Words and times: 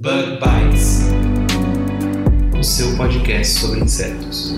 Bug 0.00 0.38
Bites, 0.38 1.00
o 2.56 2.62
seu 2.62 2.96
podcast 2.96 3.58
sobre 3.58 3.80
insetos. 3.80 4.54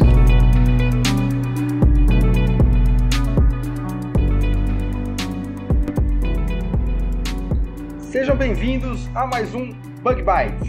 Sejam 8.03 8.37
bem-vindos 8.37 9.09
a 9.17 9.27
mais 9.27 9.55
um 9.55 9.73
Bug 10.03 10.23
Bites, 10.23 10.69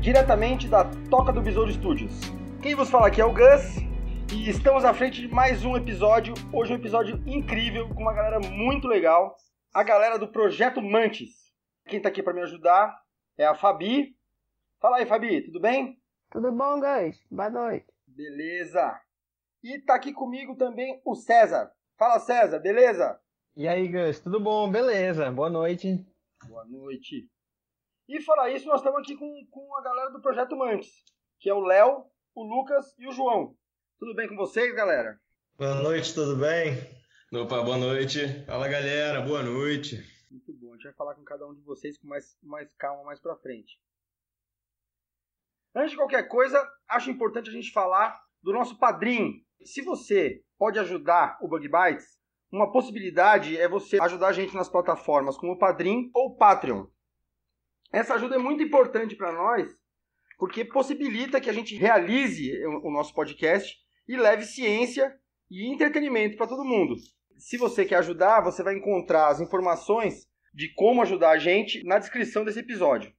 diretamente 0.00 0.66
da 0.66 0.86
Toca 1.10 1.30
do 1.30 1.42
Besouro 1.42 1.70
Studios. 1.70 2.18
Quem 2.62 2.74
vos 2.74 2.88
fala 2.88 3.08
aqui 3.08 3.20
é 3.20 3.24
o 3.26 3.34
Gus 3.34 3.76
e 4.32 4.48
estamos 4.48 4.86
à 4.86 4.94
frente 4.94 5.20
de 5.20 5.28
mais 5.28 5.62
um 5.62 5.76
episódio. 5.76 6.32
Hoje 6.50 6.72
um 6.72 6.76
episódio 6.76 7.22
incrível 7.26 7.86
com 7.90 8.00
uma 8.00 8.14
galera 8.14 8.40
muito 8.40 8.88
legal, 8.88 9.36
a 9.74 9.82
galera 9.82 10.18
do 10.18 10.26
Projeto 10.26 10.80
Mantis. 10.80 11.34
Quem 11.86 12.00
tá 12.00 12.08
aqui 12.08 12.22
para 12.22 12.32
me 12.32 12.40
ajudar 12.40 13.04
é 13.38 13.44
a 13.44 13.54
Fabi. 13.54 14.16
Fala 14.80 14.98
aí, 14.98 15.06
Fabi, 15.06 15.42
tudo 15.42 15.60
bem? 15.60 16.00
Tudo 16.30 16.50
bom, 16.52 16.80
Gus? 16.80 17.22
Boa 17.30 17.50
noite. 17.50 17.86
Beleza. 18.06 19.00
E 19.62 19.78
tá 19.80 19.94
aqui 19.94 20.12
comigo 20.12 20.56
também 20.56 21.00
o 21.04 21.14
César. 21.14 21.70
Fala, 21.98 22.18
César, 22.20 22.58
beleza? 22.58 23.18
E 23.56 23.66
aí, 23.66 23.88
Gus, 23.88 24.20
tudo 24.20 24.40
bom? 24.40 24.70
Beleza, 24.70 25.30
boa 25.30 25.50
noite. 25.50 26.04
Boa 26.48 26.64
noite. 26.64 27.28
E 28.08 28.20
fora 28.22 28.50
isso, 28.50 28.66
nós 28.66 28.80
estamos 28.80 29.00
aqui 29.00 29.16
com, 29.16 29.46
com 29.50 29.76
a 29.76 29.82
galera 29.82 30.10
do 30.10 30.20
Projeto 30.20 30.56
Mantis, 30.56 30.90
que 31.40 31.50
é 31.50 31.54
o 31.54 31.60
Léo, 31.60 32.04
o 32.34 32.42
Lucas 32.42 32.94
e 32.98 33.08
o 33.08 33.12
João. 33.12 33.56
Tudo 33.98 34.14
bem 34.14 34.28
com 34.28 34.36
vocês, 34.36 34.74
galera? 34.74 35.18
Boa 35.58 35.74
noite, 35.74 36.14
tudo 36.14 36.36
bem? 36.36 36.74
Opa, 37.32 37.62
boa 37.62 37.78
noite. 37.78 38.44
Fala 38.44 38.68
galera, 38.68 39.20
boa 39.22 39.42
noite. 39.42 40.15
Gente 40.76 40.84
vai 40.84 40.92
falar 40.92 41.14
com 41.14 41.24
cada 41.24 41.46
um 41.46 41.54
de 41.54 41.62
vocês 41.62 41.96
com 41.96 42.06
mais, 42.06 42.36
mais 42.42 42.70
calma 42.74 43.02
mais 43.02 43.18
pra 43.18 43.34
frente. 43.34 43.80
Antes 45.74 45.92
de 45.92 45.96
qualquer 45.96 46.28
coisa, 46.28 46.62
acho 46.86 47.10
importante 47.10 47.48
a 47.48 47.52
gente 47.52 47.72
falar 47.72 48.22
do 48.42 48.52
nosso 48.52 48.78
padrinho. 48.78 49.42
Se 49.64 49.80
você 49.80 50.44
pode 50.58 50.78
ajudar 50.78 51.38
o 51.40 51.48
Bug 51.48 51.66
Bites, 51.66 52.20
uma 52.52 52.70
possibilidade 52.70 53.56
é 53.56 53.66
você 53.66 53.98
ajudar 54.02 54.28
a 54.28 54.32
gente 54.32 54.54
nas 54.54 54.68
plataformas 54.68 55.38
como 55.38 55.52
o 55.52 55.58
Padrim 55.58 56.10
ou 56.14 56.32
o 56.32 56.36
Patreon. 56.36 56.86
Essa 57.90 58.14
ajuda 58.14 58.34
é 58.34 58.38
muito 58.38 58.62
importante 58.62 59.16
para 59.16 59.32
nós, 59.32 59.72
porque 60.36 60.62
possibilita 60.62 61.40
que 61.40 61.48
a 61.48 61.54
gente 61.54 61.74
realize 61.74 62.52
o 62.66 62.90
nosso 62.90 63.14
podcast 63.14 63.74
e 64.06 64.14
leve 64.14 64.44
ciência 64.44 65.18
e 65.50 65.72
entretenimento 65.72 66.36
para 66.36 66.46
todo 66.46 66.66
mundo. 66.66 66.96
Se 67.38 67.56
você 67.56 67.86
quer 67.86 67.96
ajudar, 67.96 68.42
você 68.42 68.62
vai 68.62 68.74
encontrar 68.74 69.28
as 69.28 69.40
informações 69.40 70.26
de 70.56 70.72
como 70.72 71.02
ajudar 71.02 71.32
a 71.32 71.38
gente 71.38 71.84
na 71.84 71.98
descrição 71.98 72.42
desse 72.42 72.60
episódio. 72.60 73.12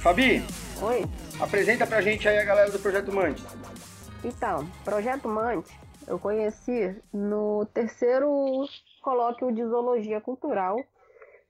Fabi, 0.00 0.44
Oi. 0.82 1.04
apresenta 1.40 1.86
pra 1.86 2.00
gente 2.00 2.28
aí 2.28 2.38
a 2.38 2.44
galera 2.44 2.70
do 2.70 2.78
Projeto 2.78 3.12
Mantis. 3.12 3.44
Então, 4.24 4.66
Projeto 4.84 5.28
Mante 5.28 5.72
eu 6.06 6.18
conheci 6.18 6.96
no 7.12 7.64
terceiro 7.66 8.66
colóquio 9.00 9.52
de 9.52 9.64
zoologia 9.64 10.20
cultural 10.20 10.76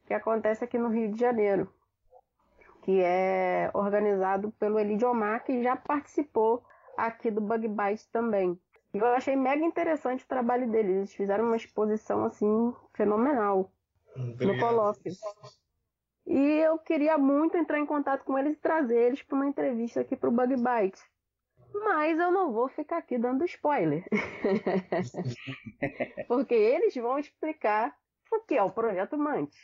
que 0.07 0.15
acontece 0.15 0.65
aqui 0.65 0.79
no 0.79 0.89
Rio 0.89 1.13
de 1.13 1.19
Janeiro, 1.19 1.73
que 2.83 3.01
é 3.01 3.71
organizado 3.73 4.51
pelo 4.59 4.79
Elidiomar, 4.79 5.45
que 5.45 5.63
já 5.63 5.77
participou 5.77 6.63
aqui 6.97 7.31
do 7.31 7.41
Bug 7.41 7.67
Bites 7.69 8.07
também. 8.07 8.59
E 8.95 8.99
eu 8.99 9.07
achei 9.07 9.35
mega 9.35 9.65
interessante 9.65 10.25
o 10.25 10.29
trabalho 10.29 10.71
deles. 10.71 10.97
Eles 10.97 11.15
fizeram 11.15 11.45
uma 11.45 11.57
exposição 11.57 12.25
assim 12.25 12.75
fenomenal 12.95 13.73
no 14.17 14.59
colóquio. 14.59 15.13
E 16.27 16.37
eu 16.37 16.79
queria 16.79 17.19
muito 17.19 17.57
entrar 17.57 17.79
em 17.79 17.87
contato 17.87 18.25
com 18.25 18.39
eles 18.39 18.57
e 18.57 18.61
trazer 18.61 18.99
eles 18.99 19.23
para 19.23 19.37
uma 19.37 19.47
entrevista 19.47 20.01
aqui 20.01 20.15
para 20.15 20.29
o 20.29 20.33
Bug 20.33 20.55
Bite. 20.57 21.03
Mas 21.75 22.19
eu 22.19 22.31
não 22.31 22.53
vou 22.53 22.69
ficar 22.69 22.99
aqui 22.99 23.19
dando 23.19 23.45
spoiler. 23.45 24.05
Porque 26.29 26.55
eles 26.55 26.95
vão 26.95 27.19
explicar 27.19 27.97
o 28.31 28.41
que 28.41 28.55
é 28.55 28.63
o 28.63 28.71
Projeto 28.71 29.17
Mante. 29.17 29.57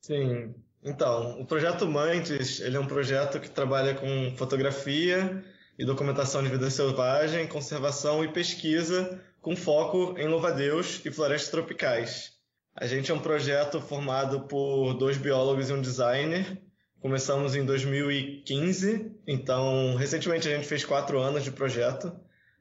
Sim. 0.00 0.54
Então, 0.82 1.40
o 1.40 1.46
projeto 1.46 1.86
Mantis, 1.86 2.60
ele 2.60 2.76
é 2.76 2.80
um 2.80 2.86
projeto 2.86 3.40
que 3.40 3.50
trabalha 3.50 3.94
com 3.94 4.36
fotografia 4.36 5.44
e 5.78 5.84
documentação 5.84 6.42
de 6.42 6.48
vida 6.48 6.70
selvagem, 6.70 7.46
conservação 7.46 8.24
e 8.24 8.28
pesquisa, 8.28 9.20
com 9.42 9.54
foco 9.54 10.18
em 10.18 10.26
louva-a-Deus 10.26 11.00
e 11.04 11.10
florestas 11.10 11.50
tropicais. 11.50 12.32
A 12.74 12.86
gente 12.86 13.10
é 13.10 13.14
um 13.14 13.20
projeto 13.20 13.80
formado 13.80 14.40
por 14.42 14.94
dois 14.94 15.16
biólogos 15.16 15.70
e 15.70 15.72
um 15.72 15.80
designer. 15.80 16.60
Começamos 17.00 17.54
em 17.54 17.64
2015, 17.64 19.12
então 19.26 19.94
recentemente 19.96 20.48
a 20.48 20.50
gente 20.50 20.66
fez 20.66 20.84
quatro 20.84 21.20
anos 21.20 21.44
de 21.44 21.50
projeto, 21.50 22.12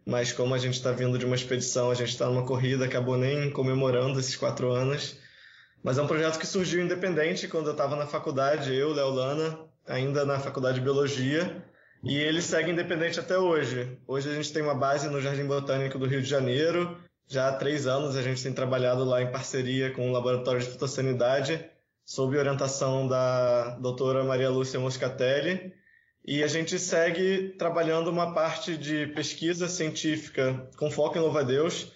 mas 0.05 0.31
como 0.31 0.53
a 0.53 0.57
gente 0.57 0.75
está 0.75 0.91
vindo 0.91 1.17
de 1.17 1.25
uma 1.25 1.35
expedição, 1.35 1.89
a 1.89 1.95
gente 1.95 2.09
está 2.09 2.27
numa 2.27 2.45
corrida, 2.45 2.85
acabou 2.85 3.17
nem 3.17 3.49
comemorando 3.49 4.19
esses 4.19 4.35
quatro 4.35 4.71
anos. 4.71 5.17
Mas 5.83 5.97
é 5.97 6.01
um 6.01 6.07
projeto 6.07 6.37
que 6.37 6.47
surgiu 6.47 6.83
independente 6.83 7.47
quando 7.47 7.67
eu 7.67 7.71
estava 7.71 7.95
na 7.95 8.07
faculdade, 8.07 8.73
eu, 8.73 8.93
Léo 8.93 9.09
Lana, 9.09 9.59
ainda 9.87 10.25
na 10.25 10.39
faculdade 10.39 10.75
de 10.75 10.83
biologia, 10.83 11.64
e 12.05 12.17
ele 12.17 12.39
segue 12.39 12.69
independente 12.69 13.19
até 13.19 13.35
hoje. 13.35 13.97
Hoje 14.07 14.29
a 14.29 14.33
gente 14.35 14.53
tem 14.53 14.61
uma 14.61 14.75
base 14.75 15.09
no 15.09 15.19
Jardim 15.19 15.47
Botânico 15.47 15.97
do 15.97 16.05
Rio 16.05 16.21
de 16.21 16.29
Janeiro. 16.29 16.95
Já 17.27 17.49
há 17.49 17.53
três 17.53 17.87
anos 17.87 18.15
a 18.15 18.21
gente 18.21 18.43
tem 18.43 18.53
trabalhado 18.53 19.03
lá 19.03 19.23
em 19.23 19.31
parceria 19.31 19.91
com 19.91 20.07
o 20.07 20.11
Laboratório 20.11 20.61
de 20.61 20.67
Fitossanidade, 20.67 21.65
sob 22.05 22.37
orientação 22.37 23.07
da 23.07 23.71
doutora 23.79 24.23
Maria 24.23 24.51
Lúcia 24.51 24.79
Moscatelli. 24.79 25.73
E 26.23 26.43
a 26.43 26.47
gente 26.47 26.77
segue 26.77 27.55
trabalhando 27.57 28.11
uma 28.11 28.35
parte 28.35 28.77
de 28.77 29.07
pesquisa 29.07 29.67
científica 29.67 30.69
com 30.77 30.91
foco 30.91 31.17
em 31.17 31.21
louva-a-Deus, 31.21 31.91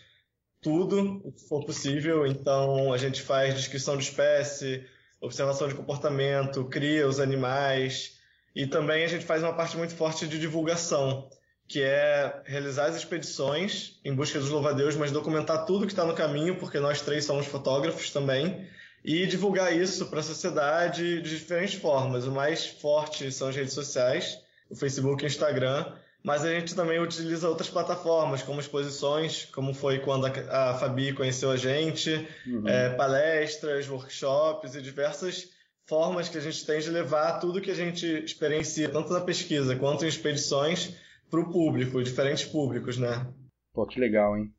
tudo 0.60 1.22
o 1.24 1.32
que 1.32 1.48
for 1.48 1.64
possível. 1.64 2.26
Então, 2.26 2.92
a 2.92 2.98
gente 2.98 3.22
faz 3.22 3.54
descrição 3.54 3.96
de 3.96 4.06
espécie, 4.06 4.84
observação 5.22 5.68
de 5.68 5.76
comportamento, 5.76 6.66
cria 6.66 7.08
os 7.08 7.20
animais 7.20 8.19
e 8.56 8.66
também 8.68 9.04
a 9.04 9.08
gente 9.08 9.26
faz 9.26 9.44
uma 9.44 9.54
parte 9.54 9.78
muito 9.78 9.96
forte 9.96 10.28
de 10.28 10.40
divulgação, 10.40 11.30
que 11.68 11.82
é 11.84 12.42
realizar 12.46 12.86
as 12.88 12.96
expedições 12.96 14.00
em 14.04 14.14
busca 14.14 14.40
dos 14.40 14.50
louva-a-Deus, 14.50 14.96
mas 14.96 15.12
documentar 15.12 15.66
tudo 15.66 15.86
que 15.86 15.92
está 15.94 16.04
no 16.04 16.16
caminho, 16.16 16.58
porque 16.58 16.80
nós 16.80 17.02
três 17.02 17.26
somos 17.26 17.46
fotógrafos 17.46 18.10
também, 18.10 18.68
e 19.06 19.26
divulgar 19.28 19.76
isso 19.76 20.08
para 20.08 20.20
a 20.20 20.24
sociedade 20.24 21.22
de 21.22 21.38
diferentes 21.38 21.80
formas. 21.80 22.26
O 22.26 22.32
mais 22.32 22.66
forte 22.66 23.32
são 23.32 23.48
as 23.50 23.56
redes 23.56 23.74
sociais, 23.74 24.40
o 24.70 24.76
Facebook 24.76 25.24
e 25.24 25.26
o 25.26 25.28
Instagram, 25.28 25.86
mas 26.24 26.44
a 26.44 26.52
gente 26.52 26.76
também 26.76 27.00
utiliza 27.00 27.48
outras 27.48 27.70
plataformas, 27.70 28.42
como 28.42 28.60
exposições, 28.60 29.46
como 29.46 29.74
foi 29.74 30.00
quando 30.00 30.26
a, 30.26 30.72
a 30.72 30.74
Fabi 30.74 31.14
conheceu 31.14 31.50
a 31.52 31.56
gente, 31.56 32.28
Uhum. 32.46 32.68
é, 32.68 32.90
palestras, 32.90 33.88
workshops 33.88 34.76
e 34.76 34.82
diversas 34.82 35.48
formas 35.90 36.30
que 36.30 36.38
a 36.38 36.42
gente 36.42 36.64
tem 36.66 36.80
de 36.80 36.92
levar 36.92 37.40
tudo 37.40 37.60
que 37.60 37.72
a 37.72 37.76
gente 37.76 38.06
experiencia, 38.06 38.90
tanto 38.90 39.12
na 39.12 39.22
pesquisa 39.22 39.76
quanto 39.76 40.06
em 40.06 40.08
expedições, 40.08 40.96
para 41.30 41.40
o 41.40 41.52
público, 41.52 42.02
diferentes 42.04 42.46
públicos, 42.46 42.98
né? 42.98 43.28
Pô, 43.74 43.86
que 43.88 44.00
legal, 44.00 44.38
hein? 44.38 44.54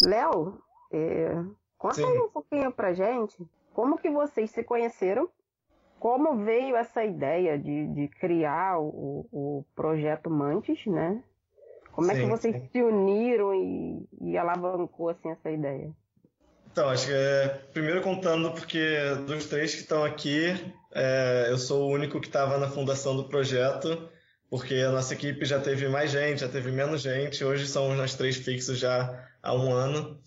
Léo, 0.00 0.58
é, 0.90 1.44
conta 1.78 1.96
Sim. 1.96 2.06
aí 2.06 2.18
um 2.18 2.28
pouquinho 2.30 2.72
pra 2.72 2.92
gente 2.92 3.36
como 3.72 3.98
que 3.98 4.10
vocês 4.10 4.50
se 4.50 4.62
conheceram, 4.62 5.28
como 5.98 6.44
veio 6.44 6.76
essa 6.76 7.04
ideia 7.04 7.58
de, 7.58 7.86
de 7.88 8.08
criar 8.08 8.78
o, 8.78 9.26
o 9.30 9.64
projeto 9.74 10.28
Mantis, 10.28 10.84
né? 10.86 11.22
Como 11.92 12.10
é 12.10 12.14
que 12.14 12.26
vocês 12.26 12.56
sim. 12.56 12.68
se 12.72 12.82
uniram 12.82 13.54
e, 13.54 14.08
e 14.22 14.38
alavancou 14.38 15.10
assim 15.10 15.30
essa 15.30 15.50
ideia? 15.50 15.94
Então, 16.72 16.88
acho 16.88 17.06
que 17.06 17.12
é, 17.12 17.48
primeiro 17.70 18.00
contando, 18.00 18.50
porque 18.50 18.80
dos 19.26 19.44
três 19.44 19.74
que 19.74 19.82
estão 19.82 20.02
aqui, 20.02 20.46
é, 20.94 21.48
eu 21.50 21.58
sou 21.58 21.90
o 21.90 21.92
único 21.92 22.18
que 22.18 22.28
estava 22.28 22.56
na 22.56 22.66
fundação 22.66 23.14
do 23.14 23.28
projeto, 23.28 24.08
porque 24.48 24.76
a 24.76 24.90
nossa 24.90 25.12
equipe 25.12 25.44
já 25.44 25.60
teve 25.60 25.86
mais 25.88 26.10
gente, 26.10 26.40
já 26.40 26.48
teve 26.48 26.70
menos 26.70 27.02
gente, 27.02 27.44
hoje 27.44 27.66
somos 27.66 27.94
nós 27.98 28.14
três 28.14 28.36
fixos 28.36 28.78
já 28.78 29.28
há 29.42 29.54
um 29.54 29.70
ano. 29.70 30.18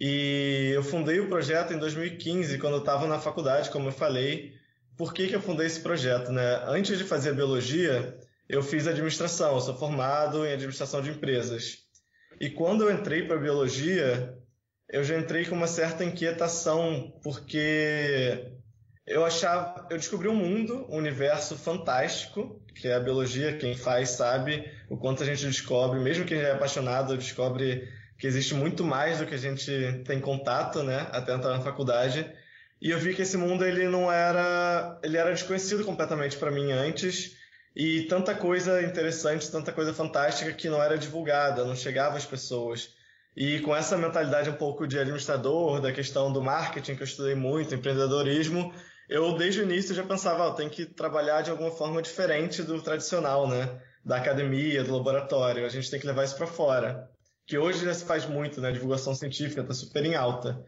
E 0.00 0.72
eu 0.74 0.82
fundei 0.82 1.20
o 1.20 1.28
projeto 1.28 1.72
em 1.72 1.78
2015, 1.78 2.58
quando 2.58 2.74
eu 2.74 2.80
estava 2.80 3.06
na 3.06 3.20
faculdade, 3.20 3.70
como 3.70 3.86
eu 3.86 3.92
falei. 3.92 4.54
Por 4.96 5.14
que, 5.14 5.28
que 5.28 5.36
eu 5.36 5.40
fundei 5.40 5.68
esse 5.68 5.80
projeto? 5.80 6.32
Né? 6.32 6.64
Antes 6.66 6.98
de 6.98 7.04
fazer 7.04 7.32
biologia, 7.32 8.18
eu 8.48 8.60
fiz 8.60 8.88
administração, 8.88 9.54
eu 9.54 9.60
sou 9.60 9.76
formado 9.76 10.44
em 10.44 10.52
administração 10.52 11.00
de 11.00 11.10
empresas. 11.10 11.78
E 12.40 12.50
quando 12.50 12.82
eu 12.82 12.92
entrei 12.92 13.22
para 13.22 13.36
biologia, 13.36 14.36
eu 14.92 15.02
já 15.02 15.18
entrei 15.18 15.46
com 15.46 15.54
uma 15.54 15.66
certa 15.66 16.04
inquietação, 16.04 17.18
porque 17.22 18.52
eu 19.06 19.24
achava, 19.24 19.86
eu 19.90 19.96
descobri 19.96 20.28
um 20.28 20.36
mundo, 20.36 20.86
um 20.90 20.98
universo 20.98 21.56
fantástico, 21.56 22.62
que 22.74 22.86
é 22.86 22.94
a 22.94 23.00
biologia, 23.00 23.56
quem 23.56 23.74
faz 23.74 24.10
sabe 24.10 24.70
o 24.90 24.98
quanto 24.98 25.22
a 25.22 25.26
gente 25.26 25.46
descobre, 25.46 25.98
mesmo 25.98 26.26
quem 26.26 26.38
já 26.38 26.48
é 26.48 26.52
apaixonado, 26.52 27.16
descobre 27.16 27.88
que 28.18 28.26
existe 28.26 28.54
muito 28.54 28.84
mais 28.84 29.18
do 29.18 29.26
que 29.26 29.34
a 29.34 29.38
gente 29.38 29.72
tem 30.04 30.20
contato, 30.20 30.82
né, 30.82 31.08
até 31.10 31.34
entrar 31.34 31.56
na 31.56 31.64
faculdade. 31.64 32.30
E 32.80 32.90
eu 32.90 32.98
vi 32.98 33.14
que 33.14 33.22
esse 33.22 33.38
mundo 33.38 33.64
ele 33.64 33.88
não 33.88 34.12
era, 34.12 35.00
ele 35.02 35.16
era 35.16 35.32
desconhecido 35.32 35.84
completamente 35.84 36.36
para 36.36 36.50
mim 36.50 36.70
antes, 36.70 37.34
e 37.74 38.02
tanta 38.02 38.34
coisa 38.34 38.82
interessante, 38.82 39.50
tanta 39.50 39.72
coisa 39.72 39.94
fantástica 39.94 40.52
que 40.52 40.68
não 40.68 40.82
era 40.82 40.98
divulgada, 40.98 41.64
não 41.64 41.74
chegava 41.74 42.18
às 42.18 42.26
pessoas. 42.26 42.90
E 43.36 43.60
com 43.60 43.74
essa 43.74 43.96
mentalidade 43.96 44.50
um 44.50 44.54
pouco 44.54 44.86
de 44.86 44.98
administrador, 44.98 45.80
da 45.80 45.92
questão 45.92 46.32
do 46.32 46.42
marketing, 46.42 46.96
que 46.96 47.02
eu 47.02 47.06
estudei 47.06 47.34
muito, 47.34 47.74
empreendedorismo, 47.74 48.72
eu 49.08 49.36
desde 49.36 49.60
o 49.60 49.64
início 49.64 49.94
já 49.94 50.04
pensava, 50.04 50.44
eu 50.44 50.52
tenho 50.52 50.70
que 50.70 50.86
trabalhar 50.86 51.42
de 51.42 51.50
alguma 51.50 51.70
forma 51.70 52.02
diferente 52.02 52.62
do 52.62 52.80
tradicional, 52.82 53.48
né? 53.48 53.80
Da 54.04 54.16
academia, 54.16 54.84
do 54.84 54.94
laboratório. 54.96 55.64
A 55.64 55.68
gente 55.68 55.90
tem 55.90 56.00
que 56.00 56.06
levar 56.06 56.24
isso 56.24 56.36
para 56.36 56.46
fora. 56.46 57.08
Que 57.46 57.58
hoje 57.58 57.84
já 57.84 57.94
se 57.94 58.04
faz 58.04 58.26
muito, 58.26 58.60
né? 58.60 58.68
A 58.68 58.72
divulgação 58.72 59.14
científica 59.14 59.62
está 59.62 59.74
super 59.74 60.04
em 60.04 60.14
alta. 60.14 60.64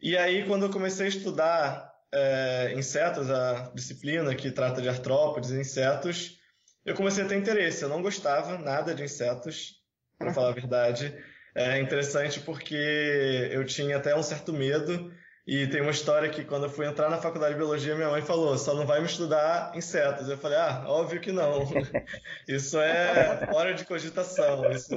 E 0.00 0.16
aí, 0.16 0.46
quando 0.46 0.64
eu 0.64 0.70
comecei 0.70 1.06
a 1.06 1.08
estudar 1.08 1.92
é, 2.12 2.72
insetos, 2.76 3.30
a 3.30 3.70
disciplina 3.74 4.34
que 4.34 4.50
trata 4.50 4.80
de 4.80 4.88
artrópodes 4.88 5.50
e 5.50 5.60
insetos, 5.60 6.38
eu 6.84 6.94
comecei 6.94 7.24
a 7.24 7.28
ter 7.28 7.36
interesse. 7.36 7.82
Eu 7.82 7.88
não 7.88 8.02
gostava 8.02 8.58
nada 8.58 8.94
de 8.94 9.02
insetos, 9.02 9.78
para 10.18 10.32
falar 10.32 10.50
a 10.50 10.54
verdade. 10.54 11.16
É 11.54 11.80
interessante 11.80 12.40
porque 12.40 13.48
eu 13.50 13.64
tinha 13.64 13.96
até 13.96 14.14
um 14.14 14.22
certo 14.22 14.52
medo. 14.52 15.12
E 15.48 15.66
tem 15.66 15.80
uma 15.80 15.90
história 15.90 16.28
que 16.28 16.44
quando 16.44 16.64
eu 16.64 16.70
fui 16.70 16.86
entrar 16.86 17.08
na 17.08 17.16
faculdade 17.16 17.54
de 17.54 17.58
biologia, 17.58 17.94
minha 17.94 18.10
mãe 18.10 18.20
falou: 18.20 18.58
só 18.58 18.74
não 18.74 18.84
vai 18.84 19.00
me 19.00 19.06
estudar 19.06 19.72
insetos. 19.74 20.28
Eu 20.28 20.36
falei: 20.36 20.58
ah, 20.58 20.84
óbvio 20.86 21.22
que 21.22 21.32
não. 21.32 21.64
Isso 22.46 22.78
é 22.78 23.48
hora 23.50 23.72
de 23.72 23.86
cogitação. 23.86 24.70
Isso, 24.70 24.90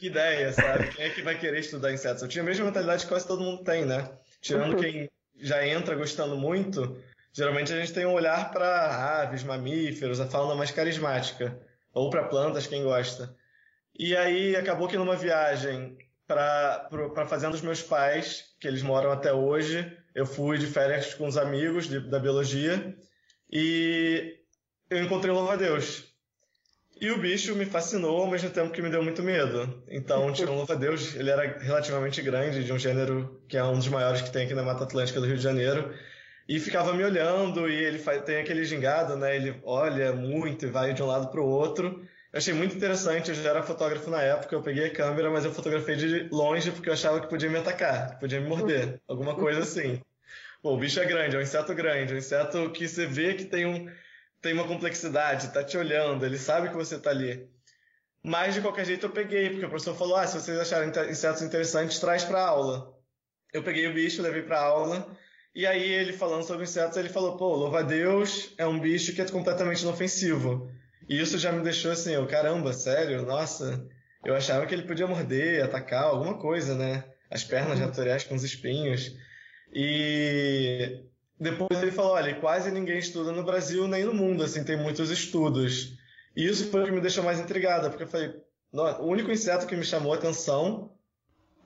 que 0.00 0.06
ideia, 0.06 0.50
sabe? 0.50 0.88
Quem 0.88 1.04
é 1.04 1.10
que 1.10 1.20
vai 1.20 1.38
querer 1.38 1.60
estudar 1.60 1.92
insetos? 1.92 2.22
Eu 2.22 2.28
tinha 2.28 2.40
a 2.40 2.46
mesma 2.46 2.64
mentalidade 2.64 3.02
que 3.02 3.10
quase 3.10 3.26
todo 3.26 3.44
mundo 3.44 3.62
tem, 3.62 3.84
né? 3.84 4.10
Tirando 4.40 4.76
quem 4.76 5.10
já 5.38 5.66
entra 5.66 5.94
gostando 5.94 6.36
muito, 6.36 6.96
geralmente 7.30 7.70
a 7.70 7.76
gente 7.76 7.92
tem 7.92 8.06
um 8.06 8.14
olhar 8.14 8.50
para 8.50 9.20
aves, 9.20 9.44
mamíferos, 9.44 10.20
a 10.20 10.26
fauna 10.26 10.54
mais 10.54 10.70
carismática. 10.70 11.54
Ou 11.92 12.08
para 12.08 12.24
plantas, 12.24 12.66
quem 12.66 12.82
gosta. 12.82 13.36
E 13.96 14.16
aí 14.16 14.56
acabou 14.56 14.88
que 14.88 14.96
numa 14.96 15.16
viagem 15.16 15.96
para 16.26 17.26
fazenda 17.28 17.52
dos 17.52 17.62
meus 17.62 17.82
pais, 17.82 18.44
que 18.60 18.66
eles 18.66 18.82
moram 18.82 19.12
até 19.12 19.32
hoje, 19.32 19.96
eu 20.14 20.26
fui 20.26 20.58
de 20.58 20.66
férias 20.66 21.14
com 21.14 21.26
os 21.26 21.36
amigos 21.36 21.88
de, 21.88 22.00
da 22.00 22.18
biologia 22.18 22.96
e 23.50 24.36
eu 24.90 25.02
encontrei 25.02 25.30
o 25.30 25.34
louva-a-Deus. 25.34 26.12
E 27.00 27.10
o 27.10 27.18
bicho 27.18 27.54
me 27.56 27.66
fascinou 27.66 28.22
ao 28.22 28.30
mesmo 28.30 28.50
tempo 28.50 28.72
que 28.72 28.80
me 28.80 28.88
deu 28.88 29.02
muito 29.02 29.22
medo. 29.22 29.82
Então, 29.88 30.30
tinha 30.32 30.48
um 30.48 30.56
louva-a-Deus, 30.56 31.14
ele 31.14 31.30
era 31.30 31.58
relativamente 31.58 32.22
grande, 32.22 32.64
de 32.64 32.72
um 32.72 32.78
gênero 32.78 33.42
que 33.48 33.56
é 33.56 33.64
um 33.64 33.74
dos 33.74 33.88
maiores 33.88 34.22
que 34.22 34.30
tem 34.30 34.44
aqui 34.44 34.54
na 34.54 34.62
Mata 34.62 34.84
Atlântica 34.84 35.20
do 35.20 35.26
Rio 35.26 35.36
de 35.36 35.42
Janeiro. 35.42 35.92
E 36.48 36.60
ficava 36.60 36.92
me 36.92 37.02
olhando 37.02 37.68
e 37.68 37.74
ele 37.74 37.98
faz, 37.98 38.22
tem 38.22 38.36
aquele 38.36 38.64
gingado, 38.64 39.16
né? 39.16 39.34
Ele 39.34 39.60
olha 39.64 40.12
muito 40.12 40.66
e 40.66 40.70
vai 40.70 40.92
de 40.92 41.02
um 41.02 41.06
lado 41.06 41.28
para 41.28 41.40
o 41.40 41.48
outro. 41.48 42.06
Eu 42.34 42.38
achei 42.38 42.52
muito 42.52 42.74
interessante, 42.74 43.28
eu 43.28 43.34
já 43.36 43.50
era 43.50 43.62
fotógrafo 43.62 44.10
na 44.10 44.20
época, 44.20 44.56
eu 44.56 44.60
peguei 44.60 44.86
a 44.86 44.92
câmera, 44.92 45.30
mas 45.30 45.44
eu 45.44 45.54
fotografei 45.54 45.94
de 45.94 46.28
longe 46.32 46.72
porque 46.72 46.88
eu 46.88 46.92
achava 46.92 47.20
que 47.20 47.28
podia 47.28 47.48
me 47.48 47.58
atacar, 47.58 48.10
que 48.10 48.18
podia 48.18 48.40
me 48.40 48.48
morder, 48.48 49.00
alguma 49.06 49.36
coisa 49.36 49.60
assim. 49.60 50.02
Pô, 50.60 50.74
o 50.74 50.76
bicho 50.76 50.98
é 50.98 51.04
grande, 51.04 51.36
é 51.36 51.38
um 51.38 51.42
inseto 51.42 51.72
grande, 51.72 52.12
é 52.12 52.16
um 52.16 52.18
inseto 52.18 52.72
que 52.72 52.88
você 52.88 53.06
vê 53.06 53.34
que 53.34 53.44
tem, 53.44 53.66
um, 53.66 53.88
tem 54.42 54.52
uma 54.52 54.66
complexidade, 54.66 55.52
tá 55.52 55.62
te 55.62 55.78
olhando, 55.78 56.26
ele 56.26 56.36
sabe 56.36 56.70
que 56.70 56.74
você 56.74 56.98
tá 56.98 57.10
ali. 57.10 57.48
Mas 58.20 58.54
de 58.54 58.62
qualquer 58.62 58.84
jeito 58.84 59.06
eu 59.06 59.10
peguei, 59.10 59.50
porque 59.50 59.66
o 59.66 59.70
professor 59.70 59.94
falou: 59.94 60.16
ah, 60.16 60.26
se 60.26 60.34
vocês 60.34 60.58
acharem 60.58 60.90
insetos 61.08 61.40
interessantes, 61.40 62.00
traz 62.00 62.24
pra 62.24 62.44
aula. 62.44 62.98
Eu 63.52 63.62
peguei 63.62 63.86
o 63.86 63.94
bicho, 63.94 64.20
levei 64.20 64.42
pra 64.42 64.60
aula, 64.60 65.06
e 65.54 65.68
aí 65.68 65.88
ele 65.88 66.12
falando 66.12 66.42
sobre 66.42 66.64
insetos, 66.64 66.96
ele 66.96 67.10
falou: 67.10 67.36
pô, 67.36 67.54
louva-a-Deus 67.54 68.52
é 68.58 68.66
um 68.66 68.80
bicho 68.80 69.14
que 69.14 69.22
é 69.22 69.28
completamente 69.28 69.82
inofensivo. 69.82 70.68
E 71.08 71.20
isso 71.20 71.38
já 71.38 71.52
me 71.52 71.62
deixou 71.62 71.92
assim, 71.92 72.12
eu, 72.12 72.26
caramba, 72.26 72.72
sério, 72.72 73.22
nossa, 73.22 73.86
eu 74.24 74.34
achava 74.34 74.66
que 74.66 74.74
ele 74.74 74.86
podia 74.86 75.06
morder, 75.06 75.62
atacar, 75.62 76.04
alguma 76.04 76.38
coisa, 76.38 76.74
né? 76.74 77.04
As 77.30 77.44
pernas 77.44 77.78
retoriais 77.78 78.24
com 78.24 78.34
os 78.34 78.42
espinhos. 78.42 79.14
E 79.72 81.04
depois 81.38 81.82
ele 81.82 81.90
falou, 81.90 82.12
olha, 82.12 82.34
quase 82.36 82.70
ninguém 82.70 82.98
estuda 82.98 83.32
no 83.32 83.44
Brasil 83.44 83.86
nem 83.86 84.04
no 84.04 84.14
mundo, 84.14 84.42
assim, 84.42 84.64
tem 84.64 84.76
muitos 84.76 85.10
estudos. 85.10 85.96
E 86.36 86.46
isso 86.46 86.70
foi 86.70 86.82
o 86.82 86.84
que 86.86 86.92
me 86.92 87.00
deixou 87.00 87.22
mais 87.22 87.38
intrigada, 87.38 87.90
porque 87.90 88.04
eu 88.04 88.08
falei, 88.08 88.34
o 88.72 89.06
único 89.06 89.30
inseto 89.30 89.66
que 89.66 89.76
me 89.76 89.84
chamou 89.84 90.12
a 90.12 90.16
atenção, 90.16 90.90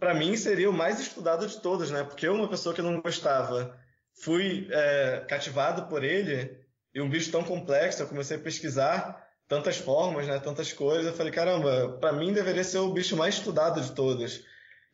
para 0.01 0.15
mim, 0.15 0.37
seria 0.37 0.71
o 0.71 0.73
mais 0.73 1.01
estudado 1.01 1.47
de 1.47 1.61
todos, 1.61 1.91
né? 1.91 2.03
Porque 2.03 2.27
eu, 2.27 2.35
uma 2.35 2.49
pessoa 2.49 2.75
que 2.75 2.83
não 2.83 3.01
gostava, 3.01 3.79
fui 4.23 4.69
é, 4.71 5.25
cativado 5.29 5.87
por 5.87 6.03
ele, 6.03 6.59
e 6.95 7.01
um 7.01 7.09
bicho 7.09 7.31
tão 7.31 7.45
complexo, 7.45 8.03
eu 8.03 8.09
comecei 8.09 8.37
a 8.37 8.41
pesquisar, 8.41 9.28
tantas 9.49 9.79
formas, 9.79 10.27
né, 10.27 10.39
tantas 10.39 10.73
coisas. 10.73 11.07
Eu 11.07 11.15
falei, 11.15 11.33
caramba, 11.33 11.97
para 12.01 12.13
mim 12.13 12.33
deveria 12.33 12.63
ser 12.63 12.79
o 12.79 12.93
bicho 12.93 13.17
mais 13.17 13.37
estudado 13.37 13.81
de 13.81 13.93
todos. 13.93 14.45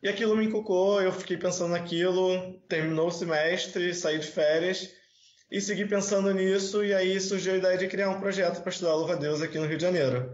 E 0.03 0.09
aquilo 0.09 0.37
me 0.37 0.45
encucou, 0.45 1.03
eu 1.03 1.13
fiquei 1.13 1.37
pensando 1.37 1.71
naquilo, 1.71 2.59
terminou 2.69 3.09
o 3.09 3.13
semestre, 3.13 3.93
saí 3.95 4.19
de 4.19 4.27
férias 4.27 4.91
e 5.51 5.61
segui 5.61 5.87
pensando 5.87 6.33
nisso. 6.33 6.85
E 6.85 6.95
aí 6.95 7.21
surgiu 7.21 7.55
a 7.55 7.57
ideia 7.57 7.79
de 7.79 7.89
criar 7.89 8.11
um 8.11 8.21
projeto 8.21 8.61
para 8.61 8.71
estudar 8.71 8.95
louva-a-Deus 8.95 9.43
aqui 9.43 9.59
no 9.59 9.67
Rio 9.67 9.79
de 9.79 9.83
Janeiro. 9.83 10.33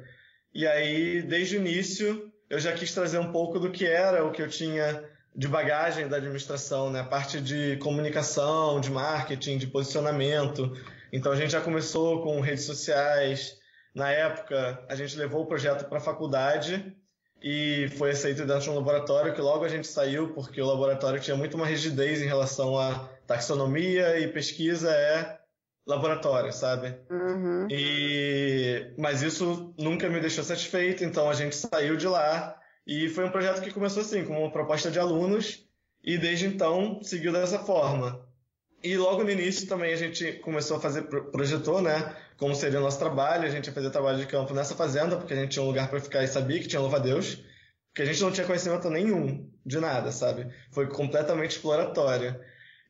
E 0.52 0.66
aí, 0.66 1.22
desde 1.22 1.56
o 1.56 1.60
início, 1.60 2.30
eu 2.50 2.58
já 2.58 2.72
quis 2.72 2.92
trazer 2.92 3.18
um 3.18 3.30
pouco 3.30 3.58
do 3.58 3.70
que 3.70 3.86
era 3.86 4.24
o 4.24 4.32
que 4.32 4.42
eu 4.42 4.48
tinha 4.48 5.04
de 5.34 5.46
bagagem 5.46 6.08
da 6.08 6.16
administração, 6.16 6.90
né? 6.90 7.00
A 7.00 7.04
parte 7.04 7.40
de 7.40 7.76
comunicação, 7.76 8.80
de 8.80 8.90
marketing, 8.90 9.56
de 9.58 9.68
posicionamento. 9.68 10.76
Então 11.12 11.30
a 11.30 11.36
gente 11.36 11.52
já 11.52 11.60
começou 11.60 12.22
com 12.22 12.40
redes 12.40 12.64
sociais, 12.64 13.59
na 13.94 14.10
época, 14.10 14.84
a 14.88 14.94
gente 14.94 15.16
levou 15.16 15.42
o 15.42 15.46
projeto 15.46 15.88
para 15.88 15.98
a 15.98 16.02
faculdade 16.02 16.96
e 17.42 17.88
foi 17.96 18.10
aceito 18.10 18.44
dentro 18.44 18.62
de 18.62 18.70
um 18.70 18.74
laboratório 18.74 19.34
que 19.34 19.40
logo 19.40 19.64
a 19.64 19.68
gente 19.68 19.86
saiu 19.86 20.32
porque 20.34 20.60
o 20.60 20.66
laboratório 20.66 21.20
tinha 21.20 21.36
muito 21.36 21.56
uma 21.56 21.66
rigidez 21.66 22.20
em 22.20 22.26
relação 22.26 22.78
à 22.78 23.08
taxonomia 23.26 24.18
e 24.18 24.28
pesquisa 24.28 24.90
é 24.90 25.38
laboratório, 25.86 26.52
sabe? 26.52 26.94
Uhum. 27.10 27.66
E 27.70 28.92
mas 28.98 29.22
isso 29.22 29.74
nunca 29.78 30.08
me 30.08 30.20
deixou 30.20 30.44
satisfeito, 30.44 31.02
então 31.02 31.28
a 31.28 31.34
gente 31.34 31.56
saiu 31.56 31.96
de 31.96 32.06
lá 32.06 32.56
e 32.86 33.08
foi 33.08 33.24
um 33.24 33.30
projeto 33.30 33.62
que 33.62 33.72
começou 33.72 34.02
assim, 34.02 34.24
com 34.24 34.38
uma 34.38 34.52
proposta 34.52 34.90
de 34.90 34.98
alunos 34.98 35.66
e 36.04 36.16
desde 36.16 36.46
então 36.46 37.00
seguiu 37.02 37.32
dessa 37.32 37.58
forma. 37.58 38.24
E 38.82 38.96
logo 38.96 39.22
no 39.22 39.30
início 39.30 39.68
também 39.68 39.92
a 39.92 39.96
gente 39.96 40.32
começou 40.34 40.76
a 40.76 40.80
fazer, 40.80 41.02
projetou, 41.02 41.82
né? 41.82 42.16
Como 42.40 42.54
seria 42.54 42.78
o 42.78 42.82
nosso 42.82 42.98
trabalho, 42.98 43.44
a 43.44 43.50
gente 43.50 43.66
ia 43.66 43.72
fazer 43.72 43.90
trabalho 43.90 44.16
de 44.16 44.24
campo 44.24 44.54
nessa 44.54 44.74
fazenda, 44.74 45.14
porque 45.14 45.34
a 45.34 45.36
gente 45.36 45.50
tinha 45.50 45.62
um 45.62 45.66
lugar 45.66 45.90
para 45.90 46.00
ficar 46.00 46.24
e 46.24 46.26
sabia 46.26 46.58
que 46.58 46.66
tinha 46.66 46.80
louva-a-Deus, 46.80 47.34
porque 47.88 48.00
a 48.00 48.04
gente 48.06 48.22
não 48.22 48.32
tinha 48.32 48.46
conhecimento 48.46 48.88
nenhum 48.88 49.46
de 49.64 49.78
nada, 49.78 50.10
sabe? 50.10 50.50
Foi 50.70 50.86
completamente 50.86 51.50
exploratório. 51.50 52.34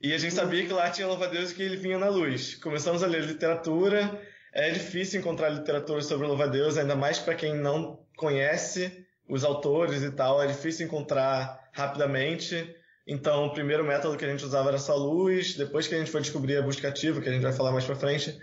E 0.01 0.15
a 0.15 0.19
gente 0.19 0.35
sabia 0.35 0.65
que 0.65 0.73
lá 0.73 0.89
tinha 0.89 1.09
louva-a-Deus 1.09 1.51
e 1.51 1.55
que 1.57 1.65
ele 1.65 1.77
vinha 1.77 1.99
na 1.99 2.09
luz. 2.09 2.55
Começamos 2.55 3.03
a 3.03 3.09
ler 3.09 3.25
literatura, 3.25 4.23
é 4.55 4.71
difícil 4.71 5.19
encontrar 5.19 5.49
literatura 5.49 6.01
sobre 6.01 6.29
louva-a-Deus, 6.29 6.79
ainda 6.79 6.95
mais 6.95 7.19
para 7.19 7.35
quem 7.35 7.53
não 7.53 8.07
conhece 8.17 9.05
os 9.29 9.43
autores 9.43 10.05
e 10.05 10.13
tal, 10.13 10.41
é 10.41 10.47
difícil 10.47 10.87
encontrar 10.87 11.59
rapidamente. 11.73 12.73
Então, 13.05 13.47
o 13.47 13.53
primeiro 13.53 13.83
método 13.83 14.17
que 14.17 14.25
a 14.25 14.29
gente 14.29 14.45
usava 14.45 14.69
era 14.69 14.79
só 14.79 14.95
luz, 14.95 15.57
depois 15.57 15.89
que 15.89 15.95
a 15.97 15.99
gente 15.99 16.13
foi 16.13 16.21
descobrir 16.21 16.57
a 16.57 16.63
busca 16.63 16.87
ativa, 16.87 17.21
que 17.21 17.29
a 17.29 17.33
gente 17.33 17.43
vai 17.43 17.53
falar 17.53 17.73
mais 17.73 17.85
pra 17.85 17.97
frente. 17.97 18.39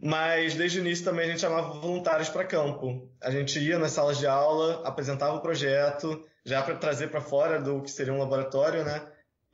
Mas 0.00 0.54
desde 0.54 0.78
o 0.78 0.80
início 0.80 1.04
também 1.04 1.26
a 1.26 1.28
gente 1.30 1.40
chamava 1.40 1.78
voluntários 1.80 2.28
para 2.28 2.44
campo. 2.44 3.10
A 3.20 3.30
gente 3.30 3.58
ia 3.58 3.78
nas 3.78 3.92
salas 3.92 4.18
de 4.18 4.26
aula, 4.26 4.80
apresentava 4.84 5.34
o 5.34 5.40
projeto, 5.40 6.24
já 6.44 6.62
para 6.62 6.76
trazer 6.76 7.08
para 7.08 7.20
fora 7.20 7.60
do 7.60 7.82
que 7.82 7.90
seria 7.90 8.12
um 8.12 8.18
laboratório, 8.18 8.84
né? 8.84 9.06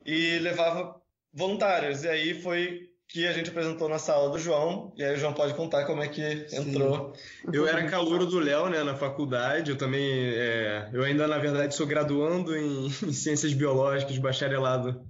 E 0.05 0.37
levava 0.39 1.01
voluntários. 1.33 2.03
E 2.03 2.09
aí 2.09 2.41
foi 2.41 2.89
que 3.07 3.27
a 3.27 3.33
gente 3.33 3.49
apresentou 3.49 3.87
na 3.87 3.99
sala 3.99 4.29
do 4.29 4.39
João, 4.39 4.93
e 4.97 5.03
aí 5.03 5.13
o 5.13 5.17
João 5.17 5.33
pode 5.33 5.53
contar 5.53 5.85
como 5.85 6.01
é 6.01 6.07
que 6.07 6.47
entrou. 6.51 7.13
Sim. 7.13 7.49
Eu 7.53 7.67
era 7.67 7.87
calouro 7.87 8.25
do 8.25 8.39
Léo, 8.39 8.67
né, 8.69 8.83
na 8.83 8.95
faculdade, 8.95 9.71
eu 9.71 9.77
também, 9.77 10.11
é, 10.11 10.89
eu 10.91 11.03
ainda, 11.03 11.27
na 11.27 11.37
verdade, 11.37 11.75
sou 11.75 11.85
graduando 11.85 12.55
em, 12.55 12.87
em 13.05 13.13
Ciências 13.13 13.53
Biológicas, 13.53 14.17
bacharelado. 14.17 15.05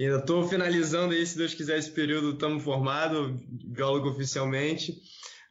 Ainda 0.00 0.16
estou 0.16 0.48
finalizando 0.48 1.12
aí, 1.12 1.26
se 1.26 1.36
Deus 1.36 1.52
quiser, 1.52 1.78
esse 1.78 1.90
período, 1.90 2.30
estamos 2.30 2.64
formados, 2.64 3.38
biólogo 3.46 4.08
oficialmente, 4.08 4.94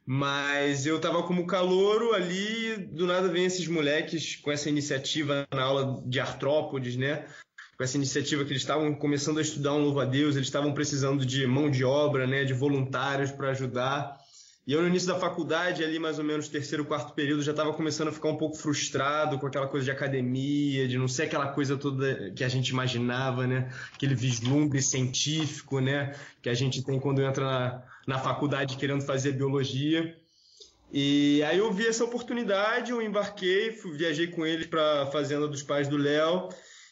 mas 0.04 0.86
eu 0.86 0.96
estava 0.96 1.22
como 1.22 1.46
calouro 1.46 2.12
ali, 2.12 2.76
do 2.90 3.06
nada 3.06 3.28
vem 3.28 3.44
esses 3.44 3.68
moleques 3.68 4.34
com 4.34 4.50
essa 4.50 4.68
iniciativa 4.68 5.46
na 5.54 5.62
aula 5.62 6.02
de 6.04 6.18
artrópodes, 6.18 6.96
né, 6.96 7.28
com 7.76 7.84
essa 7.84 7.96
iniciativa 7.96 8.44
que 8.44 8.50
eles 8.50 8.62
estavam 8.62 8.92
começando 8.92 9.38
a 9.38 9.42
estudar 9.42 9.72
um 9.72 9.84
louvo 9.84 10.00
a 10.00 10.04
Deus, 10.04 10.34
eles 10.34 10.48
estavam 10.48 10.74
precisando 10.74 11.24
de 11.24 11.46
mão 11.46 11.70
de 11.70 11.84
obra, 11.84 12.26
né, 12.26 12.44
de 12.44 12.52
voluntários 12.52 13.30
para 13.30 13.50
ajudar. 13.50 14.18
E 14.66 14.72
eu 14.72 14.82
no 14.82 14.88
início 14.88 15.08
da 15.08 15.18
faculdade, 15.18 15.82
ali 15.82 15.98
mais 15.98 16.18
ou 16.18 16.24
menos 16.24 16.48
terceiro, 16.48 16.84
quarto 16.84 17.14
período, 17.14 17.42
já 17.42 17.50
estava 17.50 17.72
começando 17.72 18.08
a 18.08 18.12
ficar 18.12 18.28
um 18.28 18.36
pouco 18.36 18.56
frustrado 18.56 19.38
com 19.38 19.46
aquela 19.46 19.66
coisa 19.66 19.84
de 19.84 19.90
academia, 19.90 20.86
de 20.86 20.98
não 20.98 21.08
ser 21.08 21.24
aquela 21.24 21.48
coisa 21.48 21.76
toda 21.76 22.30
que 22.32 22.44
a 22.44 22.48
gente 22.48 22.68
imaginava, 22.68 23.46
né? 23.46 23.72
Aquele 23.94 24.14
vislumbre 24.14 24.80
científico, 24.82 25.80
né? 25.80 26.14
Que 26.42 26.48
a 26.48 26.54
gente 26.54 26.84
tem 26.84 27.00
quando 27.00 27.22
entra 27.22 27.44
na, 27.44 27.82
na 28.06 28.18
faculdade 28.18 28.76
querendo 28.76 29.02
fazer 29.02 29.32
biologia. 29.32 30.16
E 30.92 31.42
aí 31.44 31.58
eu 31.58 31.72
vi 31.72 31.86
essa 31.86 32.04
oportunidade, 32.04 32.90
eu 32.90 33.00
embarquei, 33.00 33.72
fui, 33.72 33.96
viajei 33.96 34.26
com 34.26 34.44
eles 34.44 34.66
para 34.66 35.02
a 35.02 35.06
fazenda 35.06 35.48
dos 35.48 35.62
pais 35.62 35.88
do 35.88 35.96
Léo 35.96 36.48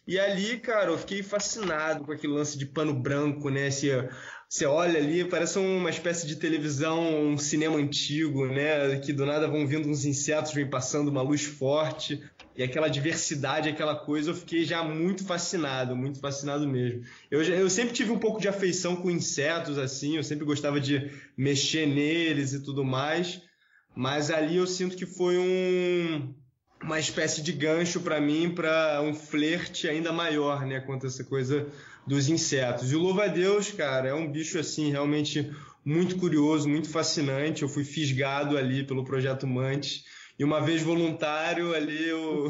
e 0.09 0.19
ali, 0.19 0.59
cara, 0.59 0.91
eu 0.91 0.97
fiquei 0.97 1.23
fascinado 1.23 2.03
com 2.03 2.13
aquele 2.13 2.33
lance 2.33 2.57
de 2.57 2.65
pano 2.65 2.95
branco, 2.95 3.51
né? 3.51 3.71
Você, 3.71 4.09
você 4.49 4.65
olha 4.65 4.99
ali, 4.99 5.27
parece 5.27 5.59
uma 5.59 5.91
espécie 5.91 6.27
de 6.27 6.37
televisão, 6.37 7.27
um 7.33 7.37
cinema 7.37 7.77
antigo, 7.77 8.47
né? 8.47 8.99
Que 8.99 9.13
do 9.13 9.27
nada 9.27 9.47
vão 9.47 9.67
vindo 9.67 9.87
uns 9.87 10.07
insetos, 10.07 10.55
vem 10.55 10.67
passando 10.67 11.09
uma 11.09 11.21
luz 11.21 11.45
forte. 11.45 12.23
E 12.57 12.63
aquela 12.63 12.89
diversidade, 12.89 13.69
aquela 13.69 13.95
coisa, 13.95 14.31
eu 14.31 14.35
fiquei 14.35 14.65
já 14.65 14.83
muito 14.83 15.23
fascinado, 15.23 15.95
muito 15.95 16.19
fascinado 16.19 16.67
mesmo. 16.67 17.03
Eu, 17.31 17.43
eu 17.43 17.69
sempre 17.69 17.93
tive 17.93 18.11
um 18.11 18.19
pouco 18.19 18.41
de 18.41 18.49
afeição 18.49 18.97
com 18.97 19.11
insetos, 19.11 19.77
assim, 19.77 20.17
eu 20.17 20.25
sempre 20.25 20.47
gostava 20.47 20.81
de 20.81 21.11
mexer 21.37 21.87
neles 21.87 22.55
e 22.55 22.61
tudo 22.61 22.83
mais. 22.83 23.43
Mas 23.95 24.31
ali 24.31 24.57
eu 24.57 24.67
sinto 24.67 24.97
que 24.97 25.05
foi 25.05 25.37
um, 25.37 26.35
uma 26.83 26.99
espécie 26.99 27.43
de 27.43 27.53
gancho 27.53 28.01
para 28.01 28.19
mim 28.19 28.51
para 28.55 29.03
um 29.03 29.13
flerte 29.13 29.87
ainda 29.87 30.11
maior, 30.11 30.65
né, 30.65 30.81
quanto 30.81 31.07
essa 31.07 31.23
coisa 31.23 31.67
dos 32.09 32.29
insetos. 32.29 32.91
E 32.91 32.97
o 32.97 33.01
louva 33.01 33.25
a 33.25 33.29
Deus, 33.29 33.71
cara, 33.71 34.09
é 34.09 34.15
um 34.15 34.31
bicho 34.31 34.59
assim 34.59 34.91
realmente 34.91 35.51
muito 35.85 36.17
curioso, 36.17 36.69
muito 36.69 36.89
fascinante. 36.89 37.63
Eu 37.63 37.69
fui 37.69 37.85
fisgado 37.85 38.57
ali 38.57 38.83
pelo 38.83 39.05
projeto 39.05 39.47
Mantis. 39.47 40.05
E 40.39 40.45
uma 40.45 40.61
vez 40.61 40.83
voluntário 40.83 41.75
ali, 41.75 42.09
eu 42.09 42.49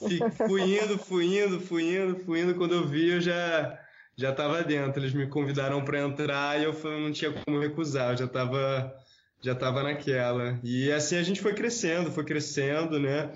fui 0.48 0.78
indo, 0.78 0.98
fui 0.98 1.38
indo, 1.38 1.60
fui 1.60 1.96
indo, 1.96 2.18
fui 2.24 2.40
indo. 2.40 2.54
Quando 2.54 2.74
eu 2.74 2.86
vi, 2.86 3.10
eu 3.10 3.20
já 3.20 3.78
já 4.16 4.30
estava 4.30 4.62
dentro. 4.62 5.00
Eles 5.00 5.12
me 5.12 5.26
convidaram 5.26 5.84
para 5.84 6.00
entrar 6.00 6.58
e 6.58 6.64
eu 6.64 6.74
não 6.84 7.12
tinha 7.12 7.32
como 7.32 7.60
recusar. 7.60 8.12
Eu 8.12 8.16
já 8.16 8.24
estava 8.24 8.92
já 9.40 9.52
estava 9.52 9.82
naquela. 9.82 10.58
E 10.64 10.90
assim 10.90 11.16
a 11.16 11.22
gente 11.22 11.40
foi 11.40 11.54
crescendo, 11.54 12.10
foi 12.10 12.24
crescendo, 12.24 12.98
né? 12.98 13.32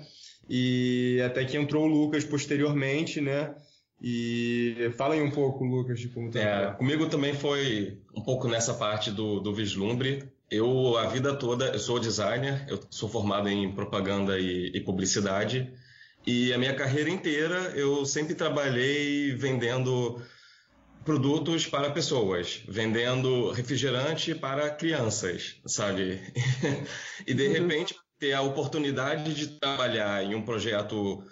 E 0.49 1.21
até 1.25 1.45
que 1.45 1.57
entrou 1.57 1.85
o 1.85 1.87
Lucas 1.87 2.25
posteriormente, 2.25 3.21
né? 3.21 3.53
E 4.03 4.91
fala 4.97 5.13
aí 5.13 5.21
um 5.21 5.31
pouco, 5.31 5.63
Lucas, 5.63 5.97
de 5.97 6.09
como 6.09 6.29
tá. 6.29 6.39
É, 6.39 6.71
comigo 6.71 7.07
também 7.07 7.33
foi 7.33 7.97
um 8.13 8.21
pouco 8.21 8.49
nessa 8.49 8.73
parte 8.73 9.09
do, 9.09 9.39
do 9.39 9.53
vislumbre. 9.53 10.29
Eu, 10.51 10.97
a 10.97 11.07
vida 11.07 11.33
toda, 11.33 11.67
eu 11.67 11.79
sou 11.79 11.97
designer, 11.99 12.65
eu 12.67 12.81
sou 12.89 13.07
formado 13.07 13.47
em 13.47 13.71
propaganda 13.71 14.37
e, 14.37 14.71
e 14.75 14.81
publicidade. 14.81 15.73
E 16.27 16.51
a 16.51 16.57
minha 16.57 16.75
carreira 16.75 17.09
inteira 17.09 17.71
eu 17.75 18.05
sempre 18.05 18.35
trabalhei 18.35 19.33
vendendo 19.35 20.21
produtos 21.05 21.65
para 21.65 21.89
pessoas, 21.89 22.61
vendendo 22.67 23.51
refrigerante 23.51 24.35
para 24.35 24.69
crianças, 24.69 25.55
sabe? 25.65 26.19
e 27.25 27.33
de 27.33 27.47
uhum. 27.47 27.53
repente 27.53 27.95
ter 28.19 28.33
a 28.33 28.41
oportunidade 28.41 29.33
de 29.33 29.47
trabalhar 29.47 30.23
em 30.23 30.35
um 30.35 30.41
projeto 30.41 31.23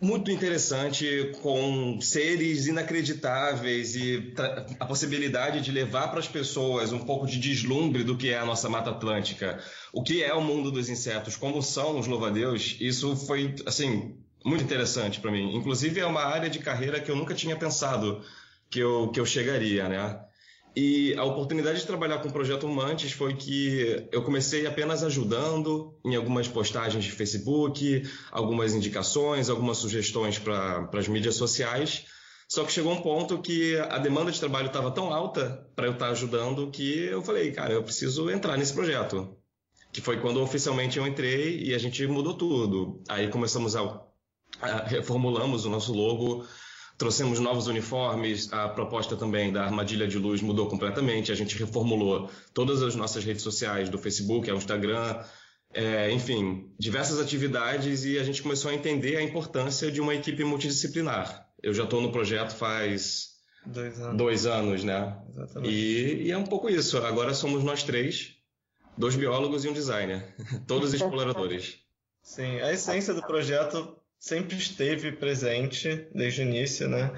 muito 0.00 0.30
interessante 0.30 1.32
com 1.40 1.98
seres 2.00 2.66
inacreditáveis 2.66 3.96
e 3.96 4.34
a 4.78 4.84
possibilidade 4.84 5.60
de 5.62 5.72
levar 5.72 6.08
para 6.08 6.20
as 6.20 6.28
pessoas 6.28 6.92
um 6.92 6.98
pouco 6.98 7.26
de 7.26 7.38
deslumbre 7.38 8.04
do 8.04 8.16
que 8.16 8.30
é 8.30 8.38
a 8.38 8.44
nossa 8.44 8.68
Mata 8.68 8.90
Atlântica, 8.90 9.58
o 9.92 10.02
que 10.02 10.22
é 10.22 10.34
o 10.34 10.42
mundo 10.42 10.70
dos 10.70 10.88
insetos, 10.88 11.36
como 11.36 11.62
são 11.62 11.98
os 11.98 12.06
louva-a-Deus, 12.06 12.76
isso 12.80 13.16
foi 13.16 13.54
assim 13.64 14.14
muito 14.44 14.62
interessante 14.62 15.18
para 15.18 15.32
mim. 15.32 15.56
Inclusive 15.56 16.00
é 16.00 16.06
uma 16.06 16.22
área 16.22 16.50
de 16.50 16.58
carreira 16.58 17.00
que 17.00 17.10
eu 17.10 17.16
nunca 17.16 17.34
tinha 17.34 17.56
pensado 17.56 18.22
que 18.70 18.78
eu, 18.78 19.08
que 19.08 19.18
eu 19.18 19.26
chegaria, 19.26 19.88
né? 19.88 20.20
E 20.76 21.14
a 21.16 21.24
oportunidade 21.24 21.80
de 21.80 21.86
trabalhar 21.86 22.18
com 22.18 22.28
o 22.28 22.32
projeto 22.32 22.68
Mantis 22.68 23.12
foi 23.12 23.34
que 23.34 24.06
eu 24.12 24.22
comecei 24.22 24.66
apenas 24.66 25.02
ajudando 25.02 25.98
em 26.04 26.14
algumas 26.14 26.46
postagens 26.46 27.02
de 27.02 27.10
Facebook, 27.10 28.02
algumas 28.30 28.74
indicações, 28.74 29.48
algumas 29.48 29.78
sugestões 29.78 30.38
para 30.38 30.86
as 30.92 31.08
mídias 31.08 31.36
sociais. 31.36 32.04
Só 32.46 32.62
que 32.62 32.72
chegou 32.72 32.92
um 32.92 33.00
ponto 33.00 33.40
que 33.40 33.74
a 33.78 33.96
demanda 33.96 34.30
de 34.30 34.38
trabalho 34.38 34.66
estava 34.66 34.90
tão 34.90 35.14
alta 35.14 35.66
para 35.74 35.86
eu 35.86 35.92
estar 35.92 36.06
tá 36.06 36.12
ajudando 36.12 36.70
que 36.70 37.06
eu 37.06 37.22
falei, 37.22 37.52
cara, 37.52 37.72
eu 37.72 37.82
preciso 37.82 38.28
entrar 38.30 38.58
nesse 38.58 38.74
projeto. 38.74 39.34
Que 39.90 40.02
foi 40.02 40.20
quando 40.20 40.42
oficialmente 40.42 40.98
eu 40.98 41.06
entrei 41.06 41.58
e 41.58 41.74
a 41.74 41.78
gente 41.78 42.06
mudou 42.06 42.34
tudo. 42.34 43.02
Aí 43.08 43.28
começamos 43.28 43.74
a, 43.74 44.02
a 44.60 44.84
reformulamos 44.84 45.64
o 45.64 45.70
nosso 45.70 45.94
logo, 45.94 46.46
Trouxemos 46.98 47.38
novos 47.38 47.66
uniformes, 47.66 48.50
a 48.52 48.68
proposta 48.68 49.16
também 49.16 49.52
da 49.52 49.64
armadilha 49.64 50.08
de 50.08 50.18
luz 50.18 50.40
mudou 50.40 50.66
completamente. 50.66 51.30
A 51.30 51.34
gente 51.34 51.56
reformulou 51.58 52.30
todas 52.54 52.82
as 52.82 52.94
nossas 52.94 53.22
redes 53.22 53.42
sociais, 53.42 53.90
do 53.90 53.98
Facebook 53.98 54.50
ao 54.50 54.56
Instagram, 54.56 55.22
é, 55.74 56.10
enfim, 56.10 56.72
diversas 56.78 57.20
atividades 57.20 58.04
e 58.04 58.18
a 58.18 58.24
gente 58.24 58.42
começou 58.42 58.70
a 58.70 58.74
entender 58.74 59.16
a 59.16 59.22
importância 59.22 59.92
de 59.92 60.00
uma 60.00 60.14
equipe 60.14 60.42
multidisciplinar. 60.42 61.46
Eu 61.62 61.74
já 61.74 61.84
estou 61.84 62.00
no 62.00 62.10
projeto 62.10 62.54
faz 62.54 63.32
dois 63.66 64.00
anos, 64.00 64.16
dois 64.16 64.46
anos 64.46 64.84
né? 64.84 65.18
Exatamente. 65.28 65.74
E, 65.74 66.22
e 66.22 66.30
é 66.30 66.38
um 66.38 66.44
pouco 66.44 66.70
isso. 66.70 66.96
Agora 66.98 67.34
somos 67.34 67.62
nós 67.62 67.82
três, 67.82 68.36
dois 68.96 69.16
biólogos 69.16 69.66
e 69.66 69.68
um 69.68 69.72
designer, 69.74 70.34
todos 70.66 70.94
exploradores. 70.94 71.78
Sim, 72.22 72.58
a 72.60 72.72
essência 72.72 73.12
do 73.12 73.22
projeto 73.22 73.95
sempre 74.18 74.56
esteve 74.56 75.12
presente 75.12 76.06
desde 76.14 76.42
o 76.42 76.44
início, 76.44 76.88
né? 76.88 77.10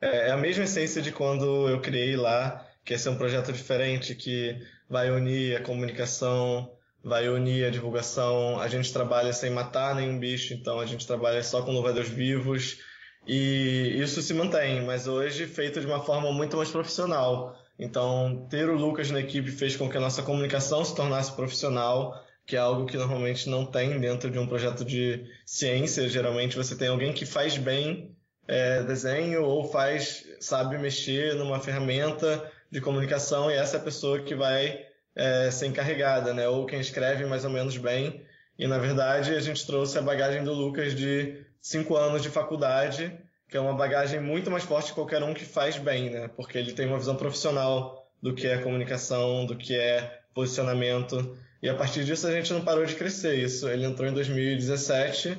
É, 0.00 0.28
é 0.28 0.30
a 0.30 0.36
mesma 0.36 0.64
essência 0.64 1.00
de 1.00 1.12
quando 1.12 1.68
eu 1.68 1.80
criei 1.80 2.16
lá, 2.16 2.66
que 2.84 2.94
esse 2.94 3.08
é 3.08 3.10
um 3.10 3.16
projeto 3.16 3.52
diferente 3.52 4.14
que 4.14 4.56
vai 4.88 5.10
unir 5.10 5.56
a 5.56 5.62
comunicação, 5.62 6.70
vai 7.02 7.28
unir 7.28 7.66
a 7.66 7.70
divulgação. 7.70 8.60
A 8.60 8.68
gente 8.68 8.92
trabalha 8.92 9.32
sem 9.32 9.50
matar 9.50 9.94
nenhum 9.94 10.18
bicho, 10.18 10.54
então 10.54 10.80
a 10.80 10.86
gente 10.86 11.06
trabalha 11.06 11.42
só 11.42 11.62
com 11.62 11.72
louvadeus 11.72 12.08
vivos. 12.08 12.78
E 13.26 13.94
isso 13.96 14.20
se 14.20 14.34
mantém, 14.34 14.82
mas 14.84 15.06
hoje 15.06 15.46
feito 15.46 15.80
de 15.80 15.86
uma 15.86 16.00
forma 16.00 16.30
muito 16.32 16.56
mais 16.56 16.70
profissional. 16.70 17.58
Então, 17.78 18.46
ter 18.50 18.68
o 18.68 18.76
Lucas 18.76 19.10
na 19.10 19.20
equipe 19.20 19.50
fez 19.50 19.76
com 19.76 19.88
que 19.88 19.96
a 19.96 20.00
nossa 20.00 20.22
comunicação 20.22 20.84
se 20.84 20.94
tornasse 20.94 21.32
profissional 21.32 22.23
que 22.46 22.56
é 22.56 22.58
algo 22.58 22.86
que 22.86 22.96
normalmente 22.96 23.48
não 23.48 23.64
tem 23.64 23.98
dentro 23.98 24.30
de 24.30 24.38
um 24.38 24.46
projeto 24.46 24.84
de 24.84 25.24
ciência. 25.46 26.08
Geralmente 26.08 26.56
você 26.56 26.76
tem 26.76 26.88
alguém 26.88 27.12
que 27.12 27.24
faz 27.24 27.56
bem 27.56 28.14
é, 28.46 28.82
desenho 28.82 29.42
ou 29.44 29.70
faz 29.70 30.24
sabe 30.40 30.76
mexer 30.76 31.34
numa 31.34 31.60
ferramenta 31.60 32.50
de 32.70 32.80
comunicação 32.80 33.50
e 33.50 33.54
essa 33.54 33.76
é 33.76 33.80
a 33.80 33.82
pessoa 33.82 34.20
que 34.20 34.34
vai 34.34 34.84
é, 35.16 35.50
ser 35.50 35.66
encarregada, 35.66 36.34
né? 36.34 36.48
Ou 36.48 36.66
quem 36.66 36.80
escreve 36.80 37.24
mais 37.24 37.44
ou 37.44 37.50
menos 37.50 37.76
bem. 37.76 38.22
E 38.58 38.66
na 38.66 38.78
verdade 38.78 39.34
a 39.34 39.40
gente 39.40 39.66
trouxe 39.66 39.98
a 39.98 40.02
bagagem 40.02 40.44
do 40.44 40.52
Lucas 40.52 40.94
de 40.94 41.44
cinco 41.60 41.96
anos 41.96 42.22
de 42.22 42.28
faculdade, 42.28 43.16
que 43.48 43.56
é 43.56 43.60
uma 43.60 43.74
bagagem 43.74 44.20
muito 44.20 44.50
mais 44.50 44.64
forte 44.64 44.88
que 44.88 44.94
qualquer 44.94 45.22
um 45.22 45.32
que 45.32 45.44
faz 45.44 45.78
bem, 45.78 46.10
né? 46.10 46.28
Porque 46.28 46.58
ele 46.58 46.72
tem 46.72 46.86
uma 46.86 46.98
visão 46.98 47.16
profissional 47.16 48.06
do 48.22 48.34
que 48.34 48.46
é 48.46 48.58
comunicação, 48.58 49.46
do 49.46 49.56
que 49.56 49.74
é 49.74 50.20
posicionamento. 50.34 51.36
E 51.62 51.68
a 51.68 51.74
partir 51.74 52.04
disso 52.04 52.26
a 52.26 52.32
gente 52.32 52.52
não 52.52 52.64
parou 52.64 52.84
de 52.84 52.94
crescer. 52.94 53.38
Isso, 53.38 53.68
ele 53.68 53.84
entrou 53.84 54.08
em 54.08 54.12
2017 54.12 55.36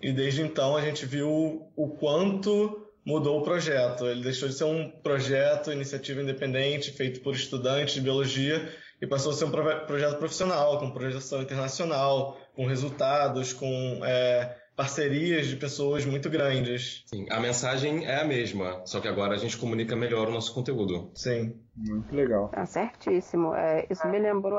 e 0.00 0.12
desde 0.12 0.42
então 0.42 0.76
a 0.76 0.80
gente 0.80 1.04
viu 1.04 1.28
o 1.76 1.96
quanto 1.98 2.86
mudou 3.04 3.40
o 3.40 3.42
projeto. 3.42 4.06
Ele 4.06 4.22
deixou 4.22 4.48
de 4.48 4.54
ser 4.54 4.64
um 4.64 4.90
projeto, 4.90 5.72
iniciativa 5.72 6.22
independente, 6.22 6.92
feito 6.92 7.20
por 7.20 7.34
estudantes 7.34 7.94
de 7.94 8.00
biologia, 8.02 8.68
e 9.00 9.06
passou 9.06 9.32
a 9.32 9.34
ser 9.34 9.44
um 9.44 9.50
projeto 9.50 10.18
profissional, 10.18 10.78
com 10.78 10.90
projeção 10.90 11.40
internacional, 11.40 12.36
com 12.54 12.66
resultados, 12.66 13.52
com 13.52 14.00
é, 14.04 14.56
parcerias 14.76 15.46
de 15.46 15.56
pessoas 15.56 16.04
muito 16.04 16.28
grandes. 16.28 17.04
Sim, 17.06 17.26
a 17.30 17.40
mensagem 17.40 18.04
é 18.04 18.20
a 18.20 18.24
mesma, 18.24 18.82
só 18.84 19.00
que 19.00 19.08
agora 19.08 19.34
a 19.34 19.38
gente 19.38 19.56
comunica 19.56 19.96
melhor 19.96 20.28
o 20.28 20.32
nosso 20.32 20.52
conteúdo. 20.52 21.10
Sim. 21.14 21.54
Muito 21.76 22.14
legal. 22.14 22.48
Tá 22.48 22.66
certíssimo. 22.66 23.54
É, 23.54 23.86
isso 23.88 24.06
me 24.08 24.18
lembrou, 24.18 24.58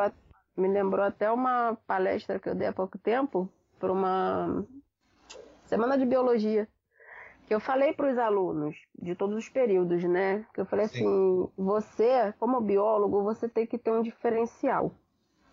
me 0.60 0.68
lembrou 0.68 1.06
até 1.06 1.32
uma 1.32 1.78
palestra 1.88 2.39
que 2.39 2.50
eu 2.50 2.56
dei 2.56 2.68
há 2.68 2.74
pouco 2.74 2.98
tempo 2.98 3.50
para 3.80 3.92
uma 3.92 4.66
semana 5.66 5.98
de 5.98 6.06
biologia 6.06 6.68
que 7.50 7.56
eu 7.56 7.60
falei 7.60 7.94
para 7.94 8.12
os 8.12 8.18
alunos 8.20 8.75
de 8.96 9.16
todos 9.16 9.36
os 9.36 9.50
períodos, 9.50 10.04
né? 10.04 10.46
Que 10.54 10.62
eu 10.62 10.68
falei 10.68 10.88
Sim. 10.88 11.00
assim, 11.00 11.50
você, 11.58 12.32
como 12.39 12.62
biólogo, 12.62 13.24
você 13.24 13.50
tem 13.50 13.66
que 13.66 13.75
ter 13.75 13.89
um 13.89 14.04
diferencial. 14.04 14.92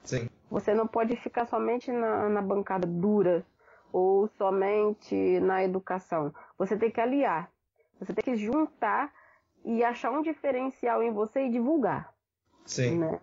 Sim. 0.04 0.28
Você 0.50 0.74
não 0.74 0.86
pode 0.86 1.16
ficar 1.16 1.46
somente 1.46 1.90
na, 1.90 2.28
na 2.28 2.42
bancada 2.42 2.86
dura 2.86 3.46
ou 3.90 4.28
somente 4.28 5.40
na 5.40 5.64
educação. 5.64 6.34
Você 6.58 6.76
tem 6.76 6.90
que 6.90 7.00
aliar. 7.00 7.50
Você 7.98 8.12
tem 8.12 8.22
que 8.22 8.36
juntar 8.36 9.10
e 9.64 9.82
achar 9.82 10.10
um 10.10 10.20
diferencial 10.20 11.02
em 11.02 11.10
você 11.10 11.46
e 11.46 11.50
divulgar. 11.50 12.12
Sim. 12.66 12.98
Né? 12.98 13.18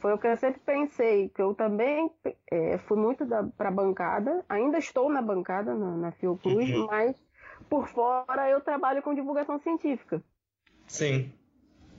Foi 0.00 0.12
o 0.12 0.18
que 0.18 0.26
eu 0.26 0.36
sempre 0.36 0.60
pensei, 0.60 1.28
que 1.30 1.42
eu 1.42 1.54
também 1.54 2.10
é, 2.50 2.78
fui 2.78 2.96
muito 2.96 3.26
para 3.56 3.68
a 3.68 3.72
bancada, 3.72 4.44
ainda 4.48 4.78
estou 4.78 5.10
na 5.10 5.20
bancada, 5.20 5.74
na, 5.74 5.96
na 5.96 6.12
Fiocruz, 6.12 6.70
uhum. 6.70 6.86
mas 6.86 7.16
por 7.68 7.88
fora 7.88 8.48
eu 8.48 8.60
trabalho 8.60 9.02
com 9.02 9.14
divulgação 9.14 9.58
científica. 9.58 10.22
Sim. 10.86 11.32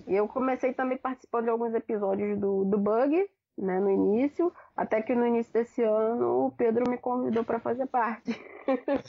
E 0.07 0.15
eu 0.15 0.27
comecei 0.27 0.73
também 0.73 0.97
participando 0.97 1.43
de 1.43 1.49
alguns 1.49 1.73
episódios 1.73 2.39
do, 2.39 2.63
do 2.65 2.77
Bug, 2.77 3.29
né, 3.61 3.79
no 3.79 3.91
início, 3.91 4.51
até 4.75 5.01
que 5.01 5.13
no 5.13 5.27
início 5.27 5.51
desse 5.51 5.83
ano 5.83 6.47
o 6.47 6.51
Pedro 6.51 6.89
me 6.89 6.97
convidou 6.97 7.43
para 7.43 7.59
fazer 7.59 7.85
parte. 7.87 8.39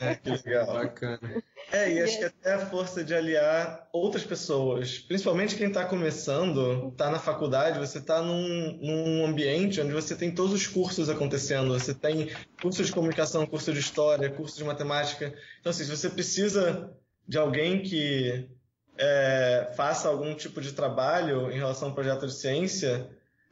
É, 0.00 0.14
que 0.16 0.30
legal. 0.44 0.66
Bacana. 0.66 1.42
É, 1.70 1.92
e 1.92 2.00
acho 2.00 2.18
que 2.18 2.24
até 2.24 2.54
a 2.54 2.66
força 2.66 3.04
de 3.04 3.14
aliar 3.14 3.88
outras 3.92 4.24
pessoas, 4.24 4.98
principalmente 4.98 5.56
quem 5.56 5.68
está 5.68 5.84
começando, 5.84 6.88
está 6.88 7.10
na 7.10 7.18
faculdade, 7.18 7.78
você 7.78 7.98
está 7.98 8.20
num, 8.20 8.78
num 8.82 9.26
ambiente 9.26 9.80
onde 9.80 9.92
você 9.92 10.16
tem 10.16 10.34
todos 10.34 10.52
os 10.52 10.66
cursos 10.66 11.08
acontecendo, 11.08 11.72
você 11.72 11.94
tem 11.94 12.30
curso 12.60 12.82
de 12.82 12.92
comunicação, 12.92 13.46
curso 13.46 13.72
de 13.72 13.78
história, 13.78 14.30
curso 14.30 14.56
de 14.56 14.64
matemática. 14.64 15.32
Então, 15.60 15.70
assim, 15.70 15.84
se 15.84 15.96
você 15.96 16.10
precisa 16.10 16.92
de 17.28 17.38
alguém 17.38 17.82
que 17.82 18.50
é, 18.98 19.72
faça 19.76 20.08
algum 20.08 20.34
tipo 20.34 20.60
de 20.60 20.72
trabalho 20.72 21.50
em 21.50 21.56
relação 21.56 21.88
a 21.88 21.90
um 21.90 21.94
projeto 21.94 22.26
de 22.26 22.34
ciência, 22.34 23.08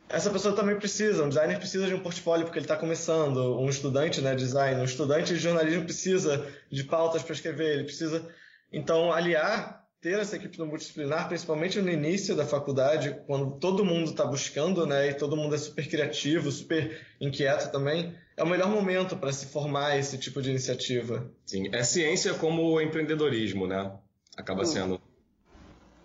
essa 0.09 0.31
pessoa 0.31 0.55
também 0.55 0.77
precisa, 0.77 1.25
um 1.25 1.29
designer 1.29 1.59
precisa 1.59 1.87
de 1.87 1.95
um 1.95 2.01
portfólio 2.01 2.45
porque 2.45 2.59
ele 2.59 2.65
está 2.65 2.77
começando, 2.77 3.59
um 3.59 3.69
estudante 3.69 4.21
né, 4.21 4.35
design, 4.35 4.81
um 4.81 4.85
estudante 4.85 5.35
de 5.35 5.39
jornalismo 5.39 5.85
precisa 5.85 6.47
de 6.71 6.85
pautas 6.85 7.23
para 7.23 7.35
escrever, 7.35 7.75
ele 7.75 7.85
precisa. 7.85 8.27
Então, 8.73 9.13
aliar, 9.13 9.85
ter 10.01 10.19
essa 10.19 10.37
equipe 10.37 10.59
no 10.59 10.67
multidisciplinar, 10.67 11.29
principalmente 11.29 11.81
no 11.81 11.91
início 11.91 12.37
da 12.37 12.47
faculdade, 12.47 13.21
quando 13.27 13.59
todo 13.59 13.85
mundo 13.85 14.11
está 14.11 14.25
buscando, 14.25 14.87
né, 14.87 15.11
e 15.11 15.15
todo 15.15 15.37
mundo 15.37 15.55
é 15.55 15.59
super 15.59 15.89
criativo, 15.89 16.51
super 16.51 17.01
inquieto 17.21 17.71
também, 17.71 18.15
é 18.37 18.43
o 18.43 18.47
melhor 18.47 18.69
momento 18.69 19.17
para 19.17 19.33
se 19.33 19.47
formar 19.47 19.99
esse 19.99 20.17
tipo 20.17 20.41
de 20.41 20.51
iniciativa. 20.51 21.29
Sim, 21.45 21.69
é 21.73 21.83
ciência 21.83 22.35
como 22.35 22.81
empreendedorismo, 22.81 23.67
né? 23.67 23.93
Acaba 24.37 24.65
sendo. 24.65 25.01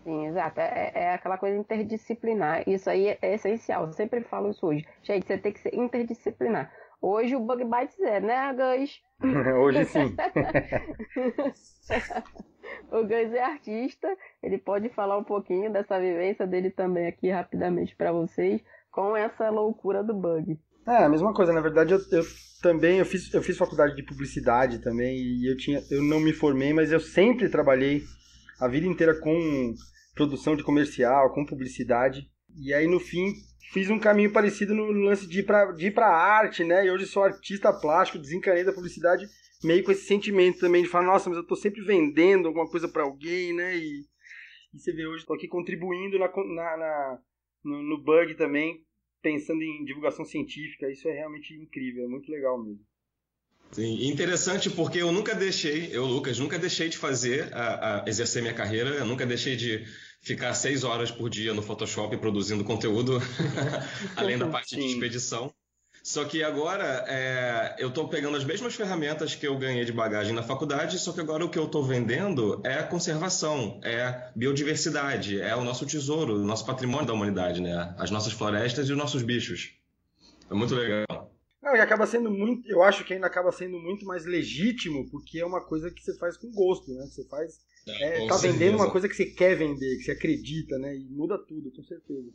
Sim, 0.04 0.28
exato. 0.28 0.60
É, 0.60 0.92
é, 0.94 1.14
aquela 1.14 1.38
coisa 1.38 1.58
interdisciplinar. 1.58 2.68
Isso 2.68 2.90
aí 2.90 3.08
é, 3.08 3.18
é, 3.22 3.36
essencial. 3.36 3.86
Eu 3.86 3.94
sempre 3.94 4.22
falo 4.22 4.50
isso 4.52 4.66
hoje. 4.66 4.86
Gente, 5.02 5.26
você 5.26 5.38
tem 5.38 5.54
que 5.54 5.60
ser 5.60 5.74
interdisciplinar. 5.74 6.72
Hoje 7.02 7.36
o 7.36 7.40
Bug 7.40 7.64
Bites 7.64 8.00
é, 8.00 8.20
né, 8.20 8.54
Gus? 8.54 9.02
hoje 9.60 9.86
sim. 9.86 10.16
o 12.92 13.04
Gus 13.04 13.34
é 13.34 13.44
artista. 13.44 14.08
Ele 14.42 14.58
pode 14.58 14.90
falar 14.90 15.18
um 15.18 15.24
pouquinho 15.24 15.72
dessa 15.72 16.00
vivência 16.00 16.46
dele 16.46 16.70
também 16.70 17.08
aqui 17.08 17.30
rapidamente 17.30 17.96
para 17.96 18.12
vocês 18.12 18.62
com 18.92 19.16
essa 19.16 19.50
loucura 19.50 20.04
do 20.04 20.14
Bug. 20.14 20.60
É, 20.88 21.04
a 21.04 21.10
mesma 21.10 21.34
coisa. 21.34 21.54
Na 21.54 21.62
verdade, 21.62 21.94
eu, 21.94 22.00
eu 22.12 22.24
também 22.62 23.00
eu 23.00 23.06
fiz, 23.06 23.34
eu 23.34 23.42
fiz 23.42 23.58
faculdade 23.58 23.96
de 23.96 24.04
publicidade 24.04 24.80
também 24.80 25.16
e 25.18 25.50
eu 25.50 25.58
tinha 25.58 25.82
eu 25.90 26.02
não 26.02 26.20
me 26.20 26.34
formei, 26.34 26.74
mas 26.74 26.92
eu 26.92 27.00
sempre 27.00 27.50
trabalhei 27.50 28.02
a 28.60 28.68
vida 28.68 28.88
inteira 28.88 29.20
com 29.20 29.74
produção 30.14 30.56
de 30.56 30.64
comercial, 30.64 31.34
com 31.34 31.46
publicidade. 31.46 32.30
E 32.56 32.74
aí, 32.74 32.88
no 32.88 33.00
fim, 33.00 33.34
fiz 33.72 33.90
um 33.90 34.00
caminho 34.00 34.32
parecido 34.32 34.74
no 34.74 34.92
lance 34.92 35.28
de 35.28 35.40
ir 35.40 35.46
de 35.76 35.88
ir 35.88 36.00
arte, 36.00 36.64
né? 36.64 36.86
E 36.86 36.92
hoje 36.92 37.06
sou 37.06 37.24
artista 37.24 37.74
plástico, 37.74 38.20
desencanei 38.20 38.64
da 38.64 38.74
publicidade, 38.74 39.28
meio 39.64 39.84
com 39.84 39.92
esse 39.92 40.06
sentimento 40.06 40.60
também 40.60 40.84
de 40.84 40.90
falar, 40.90 41.06
nossa, 41.06 41.30
mas 41.30 41.38
eu 41.38 41.48
tô 41.48 41.56
sempre 41.56 41.84
vendendo 41.84 42.48
alguma 42.48 42.70
coisa 42.70 42.88
para 42.88 43.04
alguém, 43.04 43.54
né? 43.54 43.76
E, 43.76 44.06
e 44.74 44.80
você 44.80 44.94
vê 44.94 45.06
hoje, 45.08 45.26
tô 45.26 45.34
aqui 45.34 45.48
contribuindo 45.48 46.20
na, 46.20 46.28
na, 46.28 46.78
na 46.78 47.20
no, 47.64 47.82
no 47.82 48.04
bug 48.04 48.36
também, 48.36 48.84
pensando 49.22 49.62
em 49.64 49.86
divulgação 49.86 50.26
científica. 50.26 50.92
Isso 50.92 51.08
é 51.08 51.14
realmente 51.14 51.54
incrível, 51.56 52.06
é 52.06 52.08
muito 52.08 52.32
legal 52.32 52.62
mesmo. 52.62 52.86
Sim, 53.72 54.08
interessante 54.08 54.70
porque 54.70 55.00
eu 55.00 55.12
nunca 55.12 55.34
deixei, 55.34 55.90
eu, 55.92 56.06
Lucas, 56.06 56.38
nunca 56.38 56.60
deixei 56.60 56.90
de 56.90 56.98
fazer, 56.98 57.52
a, 57.54 58.04
a 58.04 58.08
exercer 58.08 58.44
minha 58.44 58.54
carreira, 58.54 58.92
eu 58.92 59.06
nunca 59.06 59.26
deixei 59.26 59.56
de 59.56 59.84
ficar 60.24 60.54
seis 60.54 60.84
horas 60.84 61.12
por 61.12 61.30
dia 61.30 61.54
no 61.54 61.62
Photoshop 61.62 62.16
produzindo 62.18 62.64
conteúdo, 62.64 63.20
além 64.16 64.38
da 64.38 64.48
parte 64.48 64.70
Sim. 64.70 64.82
de 64.82 64.86
expedição. 64.94 65.54
Só 66.02 66.26
que 66.26 66.44
agora 66.44 67.06
é, 67.08 67.76
eu 67.80 67.88
estou 67.88 68.10
pegando 68.10 68.36
as 68.36 68.44
mesmas 68.44 68.76
ferramentas 68.76 69.36
que 69.36 69.48
eu 69.48 69.58
ganhei 69.58 69.86
de 69.86 69.94
bagagem 69.94 70.34
na 70.34 70.44
faculdade, 70.44 71.00
só 71.00 71.14
que 71.14 71.22
agora 71.22 71.46
o 71.46 71.50
que 71.50 71.58
eu 71.58 71.64
estou 71.64 71.82
vendendo 71.84 72.62
é 72.66 72.74
a 72.74 72.84
conservação, 72.84 73.80
é 73.84 74.30
biodiversidade, 74.36 75.40
é 75.40 75.56
o 75.56 75.64
nosso 75.64 75.86
tesouro, 75.86 76.36
o 76.36 76.46
nosso 76.46 76.66
patrimônio 76.66 77.06
da 77.06 77.14
humanidade, 77.14 77.62
né? 77.62 77.96
As 77.98 78.12
nossas 78.12 78.34
florestas 78.34 78.90
e 78.90 78.92
os 78.92 78.98
nossos 78.98 79.22
bichos. 79.22 79.76
É 80.50 80.54
muito 80.54 80.76
legal. 80.76 81.32
Não, 81.62 81.74
e 81.74 81.80
acaba 81.80 82.06
sendo 82.06 82.30
muito, 82.30 82.70
eu 82.70 82.84
acho 82.84 83.06
que 83.06 83.14
ainda 83.14 83.28
acaba 83.28 83.50
sendo 83.50 83.80
muito 83.80 84.06
mais 84.06 84.26
legítimo, 84.26 85.10
porque 85.10 85.40
é 85.40 85.46
uma 85.46 85.62
coisa 85.62 85.90
que 85.90 86.04
você 86.04 86.18
faz 86.18 86.36
com 86.36 86.52
gosto, 86.52 86.94
né? 86.94 87.06
Você 87.06 87.26
faz. 87.30 87.62
É, 87.88 88.28
tá 88.28 88.38
vendendo 88.38 88.76
uma 88.76 88.90
coisa 88.90 89.10
que 89.10 89.16
você 89.16 89.26
quer 89.26 89.56
vender, 89.56 89.98
que 89.98 90.04
você 90.04 90.12
acredita, 90.12 90.78
né? 90.78 90.96
E 90.96 91.06
muda 91.10 91.38
tudo, 91.38 91.72
com 91.72 91.84
certeza. 91.84 92.30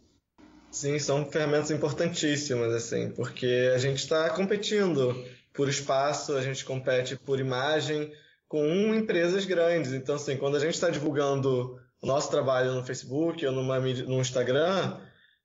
Sim, 0.70 0.98
são 0.98 1.24
ferramentas 1.24 1.70
importantíssimas, 1.70 2.72
assim, 2.74 3.10
porque 3.10 3.70
a 3.74 3.78
gente 3.78 3.98
está 3.98 4.28
competindo 4.30 5.24
por 5.54 5.68
espaço, 5.68 6.36
a 6.36 6.42
gente 6.42 6.64
compete 6.64 7.16
por 7.16 7.40
imagem 7.40 8.12
com 8.46 8.94
empresas 8.94 9.46
grandes. 9.46 9.92
Então, 9.92 10.16
assim, 10.16 10.36
quando 10.36 10.56
a 10.56 10.60
gente 10.60 10.74
está 10.74 10.90
divulgando 10.90 11.80
o 12.00 12.06
nosso 12.06 12.30
trabalho 12.30 12.74
no 12.74 12.84
Facebook 12.84 13.44
ou 13.46 13.52
numa, 13.52 13.80
no 13.80 14.20
Instagram, 14.20 14.98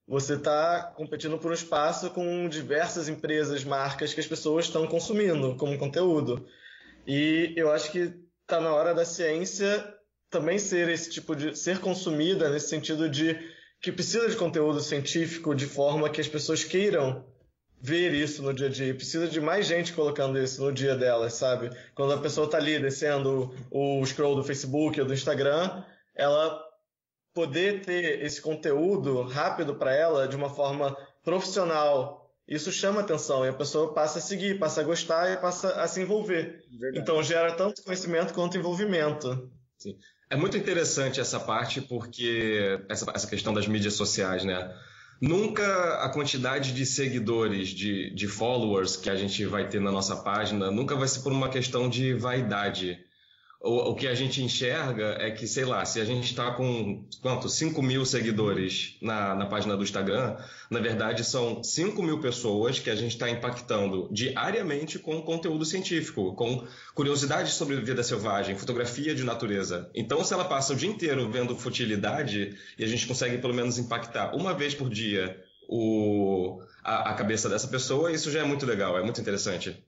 você 0.07 0.33
está 0.33 0.93
competindo 0.95 1.37
por 1.37 1.51
um 1.51 1.53
espaço 1.53 2.09
com 2.09 2.49
diversas 2.49 3.07
empresas, 3.07 3.63
marcas 3.63 4.13
que 4.13 4.19
as 4.19 4.27
pessoas 4.27 4.65
estão 4.65 4.85
consumindo 4.85 5.55
como 5.55 5.77
conteúdo. 5.77 6.45
E 7.07 7.53
eu 7.55 7.71
acho 7.71 7.91
que 7.91 8.13
está 8.53 8.61
na 8.61 8.75
hora 8.75 8.93
da 8.93 9.03
ciência 9.03 9.83
também 10.29 10.59
ser 10.59 10.87
esse 10.87 11.09
tipo 11.09 11.35
de 11.35 11.57
ser 11.57 11.79
consumida 11.79 12.51
nesse 12.51 12.69
sentido 12.69 13.09
de 13.09 13.35
que 13.81 13.91
precisa 13.91 14.29
de 14.29 14.35
conteúdo 14.35 14.79
científico 14.79 15.55
de 15.55 15.65
forma 15.65 16.09
que 16.09 16.21
as 16.21 16.27
pessoas 16.27 16.63
queiram 16.63 17.25
ver 17.81 18.13
isso 18.13 18.43
no 18.43 18.53
dia 18.53 18.67
a 18.67 18.69
dia. 18.69 18.93
precisa 18.93 19.27
de 19.27 19.41
mais 19.41 19.65
gente 19.65 19.91
colocando 19.91 20.37
isso 20.37 20.61
no 20.61 20.71
dia 20.71 20.95
delas, 20.95 21.33
sabe? 21.33 21.71
Quando 21.95 22.13
a 22.13 22.19
pessoa 22.19 22.45
está 22.45 22.57
ali 22.57 22.79
descendo 22.79 23.53
o 23.71 24.05
scroll 24.05 24.35
do 24.35 24.43
Facebook 24.43 25.01
ou 25.01 25.07
do 25.07 25.13
Instagram, 25.13 25.83
ela 26.15 26.63
poder 27.33 27.81
ter 27.81 28.23
esse 28.23 28.39
conteúdo 28.39 29.23
rápido 29.23 29.75
para 29.75 29.95
ela 29.95 30.27
de 30.27 30.35
uma 30.35 30.49
forma 30.49 30.95
profissional, 31.23 32.22
isso 32.47 32.71
chama 32.71 33.01
atenção 33.01 33.45
e 33.45 33.49
a 33.49 33.53
pessoa 33.53 33.93
passa 33.93 34.19
a 34.19 34.21
seguir, 34.21 34.59
passa 34.59 34.81
a 34.81 34.83
gostar 34.83 35.31
e 35.31 35.37
passa 35.37 35.81
a 35.81 35.87
se 35.87 36.01
envolver. 36.01 36.63
Verdade. 36.71 36.99
Então 36.99 37.23
gera 37.23 37.53
tanto 37.53 37.83
conhecimento 37.83 38.33
quanto 38.33 38.57
envolvimento. 38.57 39.49
Sim. 39.77 39.97
É 40.29 40.35
muito 40.35 40.57
interessante 40.57 41.19
essa 41.19 41.39
parte 41.39 41.79
porque 41.79 42.79
essa, 42.89 43.11
essa 43.13 43.27
questão 43.27 43.53
das 43.53 43.67
mídias 43.67 43.93
sociais, 43.93 44.43
né? 44.43 44.73
Nunca 45.21 46.03
a 46.03 46.09
quantidade 46.09 46.73
de 46.73 46.85
seguidores, 46.85 47.69
de, 47.69 48.13
de 48.13 48.27
followers 48.27 48.97
que 48.97 49.09
a 49.09 49.15
gente 49.15 49.45
vai 49.45 49.69
ter 49.69 49.79
na 49.79 49.91
nossa 49.91 50.17
página, 50.17 50.69
nunca 50.69 50.95
vai 50.95 51.07
ser 51.07 51.21
por 51.21 51.31
uma 51.31 51.49
questão 51.49 51.87
de 51.87 52.13
vaidade 52.13 52.99
o, 53.63 53.91
o 53.91 53.95
que 53.95 54.07
a 54.07 54.13
gente 54.13 54.43
enxerga 54.43 55.15
é 55.19 55.31
que, 55.31 55.47
sei 55.47 55.63
lá, 55.63 55.85
se 55.85 56.01
a 56.01 56.03
gente 56.03 56.25
está 56.25 56.51
com 56.51 57.05
quanto? 57.21 57.47
5 57.47 57.81
mil 57.81 58.05
seguidores 58.05 58.97
na, 59.01 59.33
na 59.33 59.45
página 59.45 59.77
do 59.77 59.83
Instagram, 59.83 60.35
na 60.69 60.81
verdade 60.81 61.23
são 61.23 61.63
5 61.63 62.03
mil 62.03 62.19
pessoas 62.19 62.77
que 62.77 62.89
a 62.89 62.95
gente 62.95 63.13
está 63.13 63.29
impactando 63.29 64.09
diariamente 64.11 64.99
com 64.99 65.21
conteúdo 65.21 65.63
científico, 65.63 66.35
com 66.35 66.67
curiosidades 66.93 67.53
sobre 67.53 67.77
vida 67.77 68.03
selvagem, 68.03 68.57
fotografia 68.57 69.15
de 69.15 69.23
natureza. 69.23 69.89
Então, 69.95 70.21
se 70.25 70.33
ela 70.33 70.43
passa 70.43 70.73
o 70.73 70.75
dia 70.75 70.89
inteiro 70.89 71.31
vendo 71.31 71.55
futilidade 71.55 72.57
e 72.77 72.83
a 72.83 72.87
gente 72.87 73.07
consegue 73.07 73.37
pelo 73.37 73.53
menos 73.53 73.77
impactar 73.77 74.35
uma 74.35 74.53
vez 74.53 74.75
por 74.75 74.89
dia 74.89 75.41
o, 75.69 76.61
a, 76.83 77.11
a 77.11 77.13
cabeça 77.13 77.47
dessa 77.47 77.69
pessoa, 77.69 78.11
isso 78.11 78.29
já 78.29 78.41
é 78.41 78.43
muito 78.43 78.65
legal, 78.65 78.97
é 78.97 79.01
muito 79.01 79.21
interessante. 79.21 79.81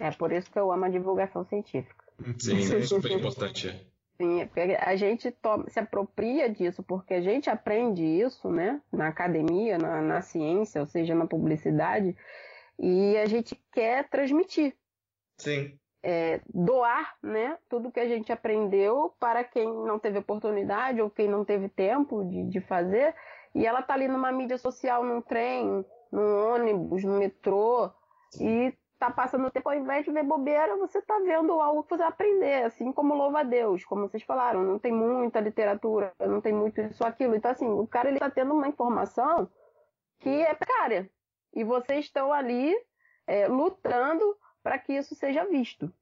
É 0.00 0.10
por 0.12 0.32
isso 0.32 0.50
que 0.50 0.58
eu 0.58 0.72
amo 0.72 0.86
a 0.86 0.88
divulgação 0.88 1.44
científica. 1.44 2.01
Sim, 2.38 2.76
é 2.76 2.82
super 2.82 3.10
importante. 3.10 3.74
Sim, 4.16 4.40
é 4.40 4.46
porque 4.46 4.60
a 4.60 4.94
gente 4.94 5.30
toma, 5.30 5.68
se 5.68 5.80
apropria 5.80 6.48
disso, 6.48 6.82
porque 6.82 7.14
a 7.14 7.20
gente 7.20 7.48
aprende 7.50 8.04
isso, 8.04 8.50
né, 8.50 8.80
na 8.92 9.08
academia, 9.08 9.78
na, 9.78 10.00
na 10.00 10.22
ciência, 10.22 10.80
ou 10.80 10.86
seja, 10.86 11.14
na 11.14 11.26
publicidade, 11.26 12.16
e 12.78 13.16
a 13.16 13.26
gente 13.26 13.58
quer 13.72 14.08
transmitir. 14.08 14.74
Sim. 15.38 15.76
É, 16.04 16.40
doar, 16.52 17.16
né, 17.22 17.56
tudo 17.68 17.90
que 17.90 18.00
a 18.00 18.08
gente 18.08 18.32
aprendeu 18.32 19.14
para 19.18 19.44
quem 19.44 19.66
não 19.66 19.98
teve 19.98 20.18
oportunidade 20.18 21.00
ou 21.00 21.08
quem 21.08 21.28
não 21.28 21.44
teve 21.44 21.68
tempo 21.68 22.24
de, 22.24 22.44
de 22.44 22.60
fazer, 22.60 23.14
e 23.54 23.66
ela 23.66 23.82
tá 23.82 23.94
ali 23.94 24.08
numa 24.08 24.32
mídia 24.32 24.58
social, 24.58 25.04
num 25.04 25.20
trem, 25.20 25.84
num 26.10 26.54
ônibus, 26.54 27.02
no 27.04 27.18
metrô, 27.18 27.90
e 28.40 28.72
tá 29.02 29.10
passando 29.10 29.46
o 29.46 29.50
tempo, 29.50 29.68
ao 29.68 29.74
invés 29.74 30.04
de 30.04 30.12
ver 30.12 30.22
bobeira, 30.22 30.76
você 30.76 31.02
tá 31.02 31.18
vendo 31.18 31.60
algo 31.60 31.82
que 31.82 31.88
você 31.88 31.96
vai 31.96 32.06
aprender, 32.06 32.64
assim 32.64 32.92
como 32.92 33.14
louva 33.14 33.40
a 33.40 33.42
Deus, 33.42 33.84
como 33.84 34.08
vocês 34.08 34.22
falaram, 34.22 34.62
não 34.62 34.78
tem 34.78 34.92
muita 34.92 35.40
literatura, 35.40 36.12
não 36.20 36.40
tem 36.40 36.52
muito 36.52 36.80
isso 36.80 37.04
aquilo. 37.04 37.34
Então, 37.34 37.50
assim, 37.50 37.66
o 37.66 37.84
cara 37.86 38.08
ele 38.08 38.20
tá 38.20 38.30
tendo 38.30 38.54
uma 38.54 38.68
informação 38.68 39.50
que 40.20 40.28
é 40.28 40.54
precária. 40.54 41.10
E 41.52 41.64
vocês 41.64 42.04
estão 42.04 42.32
ali 42.32 42.72
é, 43.26 43.48
lutando 43.48 44.36
para 44.62 44.78
que 44.78 44.92
isso 44.92 45.16
seja 45.16 45.44
visto. 45.44 45.92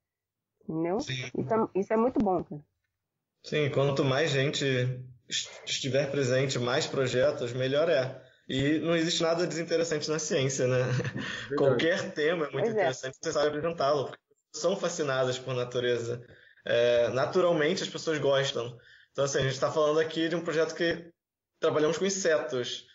Entendeu? 0.62 1.00
Sim. 1.00 1.12
Isso, 1.38 1.54
é, 1.54 1.80
isso 1.80 1.92
é 1.94 1.96
muito 1.96 2.18
bom, 2.18 2.44
cara. 2.44 2.60
Sim, 3.42 3.70
quanto 3.70 4.04
mais 4.04 4.30
gente 4.30 4.64
estiver 5.64 6.10
presente, 6.10 6.58
mais 6.58 6.86
projetos, 6.86 7.54
melhor 7.54 7.88
é. 7.88 8.22
E 8.50 8.80
não 8.80 8.96
existe 8.96 9.22
nada 9.22 9.46
desinteressante 9.46 10.10
na 10.10 10.18
ciência, 10.18 10.66
né? 10.66 10.82
Verdade. 10.82 11.54
Qualquer 11.56 12.10
tema 12.10 12.46
é 12.46 12.50
muito 12.50 12.64
pois 12.64 12.74
é. 12.74 12.80
interessante, 12.80 13.14
é. 13.14 13.18
você 13.22 13.32
sabe 13.32 13.46
apresentá-lo, 13.46 14.06
porque 14.06 14.20
são 14.52 14.76
fascinadas 14.76 15.38
por 15.38 15.54
natureza. 15.54 16.20
É, 16.64 17.08
naturalmente 17.10 17.84
as 17.84 17.88
pessoas 17.88 18.18
gostam. 18.18 18.76
Então, 19.12 19.24
assim, 19.24 19.38
a 19.38 19.42
gente 19.42 19.52
está 19.52 19.70
falando 19.70 20.00
aqui 20.00 20.28
de 20.28 20.34
um 20.34 20.42
projeto 20.42 20.74
que 20.74 21.12
trabalhamos 21.60 21.96
com 21.96 22.04
insetos. 22.04 22.88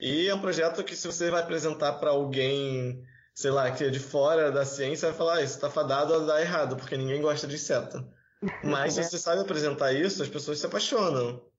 E 0.00 0.28
é 0.28 0.34
um 0.34 0.40
projeto 0.40 0.82
que, 0.82 0.96
se 0.96 1.06
você 1.06 1.30
vai 1.30 1.42
apresentar 1.42 1.92
para 1.94 2.12
alguém, 2.12 3.04
sei 3.34 3.50
lá, 3.50 3.70
que 3.70 3.84
é 3.84 3.90
de 3.90 4.00
fora 4.00 4.50
da 4.50 4.64
ciência, 4.64 5.10
vai 5.10 5.18
falar: 5.18 5.34
ah, 5.34 5.42
isso 5.42 5.56
está 5.56 5.68
fadado 5.68 6.14
a 6.14 6.18
dar 6.20 6.40
errado, 6.40 6.74
porque 6.74 6.96
ninguém 6.96 7.20
gosta 7.20 7.46
de 7.46 7.56
inseto. 7.56 8.02
Mas 8.64 8.94
se 8.94 9.04
você 9.04 9.18
sabe 9.18 9.42
apresentar 9.42 9.92
isso, 9.92 10.22
as 10.22 10.28
pessoas 10.30 10.58
se 10.58 10.64
apaixonam. 10.64 11.51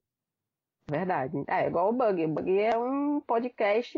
Verdade. 0.89 1.43
É, 1.47 1.67
igual 1.67 1.89
o 1.89 1.93
Bug. 1.93 2.25
O 2.25 2.27
Bug 2.27 2.59
é 2.59 2.77
um 2.77 3.21
podcast 3.21 3.97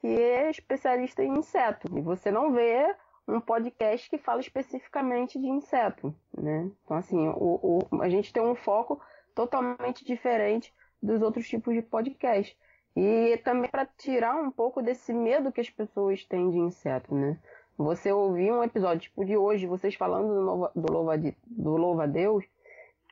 que 0.00 0.06
é 0.06 0.50
especialista 0.50 1.22
em 1.22 1.38
inseto. 1.38 1.88
E 1.96 2.00
você 2.00 2.30
não 2.30 2.52
vê 2.52 2.94
um 3.26 3.40
podcast 3.40 4.08
que 4.08 4.16
fala 4.16 4.40
especificamente 4.40 5.38
de 5.38 5.46
inseto, 5.46 6.14
né? 6.36 6.70
Então, 6.84 6.96
assim, 6.96 7.28
o, 7.28 7.86
o, 7.92 8.02
a 8.02 8.08
gente 8.08 8.32
tem 8.32 8.42
um 8.42 8.54
foco 8.54 9.00
totalmente 9.34 10.04
diferente 10.04 10.72
dos 11.02 11.20
outros 11.20 11.46
tipos 11.46 11.74
de 11.74 11.82
podcast. 11.82 12.56
E 12.96 13.36
também 13.44 13.70
para 13.70 13.86
tirar 13.86 14.34
um 14.34 14.50
pouco 14.50 14.82
desse 14.82 15.12
medo 15.12 15.52
que 15.52 15.60
as 15.60 15.70
pessoas 15.70 16.24
têm 16.24 16.50
de 16.50 16.58
inseto, 16.58 17.14
né? 17.14 17.38
Você 17.76 18.10
ouvir 18.10 18.50
um 18.50 18.64
episódio 18.64 19.02
tipo 19.02 19.24
de 19.24 19.36
hoje, 19.36 19.66
vocês 19.66 19.94
falando 19.94 20.34
do, 20.34 20.40
Louva, 20.40 20.72
do, 20.74 20.92
Louva, 20.92 21.18
do 21.46 21.76
Louva 21.76 22.02
a 22.04 22.06
Deus, 22.06 22.44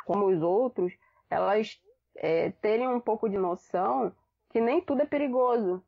como 0.04 0.26
os 0.26 0.42
outros, 0.42 0.92
elas 1.30 1.80
é, 2.16 2.50
terem 2.60 2.88
um 2.88 3.00
pouco 3.00 3.28
de 3.28 3.36
noção 3.36 4.12
que 4.50 4.60
nem 4.60 4.80
tudo 4.80 5.02
é 5.02 5.06
perigoso, 5.06 5.82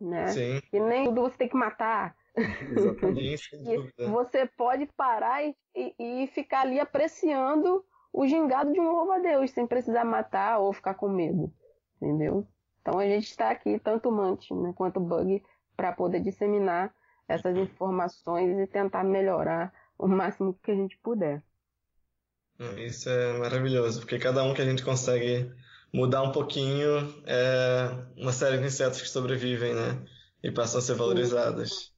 né? 0.00 0.28
Sim. 0.28 0.60
Que 0.70 0.78
nem 0.78 1.04
tudo 1.06 1.22
você 1.22 1.36
tem 1.38 1.48
que 1.48 1.56
matar. 1.56 2.14
Exatamente. 2.36 3.50
você 4.10 4.46
pode 4.46 4.86
parar 4.96 5.44
e, 5.44 5.54
e, 5.74 5.94
e, 5.98 6.26
ficar 6.28 6.62
ali 6.62 6.78
apreciando 6.78 7.84
o 8.12 8.26
gingado 8.26 8.72
de 8.72 8.80
um 8.80 8.90
louva-a-Deus, 8.92 9.50
sem 9.52 9.66
precisar 9.66 10.04
matar 10.04 10.58
ou 10.58 10.72
ficar 10.72 10.94
com 10.94 11.08
medo, 11.08 11.52
entendeu? 11.96 12.46
Então 12.80 12.98
a 12.98 13.06
gente 13.06 13.30
está 13.30 13.50
aqui, 13.50 13.78
tanto 13.78 14.10
Mante 14.10 14.52
né, 14.54 14.72
quanto 14.74 15.00
Bug, 15.00 15.42
para 15.76 15.92
poder 15.92 16.20
disseminar 16.20 16.94
essas 17.28 17.56
informações 17.56 18.58
e 18.58 18.66
tentar 18.66 19.04
melhorar 19.04 19.72
o 19.98 20.08
máximo 20.08 20.58
que 20.62 20.70
a 20.70 20.74
gente 20.74 20.98
puder. 20.98 21.42
Isso 22.76 23.08
é 23.08 23.38
maravilhoso, 23.38 24.00
porque 24.00 24.18
cada 24.18 24.42
um 24.42 24.52
que 24.52 24.60
a 24.60 24.64
gente 24.64 24.84
consegue 24.84 25.50
mudar 25.92 26.22
um 26.22 26.32
pouquinho 26.32 27.14
é 27.26 27.90
uma 28.16 28.32
série 28.32 28.58
de 28.58 28.66
insetos 28.66 29.00
que 29.00 29.08
sobrevivem, 29.08 29.74
né? 29.74 30.02
E 30.42 30.50
passam 30.50 30.78
a 30.78 30.82
ser 30.82 30.94
valorizadas. 30.94 31.92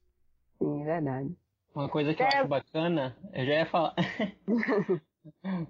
Sim, 0.57 0.81
é 0.81 0.85
verdade. 0.85 1.29
Uma 1.75 1.89
coisa 1.89 2.13
que 2.13 2.21
é... 2.21 2.25
eu 2.25 2.29
acho 2.29 2.47
bacana, 2.47 3.17
eu 3.33 3.45
já 3.45 3.53
ia 3.53 3.65
falar. 3.65 3.95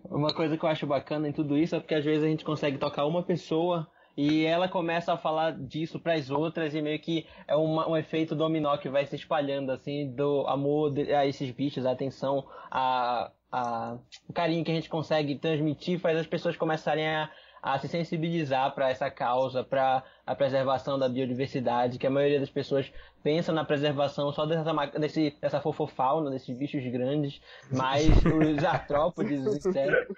uma 0.09 0.33
coisa 0.33 0.57
que 0.57 0.65
eu 0.65 0.69
acho 0.69 0.87
bacana 0.87 1.27
em 1.27 1.33
tudo 1.33 1.57
isso 1.57 1.75
é 1.75 1.79
porque 1.79 1.95
às 1.95 2.03
vezes 2.03 2.23
a 2.23 2.27
gente 2.27 2.43
consegue 2.43 2.77
tocar 2.77 3.05
uma 3.05 3.23
pessoa 3.23 3.87
e 4.15 4.45
ela 4.45 4.67
começa 4.67 5.13
a 5.13 5.17
falar 5.17 5.51
disso 5.51 5.99
para 5.99 6.13
as 6.13 6.29
outras 6.29 6.75
e 6.75 6.81
meio 6.81 6.99
que 6.99 7.25
é 7.47 7.55
uma, 7.55 7.89
um 7.89 7.97
efeito 7.97 8.35
dominó 8.35 8.77
que 8.77 8.89
vai 8.89 9.05
se 9.05 9.15
espalhando 9.15 9.71
assim 9.71 10.13
do 10.13 10.45
amor 10.47 10.93
a 11.17 11.25
esses 11.25 11.49
bichos, 11.51 11.85
a 11.85 11.91
atenção, 11.91 12.45
a, 12.69 13.31
a, 13.51 13.97
o 14.27 14.33
carinho 14.33 14.63
que 14.63 14.71
a 14.71 14.75
gente 14.75 14.89
consegue 14.89 15.35
transmitir 15.39 15.99
faz 15.99 16.17
as 16.17 16.27
pessoas 16.27 16.55
começarem 16.55 17.07
a, 17.07 17.31
a 17.63 17.79
se 17.79 17.87
sensibilizar 17.87 18.75
para 18.75 18.89
essa 18.89 19.09
causa, 19.09 19.63
para 19.63 20.03
a 20.27 20.35
preservação 20.35 20.99
da 20.99 21.07
biodiversidade, 21.07 21.97
que 21.97 22.05
a 22.05 22.09
maioria 22.09 22.41
das 22.41 22.49
pessoas 22.49 22.91
pensa 23.23 23.53
na 23.53 23.63
preservação 23.63 24.33
só 24.33 24.45
dessa, 24.45 24.73
desse, 24.99 25.37
dessa 25.39 25.61
fofofauna, 25.61 26.29
desses 26.29 26.53
bichos 26.55 26.83
grandes, 26.91 27.41
mas 27.71 28.05
os 28.25 28.63
artrópodes, 28.65 29.45
os 29.45 29.65
insetos, 29.65 30.13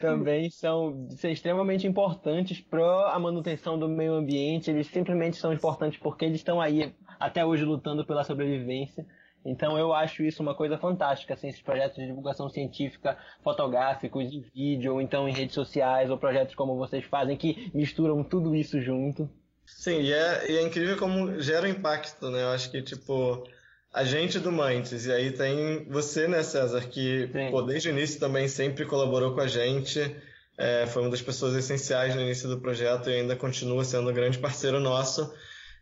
também 0.00 0.48
são, 0.48 1.08
são 1.10 1.28
extremamente 1.28 1.88
importantes 1.88 2.60
para 2.60 3.10
a 3.10 3.18
manutenção 3.18 3.76
do 3.76 3.88
meio 3.88 4.14
ambiente. 4.14 4.70
Eles 4.70 4.86
simplesmente 4.86 5.36
são 5.38 5.52
importantes 5.52 5.98
porque 5.98 6.24
eles 6.24 6.36
estão 6.36 6.60
aí 6.60 6.94
até 7.18 7.44
hoje 7.44 7.64
lutando 7.64 8.06
pela 8.06 8.22
sobrevivência. 8.22 9.04
Então 9.46 9.78
eu 9.78 9.92
acho 9.92 10.22
isso 10.22 10.42
uma 10.42 10.54
coisa 10.54 10.76
fantástica, 10.76 11.34
assim, 11.34 11.48
esses 11.48 11.62
projetos 11.62 11.96
de 11.96 12.06
divulgação 12.06 12.48
científica, 12.48 13.16
fotográficos, 13.42 14.32
em 14.32 14.44
vídeo, 14.54 14.94
ou 14.94 15.00
então 15.00 15.28
em 15.28 15.32
redes 15.32 15.54
sociais, 15.54 16.10
ou 16.10 16.18
projetos 16.18 16.54
como 16.54 16.76
vocês 16.76 17.04
fazem, 17.04 17.36
que 17.36 17.70
misturam 17.72 18.22
tudo 18.24 18.54
isso 18.54 18.80
junto. 18.80 19.30
Sim, 19.64 20.00
e 20.00 20.12
é, 20.12 20.50
e 20.50 20.56
é 20.58 20.62
incrível 20.62 20.96
como 20.96 21.40
gera 21.40 21.68
impacto, 21.68 22.30
né? 22.30 22.42
Eu 22.42 22.48
acho 22.48 22.70
que, 22.70 22.80
tipo, 22.82 23.46
a 23.92 24.04
gente 24.04 24.38
do 24.38 24.52
Mantes, 24.52 25.06
e 25.06 25.12
aí 25.12 25.32
tem 25.32 25.84
você, 25.88 26.28
né, 26.28 26.42
César, 26.42 26.80
que 26.86 27.30
pô, 27.50 27.62
desde 27.62 27.88
o 27.88 27.92
início 27.92 28.20
também 28.20 28.46
sempre 28.46 28.84
colaborou 28.84 29.34
com 29.34 29.40
a 29.40 29.46
gente, 29.46 30.14
é, 30.58 30.86
foi 30.86 31.02
uma 31.02 31.10
das 31.10 31.22
pessoas 31.22 31.54
essenciais 31.54 32.14
no 32.14 32.20
início 32.20 32.48
do 32.48 32.60
projeto 32.60 33.10
e 33.10 33.14
ainda 33.14 33.36
continua 33.36 33.84
sendo 33.84 34.10
um 34.10 34.14
grande 34.14 34.38
parceiro 34.38 34.80
nosso. 34.80 35.32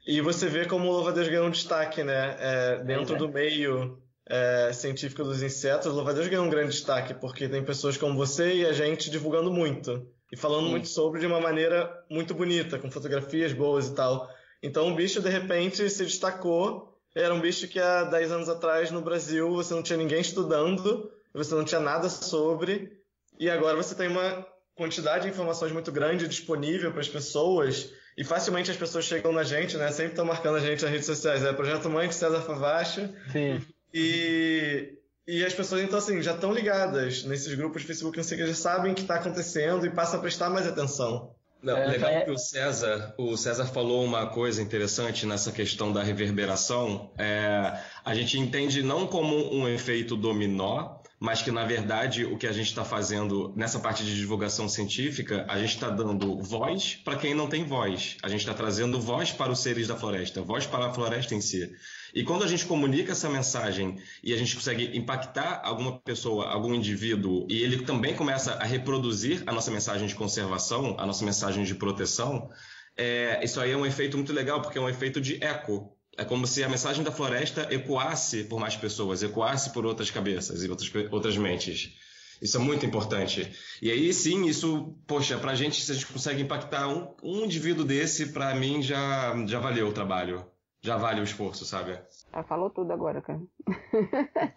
E 0.06 0.20
você 0.20 0.48
vê 0.48 0.66
como 0.66 0.88
o 0.88 0.92
louva-a-Deus 0.92 1.28
ganhou 1.28 1.46
um 1.46 1.50
destaque, 1.50 2.04
né? 2.04 2.36
É, 2.38 2.84
dentro 2.84 3.14
é. 3.14 3.18
do 3.18 3.28
meio 3.28 3.98
é, 4.26 4.70
científico 4.72 5.24
dos 5.24 5.42
insetos, 5.42 5.86
o 5.86 5.94
louva-a-Deus 5.94 6.28
ganhou 6.28 6.44
um 6.44 6.50
grande 6.50 6.72
destaque, 6.72 7.14
porque 7.14 7.48
tem 7.48 7.64
pessoas 7.64 7.96
como 7.96 8.16
você 8.16 8.54
e 8.54 8.66
a 8.66 8.72
gente 8.72 9.10
divulgando 9.10 9.50
muito. 9.50 10.06
E 10.30 10.36
falando 10.36 10.64
Sim. 10.64 10.70
muito 10.70 10.88
sobre 10.88 11.20
de 11.20 11.26
uma 11.26 11.40
maneira 11.40 11.90
muito 12.10 12.34
bonita, 12.34 12.78
com 12.78 12.90
fotografias 12.90 13.52
boas 13.52 13.88
e 13.88 13.94
tal. 13.94 14.28
Então 14.62 14.90
o 14.90 14.94
bicho, 14.94 15.20
de 15.20 15.28
repente, 15.28 15.88
se 15.88 16.04
destacou. 16.04 16.98
Era 17.14 17.32
um 17.32 17.40
bicho 17.40 17.68
que 17.68 17.78
há 17.78 18.04
10 18.04 18.32
anos 18.32 18.48
atrás 18.48 18.90
no 18.90 19.00
Brasil 19.00 19.50
você 19.50 19.72
não 19.72 19.82
tinha 19.82 19.96
ninguém 19.96 20.20
estudando, 20.20 21.10
você 21.32 21.54
não 21.54 21.64
tinha 21.64 21.80
nada 21.80 22.08
sobre. 22.08 22.90
E 23.38 23.48
agora 23.48 23.76
você 23.76 23.94
tem 23.94 24.08
uma 24.08 24.44
quantidade 24.74 25.24
de 25.24 25.30
informações 25.30 25.70
muito 25.70 25.92
grande 25.92 26.26
disponível 26.26 26.90
para 26.90 27.00
as 27.00 27.08
pessoas 27.08 27.92
e 28.16 28.24
facilmente 28.24 28.70
as 28.70 28.76
pessoas 28.76 29.04
chegam 29.04 29.32
na 29.32 29.42
gente, 29.42 29.76
né? 29.76 29.90
Sempre 29.90 30.12
estão 30.12 30.24
marcando 30.24 30.56
a 30.56 30.60
gente 30.60 30.82
nas 30.82 30.90
redes 30.90 31.06
sociais. 31.06 31.44
É 31.44 31.52
Projeto 31.52 31.90
Mãe 31.90 32.08
de 32.08 32.14
César 32.14 32.40
Favacho. 32.42 33.08
Sim. 33.32 33.60
E, 33.92 34.98
e 35.26 35.44
as 35.44 35.52
pessoas, 35.52 35.82
então, 35.82 35.98
assim, 35.98 36.22
já 36.22 36.34
estão 36.34 36.52
ligadas 36.52 37.24
nesses 37.24 37.52
grupos 37.54 37.82
de 37.82 37.88
Facebook, 37.88 38.16
não 38.16 38.24
sei 38.24 38.38
que, 38.38 38.46
já 38.46 38.54
sabem 38.54 38.92
o 38.92 38.94
que 38.94 39.02
está 39.02 39.16
acontecendo 39.16 39.86
e 39.86 39.90
passam 39.90 40.18
a 40.18 40.22
prestar 40.22 40.50
mais 40.50 40.66
atenção. 40.66 41.34
Não, 41.62 41.76
é, 41.76 41.86
legal 41.86 42.10
é... 42.10 42.20
que 42.20 42.30
o 42.30 42.36
César, 42.36 43.14
o 43.16 43.36
César 43.38 43.64
falou 43.64 44.04
uma 44.04 44.26
coisa 44.26 44.60
interessante 44.60 45.24
nessa 45.24 45.50
questão 45.50 45.92
da 45.92 46.02
reverberação. 46.02 47.10
É, 47.18 47.80
a 48.04 48.14
gente 48.14 48.38
entende 48.38 48.82
não 48.82 49.06
como 49.06 49.52
um 49.54 49.66
efeito 49.66 50.14
dominó, 50.14 50.98
mas 51.24 51.40
que 51.40 51.50
na 51.50 51.64
verdade 51.64 52.26
o 52.26 52.36
que 52.36 52.46
a 52.46 52.52
gente 52.52 52.66
está 52.66 52.84
fazendo 52.84 53.50
nessa 53.56 53.78
parte 53.78 54.04
de 54.04 54.14
divulgação 54.14 54.68
científica, 54.68 55.46
a 55.48 55.58
gente 55.58 55.70
está 55.70 55.88
dando 55.88 56.38
voz 56.42 57.00
para 57.02 57.16
quem 57.16 57.32
não 57.32 57.46
tem 57.46 57.64
voz. 57.64 58.18
A 58.22 58.28
gente 58.28 58.40
está 58.40 58.52
trazendo 58.52 59.00
voz 59.00 59.32
para 59.32 59.50
os 59.50 59.60
seres 59.60 59.88
da 59.88 59.96
floresta, 59.96 60.42
voz 60.42 60.66
para 60.66 60.88
a 60.88 60.92
floresta 60.92 61.34
em 61.34 61.40
si. 61.40 61.74
E 62.14 62.22
quando 62.24 62.44
a 62.44 62.46
gente 62.46 62.66
comunica 62.66 63.12
essa 63.12 63.30
mensagem 63.30 63.96
e 64.22 64.34
a 64.34 64.36
gente 64.36 64.54
consegue 64.54 64.94
impactar 64.98 65.62
alguma 65.64 65.98
pessoa, 65.98 66.50
algum 66.50 66.74
indivíduo, 66.74 67.46
e 67.48 67.62
ele 67.62 67.84
também 67.84 68.14
começa 68.14 68.52
a 68.56 68.64
reproduzir 68.64 69.42
a 69.46 69.52
nossa 69.52 69.70
mensagem 69.70 70.06
de 70.06 70.14
conservação, 70.14 70.94
a 70.98 71.06
nossa 71.06 71.24
mensagem 71.24 71.64
de 71.64 71.74
proteção, 71.74 72.50
é, 72.96 73.42
isso 73.42 73.60
aí 73.60 73.72
é 73.72 73.76
um 73.76 73.86
efeito 73.86 74.16
muito 74.16 74.32
legal, 74.32 74.60
porque 74.60 74.76
é 74.76 74.80
um 74.80 74.88
efeito 74.88 75.20
de 75.22 75.42
eco. 75.42 75.93
É 76.16 76.24
como 76.24 76.46
se 76.46 76.62
a 76.62 76.68
mensagem 76.68 77.02
da 77.02 77.10
floresta 77.10 77.68
ecoasse 77.74 78.44
por 78.44 78.60
mais 78.60 78.76
pessoas, 78.76 79.22
ecoasse 79.22 79.70
por 79.70 79.84
outras 79.84 80.10
cabeças 80.10 80.62
e 80.62 80.70
outras, 80.70 80.90
outras 81.10 81.36
mentes. 81.36 81.96
Isso 82.40 82.56
é 82.56 82.60
muito 82.60 82.84
importante. 82.84 83.52
E 83.80 83.90
aí 83.90 84.12
sim, 84.12 84.46
isso, 84.46 84.94
poxa, 85.06 85.38
pra 85.38 85.54
gente, 85.54 85.80
se 85.80 85.92
a 85.92 85.94
gente 85.94 86.06
consegue 86.06 86.42
impactar 86.42 86.88
um, 86.88 87.14
um 87.22 87.44
indivíduo 87.44 87.84
desse, 87.84 88.32
pra 88.32 88.54
mim 88.54 88.82
já, 88.82 89.34
já 89.46 89.58
valeu 89.58 89.88
o 89.88 89.92
trabalho. 89.92 90.44
Já 90.80 90.98
vale 90.98 91.20
o 91.20 91.24
esforço, 91.24 91.64
sabe? 91.64 91.98
Ah, 92.30 92.42
falou 92.42 92.68
tudo 92.68 92.92
agora, 92.92 93.22
cara. 93.22 93.40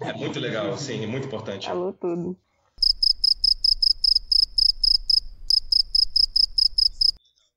É 0.01 0.11
muito 0.11 0.39
legal, 0.41 0.77
sim, 0.77 1.05
muito 1.07 1.27
importante. 1.27 1.67
Falou 1.67 1.93
tudo. 1.93 2.37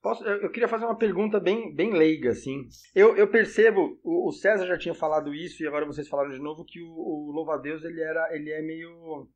Posso, 0.02 0.24
eu, 0.24 0.42
eu 0.42 0.50
queria 0.50 0.68
fazer 0.68 0.86
uma 0.86 0.96
pergunta 0.96 1.38
bem, 1.38 1.74
bem 1.74 1.92
leiga, 1.92 2.30
assim. 2.30 2.66
Eu, 2.94 3.16
eu 3.16 3.28
percebo, 3.28 3.98
o, 4.02 4.28
o 4.28 4.32
César 4.32 4.66
já 4.66 4.78
tinha 4.78 4.94
falado 4.94 5.34
isso 5.34 5.62
e 5.62 5.66
agora 5.66 5.84
vocês 5.84 6.08
falaram 6.08 6.30
de 6.30 6.38
novo 6.38 6.64
que 6.64 6.80
o, 6.80 6.88
o 6.88 7.30
Louva-a-Deus 7.32 7.84
ele, 7.84 8.00
era, 8.00 8.34
ele 8.34 8.50
é 8.50 8.62
meio... 8.62 9.28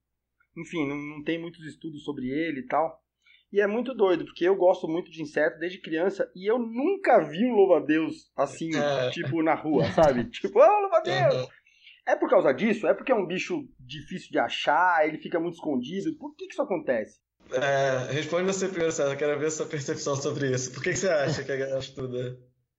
Enfim, 0.56 0.86
não, 0.88 0.96
não 0.96 1.22
tem 1.22 1.38
muitos 1.38 1.64
estudos 1.66 2.02
sobre 2.04 2.28
ele 2.28 2.60
e 2.60 2.66
tal. 2.66 3.02
E 3.52 3.60
é 3.60 3.66
muito 3.66 3.94
doido, 3.94 4.24
porque 4.24 4.48
eu 4.48 4.56
gosto 4.56 4.88
muito 4.88 5.10
de 5.10 5.22
inseto 5.22 5.58
desde 5.58 5.80
criança 5.80 6.28
e 6.34 6.50
eu 6.50 6.58
nunca 6.58 7.20
vi 7.20 7.44
um 7.44 7.54
louva-a-Deus 7.54 8.32
assim, 8.36 8.70
É. 8.74 9.10
tipo, 9.10 9.42
na 9.42 9.54
rua, 9.54 9.84
sabe? 9.92 10.28
Tipo, 10.30 10.58
oh, 10.58 10.80
louva-a-Deus! 10.80 11.42
Uhum. 11.42 11.48
É 12.06 12.16
por 12.16 12.28
causa 12.28 12.52
disso? 12.52 12.86
É 12.86 12.92
porque 12.94 13.12
é 13.12 13.14
um 13.14 13.26
bicho 13.26 13.66
difícil 13.78 14.30
de 14.30 14.38
achar, 14.38 15.06
ele 15.06 15.18
fica 15.18 15.38
muito 15.38 15.54
escondido? 15.54 16.16
Por 16.18 16.34
que, 16.34 16.46
que 16.46 16.52
isso 16.52 16.62
acontece? 16.62 17.20
É, 17.62 18.12
responde 18.12 18.44
você 18.44 18.68
primeiro, 18.68 18.92
César. 18.92 19.16
Quero 19.16 19.38
ver 19.38 19.50
sua 19.50 19.66
percepção 19.66 20.16
sobre 20.16 20.50
isso. 20.50 20.72
Por 20.72 20.82
que, 20.82 20.90
que 20.90 20.96
você 20.96 21.08
acha 21.08 21.42
que 21.42 21.52
a 21.52 21.56
galera 21.56 21.78
estuda? 21.78 22.36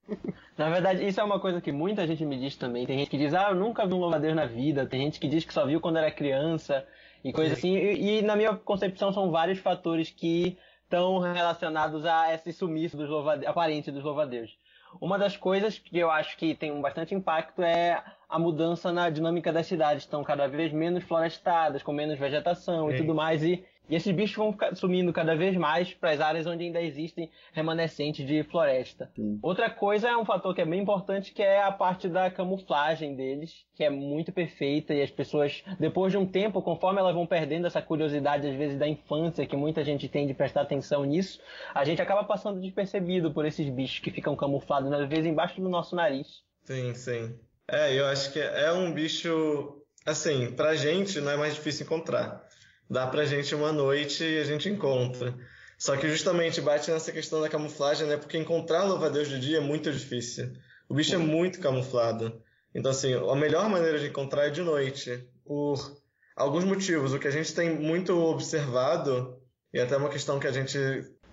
Na 0.58 0.70
verdade, 0.70 1.06
isso 1.06 1.20
é 1.20 1.24
uma 1.24 1.40
coisa 1.40 1.60
que 1.60 1.72
muita 1.72 2.06
gente 2.08 2.24
me 2.26 2.40
diz 2.40 2.56
também. 2.56 2.86
Tem 2.86 2.98
gente 3.00 3.10
que 3.10 3.18
diz, 3.18 3.34
ah, 3.34 3.50
eu 3.50 3.56
nunca 3.56 3.86
vi 3.86 3.94
um 3.94 4.00
louva-a-Deus 4.00 4.36
na 4.36 4.46
vida. 4.46 4.86
Tem 4.86 5.02
gente 5.02 5.20
que 5.20 5.28
diz 5.28 5.44
que 5.44 5.54
só 5.54 5.66
viu 5.66 5.82
quando 5.82 5.98
era 5.98 6.12
criança 6.12 6.86
e 7.24 7.34
coisa 7.34 7.54
assim. 7.54 7.76
E, 7.76 8.20
e, 8.20 8.22
na 8.22 8.36
minha 8.36 8.56
concepção 8.56 9.12
são 9.12 9.32
vários 9.32 9.60
fatores 9.60 10.10
que 10.10 10.58
estão 10.84 11.20
relacionados 11.20 12.06
a 12.06 12.34
esse 12.34 12.54
sumiço 12.54 12.96
dos 12.96 13.10
louva 13.10 13.34
aparente 13.46 13.92
dos 13.92 14.04
louva-a-Deus. 14.04 14.58
Uma 15.02 15.18
das 15.18 15.36
coisas 15.36 15.78
que 15.78 15.98
eu 15.98 16.10
acho 16.10 16.38
que 16.38 16.56
tem 16.56 16.72
um 16.72 16.82
bastante 16.82 17.14
impacto 17.14 17.62
é 17.62 18.02
a 18.30 18.40
mudança 18.40 18.94
na 18.94 19.10
dinâmica 19.10 19.52
das 19.52 19.68
cidades. 19.68 20.04
Estão 20.04 20.24
cada 20.24 20.48
vez 20.48 20.72
menos 20.72 21.04
florestadas, 21.04 21.84
com 21.84 21.92
menos 21.92 22.18
vegetação 22.18 22.90
e 22.92 22.98
tudo 22.98 23.14
mais. 23.14 23.44
E, 23.44 23.66
e 23.90 23.96
esses 23.96 24.14
bichos 24.14 24.36
vão 24.36 24.52
ficar 24.52 24.76
sumindo 24.76 25.14
cada 25.14 25.36
vez 25.36 25.56
mais 25.56 25.94
para 25.94 26.12
as 26.12 26.20
áreas 26.20 26.46
onde 26.48 26.64
ainda 26.64 26.82
existem 26.82 27.30
remanescentes 27.54 28.26
de 28.26 28.44
floresta. 28.44 29.12
Sim. 29.16 29.40
Outra 29.42 29.70
coisa 29.70 30.10
é 30.10 30.18
um 30.18 30.26
fator 30.26 30.54
que 30.54 30.62
é 30.62 30.66
bem 30.66 30.82
importante, 30.82 31.34
que 31.34 31.42
é 31.42 31.62
a 31.62 31.72
parte 31.72 32.08
da 32.08 32.30
camuflagem 32.32 33.16
deles, 33.16 33.66
que 33.76 33.84
é 33.84 33.90
muito 33.90 34.32
perfeita 34.32 34.94
e 34.94 35.02
as 35.02 35.12
pessoas, 35.12 35.64
depois 35.80 36.12
de 36.12 36.18
um 36.18 36.26
tempo, 36.26 36.62
conforme 36.62 37.00
elas 37.00 37.14
vão 37.14 37.26
perdendo 37.26 37.68
essa 37.68 37.82
curiosidade, 37.82 38.48
às 38.48 38.56
vezes, 38.56 38.78
da 38.78 38.88
infância, 38.88 39.46
que 39.46 39.56
muita 39.56 39.84
gente 39.84 40.08
tem 40.08 40.26
de 40.26 40.34
prestar 40.34 40.62
atenção 40.62 41.04
nisso, 41.06 41.40
a 41.74 41.84
gente 41.84 42.02
acaba 42.02 42.24
passando 42.24 42.60
despercebido 42.60 43.32
por 43.32 43.46
esses 43.46 43.70
bichos 43.70 44.00
que 44.00 44.12
ficam 44.12 44.36
camuflados, 44.36 44.92
às 44.92 45.08
vezes, 45.08 45.26
embaixo 45.26 45.62
do 45.62 45.70
nosso 45.70 45.96
nariz. 45.96 46.44
Sim, 46.64 46.94
sim. 46.94 47.40
É, 47.68 47.94
eu 47.94 48.06
acho 48.06 48.32
que 48.32 48.40
é 48.40 48.72
um 48.72 48.92
bicho, 48.92 49.82
assim, 50.06 50.52
pra 50.52 50.76
gente 50.76 51.20
não 51.20 51.32
é 51.32 51.38
mais 51.38 51.56
difícil 51.56 51.86
encontrar. 51.86 52.46
Dá 52.90 53.08
pra 53.08 53.26
gente 53.26 53.54
uma 53.56 53.72
noite 53.72 54.24
e 54.24 54.40
a 54.40 54.44
gente 54.44 54.70
encontra. 54.70 55.36
Só 55.78 55.98
que 55.98 56.10
justamente 56.10 56.62
bate 56.62 56.90
nessa 56.90 57.12
questão 57.12 57.42
da 57.42 57.50
camuflagem, 57.50 58.08
né? 58.08 58.18
Porque 58.18 58.38
encontrar 58.38 58.84
louva-a-Deus 58.84 59.28
de 59.28 59.40
dia 59.40 59.58
é 59.58 59.62
muito 59.62 59.92
difícil. 59.92 60.54
O 60.88 60.94
bicho 60.94 61.16
é 61.16 61.18
muito 61.18 61.60
camuflado. 61.60 62.42
Então, 62.74 62.92
assim, 62.92 63.14
a 63.14 63.36
melhor 63.36 63.70
maneira 63.70 64.00
de 64.00 64.08
encontrar 64.08 64.48
é 64.48 64.50
de 64.50 64.62
noite. 64.62 65.28
Por 65.44 65.98
alguns 66.36 66.64
motivos. 66.64 67.14
O 67.14 67.20
que 67.20 67.28
a 67.28 67.32
gente 67.32 67.54
tem 67.54 67.70
muito 67.70 68.14
observado, 68.18 69.38
e 69.74 69.80
até 69.80 69.98
uma 69.98 70.10
questão 70.10 70.40
que 70.40 70.48
a 70.48 70.52
gente 70.52 70.78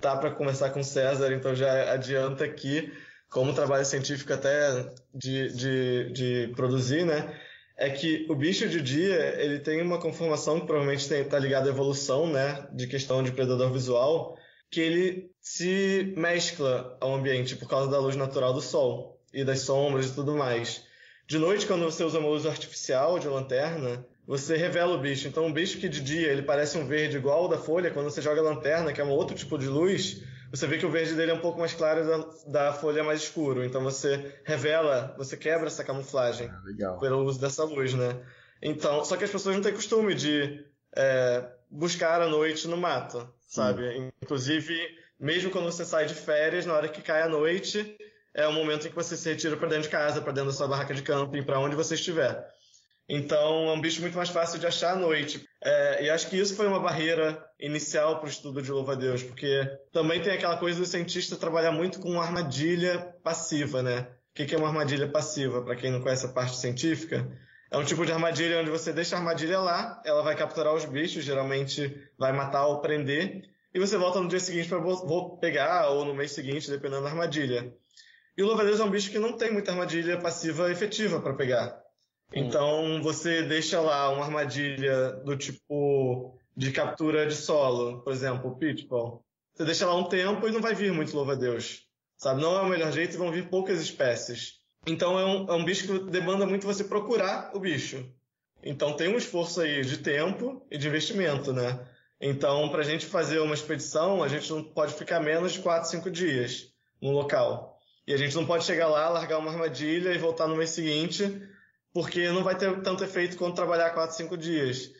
tá 0.00 0.16
para 0.16 0.30
conversar 0.30 0.70
com 0.70 0.80
o 0.80 0.84
César, 0.84 1.32
então 1.32 1.54
já 1.54 1.92
adianta 1.92 2.44
aqui, 2.44 2.92
como 3.30 3.54
trabalho 3.54 3.84
científico 3.84 4.32
até 4.32 4.92
de, 5.14 5.52
de, 5.52 6.12
de 6.12 6.52
produzir, 6.54 7.04
né? 7.04 7.34
É 7.76 7.88
que 7.90 8.26
o 8.28 8.34
bicho 8.34 8.68
de 8.68 8.80
dia, 8.80 9.40
ele 9.42 9.58
tem 9.58 9.80
uma 9.80 9.98
conformação 9.98 10.60
que 10.60 10.66
provavelmente 10.66 11.12
está 11.12 11.38
ligada 11.38 11.68
à 11.68 11.72
evolução, 11.72 12.26
né? 12.26 12.66
De 12.72 12.86
questão 12.86 13.22
de 13.22 13.32
predador 13.32 13.72
visual, 13.72 14.36
que 14.70 14.80
ele 14.80 15.30
se 15.40 16.12
mescla 16.16 16.96
ao 17.00 17.14
ambiente 17.14 17.56
por 17.56 17.68
causa 17.68 17.90
da 17.90 17.98
luz 17.98 18.16
natural 18.16 18.52
do 18.52 18.60
sol 18.60 19.20
e 19.32 19.44
das 19.44 19.60
sombras 19.60 20.06
e 20.06 20.14
tudo 20.14 20.34
mais. 20.34 20.84
De 21.26 21.38
noite, 21.38 21.66
quando 21.66 21.84
você 21.84 22.04
usa 22.04 22.18
uma 22.18 22.28
luz 22.28 22.46
artificial 22.46 23.18
de 23.18 23.28
lanterna, 23.28 24.04
você 24.26 24.56
revela 24.56 24.94
o 24.94 25.00
bicho. 25.00 25.26
Então, 25.26 25.46
um 25.46 25.52
bicho 25.52 25.78
que 25.78 25.88
de 25.88 26.00
dia 26.00 26.28
ele 26.28 26.42
parece 26.42 26.78
um 26.78 26.86
verde 26.86 27.16
igual 27.16 27.44
ao 27.44 27.48
da 27.48 27.58
folha, 27.58 27.90
quando 27.90 28.10
você 28.10 28.20
joga 28.20 28.40
a 28.40 28.44
lanterna, 28.44 28.92
que 28.92 29.00
é 29.00 29.04
um 29.04 29.10
outro 29.10 29.34
tipo 29.36 29.58
de 29.58 29.66
luz, 29.66 30.22
você 30.52 30.66
vê 30.66 30.76
que 30.76 30.84
o 30.84 30.90
verde 30.90 31.14
dele 31.14 31.30
é 31.30 31.34
um 31.34 31.40
pouco 31.40 31.58
mais 31.58 31.72
claro 31.72 32.06
da, 32.06 32.66
da 32.66 32.72
folha 32.74 33.02
mais 33.02 33.22
escuro. 33.22 33.64
Então, 33.64 33.82
você 33.82 34.38
revela, 34.44 35.14
você 35.16 35.34
quebra 35.34 35.66
essa 35.66 35.82
camuflagem 35.82 36.50
legal. 36.64 36.98
pelo 36.98 37.24
uso 37.24 37.40
dessa 37.40 37.64
luz, 37.64 37.94
né? 37.94 38.20
Então, 38.60 39.02
só 39.02 39.16
que 39.16 39.24
as 39.24 39.30
pessoas 39.30 39.56
não 39.56 39.62
têm 39.62 39.72
costume 39.72 40.14
de 40.14 40.62
é, 40.94 41.42
buscar 41.70 42.20
à 42.20 42.28
noite 42.28 42.68
no 42.68 42.76
mato, 42.76 43.26
sabe? 43.48 44.12
Inclusive, 44.22 44.78
mesmo 45.18 45.50
quando 45.50 45.64
você 45.64 45.86
sai 45.86 46.04
de 46.04 46.14
férias, 46.14 46.66
na 46.66 46.74
hora 46.74 46.88
que 46.88 47.00
cai 47.00 47.22
a 47.22 47.28
noite, 47.28 47.96
é 48.34 48.46
o 48.46 48.52
momento 48.52 48.86
em 48.86 48.90
que 48.90 48.94
você 48.94 49.16
se 49.16 49.28
retira 49.30 49.56
para 49.56 49.68
dentro 49.68 49.84
de 49.84 49.88
casa, 49.88 50.20
para 50.20 50.32
dentro 50.32 50.50
da 50.50 50.56
sua 50.56 50.68
barraca 50.68 50.92
de 50.92 51.02
camping, 51.02 51.42
para 51.42 51.58
onde 51.58 51.74
você 51.74 51.94
estiver. 51.94 52.46
Então, 53.14 53.68
é 53.68 53.72
um 53.74 53.80
bicho 53.80 54.00
muito 54.00 54.16
mais 54.16 54.30
fácil 54.30 54.58
de 54.58 54.66
achar 54.66 54.94
à 54.94 54.96
noite. 54.96 55.46
É, 55.62 56.06
e 56.06 56.08
acho 56.08 56.30
que 56.30 56.38
isso 56.38 56.56
foi 56.56 56.66
uma 56.66 56.80
barreira 56.80 57.44
inicial 57.60 58.16
para 58.18 58.26
o 58.26 58.30
estudo 58.30 58.62
de 58.62 58.72
louva-a-Deus, 58.72 59.22
porque 59.22 59.68
também 59.92 60.22
tem 60.22 60.32
aquela 60.32 60.56
coisa 60.56 60.78
do 60.78 60.86
cientista 60.86 61.36
trabalhar 61.36 61.72
muito 61.72 62.00
com 62.00 62.18
armadilha 62.18 63.14
passiva, 63.22 63.82
né? 63.82 64.08
O 64.30 64.34
que 64.34 64.54
é 64.54 64.56
uma 64.56 64.68
armadilha 64.68 65.06
passiva, 65.06 65.60
para 65.60 65.76
quem 65.76 65.90
não 65.90 66.00
conhece 66.00 66.24
a 66.24 66.30
parte 66.30 66.56
científica? 66.56 67.30
É 67.70 67.76
um 67.76 67.84
tipo 67.84 68.06
de 68.06 68.12
armadilha 68.12 68.62
onde 68.62 68.70
você 68.70 68.94
deixa 68.94 69.14
a 69.14 69.18
armadilha 69.18 69.60
lá, 69.60 70.00
ela 70.06 70.22
vai 70.22 70.34
capturar 70.34 70.74
os 70.74 70.86
bichos, 70.86 71.22
geralmente 71.22 71.94
vai 72.18 72.32
matar 72.32 72.66
ou 72.66 72.80
prender, 72.80 73.42
e 73.74 73.78
você 73.78 73.98
volta 73.98 74.22
no 74.22 74.28
dia 74.28 74.40
seguinte 74.40 74.70
para 74.70 74.80
pegar, 75.38 75.90
ou 75.90 76.06
no 76.06 76.14
mês 76.14 76.32
seguinte, 76.32 76.70
dependendo 76.70 77.02
da 77.02 77.10
armadilha. 77.10 77.74
E 78.38 78.42
o 78.42 78.46
louva-a-Deus 78.46 78.80
é 78.80 78.84
um 78.84 78.90
bicho 78.90 79.10
que 79.10 79.18
não 79.18 79.36
tem 79.36 79.52
muita 79.52 79.70
armadilha 79.70 80.18
passiva 80.18 80.70
efetiva 80.70 81.20
para 81.20 81.34
pegar. 81.34 81.81
Então 82.34 83.02
você 83.02 83.42
deixa 83.42 83.80
lá 83.80 84.10
uma 84.10 84.24
armadilha 84.24 85.12
do 85.24 85.36
tipo 85.36 86.38
de 86.56 86.72
captura 86.72 87.26
de 87.26 87.34
solo, 87.34 88.02
por 88.02 88.12
exemplo, 88.12 88.56
pitfall. 88.56 89.24
Você 89.54 89.64
deixa 89.64 89.86
lá 89.86 89.94
um 89.94 90.04
tempo 90.04 90.48
e 90.48 90.52
não 90.52 90.60
vai 90.60 90.74
vir 90.74 90.92
muito 90.92 91.14
louva-a-Deus. 91.14 91.86
Sabe? 92.16 92.40
Não 92.40 92.56
é 92.56 92.62
o 92.62 92.68
melhor 92.68 92.92
jeito 92.92 93.14
e 93.14 93.18
vão 93.18 93.32
vir 93.32 93.48
poucas 93.48 93.80
espécies. 93.80 94.60
Então 94.86 95.18
é 95.18 95.24
um, 95.24 95.48
é 95.48 95.54
um 95.54 95.64
bicho 95.64 95.86
que 95.86 96.10
demanda 96.10 96.46
muito 96.46 96.66
você 96.66 96.84
procurar 96.84 97.50
o 97.54 97.60
bicho. 97.60 98.08
Então 98.62 98.94
tem 98.94 99.08
um 99.08 99.18
esforço 99.18 99.60
aí 99.60 99.82
de 99.84 99.98
tempo 99.98 100.64
e 100.70 100.78
de 100.78 100.88
investimento, 100.88 101.52
né? 101.52 101.86
Então, 102.20 102.68
para 102.68 102.82
a 102.82 102.84
gente 102.84 103.04
fazer 103.04 103.40
uma 103.40 103.54
expedição, 103.54 104.22
a 104.22 104.28
gente 104.28 104.48
não 104.52 104.62
pode 104.62 104.94
ficar 104.94 105.18
menos 105.18 105.54
de 105.54 105.58
4, 105.58 105.90
5 105.90 106.08
dias 106.08 106.68
no 107.00 107.10
local. 107.10 107.80
E 108.06 108.14
a 108.14 108.16
gente 108.16 108.36
não 108.36 108.46
pode 108.46 108.64
chegar 108.64 108.86
lá, 108.86 109.08
largar 109.08 109.38
uma 109.38 109.50
armadilha 109.50 110.14
e 110.14 110.18
voltar 110.18 110.46
no 110.46 110.54
mês 110.54 110.70
seguinte, 110.70 111.42
porque 111.92 112.28
não 112.30 112.42
vai 112.42 112.56
ter 112.56 112.80
tanto 112.82 113.04
efeito 113.04 113.36
quanto 113.36 113.56
trabalhar 113.56 113.90
4, 113.90 114.16
5 114.16 114.36
dias. 114.36 114.90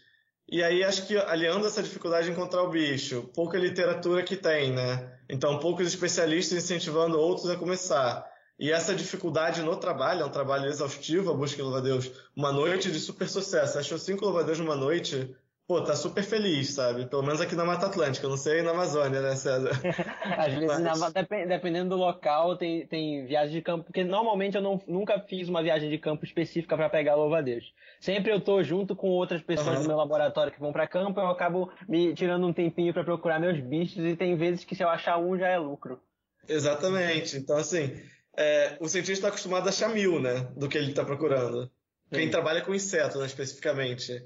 E 0.48 0.62
aí 0.62 0.84
acho 0.84 1.06
que 1.06 1.16
aliando 1.16 1.66
essa 1.66 1.82
dificuldade 1.82 2.26
de 2.26 2.32
encontrar 2.32 2.62
o 2.62 2.70
bicho, 2.70 3.30
pouca 3.34 3.58
literatura 3.58 4.22
que 4.22 4.36
tem, 4.36 4.72
né? 4.72 5.18
Então 5.28 5.58
poucos 5.58 5.86
especialistas 5.86 6.62
incentivando 6.62 7.18
outros 7.18 7.48
a 7.48 7.56
começar. 7.56 8.30
E 8.58 8.70
essa 8.70 8.94
dificuldade 8.94 9.62
no 9.62 9.76
trabalho, 9.76 10.22
é 10.22 10.24
um 10.24 10.30
trabalho 10.30 10.66
exaustivo, 10.66 11.30
a 11.30 11.34
busca 11.34 11.56
de 11.56 11.62
louva-a-Deus, 11.62 12.12
uma 12.36 12.52
noite 12.52 12.92
de 12.92 13.00
super 13.00 13.28
sucesso. 13.28 13.78
Achou 13.78 13.98
cinco 13.98 14.24
louva-a-Deus 14.24 14.58
numa 14.58 14.76
noite, 14.76 15.34
pô, 15.72 15.80
tá 15.80 15.96
super 15.96 16.22
feliz, 16.22 16.74
sabe? 16.74 17.06
Pelo 17.06 17.22
menos 17.22 17.40
aqui 17.40 17.54
na 17.54 17.64
Mata 17.64 17.86
Atlântica, 17.86 18.26
eu 18.26 18.30
não 18.30 18.36
sei 18.36 18.60
na 18.60 18.72
Amazônia, 18.72 19.22
né, 19.22 19.34
César? 19.34 19.70
Às 20.36 20.52
vezes, 20.52 20.66
Mas- 20.82 21.00
na- 21.00 21.08
dep- 21.08 21.48
dependendo 21.48 21.90
do 21.90 21.96
local, 21.96 22.56
tem, 22.58 22.86
tem 22.86 23.24
viagem 23.24 23.54
de 23.54 23.62
campo, 23.62 23.84
porque 23.84 24.04
normalmente 24.04 24.54
eu 24.54 24.60
não, 24.60 24.78
nunca 24.86 25.18
fiz 25.20 25.48
uma 25.48 25.62
viagem 25.62 25.88
de 25.88 25.96
campo 25.96 26.26
específica 26.26 26.76
para 26.76 26.90
pegar 26.90 27.14
louva-a-Deus. 27.14 27.72
Sempre 28.00 28.30
eu 28.30 28.38
tô 28.38 28.62
junto 28.62 28.94
com 28.94 29.08
outras 29.08 29.40
pessoas 29.40 29.76
Aham. 29.76 29.82
do 29.82 29.88
meu 29.88 29.96
laboratório 29.96 30.52
que 30.52 30.60
vão 30.60 30.72
para 30.72 30.86
campo, 30.86 31.18
eu 31.18 31.28
acabo 31.28 31.72
me 31.88 32.12
tirando 32.14 32.46
um 32.46 32.52
tempinho 32.52 32.92
para 32.92 33.02
procurar 33.02 33.40
meus 33.40 33.58
bichos 33.58 34.04
e 34.04 34.14
tem 34.14 34.36
vezes 34.36 34.64
que 34.64 34.74
se 34.74 34.82
eu 34.84 34.90
achar 34.90 35.16
um 35.16 35.38
já 35.38 35.48
é 35.48 35.56
lucro. 35.56 35.98
Exatamente. 36.46 37.38
Então, 37.38 37.56
assim, 37.56 37.98
é, 38.36 38.76
o 38.78 38.88
cientista 38.88 39.12
está 39.12 39.28
acostumado 39.28 39.66
a 39.66 39.70
achar 39.70 39.88
mil, 39.88 40.20
né, 40.20 40.48
do 40.54 40.68
que 40.68 40.76
ele 40.76 40.90
está 40.90 41.02
procurando. 41.02 41.70
Quem 42.12 42.24
Sim. 42.24 42.30
trabalha 42.30 42.60
com 42.60 42.74
inseto, 42.74 43.18
né, 43.18 43.24
especificamente. 43.24 44.22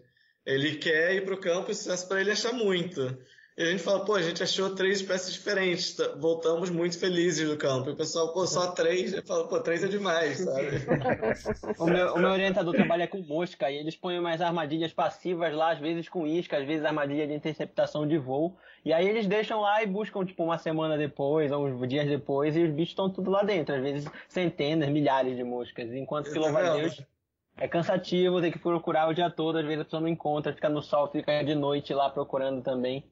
Ele 0.46 0.76
quer 0.76 1.14
ir 1.14 1.24
para 1.24 1.34
o 1.34 1.40
campo 1.40 1.70
e 1.70 1.74
sucesso 1.74 2.06
para 2.08 2.20
ele 2.20 2.30
achar 2.30 2.52
muito. 2.52 3.18
E 3.58 3.62
a 3.62 3.70
gente 3.70 3.82
fala, 3.82 4.04
pô, 4.04 4.14
a 4.14 4.20
gente 4.20 4.42
achou 4.42 4.74
três 4.74 5.00
espécies 5.00 5.32
diferentes, 5.32 5.96
tá- 5.96 6.14
voltamos 6.18 6.68
muito 6.68 6.98
felizes 6.98 7.48
do 7.48 7.56
campo. 7.56 7.88
E 7.88 7.92
o 7.94 7.96
pessoal, 7.96 8.30
pô, 8.34 8.46
só 8.46 8.72
três? 8.72 9.14
Eu 9.14 9.22
falo, 9.22 9.48
pô, 9.48 9.58
três 9.60 9.82
é 9.82 9.88
demais, 9.88 10.38
sabe? 10.40 10.66
O 11.80 11.86
meu, 11.86 12.14
o 12.14 12.18
meu 12.18 12.30
orientador 12.30 12.74
trabalha 12.74 13.08
com 13.08 13.18
mosca 13.22 13.70
e 13.70 13.76
eles 13.78 13.96
põem 13.96 14.18
umas 14.18 14.40
armadilhas 14.42 14.92
passivas 14.92 15.54
lá, 15.54 15.72
às 15.72 15.78
vezes 15.78 16.06
com 16.08 16.26
isca, 16.26 16.58
às 16.58 16.66
vezes 16.66 16.84
armadilha 16.84 17.26
de 17.26 17.32
interceptação 17.32 18.06
de 18.06 18.18
voo. 18.18 18.56
E 18.84 18.92
aí 18.92 19.08
eles 19.08 19.26
deixam 19.26 19.60
lá 19.62 19.82
e 19.82 19.86
buscam, 19.86 20.24
tipo, 20.24 20.44
uma 20.44 20.58
semana 20.58 20.96
depois, 20.98 21.50
ou 21.50 21.66
uns 21.66 21.88
dias 21.88 22.06
depois, 22.06 22.54
e 22.56 22.62
os 22.62 22.70
bichos 22.70 22.90
estão 22.90 23.10
tudo 23.10 23.30
lá 23.30 23.42
dentro. 23.42 23.74
Às 23.74 23.82
vezes 23.82 24.08
centenas, 24.28 24.88
milhares 24.90 25.34
de 25.34 25.42
moscas. 25.42 25.90
Enquanto 25.92 26.26
que, 26.26 26.38
Tá 26.40 27.06
é 27.56 27.66
cansativo, 27.66 28.40
tem 28.40 28.52
que 28.52 28.58
procurar 28.58 29.08
o 29.08 29.14
dia 29.14 29.30
todo, 29.30 29.58
às 29.58 29.64
vezes 29.64 29.80
a 29.80 29.84
pessoa 29.84 30.00
não 30.00 30.08
encontra, 30.08 30.52
fica 30.52 30.68
no 30.68 30.82
sol, 30.82 31.08
fica 31.10 31.42
de 31.42 31.54
noite 31.54 31.94
lá 31.94 32.10
procurando 32.10 32.62
também. 32.62 33.04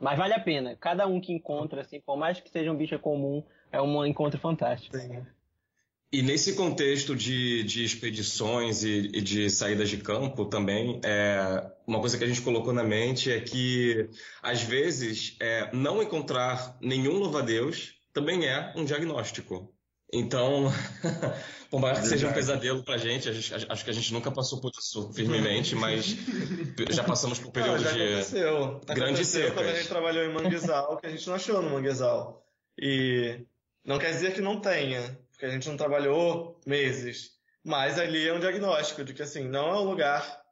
Mas 0.00 0.18
vale 0.18 0.34
a 0.34 0.40
pena. 0.40 0.76
Cada 0.76 1.06
um 1.06 1.20
que 1.20 1.32
encontra, 1.32 1.82
assim, 1.82 2.00
por 2.00 2.16
mais 2.16 2.40
que 2.40 2.50
seja 2.50 2.72
um 2.72 2.76
bicho 2.76 2.98
comum, 2.98 3.44
é 3.70 3.80
um 3.80 4.04
encontro 4.04 4.40
fantástico. 4.40 4.96
Sim. 4.96 5.24
E 6.12 6.20
nesse 6.20 6.54
contexto 6.54 7.16
de, 7.16 7.62
de 7.62 7.84
expedições 7.84 8.82
e, 8.82 9.10
e 9.14 9.20
de 9.22 9.48
saídas 9.48 9.88
de 9.88 9.96
campo 9.96 10.44
também, 10.44 11.00
é, 11.02 11.72
uma 11.86 12.00
coisa 12.00 12.18
que 12.18 12.24
a 12.24 12.26
gente 12.26 12.42
colocou 12.42 12.72
na 12.72 12.82
mente 12.84 13.30
é 13.30 13.40
que, 13.40 14.10
às 14.42 14.62
vezes, 14.62 15.36
é, 15.40 15.70
não 15.72 16.02
encontrar 16.02 16.76
nenhum 16.82 17.18
louva-a-Deus 17.18 17.94
também 18.12 18.44
é 18.44 18.74
um 18.76 18.84
diagnóstico. 18.84 19.71
Então, 20.12 20.70
por 21.70 21.80
mais 21.80 21.98
que 22.00 22.06
seja 22.06 22.28
um 22.28 22.32
pesadelo 22.32 22.84
pra 22.84 22.98
gente, 22.98 23.28
a 23.28 23.32
gente- 23.32 23.54
acho 23.68 23.84
que 23.84 23.90
a 23.90 23.94
gente 23.94 24.12
nunca 24.12 24.30
passou 24.30 24.60
por 24.60 24.70
isso 24.78 25.10
firmemente, 25.14 25.74
mas 25.74 26.14
já 26.90 27.02
passamos 27.02 27.38
por 27.38 27.46
Não, 27.46 27.52
períodos 27.52 27.82
já 27.82 27.92
de... 27.92 28.02
aconteceu. 28.02 28.80
grandes 28.86 29.02
aconteceu 29.34 29.46
quando 29.54 29.58
a 29.60 29.64
secas. 29.68 29.78
gente 29.78 29.88
trabalhou 29.88 30.24
em 30.24 30.32
manguezal, 30.34 30.96
que 30.98 31.06
a 31.06 31.10
gente 31.10 31.26
não 31.26 31.34
achou 31.34 31.62
no 31.62 31.70
manguezal. 31.70 32.46
E 32.78 33.46
não 33.84 33.98
quer 33.98 34.10
dizer 34.12 34.34
que 34.34 34.40
não 34.42 34.60
tenha, 34.60 35.18
porque 35.30 35.46
a 35.46 35.50
gente 35.50 35.68
não 35.68 35.76
trabalhou 35.78 36.60
meses. 36.66 37.30
Mas 37.64 37.98
ali 37.98 38.26
é 38.28 38.34
um 38.34 38.40
diagnóstico 38.40 39.04
de 39.04 39.14
que, 39.14 39.22
assim, 39.22 39.44
não 39.48 39.68
é 39.68 39.78
um 39.78 39.84
lugar 39.84 40.42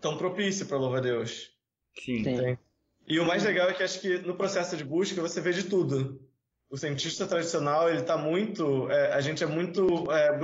tão 0.00 0.16
propício 0.16 0.64
para 0.66 0.78
louva-a-Deus. 0.78 1.50
Sim. 1.98 2.22
Sim. 2.24 2.58
E 3.06 3.18
o 3.18 3.26
mais 3.26 3.42
legal 3.42 3.68
é 3.68 3.74
que 3.74 3.82
acho 3.82 4.00
que 4.00 4.18
no 4.18 4.36
processo 4.36 4.76
de 4.76 4.84
busca 4.84 5.20
você 5.20 5.40
vê 5.40 5.52
de 5.52 5.64
tudo. 5.64 6.22
O 6.70 6.76
cientista 6.76 7.26
tradicional, 7.26 7.90
ele 7.90 8.02
tá 8.02 8.16
muito, 8.16 8.88
é, 8.90 9.12
a 9.12 9.20
gente 9.20 9.42
é 9.42 9.46
muito 9.46 10.10
é, 10.12 10.38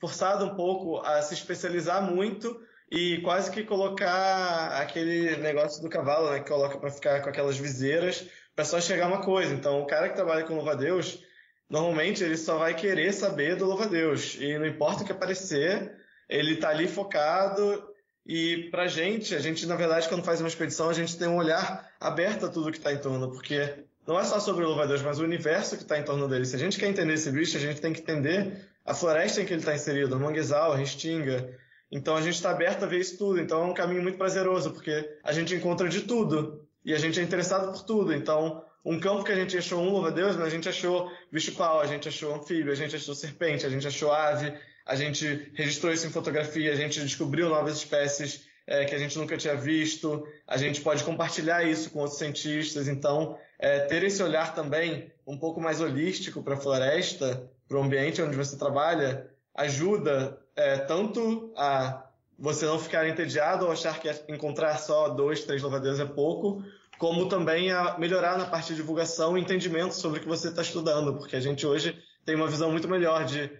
forçado 0.00 0.44
um 0.44 0.54
pouco 0.54 0.98
a 0.98 1.20
se 1.20 1.34
especializar 1.34 2.02
muito 2.02 2.58
e 2.90 3.20
quase 3.22 3.50
que 3.50 3.62
colocar 3.62 4.80
aquele 4.80 5.36
negócio 5.36 5.82
do 5.82 5.90
cavalo, 5.90 6.30
né, 6.30 6.40
que 6.40 6.48
coloca 6.48 6.78
para 6.78 6.90
ficar 6.90 7.20
com 7.22 7.28
aquelas 7.28 7.58
viseiras 7.58 8.26
para 8.54 8.64
só 8.64 8.80
chegar 8.80 9.08
uma 9.08 9.22
coisa. 9.22 9.52
Então, 9.52 9.82
o 9.82 9.86
cara 9.86 10.08
que 10.08 10.14
trabalha 10.14 10.44
com 10.44 10.54
louva-a-Deus, 10.54 11.22
normalmente 11.68 12.24
ele 12.24 12.36
só 12.36 12.56
vai 12.58 12.74
querer 12.74 13.12
saber 13.12 13.56
do 13.56 13.66
louva-a-Deus 13.66 14.36
e 14.40 14.56
não 14.58 14.66
importa 14.66 15.02
o 15.02 15.06
que 15.06 15.12
aparecer, 15.12 15.94
ele 16.28 16.56
tá 16.56 16.70
ali 16.70 16.88
focado 16.88 17.86
e 18.24 18.68
pra 18.70 18.88
gente, 18.88 19.34
a 19.34 19.38
gente, 19.38 19.66
na 19.66 19.76
verdade, 19.76 20.08
quando 20.08 20.24
faz 20.24 20.40
uma 20.40 20.48
expedição, 20.48 20.88
a 20.88 20.92
gente 20.92 21.16
tem 21.18 21.28
um 21.28 21.36
olhar 21.36 21.88
aberto 22.00 22.46
a 22.46 22.48
tudo 22.48 22.72
que 22.72 22.78
está 22.78 22.92
em 22.92 22.98
torno, 22.98 23.30
porque 23.30 23.85
não 24.06 24.20
é 24.20 24.24
só 24.24 24.38
sobre 24.38 24.64
o 24.64 24.68
louva-a-Deus, 24.68 25.02
mas 25.02 25.18
o 25.18 25.24
universo 25.24 25.76
que 25.76 25.82
está 25.82 25.98
em 25.98 26.04
torno 26.04 26.28
dele. 26.28 26.44
Se 26.44 26.54
a 26.54 26.58
gente 26.58 26.78
quer 26.78 26.88
entender 26.88 27.14
esse 27.14 27.30
bicho, 27.30 27.56
a 27.56 27.60
gente 27.60 27.80
tem 27.80 27.92
que 27.92 28.00
entender 28.00 28.64
a 28.84 28.94
floresta 28.94 29.42
em 29.42 29.44
que 29.44 29.52
ele 29.52 29.60
está 29.60 29.74
inserido, 29.74 30.16
o 30.16 30.20
manguezal, 30.20 30.72
a 30.72 30.76
restinga. 30.76 31.52
Então 31.90 32.14
a 32.14 32.22
gente 32.22 32.34
está 32.34 32.50
aberto 32.50 32.84
a 32.84 32.86
ver 32.86 33.00
isso 33.00 33.18
tudo. 33.18 33.40
Então 33.40 33.62
é 33.62 33.66
um 33.66 33.74
caminho 33.74 34.02
muito 34.02 34.16
prazeroso, 34.16 34.70
porque 34.70 35.18
a 35.24 35.32
gente 35.32 35.54
encontra 35.54 35.88
de 35.88 36.02
tudo. 36.02 36.64
E 36.84 36.94
a 36.94 36.98
gente 36.98 37.18
é 37.18 37.22
interessado 37.22 37.72
por 37.72 37.82
tudo. 37.84 38.14
Então, 38.14 38.62
um 38.84 39.00
campo 39.00 39.24
que 39.24 39.32
a 39.32 39.34
gente 39.34 39.58
achou 39.58 39.80
um 39.80 39.90
louva-a-Deus, 39.90 40.36
mas 40.36 40.46
a 40.46 40.50
gente 40.50 40.68
achou 40.68 41.10
bicho-pau, 41.32 41.80
a 41.80 41.86
gente 41.86 42.08
achou 42.08 42.32
anfíbio, 42.32 42.70
a 42.70 42.76
gente 42.76 42.94
achou 42.94 43.12
serpente, 43.12 43.66
a 43.66 43.68
gente 43.68 43.88
achou 43.88 44.12
ave, 44.12 44.54
a 44.86 44.94
gente 44.94 45.50
registrou 45.54 45.92
isso 45.92 46.06
em 46.06 46.10
fotografia, 46.10 46.72
a 46.72 46.76
gente 46.76 47.00
descobriu 47.00 47.48
novas 47.48 47.78
espécies 47.78 48.46
é, 48.68 48.84
que 48.84 48.94
a 48.94 48.98
gente 48.98 49.18
nunca 49.18 49.36
tinha 49.36 49.56
visto, 49.56 50.24
a 50.46 50.56
gente 50.56 50.80
pode 50.80 51.02
compartilhar 51.02 51.64
isso 51.64 51.90
com 51.90 51.98
outros 51.98 52.18
cientistas. 52.18 52.86
Então, 52.86 53.36
é, 53.58 53.80
ter 53.80 54.02
esse 54.02 54.22
olhar 54.22 54.54
também 54.54 55.12
um 55.26 55.36
pouco 55.36 55.60
mais 55.60 55.80
holístico 55.80 56.42
para 56.42 56.54
a 56.54 56.58
floresta, 56.58 57.50
para 57.68 57.78
o 57.78 57.82
ambiente 57.82 58.22
onde 58.22 58.36
você 58.36 58.56
trabalha, 58.56 59.28
ajuda 59.54 60.38
é, 60.54 60.78
tanto 60.78 61.52
a 61.56 62.04
você 62.38 62.66
não 62.66 62.78
ficar 62.78 63.08
entediado 63.08 63.64
ou 63.64 63.72
achar 63.72 63.98
que 63.98 64.08
encontrar 64.28 64.78
só 64.78 65.08
dois, 65.08 65.44
três 65.44 65.62
louva-a-Deus 65.62 65.98
é 65.98 66.04
pouco, 66.04 66.62
como 66.98 67.28
também 67.28 67.72
a 67.72 67.98
melhorar 67.98 68.36
na 68.36 68.46
parte 68.46 68.68
de 68.68 68.76
divulgação 68.76 69.36
e 69.36 69.40
entendimento 69.40 69.94
sobre 69.94 70.18
o 70.18 70.22
que 70.22 70.28
você 70.28 70.48
está 70.48 70.62
estudando, 70.62 71.16
porque 71.16 71.36
a 71.36 71.40
gente 71.40 71.66
hoje 71.66 71.98
tem 72.24 72.34
uma 72.34 72.46
visão 72.46 72.70
muito 72.70 72.88
melhor 72.88 73.24
de, 73.24 73.50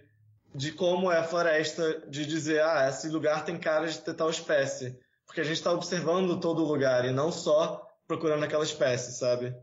de 0.53 0.71
como 0.71 1.11
é 1.11 1.17
a 1.17 1.23
floresta, 1.23 2.03
de 2.07 2.25
dizer, 2.25 2.61
ah, 2.61 2.87
esse 2.89 3.09
lugar 3.09 3.45
tem 3.45 3.57
cara 3.57 3.87
de 3.87 3.99
ter 3.99 4.13
tal 4.13 4.29
espécie, 4.29 4.99
porque 5.25 5.41
a 5.41 5.43
gente 5.43 5.57
está 5.57 5.71
observando 5.71 6.39
todo 6.39 6.63
o 6.63 6.67
lugar 6.67 7.05
e 7.05 7.11
não 7.11 7.31
só 7.31 7.83
procurando 8.07 8.43
aquela 8.43 8.63
espécie, 8.63 9.11
sabe? 9.11 9.55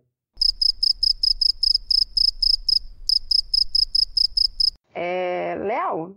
É, 4.95 5.57
Léo, 5.85 6.17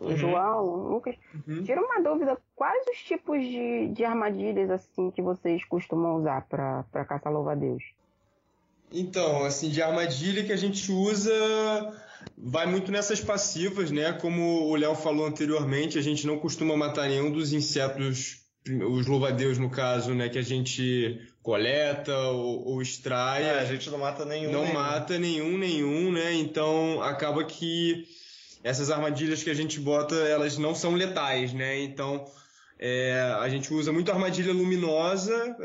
Uhum. 0.00 0.16
João, 0.16 0.64
Lucas, 0.88 1.14
Uhum. 1.46 1.62
tira 1.62 1.80
uma 1.80 2.02
dúvida, 2.02 2.36
quais 2.56 2.84
os 2.88 2.98
tipos 2.98 3.40
de, 3.40 3.88
de 3.88 4.04
armadilhas 4.04 4.68
assim 4.70 5.10
que 5.12 5.22
vocês 5.22 5.64
costumam 5.64 6.16
usar 6.16 6.42
para 6.48 7.04
caçar 7.06 7.32
louva-a-Deus? 7.32 7.82
Então, 8.92 9.44
assim, 9.44 9.70
de 9.70 9.80
armadilha 9.80 10.44
que 10.44 10.52
a 10.52 10.56
gente 10.56 10.90
usa 10.90 11.32
vai 12.36 12.66
muito 12.66 12.90
nessas 12.90 13.20
passivas, 13.20 13.90
né? 13.90 14.12
Como 14.14 14.68
o 14.68 14.74
Léo 14.76 14.94
falou 14.94 15.26
anteriormente, 15.26 15.98
a 15.98 16.02
gente 16.02 16.26
não 16.26 16.38
costuma 16.38 16.76
matar 16.76 17.08
nenhum 17.08 17.30
dos 17.30 17.52
insetos, 17.52 18.42
os 18.66 19.06
louva-a-Deus 19.06 19.58
no 19.58 19.70
caso, 19.70 20.12
né? 20.14 20.28
Que 20.28 20.38
a 20.38 20.42
gente 20.42 21.20
coleta 21.42 22.16
ou, 22.16 22.66
ou 22.68 22.82
extrai. 22.82 23.42
É, 23.44 23.60
a 23.60 23.64
gente 23.64 23.90
não 23.90 23.98
mata 23.98 24.24
nenhum. 24.24 24.50
não 24.50 24.62
nenhum. 24.62 24.74
mata 24.74 25.18
nenhum, 25.18 25.58
nenhum, 25.58 26.12
né? 26.12 26.34
Então 26.34 27.02
acaba 27.02 27.44
que 27.44 28.06
essas 28.64 28.90
armadilhas 28.90 29.42
que 29.42 29.50
a 29.50 29.54
gente 29.54 29.78
bota, 29.78 30.14
elas 30.14 30.56
não 30.56 30.74
são 30.74 30.94
letais, 30.94 31.52
né? 31.52 31.80
Então 31.82 32.24
é, 32.78 33.36
a 33.38 33.48
gente 33.48 33.72
usa 33.72 33.92
muito 33.92 34.10
armadilha 34.10 34.52
luminosa, 34.52 35.56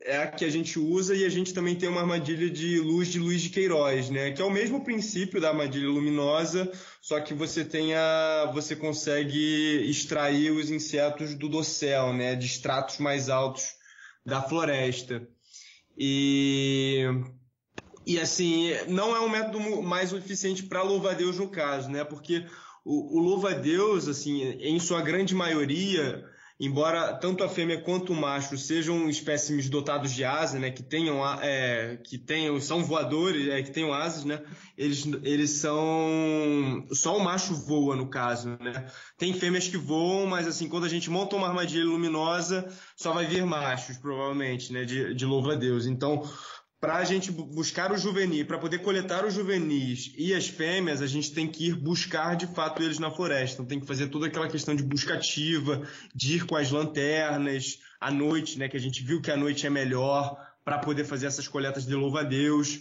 é 0.00 0.16
a 0.16 0.26
que 0.26 0.44
a 0.44 0.50
gente 0.50 0.78
usa, 0.78 1.14
e 1.14 1.24
a 1.24 1.28
gente 1.28 1.52
também 1.52 1.76
tem 1.76 1.88
uma 1.88 2.00
armadilha 2.00 2.48
de 2.48 2.80
luz 2.80 3.08
de 3.08 3.18
luz 3.18 3.42
de 3.42 3.50
Queiroz, 3.50 4.10
né? 4.10 4.32
Que 4.32 4.40
é 4.40 4.44
o 4.44 4.50
mesmo 4.50 4.82
princípio 4.82 5.40
da 5.40 5.50
armadilha 5.50 5.88
luminosa, 5.88 6.70
só 7.02 7.20
que 7.20 7.34
você 7.34 7.64
tem 7.64 7.94
a, 7.94 8.50
você 8.54 8.74
consegue 8.74 9.84
extrair 9.88 10.50
os 10.50 10.70
insetos 10.70 11.34
do 11.34 11.48
dossel, 11.48 12.14
né? 12.14 12.34
De 12.34 12.46
estratos 12.46 12.98
mais 12.98 13.28
altos 13.28 13.74
da 14.24 14.40
floresta. 14.40 15.28
E 15.96 17.04
e 18.08 18.18
assim, 18.20 18.70
não 18.88 19.14
é 19.14 19.20
um 19.20 19.28
método 19.28 19.82
mais 19.82 20.12
eficiente 20.12 20.62
para 20.64 20.82
louva-a-Deus 20.82 21.38
no 21.38 21.48
caso, 21.50 21.90
né? 21.90 22.04
Porque 22.04 22.46
o, 22.84 23.18
o 23.18 23.20
louva-a-Deus, 23.20 24.08
assim, 24.08 24.42
em 24.60 24.80
sua 24.80 25.02
grande 25.02 25.34
maioria, 25.34 26.24
embora 26.58 27.14
tanto 27.18 27.44
a 27.44 27.48
fêmea 27.48 27.80
quanto 27.82 28.12
o 28.12 28.16
macho 28.16 28.56
sejam 28.58 29.08
espécimes 29.08 29.68
dotados 29.68 30.12
de 30.12 30.24
asa, 30.24 30.58
né? 30.58 30.70
Que 30.70 30.82
tenham, 30.82 31.22
a- 31.22 31.38
é, 31.42 31.98
que 31.98 32.18
tenham, 32.18 32.60
são 32.60 32.82
voadores, 32.82 33.46
é, 33.48 33.62
que 33.62 33.70
tenham 33.70 33.92
asas, 33.92 34.24
né? 34.24 34.42
Eles, 34.76 35.04
eles 35.22 35.50
são, 35.50 36.86
só 36.92 37.16
o 37.16 37.22
macho 37.22 37.54
voa 37.54 37.94
no 37.94 38.08
caso, 38.08 38.48
né? 38.60 38.86
Tem 39.16 39.32
fêmeas 39.32 39.68
que 39.68 39.76
voam, 39.76 40.26
mas 40.26 40.46
assim, 40.46 40.68
quando 40.68 40.84
a 40.84 40.88
gente 40.88 41.10
monta 41.10 41.36
uma 41.36 41.48
armadilha 41.48 41.84
luminosa, 41.84 42.68
só 42.96 43.12
vai 43.12 43.26
vir 43.26 43.44
machos, 43.44 43.96
provavelmente, 43.98 44.72
né? 44.72 44.84
De, 44.84 45.14
de 45.14 45.24
louva-a-Deus. 45.24 45.86
Então, 45.86 46.22
para 46.80 46.96
a 46.96 47.04
gente 47.04 47.32
bu- 47.32 47.44
buscar 47.44 47.90
o 47.92 47.98
juvenil, 47.98 48.46
para 48.46 48.58
poder 48.58 48.78
coletar 48.78 49.24
os 49.24 49.34
juvenis 49.34 50.12
e 50.16 50.32
as 50.32 50.46
fêmeas, 50.46 51.02
a 51.02 51.06
gente 51.06 51.32
tem 51.32 51.48
que 51.48 51.68
ir 51.68 51.74
buscar 51.74 52.36
de 52.36 52.46
fato 52.46 52.82
eles 52.82 52.98
na 52.98 53.10
floresta. 53.10 53.54
Então 53.54 53.66
tem 53.66 53.80
que 53.80 53.86
fazer 53.86 54.08
toda 54.08 54.26
aquela 54.26 54.48
questão 54.48 54.74
de 54.74 54.82
busca 54.82 55.14
ativa, 55.14 55.82
de 56.14 56.36
ir 56.36 56.46
com 56.46 56.56
as 56.56 56.70
lanternas, 56.70 57.78
à 58.00 58.10
noite, 58.10 58.58
né? 58.58 58.68
Que 58.68 58.76
a 58.76 58.80
gente 58.80 59.02
viu 59.02 59.20
que 59.20 59.30
a 59.30 59.36
noite 59.36 59.66
é 59.66 59.70
melhor 59.70 60.36
para 60.64 60.78
poder 60.78 61.04
fazer 61.04 61.26
essas 61.26 61.48
coletas 61.48 61.84
de 61.84 61.94
louva-a-Deus. 61.94 62.78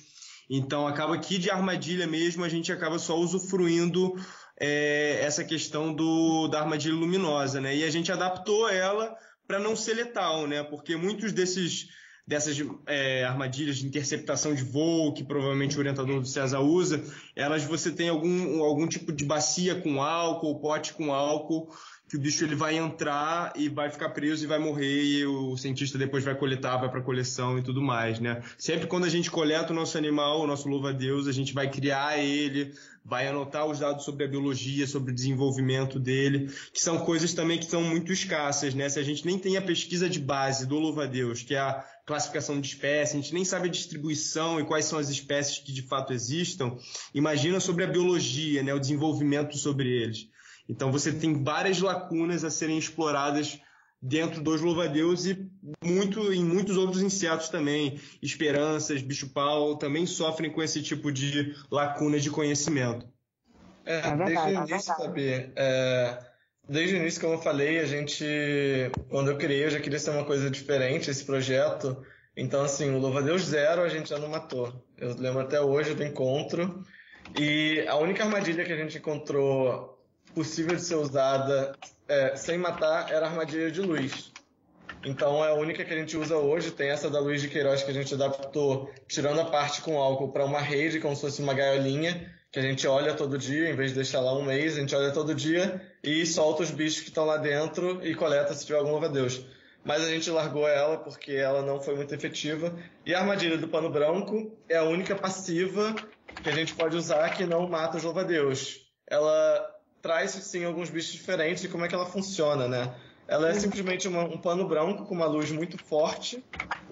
Então 0.49 0.87
acaba 0.87 1.17
que 1.17 1.37
de 1.37 1.49
armadilha 1.49 2.05
mesmo 2.05 2.43
a 2.43 2.49
gente 2.49 2.71
acaba 2.71 2.99
só 2.99 3.17
usufruindo 3.17 4.13
é, 4.59 5.19
essa 5.21 5.43
questão 5.43 5.93
do, 5.93 6.47
da 6.47 6.61
armadilha 6.61 6.95
luminosa, 6.95 7.59
né? 7.59 7.75
E 7.75 7.83
a 7.83 7.89
gente 7.89 8.11
adaptou 8.11 8.69
ela 8.69 9.15
para 9.47 9.59
não 9.59 9.75
ser 9.75 9.95
letal, 9.95 10.45
né? 10.45 10.61
Porque 10.63 10.95
muitos 10.95 11.33
desses 11.33 11.87
dessas 12.27 12.57
é, 12.85 13.23
armadilhas 13.23 13.77
de 13.77 13.87
interceptação 13.87 14.53
de 14.53 14.61
voo 14.61 15.13
que 15.13 15.23
provavelmente 15.23 15.77
o 15.77 15.79
orientador 15.79 16.19
do 16.19 16.27
César 16.27 16.59
usa, 16.59 17.01
elas 17.33 17.63
você 17.63 17.89
tem 17.89 18.09
algum, 18.09 18.61
algum 18.61 18.85
tipo 18.85 19.13
de 19.13 19.23
bacia 19.23 19.75
com 19.75 20.01
álcool, 20.03 20.59
pote 20.59 20.93
com 20.93 21.13
álcool 21.13 21.71
que 22.09 22.15
o 22.15 22.19
bicho 22.19 22.43
ele 22.43 22.55
vai 22.55 22.77
entrar 22.77 23.51
e 23.55 23.67
vai 23.67 23.89
ficar 23.89 24.09
preso 24.09 24.43
e 24.43 24.47
vai 24.47 24.57
morrer 24.57 25.03
e 25.03 25.25
o 25.25 25.57
cientista 25.57 25.97
depois 25.97 26.23
vai 26.23 26.35
coletar, 26.35 26.77
vai 26.77 26.89
para 26.89 27.01
coleção 27.01 27.59
e 27.59 27.61
tudo 27.61 27.81
mais, 27.81 28.19
né? 28.19 28.41
Sempre 28.57 28.87
quando 28.87 29.03
a 29.03 29.09
gente 29.09 29.29
coleta 29.29 29.73
o 29.73 29.75
nosso 29.75 29.97
animal, 29.97 30.41
o 30.41 30.47
nosso 30.47 30.69
louva-a-Deus, 30.69 31.27
a 31.27 31.33
gente 31.33 31.53
vai 31.53 31.69
criar 31.69 32.17
ele, 32.17 32.73
vai 33.03 33.27
anotar 33.27 33.65
os 33.65 33.79
dados 33.79 34.05
sobre 34.05 34.23
a 34.23 34.27
biologia, 34.27 34.87
sobre 34.87 35.11
o 35.11 35.15
desenvolvimento 35.15 35.99
dele, 35.99 36.49
que 36.71 36.81
são 36.81 36.99
coisas 36.99 37.33
também 37.33 37.57
que 37.57 37.65
são 37.65 37.83
muito 37.83 38.13
escassas, 38.13 38.73
né? 38.73 38.87
Se 38.87 38.99
a 38.99 39.03
gente 39.03 39.25
nem 39.25 39.37
tem 39.37 39.57
a 39.57 39.61
pesquisa 39.61 40.09
de 40.09 40.19
base 40.19 40.65
do 40.65 40.79
louva-a-Deus, 40.79 41.43
que 41.43 41.55
é 41.55 41.59
a 41.59 41.83
classificação 42.07 42.59
de 42.59 42.69
espécies, 42.69 43.13
a 43.13 43.21
gente 43.21 43.33
nem 43.33 43.43
sabe 43.43 43.67
a 43.67 43.71
distribuição 43.71 44.59
e 44.59 44.65
quais 44.65 44.85
são 44.85 44.97
as 44.97 45.09
espécies 45.09 45.59
que 45.59 45.73
de 45.73 45.81
fato 45.81 46.13
existam, 46.13 46.77
imagina 47.13 47.59
sobre 47.59 47.83
a 47.83 47.87
biologia, 47.87 48.63
né? 48.63 48.73
O 48.73 48.79
desenvolvimento 48.79 49.57
sobre 49.57 49.89
eles. 49.89 50.29
Então 50.69 50.89
você 50.89 51.11
tem 51.11 51.43
várias 51.43 51.79
lacunas 51.81 52.45
a 52.45 52.49
serem 52.49 52.77
exploradas 52.77 53.59
dentro 54.01 54.41
dos 54.41 54.61
louva-a-Deus 54.61 55.25
e 55.25 55.49
muito, 55.83 56.31
em 56.31 56.43
muitos 56.43 56.77
outros 56.77 57.01
insetos 57.01 57.49
também. 57.49 57.99
Esperanças, 58.21 59.01
bicho-pau 59.01 59.75
também 59.77 60.05
sofrem 60.05 60.51
com 60.51 60.63
esse 60.63 60.81
tipo 60.81 61.11
de 61.11 61.53
lacuna 61.69 62.19
de 62.19 62.31
conhecimento. 62.31 63.05
É, 63.85 63.97
é 63.97 64.15
verdade, 64.15 64.33
desde 64.33 64.43
o 64.43 64.47
é 64.47 64.53
início, 64.53 64.79
sabe? 64.79 65.51
É, 65.55 66.26
desde 66.67 66.95
o 66.95 66.97
início, 66.97 67.21
como 67.21 67.33
eu 67.33 67.41
falei, 67.41 67.79
a 67.79 67.85
gente, 67.85 68.25
quando 69.09 69.31
eu 69.31 69.37
criei, 69.37 69.65
eu 69.65 69.69
já 69.69 69.79
queria 69.79 69.99
ser 69.99 70.11
uma 70.11 70.25
coisa 70.25 70.49
diferente, 70.49 71.09
esse 71.09 71.23
projeto. 71.23 72.05
Então, 72.35 72.63
assim, 72.63 72.93
o 72.93 72.99
louva-a-Deus 72.99 73.43
zero 73.43 73.81
a 73.81 73.89
gente 73.89 74.09
já 74.09 74.19
não 74.19 74.29
matou. 74.29 74.73
Eu 74.97 75.15
lembro 75.15 75.41
até 75.41 75.59
hoje 75.59 75.93
do 75.93 76.03
encontro. 76.03 76.83
E 77.37 77.83
a 77.87 77.95
única 77.95 78.23
armadilha 78.23 78.63
que 78.63 78.71
a 78.71 78.77
gente 78.77 78.97
encontrou 78.97 79.97
possível 80.35 80.75
de 80.75 80.81
ser 80.81 80.95
usada 80.95 81.73
é, 82.07 82.35
sem 82.35 82.57
matar 82.57 83.11
era 83.11 83.25
a 83.25 83.29
armadilha 83.29 83.71
de 83.71 83.81
luz. 83.81 84.31
Então 85.03 85.43
é 85.43 85.49
a 85.49 85.53
única 85.53 85.83
que 85.83 85.93
a 85.93 85.97
gente 85.97 86.15
usa 86.17 86.37
hoje. 86.37 86.71
Tem 86.71 86.89
essa 86.89 87.09
da 87.09 87.19
Luiz 87.19 87.41
de 87.41 87.47
Queiroz 87.47 87.81
que 87.83 87.91
a 87.91 87.93
gente 87.93 88.13
adaptou, 88.13 88.91
tirando 89.07 89.41
a 89.41 89.45
parte 89.45 89.81
com 89.81 89.97
álcool, 89.97 90.31
para 90.31 90.45
uma 90.45 90.59
rede, 90.59 90.99
como 90.99 91.15
se 91.15 91.21
fosse 91.21 91.41
uma 91.41 91.53
gaiolinha, 91.53 92.31
que 92.51 92.59
a 92.59 92.61
gente 92.61 92.87
olha 92.87 93.13
todo 93.13 93.37
dia, 93.37 93.69
em 93.69 93.75
vez 93.75 93.91
de 93.91 93.95
deixar 93.95 94.21
lá 94.21 94.33
um 94.33 94.43
mês, 94.43 94.77
a 94.77 94.79
gente 94.79 94.95
olha 94.95 95.11
todo 95.11 95.35
dia 95.35 95.81
e 96.03 96.25
solta 96.25 96.63
os 96.63 96.71
bichos 96.71 97.01
que 97.01 97.09
estão 97.09 97.25
lá 97.25 97.37
dentro 97.37 98.05
e 98.05 98.15
coleta 98.15 98.53
se 98.53 98.65
tiver 98.65 98.79
algum 98.79 98.91
louva-a-Deus. 98.91 99.45
Mas 99.83 100.01
a 100.01 100.09
gente 100.09 100.29
largou 100.29 100.67
ela 100.67 100.97
porque 100.97 101.31
ela 101.33 101.61
não 101.61 101.79
foi 101.79 101.95
muito 101.95 102.13
efetiva. 102.13 102.73
E 103.05 103.13
a 103.13 103.19
armadilha 103.19 103.57
do 103.57 103.67
pano 103.67 103.89
branco 103.89 104.51
é 104.67 104.77
a 104.77 104.83
única 104.83 105.15
passiva 105.15 105.95
que 106.43 106.49
a 106.49 106.53
gente 106.53 106.73
pode 106.73 106.95
usar 106.95 107.29
que 107.29 107.45
não 107.45 107.67
mata 107.69 107.97
os 107.97 108.03
louva-a-Deus. 108.03 108.81
Ela 109.09 109.65
traz 110.01 110.31
sim 110.31 110.65
alguns 110.65 110.89
bichos 110.89 111.13
diferentes 111.13 111.63
e 111.63 111.69
como 111.69 111.85
é 111.85 111.87
que 111.87 111.95
ela 111.95 112.05
funciona, 112.05 112.67
né? 112.67 112.93
Ela 113.27 113.49
é 113.49 113.53
simplesmente 113.53 114.07
uma, 114.07 114.23
um 114.23 114.37
pano 114.37 114.67
branco 114.67 115.05
com 115.05 115.13
uma 115.13 115.25
luz 115.25 115.51
muito 115.51 115.77
forte. 115.83 116.43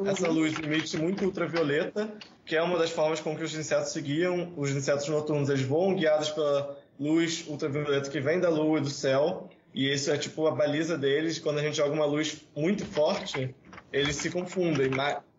Essa 0.05 0.27
luz 0.27 0.53
emite 0.59 0.97
muito 0.97 1.23
ultravioleta, 1.23 2.13
que 2.45 2.55
é 2.55 2.61
uma 2.61 2.77
das 2.77 2.91
formas 2.91 3.21
com 3.21 3.35
que 3.35 3.43
os 3.43 3.55
insetos 3.55 3.93
se 3.93 4.01
guiam. 4.01 4.53
Os 4.57 4.69
insetos 4.71 5.07
noturnos 5.07 5.49
eles 5.49 5.61
voam 5.61 5.95
guiados 5.95 6.29
pela 6.29 6.77
luz 6.99 7.45
ultravioleta 7.47 8.09
que 8.09 8.19
vem 8.19 8.39
da 8.39 8.49
lua 8.49 8.79
e 8.79 8.81
do 8.81 8.89
céu. 8.89 9.49
E 9.73 9.91
isso 9.91 10.11
é 10.11 10.17
tipo 10.17 10.45
a 10.47 10.51
baliza 10.51 10.97
deles. 10.97 11.39
Quando 11.39 11.59
a 11.59 11.61
gente 11.61 11.77
joga 11.77 11.93
uma 11.93 12.05
luz 12.05 12.45
muito 12.55 12.85
forte, 12.85 13.55
eles 13.91 14.17
se 14.17 14.29
confundem. 14.29 14.91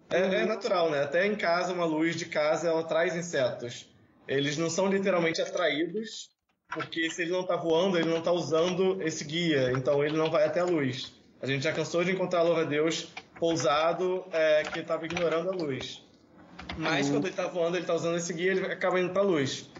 É, 0.09 0.18
é 0.18 0.47
natural, 0.47 0.90
né? 0.90 1.03
Até 1.03 1.26
em 1.26 1.34
casa, 1.34 1.72
uma 1.72 1.84
luz 1.84 2.16
de 2.16 2.26
casa 2.26 2.68
ela 2.68 2.84
traz 2.84 3.14
insetos. 3.14 3.86
Eles 4.26 4.57
não 4.57 4.70
são 4.70 4.88
literalmente 4.88 5.40
atraídos, 5.40 6.30
porque 6.68 7.10
se 7.10 7.22
ele 7.22 7.32
não 7.32 7.40
está 7.40 7.56
voando, 7.56 7.98
ele 7.98 8.08
não 8.08 8.18
está 8.18 8.32
usando 8.32 9.00
esse 9.02 9.24
guia, 9.24 9.72
então 9.72 10.04
ele 10.04 10.16
não 10.16 10.30
vai 10.30 10.44
até 10.44 10.60
a 10.60 10.64
luz. 10.64 11.14
A 11.40 11.46
gente 11.46 11.62
já 11.62 11.72
cansou 11.72 12.02
de 12.04 12.12
encontrar 12.12 12.42
louva-a-Deus 12.42 13.08
pousado 13.38 14.24
é, 14.32 14.62
que 14.64 14.80
estava 14.80 15.04
ignorando 15.04 15.50
a 15.50 15.52
luz. 15.52 16.02
Mas 16.76 17.06
uhum. 17.06 17.14
quando 17.14 17.24
ele 17.24 17.32
está 17.32 17.46
voando, 17.46 17.76
ele 17.76 17.84
está 17.84 17.94
usando 17.94 18.16
esse 18.16 18.32
guia, 18.32 18.52
ele 18.52 18.66
acaba 18.66 18.98
indo 19.00 19.12
para 19.12 19.22
a 19.22 19.24
luz. 19.24 19.70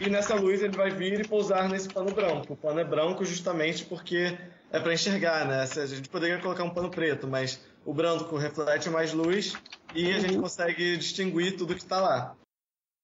E 0.00 0.08
nessa 0.10 0.34
luz 0.34 0.62
ele 0.62 0.76
vai 0.76 0.90
vir 0.90 1.20
e 1.20 1.28
pousar 1.28 1.68
nesse 1.68 1.88
pano 1.88 2.12
branco. 2.14 2.52
O 2.52 2.56
pano 2.56 2.78
é 2.78 2.84
branco 2.84 3.24
justamente 3.24 3.84
porque 3.84 4.36
é 4.70 4.78
para 4.78 4.92
enxergar, 4.92 5.46
né? 5.46 5.62
A 5.62 5.86
gente 5.86 6.08
poderia 6.08 6.38
colocar 6.38 6.64
um 6.64 6.70
pano 6.70 6.90
preto, 6.90 7.26
mas 7.26 7.60
o 7.84 7.94
branco 7.94 8.36
reflete 8.36 8.90
mais 8.90 9.12
luz 9.12 9.54
e 9.94 10.12
a 10.12 10.18
gente 10.18 10.38
consegue 10.38 10.96
distinguir 10.96 11.56
tudo 11.56 11.74
que 11.74 11.80
está 11.80 12.00
lá. 12.00 12.36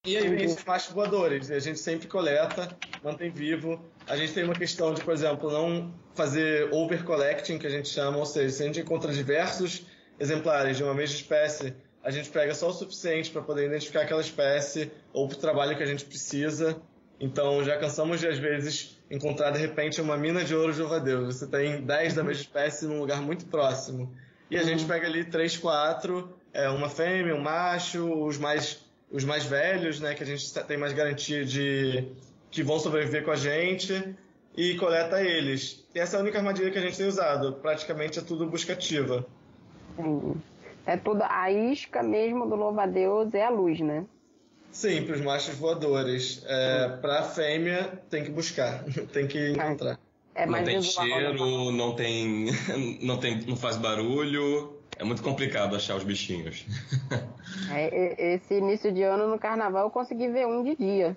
E 0.05 0.17
aí 0.17 0.29
vem 0.29 0.45
esses 0.45 0.65
machos 0.65 0.93
voadores, 0.93 1.49
a 1.49 1.61
gente 1.61 1.79
sempre 1.79 2.09
coleta, 2.09 2.77
mantém 3.05 3.31
vivo. 3.31 3.81
A 4.09 4.17
gente 4.17 4.33
tem 4.33 4.43
uma 4.43 4.53
questão 4.53 4.93
de, 4.93 5.01
por 5.01 5.15
exemplo, 5.15 5.49
não 5.49 5.95
fazer 6.13 6.75
overcollecting, 6.75 7.57
que 7.57 7.69
a 7.69 7.71
gente 7.71 7.89
chama, 7.89 8.19
ou 8.19 8.27
seja, 8.27 8.51
se 8.51 8.63
a 8.65 8.67
gente 8.67 8.81
encontra 8.81 9.13
diversos 9.13 9.87
exemplares 10.19 10.77
de 10.77 10.83
uma 10.83 10.93
mesma 10.93 11.15
espécie, 11.15 11.73
a 12.03 12.11
gente 12.11 12.31
pega 12.31 12.53
só 12.53 12.71
o 12.71 12.73
suficiente 12.73 13.31
para 13.31 13.43
poder 13.43 13.67
identificar 13.67 14.03
aquela 14.03 14.21
espécie 14.21 14.91
ou 15.13 15.29
para 15.29 15.37
o 15.37 15.41
trabalho 15.41 15.77
que 15.77 15.85
a 15.85 15.87
gente 15.87 16.05
precisa. 16.05 16.83
Então 17.21 17.63
já 17.63 17.79
cansamos 17.79 18.19
de, 18.19 18.27
às 18.27 18.39
vezes, 18.39 18.99
encontrar 19.09 19.53
de 19.53 19.61
repente 19.61 20.01
uma 20.01 20.17
mina 20.17 20.45
de 20.45 20.53
ouro 20.53 20.75
de 20.75 20.83
Ovadeus. 20.83 21.37
Você 21.37 21.47
tem 21.47 21.81
10 21.81 22.15
da 22.15 22.25
mesma 22.25 22.43
espécie 22.43 22.87
num 22.87 22.99
lugar 22.99 23.23
muito 23.23 23.47
próximo. 23.47 24.13
E 24.51 24.57
a 24.59 24.65
gente 24.65 24.85
pega 24.85 25.07
ali 25.07 25.25
3, 25.25 25.59
4, 25.59 26.37
é, 26.53 26.69
uma 26.69 26.89
fêmea, 26.89 27.37
um 27.37 27.41
macho, 27.41 28.05
os 28.27 28.37
mais 28.37 28.82
os 29.13 29.25
mais 29.25 29.45
velhos, 29.45 30.01
né, 30.01 30.15
que 30.15 30.23
a 30.23 30.27
gente 30.27 30.53
tem 30.65 30.77
mais 30.77 30.93
garantia 30.93 31.45
de 31.45 32.09
que 32.51 32.63
vão 32.63 32.79
sobreviver 32.79 33.25
com 33.25 33.31
a 33.31 33.37
gente 33.37 34.17
e 34.57 34.75
coleta 34.77 35.23
eles. 35.23 35.85
E 35.95 35.99
essa 35.99 36.17
é 36.17 36.19
a 36.19 36.23
única 36.23 36.39
armadilha 36.39 36.71
que 36.71 36.79
a 36.79 36.83
gente 36.83 36.97
tem 36.97 37.07
usado. 37.07 37.55
Praticamente 37.55 38.19
é 38.19 38.23
tudo 38.23 38.47
buscativa. 38.47 39.27
Sim. 39.97 40.35
É 40.85 40.97
tudo 40.97 41.23
a 41.23 41.51
isca 41.51 42.03
mesmo 42.03 42.47
do 42.47 42.57
louva-a-Deus 42.57 43.33
é 43.35 43.45
a 43.45 43.51
luz, 43.51 43.79
né? 43.81 44.05
Sim, 44.73 45.05
para 45.05 45.15
os 45.15 45.21
machos 45.21 45.55
voadores. 45.55 46.43
É, 46.47 46.89
para 47.01 47.21
a 47.21 47.23
fêmea 47.23 48.03
tem 48.11 48.25
que 48.25 48.31
buscar, 48.31 48.85
tem 49.13 49.27
que 49.27 49.51
encontrar. 49.51 49.99
É, 50.35 50.47
não 50.47 50.65
tem 50.65 50.83
cheiro, 50.83 51.71
não 51.71 51.95
tem, 51.95 52.47
não 53.03 53.19
tem, 53.19 53.43
não 53.43 53.57
faz 53.57 53.77
barulho. 53.77 54.82
É 54.99 55.05
muito 55.05 55.23
complicado 55.23 55.75
achar 55.75 55.97
os 55.97 56.05
bichinhos. 56.05 56.67
É, 57.71 58.35
esse 58.35 58.55
início 58.55 58.93
de 58.93 59.03
ano 59.03 59.29
no 59.29 59.39
carnaval 59.39 59.85
eu 59.85 59.91
consegui 59.91 60.29
ver 60.29 60.47
um 60.47 60.63
de 60.63 60.77
dia. 60.77 61.17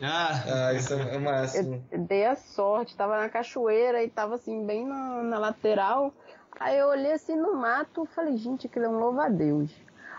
Ah, 0.00 0.68
ah 0.68 0.72
isso 0.72 0.94
é 0.94 1.16
o 1.16 1.20
máximo. 1.20 1.84
Eu 1.90 1.98
dei 2.00 2.24
a 2.24 2.36
sorte, 2.36 2.96
tava 2.96 3.18
na 3.18 3.28
cachoeira 3.28 4.02
e 4.02 4.08
tava 4.08 4.36
assim, 4.36 4.64
bem 4.66 4.86
na, 4.86 5.22
na 5.22 5.38
lateral. 5.38 6.12
Aí 6.58 6.78
eu 6.78 6.88
olhei 6.88 7.12
assim 7.12 7.36
no 7.36 7.54
mato 7.54 8.06
falei, 8.14 8.36
gente, 8.36 8.66
aquilo 8.66 8.86
é 8.86 8.88
um 8.88 8.98
louva-a-Deus. 8.98 9.70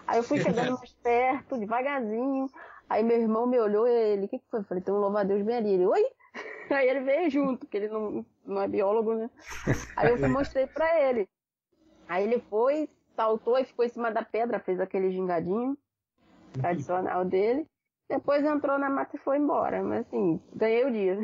Aí 0.07 0.17
eu 0.17 0.23
fui 0.23 0.39
chegando 0.39 0.77
mais 0.77 0.91
perto, 1.01 1.57
devagarzinho. 1.57 2.49
Aí 2.89 3.03
meu 3.03 3.19
irmão 3.19 3.47
me 3.47 3.59
olhou 3.59 3.87
e 3.87 3.91
ele, 3.91 4.25
o 4.25 4.29
que, 4.29 4.39
que 4.39 4.45
foi? 4.49 4.59
Eu 4.59 4.65
falei, 4.65 4.83
tem 4.83 4.93
um 4.93 4.99
louva-a-Deus 4.99 5.43
bem 5.43 5.57
ali. 5.57 5.73
Ele, 5.73 5.85
oi? 5.85 6.05
Aí 6.69 6.87
ele 6.87 7.01
veio 7.01 7.29
junto, 7.29 7.59
porque 7.59 7.77
ele 7.77 7.87
não, 7.87 8.25
não 8.45 8.61
é 8.61 8.67
biólogo, 8.67 9.13
né? 9.13 9.29
Aí 9.95 10.09
eu 10.09 10.29
mostrei 10.29 10.67
pra 10.67 11.01
ele. 11.01 11.27
Aí 12.07 12.23
ele 12.23 12.39
foi, 12.49 12.89
saltou 13.15 13.57
e 13.57 13.65
ficou 13.65 13.85
em 13.85 13.89
cima 13.89 14.11
da 14.11 14.23
pedra, 14.23 14.59
fez 14.59 14.79
aquele 14.79 15.11
gingadinho 15.11 15.77
tradicional 16.53 17.25
dele. 17.25 17.65
Depois 18.07 18.45
entrou 18.45 18.77
na 18.77 18.87
mata 18.87 19.15
e 19.15 19.19
foi 19.19 19.37
embora. 19.37 19.81
Mas 19.81 20.05
assim, 20.05 20.39
ganhei 20.55 20.85
o 20.85 20.91
dia. 20.91 21.17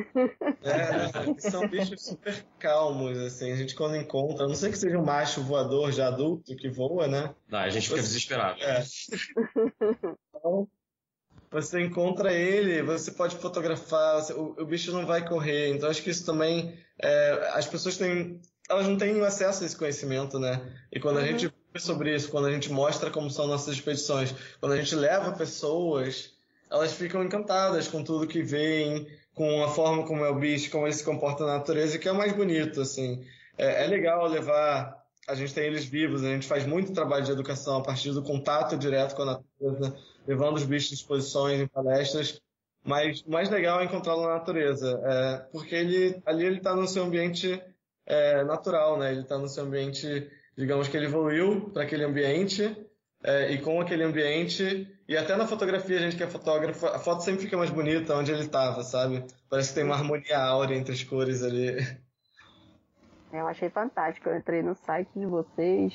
É, 0.64 1.40
são 1.40 1.68
bichos 1.68 2.04
super 2.06 2.44
calmos, 2.58 3.18
assim. 3.20 3.52
A 3.52 3.56
gente 3.56 3.76
quando 3.76 3.96
encontra, 3.96 4.46
a 4.46 4.48
não 4.48 4.56
sei 4.56 4.72
que 4.72 4.78
seja 4.78 4.98
um 4.98 5.06
macho 5.06 5.44
voador 5.44 5.92
já 5.92 6.08
adulto 6.08 6.56
que 6.56 6.70
voa, 6.70 7.08
né? 7.08 7.36
Não, 7.48 7.60
a 7.60 7.70
gente 7.70 7.88
fica 7.88 8.02
desesperado. 8.02 8.60
É. 8.64 8.84
Então, 10.34 10.68
você 11.52 11.82
encontra 11.82 12.34
ele, 12.34 12.82
você 12.82 13.12
pode 13.12 13.36
fotografar, 13.36 14.22
você, 14.22 14.34
o, 14.34 14.56
o, 14.58 14.66
bicho 14.66 14.92
não 14.92 15.06
vai 15.06 15.28
correr. 15.28 15.76
Então 15.76 15.90
acho 15.90 16.02
que 16.02 16.10
isso 16.10 16.26
também. 16.26 16.74
É, 17.00 17.52
as 17.54 17.68
pessoas 17.68 17.98
têm. 17.98 18.40
Elas 18.72 18.88
não 18.88 18.98
têm 18.98 19.20
acesso 19.22 19.64
a 19.64 19.66
esse 19.66 19.76
conhecimento, 19.76 20.40
né? 20.40 20.62
E 20.92 21.00
quando 21.00 21.18
uhum. 21.18 21.24
a 21.24 21.26
gente 21.26 21.54
sobre 21.78 22.16
isso, 22.16 22.30
quando 22.30 22.48
a 22.48 22.52
gente 22.52 22.72
mostra 22.72 23.12
como 23.12 23.30
são 23.30 23.48
nossas 23.48 23.76
expedições, 23.76 24.34
quando 24.60 24.74
a 24.74 24.78
gente 24.78 24.96
leva 24.96 25.34
pessoas, 25.34 26.32
elas 26.70 26.94
ficam 26.94 27.24
encantadas 27.24 27.88
com 27.88 28.04
tudo 28.04 28.28
que 28.28 28.42
veem, 28.42 29.08
com 29.34 29.64
a 29.64 29.70
forma 29.70 30.06
como 30.06 30.24
é 30.24 30.30
o 30.30 30.40
bicho, 30.40 30.72
como 30.72 30.86
ele 30.86 30.94
se 30.94 31.04
comporta 31.04 31.46
na 31.46 31.58
natureza, 31.58 31.98
que 31.98 32.08
é 32.08 32.12
o 32.12 32.18
mais 32.18 32.32
bonito, 32.34 32.80
assim. 32.80 33.26
É, 33.58 33.84
é 33.84 33.88
legal 33.88 34.26
levar 34.28 35.02
a 35.28 35.36
gente 35.36 35.54
tem 35.54 35.66
eles 35.66 35.86
vivos, 35.86 36.24
a 36.24 36.30
gente 36.30 36.48
faz 36.48 36.66
muito 36.66 36.94
trabalho 36.94 37.24
de 37.24 37.32
educação 37.32 37.78
a 37.78 37.82
partir 37.82 38.12
do 38.12 38.24
contato 38.24 38.78
direto 38.78 39.16
com 39.16 39.24
a 39.24 39.26
natureza, 39.26 39.96
levando 40.28 40.56
os 40.56 40.64
bichos 40.64 40.92
em 40.92 40.96
exposições, 40.96 41.60
em 41.60 41.68
palestras. 41.68 42.42
Mas 42.84 43.22
o 43.22 43.30
mais 43.30 43.50
legal 43.50 43.80
é 43.80 43.86
encontrá-lo 43.86 44.24
na 44.24 44.30
natureza, 44.30 45.00
é, 45.04 45.38
porque 45.52 45.76
ele, 45.76 46.22
ali 46.26 46.46
ele 46.46 46.58
está 46.58 46.76
no 46.76 46.88
seu 46.88 47.04
ambiente 47.04 47.62
é, 48.12 48.44
natural, 48.44 49.00
né? 49.00 49.12
Ele 49.12 49.22
está 49.22 49.38
no 49.38 49.48
seu 49.48 49.64
ambiente, 49.64 50.30
digamos 50.58 50.90
que 50.90 50.98
ele 50.98 51.06
evoluiu 51.06 51.70
para 51.70 51.84
aquele 51.84 52.04
ambiente 52.04 52.76
é, 53.24 53.52
e 53.54 53.62
com 53.62 53.80
aquele 53.80 54.04
ambiente 54.04 54.88
e 55.08 55.16
até 55.16 55.36
na 55.38 55.48
fotografia 55.48 55.98
a 55.98 56.02
gente 56.02 56.18
que 56.18 56.24
é 56.24 56.28
fotógrafo, 56.28 56.88
a 56.88 57.00
foto 57.00 57.24
sempre 57.24 57.44
fica 57.44 57.56
mais 57.56 57.70
bonita 57.70 58.16
onde 58.16 58.32
ele 58.32 58.42
estava, 58.42 58.84
sabe? 58.84 59.26
Parece 59.50 59.70
que 59.70 59.76
tem 59.76 59.84
uma 59.86 59.96
harmonia 59.96 60.40
áurea 60.40 60.76
entre 60.76 60.94
as 60.94 61.04
cores 61.04 61.42
ali. 61.42 61.78
Eu 63.32 63.48
achei 63.48 63.70
fantástico. 63.70 64.28
Eu 64.28 64.38
entrei 64.38 64.62
no 64.62 64.76
site 64.76 65.10
de 65.16 65.26
vocês 65.26 65.94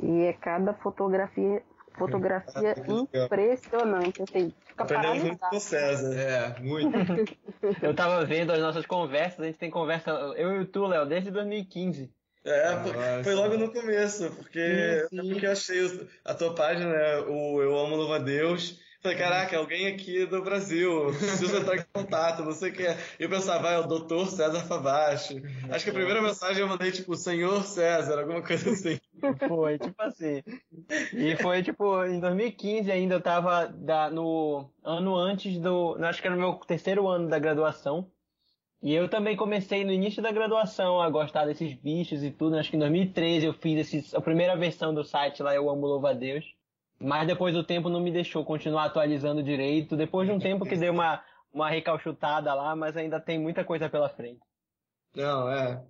e 0.00 0.22
é 0.22 0.32
cada 0.32 0.72
fotografia 0.74 1.62
fotografia 1.98 2.76
impressionante. 3.24 4.22
Assim, 4.22 4.54
fica 4.70 4.84
Aprendemos 4.84 5.22
muito 5.22 5.38
com 5.38 5.56
o 5.56 5.60
César. 5.60 6.14
É, 6.14 6.60
muito. 6.60 6.90
Eu 7.82 7.94
tava 7.94 8.24
vendo 8.24 8.52
as 8.52 8.60
nossas 8.60 8.86
conversas, 8.86 9.40
a 9.40 9.46
gente 9.46 9.58
tem 9.58 9.70
conversa, 9.70 10.10
eu 10.36 10.56
e 10.56 10.58
o 10.60 10.66
tu, 10.66 10.86
Léo, 10.86 11.06
desde 11.06 11.30
2015. 11.30 12.10
É, 12.42 12.74
Nossa. 12.74 13.24
foi 13.24 13.34
logo 13.34 13.56
no 13.58 13.70
começo, 13.70 14.30
porque, 14.30 15.06
sim, 15.10 15.20
sim. 15.20 15.30
porque 15.30 15.46
eu 15.46 15.52
achei 15.52 16.08
a 16.24 16.32
tua 16.32 16.54
página, 16.54 16.90
né, 16.90 17.18
o 17.28 17.60
Eu 17.60 17.78
Amo 17.78 17.96
Louva 17.96 18.16
a 18.16 18.18
Deus, 18.18 18.80
Falei, 19.02 19.16
caraca, 19.16 19.56
alguém 19.56 19.86
aqui 19.86 20.26
do 20.26 20.42
Brasil, 20.42 21.06
preciso 21.18 21.56
entrar 21.56 21.76
em 21.76 21.84
contato, 21.90 22.44
não 22.44 22.52
sei 22.52 22.70
o 22.70 22.72
que 22.74 22.86
é. 22.86 22.98
E 23.18 23.22
eu 23.22 23.30
pensava, 23.30 23.62
vai, 23.62 23.74
é 23.74 23.78
o 23.78 23.86
doutor 23.86 24.26
César 24.26 24.60
Favache. 24.60 25.42
Acho 25.70 25.84
que 25.84 25.90
a 25.90 25.94
primeira 25.94 26.20
mensagem 26.20 26.60
eu 26.60 26.68
mandei, 26.68 26.92
tipo, 26.92 27.16
senhor 27.16 27.62
César, 27.62 28.20
alguma 28.20 28.42
coisa 28.42 28.70
assim. 28.70 29.00
Foi, 29.48 29.78
tipo 29.78 30.02
assim. 30.02 30.42
E 31.14 31.34
foi, 31.36 31.62
tipo, 31.62 32.04
em 32.04 32.20
2015 32.20 32.92
ainda, 32.92 33.14
eu 33.14 33.22
tava 33.22 33.68
da, 33.68 34.10
no 34.10 34.70
ano 34.84 35.16
antes 35.16 35.58
do, 35.58 35.96
acho 36.04 36.20
que 36.20 36.26
era 36.28 36.36
no 36.36 36.42
meu 36.42 36.54
terceiro 36.56 37.08
ano 37.08 37.26
da 37.26 37.38
graduação. 37.38 38.06
E 38.82 38.94
eu 38.94 39.08
também 39.08 39.34
comecei 39.34 39.82
no 39.82 39.92
início 39.92 40.22
da 40.22 40.30
graduação 40.30 41.00
a 41.00 41.08
gostar 41.08 41.46
desses 41.46 41.72
bichos 41.72 42.22
e 42.22 42.30
tudo. 42.30 42.56
Acho 42.56 42.70
que 42.70 42.76
em 42.76 42.80
2013 42.80 43.46
eu 43.46 43.54
fiz 43.54 43.94
esse, 43.94 44.16
a 44.16 44.20
primeira 44.20 44.56
versão 44.56 44.92
do 44.92 45.04
site 45.04 45.42
lá, 45.42 45.54
Eu 45.54 45.70
Amo 45.70 45.86
Louva 45.86 46.10
a 46.10 46.14
Deus. 46.14 46.59
Mas 47.00 47.26
depois 47.26 47.54
do 47.54 47.64
tempo 47.64 47.88
não 47.88 48.00
me 48.00 48.12
deixou 48.12 48.44
continuar 48.44 48.84
atualizando 48.84 49.42
direito. 49.42 49.96
Depois 49.96 50.28
de 50.28 50.34
um 50.34 50.38
tempo 50.38 50.66
que 50.66 50.76
deu 50.76 50.92
uma, 50.92 51.22
uma 51.52 51.70
recalchutada 51.70 52.52
lá, 52.52 52.76
mas 52.76 52.96
ainda 52.96 53.18
tem 53.18 53.38
muita 53.38 53.64
coisa 53.64 53.88
pela 53.88 54.10
frente. 54.10 54.40
Não, 55.16 55.50
é. 55.50 55.82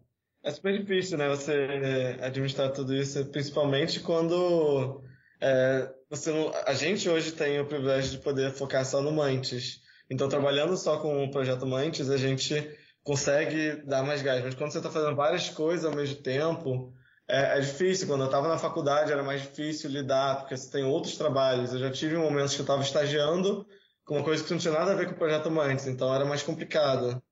É 0.43 0.51
super 0.51 0.79
difícil, 0.79 1.19
né? 1.19 1.29
Você 1.29 1.53
é, 1.53 2.25
administrar 2.25 2.73
tudo 2.73 2.95
isso, 2.95 3.25
principalmente 3.27 4.01
quando 4.01 5.03
é, 5.41 5.93
você 6.09 6.31
não, 6.31 6.53
a 6.67 6.73
gente 6.75 7.09
hoje 7.09 7.33
tem 7.33 7.61
o 7.61 7.67
privilégio 7.67 8.13
de 8.13 8.19
poder 8.19 8.51
focar 8.53 8.85
só 8.85 9.03
no 9.03 9.13
Mantis. 9.13 9.81
Então, 10.09 10.29
trabalhando 10.29 10.77
só 10.77 10.99
com 10.99 11.25
o 11.25 11.31
projeto 11.31 11.67
Mantis, 11.67 12.11
a 12.11 12.17
gente 12.17 12.55
consegue 13.03 13.83
dar 13.87 14.03
mais 14.03 14.23
gás. 14.23 14.43
Mas 14.43 14.55
quando 14.55 14.73
você 14.73 14.79
está 14.79 14.91
fazendo 14.91 15.17
várias 15.17 15.49
coisas 15.49 15.85
ao 15.85 15.95
mesmo 15.95 16.23
tempo, 16.23 16.93
é, 17.31 17.59
é 17.59 17.61
difícil. 17.61 18.07
Quando 18.07 18.23
eu 18.23 18.27
estava 18.27 18.49
na 18.49 18.59
faculdade 18.59 19.13
era 19.13 19.23
mais 19.23 19.43
difícil 19.43 19.91
lidar, 19.91 20.41
porque 20.41 20.57
você 20.57 20.71
tem 20.71 20.85
outros 20.85 21.17
trabalhos. 21.17 21.73
Eu 21.73 21.79
já 21.79 21.91
tive 21.91 22.17
momentos 22.17 22.55
que 22.55 22.61
eu 22.61 22.65
estava 22.65 22.83
estagiando 22.83 23.67
com 24.05 24.17
uma 24.17 24.25
coisa 24.25 24.43
que 24.43 24.51
não 24.51 24.59
tinha 24.59 24.75
nada 24.75 24.93
a 24.93 24.97
ver 24.97 25.07
com 25.07 25.13
o 25.13 25.19
projeto 25.19 25.51
Mantis, 25.51 25.87
então 25.87 26.13
era 26.13 26.25
mais 26.25 26.43
complicado. 26.43 27.23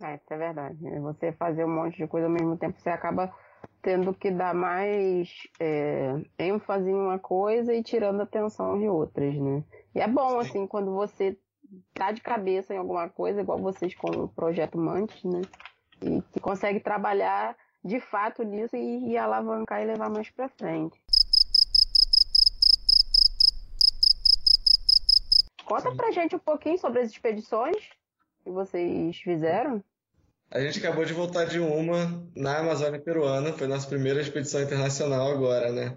É, 0.00 0.14
isso 0.14 0.32
é 0.32 0.36
verdade. 0.36 0.78
Você 1.00 1.32
fazer 1.32 1.64
um 1.64 1.74
monte 1.74 1.96
de 1.98 2.06
coisa 2.06 2.26
ao 2.26 2.32
mesmo 2.32 2.56
tempo, 2.56 2.80
você 2.80 2.90
acaba 2.90 3.32
tendo 3.82 4.14
que 4.14 4.30
dar 4.30 4.54
mais 4.54 5.28
é, 5.60 6.14
ênfase 6.38 6.88
em 6.88 6.94
uma 6.94 7.18
coisa 7.18 7.72
e 7.74 7.82
tirando 7.82 8.20
atenção 8.20 8.78
de 8.78 8.88
outras, 8.88 9.34
né? 9.36 9.62
E 9.94 10.00
é 10.00 10.08
bom, 10.08 10.30
Sim. 10.30 10.48
assim, 10.48 10.66
quando 10.66 10.92
você 10.92 11.36
tá 11.92 12.12
de 12.12 12.20
cabeça 12.20 12.74
em 12.74 12.78
alguma 12.78 13.08
coisa, 13.08 13.40
igual 13.40 13.58
vocês 13.58 13.94
com 13.94 14.08
o 14.08 14.28
projeto 14.28 14.78
Mantis, 14.78 15.22
né? 15.24 15.42
E 16.02 16.22
que 16.32 16.40
consegue 16.40 16.80
trabalhar 16.80 17.56
de 17.84 18.00
fato 18.00 18.42
nisso 18.42 18.74
e, 18.76 19.10
e 19.10 19.16
alavancar 19.18 19.82
e 19.82 19.86
levar 19.86 20.08
mais 20.08 20.30
para 20.30 20.48
frente. 20.48 20.98
Conta 25.64 25.90
Sim. 25.90 25.96
pra 25.96 26.10
gente 26.10 26.36
um 26.36 26.38
pouquinho 26.38 26.78
sobre 26.78 27.00
as 27.00 27.10
expedições 27.10 27.76
que 28.42 28.50
vocês 28.50 29.16
fizeram. 29.18 29.82
A 30.50 30.60
gente 30.60 30.78
acabou 30.78 31.04
de 31.04 31.12
voltar 31.12 31.46
de 31.46 31.58
uma 31.58 32.22
na 32.36 32.58
Amazônia 32.58 33.00
Peruana, 33.00 33.52
foi 33.52 33.66
nossa 33.66 33.88
primeira 33.88 34.20
expedição 34.20 34.62
internacional 34.62 35.32
agora, 35.32 35.72
né? 35.72 35.96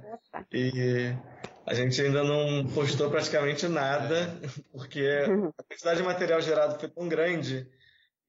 E 0.51 1.13
a 1.65 1.73
gente 1.73 2.01
ainda 2.01 2.23
não 2.23 2.65
postou 2.73 3.09
praticamente 3.09 3.67
nada, 3.67 4.39
porque 4.71 5.05
a 5.57 5.63
quantidade 5.63 5.97
de 5.97 6.05
material 6.05 6.41
gerado 6.41 6.79
foi 6.79 6.89
tão 6.89 7.07
grande 7.07 7.69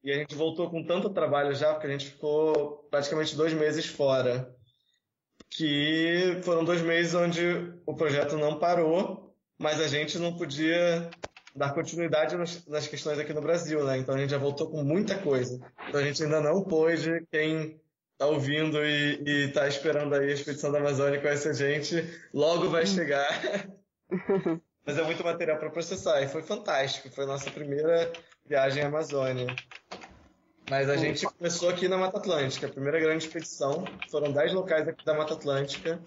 e 0.03 0.11
a 0.11 0.15
gente 0.15 0.35
voltou 0.35 0.69
com 0.69 0.83
tanto 0.83 1.09
trabalho 1.09 1.53
já, 1.53 1.73
porque 1.73 1.87
a 1.87 1.91
gente 1.91 2.07
ficou 2.07 2.87
praticamente 2.89 3.35
dois 3.35 3.53
meses 3.53 3.85
fora. 3.85 4.53
Que 5.49 6.39
foram 6.43 6.63
dois 6.63 6.81
meses 6.81 7.13
onde 7.15 7.73
o 7.85 7.95
projeto 7.95 8.37
não 8.37 8.59
parou, 8.59 9.35
mas 9.57 9.81
a 9.81 9.87
gente 9.87 10.17
não 10.17 10.37
podia 10.37 11.09
dar 11.55 11.73
continuidade 11.73 12.35
nas 12.67 12.87
questões 12.87 13.19
aqui 13.19 13.33
no 13.33 13.41
Brasil, 13.41 13.83
né? 13.83 13.97
Então 13.97 14.15
a 14.15 14.17
gente 14.17 14.29
já 14.29 14.37
voltou 14.37 14.69
com 14.69 14.83
muita 14.83 15.17
coisa. 15.17 15.59
Então 15.87 15.99
a 15.99 16.03
gente 16.03 16.23
ainda 16.23 16.39
não 16.39 16.63
pôde, 16.63 17.25
quem 17.31 17.81
tá 18.17 18.27
ouvindo 18.27 18.83
e, 18.85 19.23
e 19.25 19.47
tá 19.51 19.67
esperando 19.67 20.13
aí 20.13 20.29
a 20.29 20.33
expedição 20.33 20.71
da 20.71 20.79
Amazônia 20.79 21.21
com 21.21 21.27
essa 21.27 21.53
gente, 21.53 22.03
logo 22.33 22.69
vai 22.69 22.85
chegar. 22.85 23.29
Mas 24.85 24.97
é 24.97 25.03
muito 25.03 25.23
material 25.23 25.57
para 25.57 25.69
processar 25.69 26.21
e 26.21 26.27
foi 26.27 26.41
fantástico. 26.41 27.09
Foi 27.09 27.23
a 27.23 27.27
nossa 27.27 27.49
primeira 27.49 28.11
viagem 28.45 28.83
à 28.83 28.87
Amazônia. 28.87 29.47
Mas 30.69 30.87
a 30.87 30.95
gente 30.95 31.25
começou 31.25 31.67
aqui 31.67 31.87
na 31.87 31.97
Mata 31.97 32.19
Atlântica, 32.19 32.67
a 32.67 32.69
primeira 32.69 32.99
grande 32.99 33.25
expedição. 33.25 33.85
Foram 34.11 34.31
10 34.31 34.53
locais 34.53 34.87
aqui 34.87 35.03
da 35.03 35.15
Mata 35.15 35.33
Atlântica. 35.33 35.99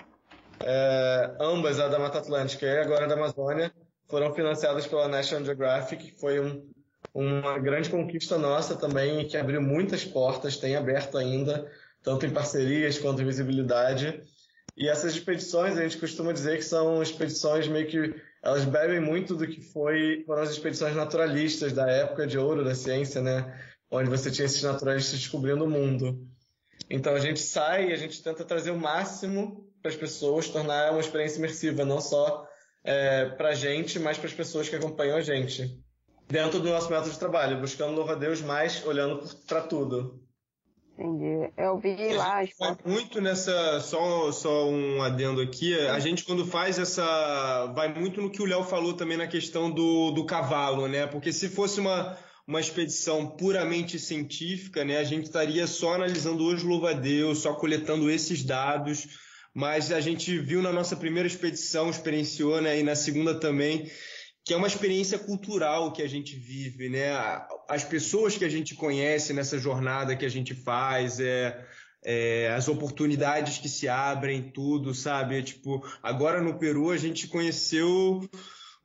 É, 0.61 1.35
ambas, 1.41 1.81
a 1.81 1.89
da 1.89 1.99
Mata 1.99 2.19
Atlântica 2.19 2.65
e 2.65 2.79
agora 2.79 3.07
a 3.07 3.09
da 3.09 3.15
Amazônia, 3.15 3.73
foram 4.09 4.33
financiadas 4.33 4.87
pela 4.87 5.09
National 5.09 5.45
Geographic, 5.45 6.13
que 6.13 6.21
foi 6.21 6.39
um, 6.39 6.65
uma 7.13 7.59
grande 7.59 7.91
conquista 7.91 8.39
nossa 8.39 8.77
também, 8.77 9.27
que 9.27 9.37
abriu 9.37 9.61
muitas 9.61 10.05
portas, 10.05 10.57
tem 10.57 10.77
aberto 10.77 11.19
ainda, 11.19 11.69
tanto 12.01 12.25
em 12.25 12.31
parcerias 12.31 12.99
quanto 12.99 13.21
em 13.21 13.27
visibilidade. 13.27 14.23
E 14.77 14.89
essas 14.89 15.15
expedições, 15.15 15.77
a 15.77 15.83
gente 15.83 15.99
costuma 15.99 16.33
dizer 16.33 16.59
que 16.59 16.65
são 16.65 17.03
expedições 17.03 17.67
meio 17.67 17.89
que 17.89 18.15
elas 18.41 18.65
bebem 18.65 19.01
muito 19.01 19.35
do 19.35 19.47
que 19.47 19.61
foi 19.61 20.23
foram 20.25 20.43
as 20.43 20.51
expedições 20.51 20.95
naturalistas 20.95 21.73
da 21.73 21.91
época 21.91 22.27
de 22.27 22.39
ouro 22.39 22.65
da 22.65 22.75
ciência, 22.75 23.21
né? 23.21 23.53
Onde 23.93 24.09
você 24.09 24.30
tinha 24.30 24.47
esses 24.47 24.62
naturalistas 24.62 25.18
descobrindo 25.18 25.64
o 25.64 25.70
mundo. 25.70 26.26
Então 26.88 27.14
a 27.14 27.20
gente 27.20 27.40
sai 27.40 27.90
e 27.90 27.93
a 27.93 27.97
gente 27.97 28.22
tenta 28.22 28.45
trazer 28.45 28.70
o 28.70 28.78
máximo 28.78 29.70
para 29.80 29.90
as 29.90 29.97
pessoas, 29.97 30.49
tornar 30.49 30.90
uma 30.90 31.01
experiência 31.01 31.38
imersiva, 31.38 31.84
não 31.84 32.01
só 32.01 32.47
é, 32.82 33.26
para 33.26 33.51
a 33.51 33.55
gente, 33.55 33.99
mas 33.99 34.16
para 34.16 34.26
as 34.26 34.34
pessoas 34.34 34.68
que 34.68 34.76
acompanham 34.76 35.16
a 35.16 35.20
gente. 35.20 35.78
Dentro 36.28 36.59
do 36.59 36.70
nosso 36.70 36.90
método 36.90 37.11
de 37.11 37.18
trabalho, 37.18 37.61
buscando 37.61 37.95
louva 37.95 38.12
a 38.12 38.16
Deus, 38.16 38.40
mas 38.40 38.84
olhando 38.86 39.22
para 39.47 39.61
tudo. 39.61 40.22
Entendi. 40.99 41.53
Eu 41.57 41.78
vi 41.78 42.14
lá. 42.14 42.43
Vai 42.59 42.76
muito 42.84 43.20
nessa. 43.20 43.80
Só, 43.80 44.30
só 44.30 44.68
um 44.68 45.03
adendo 45.03 45.40
aqui. 45.40 45.74
A 45.88 45.99
gente, 45.99 46.24
quando 46.24 46.47
faz 46.47 46.78
essa. 46.78 47.66
Vai 47.74 47.93
muito 47.93 48.20
no 48.20 48.30
que 48.30 48.43
o 48.43 48.47
Léo 48.47 48.62
falou 48.62 48.95
também 48.95 49.16
na 49.16 49.26
questão 49.26 49.70
do, 49.70 50.12
do 50.12 50.24
cavalo, 50.24 50.86
né? 50.86 51.07
Porque 51.07 51.32
se 51.32 51.49
fosse 51.49 51.80
uma 51.80 52.16
uma 52.53 52.61
expedição 52.61 53.26
puramente 53.26 53.98
científica, 53.98 54.84
né? 54.84 54.98
A 54.98 55.05
gente 55.05 55.24
estaria 55.24 55.66
só 55.66 55.94
analisando 55.94 56.46
os 56.46 56.62
louva-a-Deus, 56.62 57.38
só 57.38 57.55
coletando 57.55 58.11
esses 58.11 58.44
dados, 58.44 59.09
mas 59.55 59.90
a 59.90 60.03
gente 60.03 60.38
viu 60.38 60.61
na 60.61 60.70
nossa 60.70 60.94
primeira 60.94 61.26
expedição, 61.26 61.88
experienciou, 61.88 62.61
né? 62.61 62.78
E 62.78 62.82
na 62.82 62.94
segunda 62.94 63.34
também, 63.34 63.90
que 64.44 64.53
é 64.53 64.57
uma 64.57 64.66
experiência 64.66 65.18
cultural 65.18 65.94
que 65.94 66.03
a 66.03 66.07
gente 66.07 66.36
vive, 66.36 66.90
né? 66.90 67.11
As 67.66 67.84
pessoas 67.84 68.36
que 68.36 68.44
a 68.44 68.50
gente 68.50 68.74
conhece 68.74 69.32
nessa 69.32 69.59
jornada 69.59 70.14
que 70.14 70.26
a 70.26 70.30
gente 70.30 70.55
faz, 70.55 71.20
é, 71.20 71.59
é, 72.05 72.53
as 72.55 72.68
oportunidades 72.68 73.57
que 73.57 73.68
se 73.68 73.88
abrem, 73.88 74.50
tudo, 74.50 74.94
sabe? 74.94 75.42
Tipo, 75.42 75.82
agora 76.03 76.42
no 76.42 76.59
Peru 76.59 76.90
a 76.90 76.98
gente 76.98 77.28
conheceu 77.28 78.28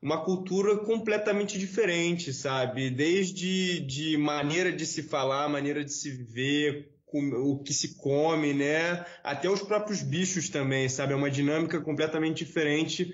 uma 0.00 0.24
cultura 0.24 0.76
completamente 0.78 1.58
diferente, 1.58 2.32
sabe? 2.32 2.90
Desde 2.90 3.80
de 3.80 4.16
maneira 4.16 4.72
de 4.72 4.86
se 4.86 5.02
falar, 5.02 5.48
maneira 5.48 5.84
de 5.84 5.92
se 5.92 6.10
ver, 6.10 6.88
o 7.12 7.62
que 7.62 7.72
se 7.72 7.96
come, 7.96 8.52
né? 8.52 9.04
Até 9.24 9.50
os 9.50 9.62
próprios 9.62 10.02
bichos 10.02 10.48
também, 10.48 10.88
sabe? 10.88 11.12
É 11.12 11.16
uma 11.16 11.30
dinâmica 11.30 11.80
completamente 11.80 12.44
diferente 12.44 13.12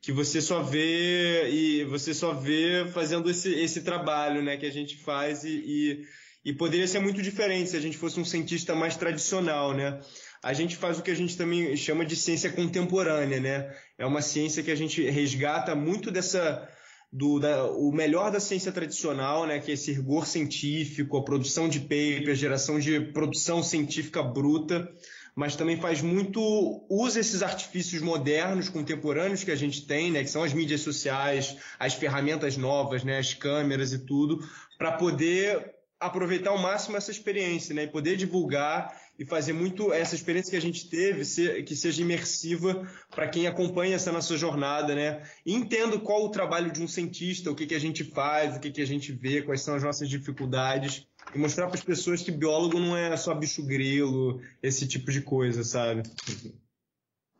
que 0.00 0.12
você 0.12 0.40
só 0.40 0.62
vê 0.62 1.48
e 1.50 1.84
você 1.84 2.12
só 2.12 2.32
vê 2.32 2.86
fazendo 2.92 3.30
esse, 3.30 3.52
esse 3.54 3.82
trabalho, 3.82 4.42
né? 4.42 4.56
Que 4.56 4.66
a 4.66 4.72
gente 4.72 4.96
faz 4.98 5.44
e, 5.44 5.50
e, 5.50 6.04
e 6.44 6.52
poderia 6.52 6.86
ser 6.86 6.98
muito 6.98 7.22
diferente 7.22 7.70
se 7.70 7.76
a 7.76 7.80
gente 7.80 7.96
fosse 7.96 8.20
um 8.20 8.24
cientista 8.24 8.74
mais 8.74 8.96
tradicional, 8.96 9.74
né? 9.74 10.00
A 10.46 10.52
gente 10.52 10.76
faz 10.76 10.96
o 10.96 11.02
que 11.02 11.10
a 11.10 11.14
gente 11.16 11.36
também 11.36 11.76
chama 11.76 12.06
de 12.06 12.14
ciência 12.14 12.48
contemporânea, 12.52 13.40
né? 13.40 13.74
É 13.98 14.06
uma 14.06 14.22
ciência 14.22 14.62
que 14.62 14.70
a 14.70 14.76
gente 14.76 15.02
resgata 15.02 15.74
muito 15.74 16.08
dessa 16.08 16.68
do 17.12 17.40
da, 17.40 17.64
o 17.64 17.90
melhor 17.90 18.30
da 18.30 18.38
ciência 18.38 18.70
tradicional, 18.70 19.44
né, 19.44 19.58
que 19.58 19.72
é 19.72 19.74
esse 19.74 19.90
rigor 19.92 20.24
científico, 20.24 21.16
a 21.16 21.24
produção 21.24 21.68
de 21.68 21.80
paper, 21.80 22.30
a 22.30 22.34
geração 22.34 22.78
de 22.78 23.00
produção 23.12 23.60
científica 23.60 24.22
bruta, 24.22 24.88
mas 25.34 25.56
também 25.56 25.80
faz 25.80 26.00
muito 26.00 26.40
usa 26.88 27.18
esses 27.18 27.42
artifícios 27.42 28.00
modernos, 28.00 28.68
contemporâneos 28.68 29.42
que 29.42 29.50
a 29.50 29.56
gente 29.56 29.84
tem, 29.84 30.12
né, 30.12 30.22
que 30.22 30.30
são 30.30 30.44
as 30.44 30.52
mídias 30.52 30.80
sociais, 30.80 31.56
as 31.76 31.94
ferramentas 31.94 32.56
novas, 32.56 33.02
né, 33.02 33.18
as 33.18 33.34
câmeras 33.34 33.92
e 33.92 33.98
tudo, 33.98 34.38
para 34.78 34.92
poder 34.92 35.74
aproveitar 35.98 36.50
ao 36.50 36.58
máximo 36.58 36.96
essa 36.96 37.10
experiência, 37.10 37.74
né, 37.74 37.84
e 37.84 37.88
poder 37.88 38.16
divulgar 38.16 39.05
e 39.18 39.24
fazer 39.24 39.52
muito 39.52 39.92
essa 39.92 40.14
experiência 40.14 40.50
que 40.50 40.56
a 40.56 40.60
gente 40.60 40.88
teve 40.88 41.24
ser, 41.24 41.64
que 41.64 41.74
seja 41.74 42.02
imersiva 42.02 42.86
para 43.10 43.28
quem 43.28 43.46
acompanha 43.46 43.96
essa 43.96 44.12
nossa 44.12 44.36
jornada, 44.36 44.94
né? 44.94 45.22
E 45.44 45.54
entendo 45.54 46.00
qual 46.00 46.24
o 46.24 46.30
trabalho 46.30 46.70
de 46.70 46.82
um 46.82 46.88
cientista, 46.88 47.50
o 47.50 47.54
que, 47.54 47.66
que 47.66 47.74
a 47.74 47.80
gente 47.80 48.04
faz, 48.04 48.56
o 48.56 48.60
que, 48.60 48.70
que 48.70 48.82
a 48.82 48.86
gente 48.86 49.12
vê, 49.12 49.42
quais 49.42 49.62
são 49.62 49.74
as 49.74 49.82
nossas 49.82 50.08
dificuldades 50.08 51.06
e 51.34 51.38
mostrar 51.38 51.66
para 51.66 51.76
as 51.76 51.84
pessoas 51.84 52.22
que 52.22 52.30
biólogo 52.30 52.78
não 52.78 52.96
é 52.96 53.16
só 53.16 53.34
bicho 53.34 53.64
grilo, 53.64 54.40
esse 54.62 54.86
tipo 54.86 55.10
de 55.10 55.22
coisa, 55.22 55.64
sabe? 55.64 56.02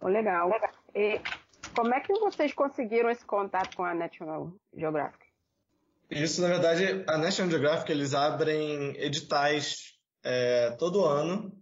Legal. 0.02 0.50
E 0.94 1.20
como 1.74 1.94
é 1.94 2.00
que 2.00 2.12
vocês 2.14 2.52
conseguiram 2.52 3.10
esse 3.10 3.24
contato 3.24 3.76
com 3.76 3.84
a 3.84 3.94
National 3.94 4.52
Geographic? 4.74 5.26
Isso, 6.10 6.40
na 6.40 6.48
verdade, 6.48 7.04
a 7.06 7.18
National 7.18 7.50
Geographic 7.50 7.90
eles 7.90 8.14
abrem 8.14 8.96
editais 8.96 9.96
é, 10.22 10.70
todo 10.78 11.04
ano 11.04 11.52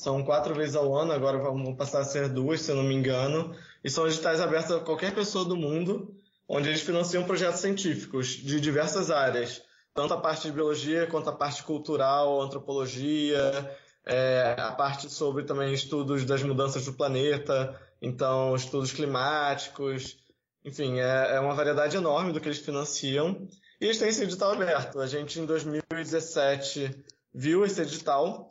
são 0.00 0.24
quatro 0.24 0.54
vezes 0.54 0.74
ao 0.74 0.96
ano, 0.96 1.12
agora 1.12 1.36
vão 1.36 1.76
passar 1.76 2.00
a 2.00 2.04
ser 2.04 2.26
duas, 2.30 2.62
se 2.62 2.70
eu 2.70 2.76
não 2.76 2.82
me 2.82 2.94
engano. 2.94 3.54
E 3.84 3.90
são 3.90 4.06
editais 4.06 4.40
abertos 4.40 4.72
a 4.72 4.80
qualquer 4.80 5.14
pessoa 5.14 5.44
do 5.44 5.54
mundo, 5.54 6.16
onde 6.48 6.70
eles 6.70 6.80
financiam 6.80 7.22
projetos 7.24 7.60
científicos 7.60 8.28
de 8.28 8.58
diversas 8.62 9.10
áreas. 9.10 9.60
Tanto 9.92 10.14
a 10.14 10.16
parte 10.16 10.48
de 10.48 10.52
biologia, 10.52 11.06
quanto 11.06 11.28
a 11.28 11.34
parte 11.34 11.62
cultural, 11.62 12.40
antropologia, 12.40 13.76
é, 14.06 14.56
a 14.58 14.72
parte 14.72 15.10
sobre 15.10 15.44
também 15.44 15.74
estudos 15.74 16.24
das 16.24 16.42
mudanças 16.42 16.86
do 16.86 16.94
planeta, 16.94 17.78
então 18.00 18.56
estudos 18.56 18.92
climáticos, 18.92 20.16
enfim, 20.64 20.98
é, 20.98 21.34
é 21.34 21.40
uma 21.40 21.54
variedade 21.54 21.98
enorme 21.98 22.32
do 22.32 22.40
que 22.40 22.48
eles 22.48 22.58
financiam. 22.58 23.46
E 23.78 23.84
eles 23.84 23.98
têm 23.98 24.08
esse 24.08 24.22
edital 24.22 24.52
aberto. 24.52 24.98
A 24.98 25.06
gente, 25.06 25.38
em 25.38 25.44
2017, 25.44 27.04
viu 27.34 27.66
esse 27.66 27.82
edital 27.82 28.48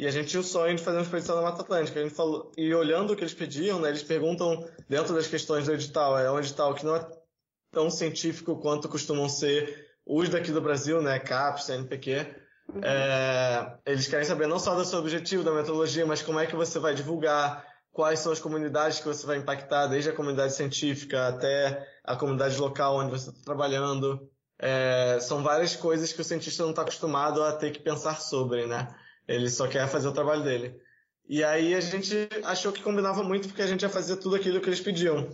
e 0.00 0.06
a 0.06 0.10
gente 0.10 0.28
tinha 0.30 0.40
o 0.40 0.42
sonho 0.42 0.74
de 0.74 0.82
fazer 0.82 0.96
uma 0.96 1.02
expedição 1.02 1.36
na 1.36 1.42
Mata 1.42 1.60
Atlântica. 1.60 2.00
A 2.00 2.02
gente 2.02 2.14
falou, 2.14 2.50
e 2.56 2.74
olhando 2.74 3.12
o 3.12 3.16
que 3.16 3.22
eles 3.22 3.34
pediam, 3.34 3.78
né, 3.78 3.90
eles 3.90 4.02
perguntam, 4.02 4.66
dentro 4.88 5.14
das 5.14 5.26
questões 5.26 5.66
do 5.66 5.74
edital, 5.74 6.18
é 6.18 6.32
um 6.32 6.38
edital 6.38 6.74
que 6.74 6.86
não 6.86 6.96
é 6.96 7.06
tão 7.70 7.90
científico 7.90 8.56
quanto 8.56 8.88
costumam 8.88 9.28
ser 9.28 9.90
os 10.06 10.30
daqui 10.30 10.52
do 10.52 10.60
Brasil, 10.62 11.02
né, 11.02 11.18
CAPES, 11.18 11.64
CNPq. 11.64 12.34
Uhum. 12.72 12.80
É, 12.82 13.76
eles 13.84 14.08
querem 14.08 14.24
saber 14.24 14.46
não 14.46 14.58
só 14.58 14.74
do 14.74 14.86
seu 14.86 15.00
objetivo, 15.00 15.44
da 15.44 15.52
metodologia, 15.52 16.06
mas 16.06 16.22
como 16.22 16.40
é 16.40 16.46
que 16.46 16.56
você 16.56 16.78
vai 16.78 16.94
divulgar, 16.94 17.62
quais 17.92 18.20
são 18.20 18.32
as 18.32 18.40
comunidades 18.40 19.00
que 19.00 19.06
você 19.06 19.26
vai 19.26 19.36
impactar, 19.36 19.86
desde 19.86 20.08
a 20.08 20.14
comunidade 20.14 20.54
científica 20.54 21.28
até 21.28 21.86
a 22.02 22.16
comunidade 22.16 22.56
local 22.56 22.96
onde 22.96 23.10
você 23.10 23.28
está 23.28 23.42
trabalhando. 23.44 24.18
É, 24.58 25.18
são 25.20 25.42
várias 25.42 25.76
coisas 25.76 26.10
que 26.10 26.22
o 26.22 26.24
cientista 26.24 26.62
não 26.62 26.70
está 26.70 26.80
acostumado 26.80 27.42
a 27.42 27.52
ter 27.52 27.70
que 27.70 27.80
pensar 27.80 28.18
sobre, 28.18 28.66
né? 28.66 28.88
Ele 29.30 29.48
só 29.48 29.68
quer 29.68 29.86
fazer 29.88 30.08
o 30.08 30.12
trabalho 30.12 30.42
dele. 30.42 30.74
E 31.28 31.44
aí 31.44 31.72
a 31.72 31.80
gente 31.80 32.28
achou 32.42 32.72
que 32.72 32.82
combinava 32.82 33.22
muito 33.22 33.46
porque 33.46 33.62
a 33.62 33.66
gente 33.66 33.82
ia 33.82 33.88
fazer 33.88 34.16
tudo 34.16 34.34
aquilo 34.34 34.60
que 34.60 34.68
eles 34.68 34.80
pediam. 34.80 35.30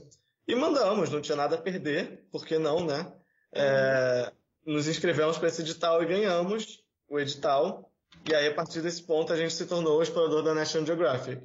E 0.46 0.54
mandamos, 0.54 1.08
não 1.08 1.22
tinha 1.22 1.34
nada 1.34 1.56
a 1.56 1.60
perder, 1.60 2.26
por 2.30 2.44
que 2.44 2.58
não, 2.58 2.84
né? 2.84 3.10
É, 3.54 4.30
nos 4.66 4.86
inscrevemos 4.86 5.38
para 5.38 5.48
esse 5.48 5.62
edital 5.62 6.02
e 6.02 6.06
ganhamos 6.06 6.84
o 7.08 7.18
edital. 7.18 7.90
E 8.28 8.34
aí, 8.34 8.48
a 8.48 8.54
partir 8.54 8.82
desse 8.82 9.02
ponto, 9.02 9.32
a 9.32 9.36
gente 9.36 9.54
se 9.54 9.64
tornou 9.64 9.98
o 9.98 10.02
explorador 10.02 10.42
da 10.42 10.54
National 10.54 10.86
Geographic. 10.86 11.42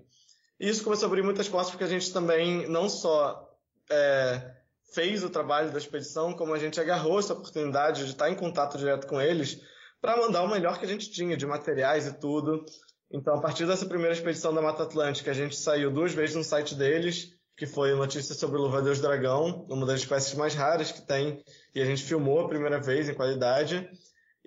E 0.59 0.67
isso 0.67 0.83
começou 0.83 1.05
a 1.05 1.07
abrir 1.07 1.23
muitas 1.23 1.47
portas 1.47 1.71
porque 1.71 1.85
a 1.85 1.87
gente 1.87 2.11
também 2.11 2.67
não 2.67 2.89
só 2.89 3.49
é, 3.89 4.55
fez 4.93 5.23
o 5.23 5.29
trabalho 5.29 5.71
da 5.71 5.77
expedição, 5.77 6.33
como 6.33 6.53
a 6.53 6.59
gente 6.59 6.81
agarrou 6.81 7.17
essa 7.17 7.31
oportunidade 7.31 8.03
de 8.03 8.11
estar 8.11 8.29
em 8.29 8.35
contato 8.35 8.77
direto 8.77 9.07
com 9.07 9.21
eles 9.21 9.61
para 10.01 10.17
mandar 10.17 10.41
o 10.43 10.49
melhor 10.49 10.79
que 10.79 10.85
a 10.85 10.87
gente 10.87 11.11
tinha 11.11 11.37
de 11.37 11.45
materiais 11.45 12.07
e 12.07 12.13
tudo. 12.13 12.65
Então, 13.11 13.35
a 13.35 13.41
partir 13.41 13.67
dessa 13.67 13.85
primeira 13.85 14.13
expedição 14.13 14.53
da 14.53 14.61
Mata 14.61 14.83
Atlântica, 14.83 15.31
a 15.31 15.33
gente 15.33 15.55
saiu 15.55 15.91
duas 15.91 16.13
vezes 16.13 16.35
no 16.35 16.43
site 16.43 16.73
deles, 16.73 17.33
que 17.55 17.67
foi 17.67 17.93
notícia 17.93 18.33
sobre 18.33 18.57
o 18.57 18.61
Louva-Deus 18.61 18.99
Dragão, 18.99 19.67
uma 19.69 19.85
das 19.85 19.99
espécies 19.99 20.33
mais 20.33 20.55
raras 20.55 20.91
que 20.91 21.05
tem, 21.05 21.43
e 21.75 21.81
a 21.81 21.85
gente 21.85 22.03
filmou 22.03 22.39
a 22.39 22.47
primeira 22.47 22.79
vez 22.79 23.07
em 23.07 23.13
qualidade. 23.13 23.87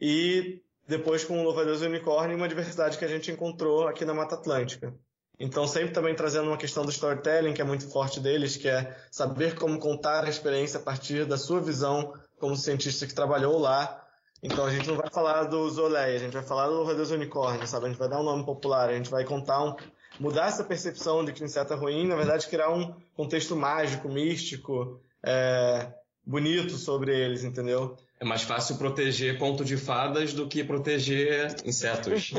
E 0.00 0.61
depois 0.88 1.24
com 1.24 1.38
o 1.38 1.44
Louva-Deus 1.44 1.82
Unicórnio, 1.82 2.36
uma 2.36 2.48
diversidade 2.48 2.98
que 2.98 3.05
a 3.05 3.09
gente 3.09 3.30
encontrou 3.30 3.86
aqui 3.86 4.05
na 4.05 4.14
Mata 4.14 4.34
Atlântica. 4.34 4.92
Então, 5.38 5.66
sempre 5.66 5.92
também 5.92 6.14
trazendo 6.14 6.48
uma 6.48 6.57
questão 6.57 6.84
do 6.84 6.90
storytelling, 6.90 7.52
que 7.52 7.61
é 7.61 7.64
muito 7.64 7.88
forte 7.90 8.20
deles, 8.20 8.57
que 8.57 8.68
é 8.68 8.96
saber 9.11 9.57
como 9.57 9.78
contar 9.78 10.24
a 10.24 10.28
experiência 10.28 10.78
a 10.78 10.82
partir 10.82 11.26
da 11.26 11.36
sua 11.36 11.61
visão 11.61 12.14
como 12.38 12.57
cientista 12.57 13.07
que 13.07 13.14
trabalhou 13.14 13.59
lá, 13.59 14.03
então 14.45 14.66
a 14.66 14.70
gente 14.70 14.86
não 14.86 14.97
vai 14.97 15.09
falar 15.11 15.45
do 15.45 15.70
Zolé, 15.70 16.16
a 16.16 16.18
gente 16.18 16.34
vai 16.34 16.42
falar 16.42 16.66
do 16.66 16.74
Louva-Deus 16.74 17.11
Unicórnio, 17.11 17.66
sabe? 17.66 17.86
A 17.86 17.88
gente 17.88 17.99
vai 17.99 18.11
dar 18.11 18.20
um 18.20 18.24
nome 18.24 18.45
popular, 18.45 18.90
a 18.90 18.95
gente 18.95 19.11
vai 19.11 19.24
contar 19.24 19.64
um, 19.64 19.74
mudar 20.20 20.49
essa 20.49 20.62
percepção 20.62 21.24
de 21.24 21.32
que 21.32 21.42
o 21.42 21.47
inseto 21.47 21.72
é 21.72 21.76
ruim, 21.76 22.07
na 22.07 22.14
verdade 22.14 22.47
criar 22.47 22.70
um 22.70 22.95
contexto 23.16 23.57
mágico, 23.57 24.07
místico, 24.07 25.01
é, 25.24 25.88
bonito 26.26 26.76
sobre 26.76 27.18
eles, 27.18 27.42
entendeu? 27.42 27.97
É 28.20 28.24
mais 28.24 28.42
fácil 28.42 28.76
proteger 28.76 29.38
conto 29.38 29.64
de 29.64 29.76
fadas 29.76 30.32
do 30.32 30.47
que 30.47 30.62
proteger 30.62 31.55
insetos. 31.64 32.32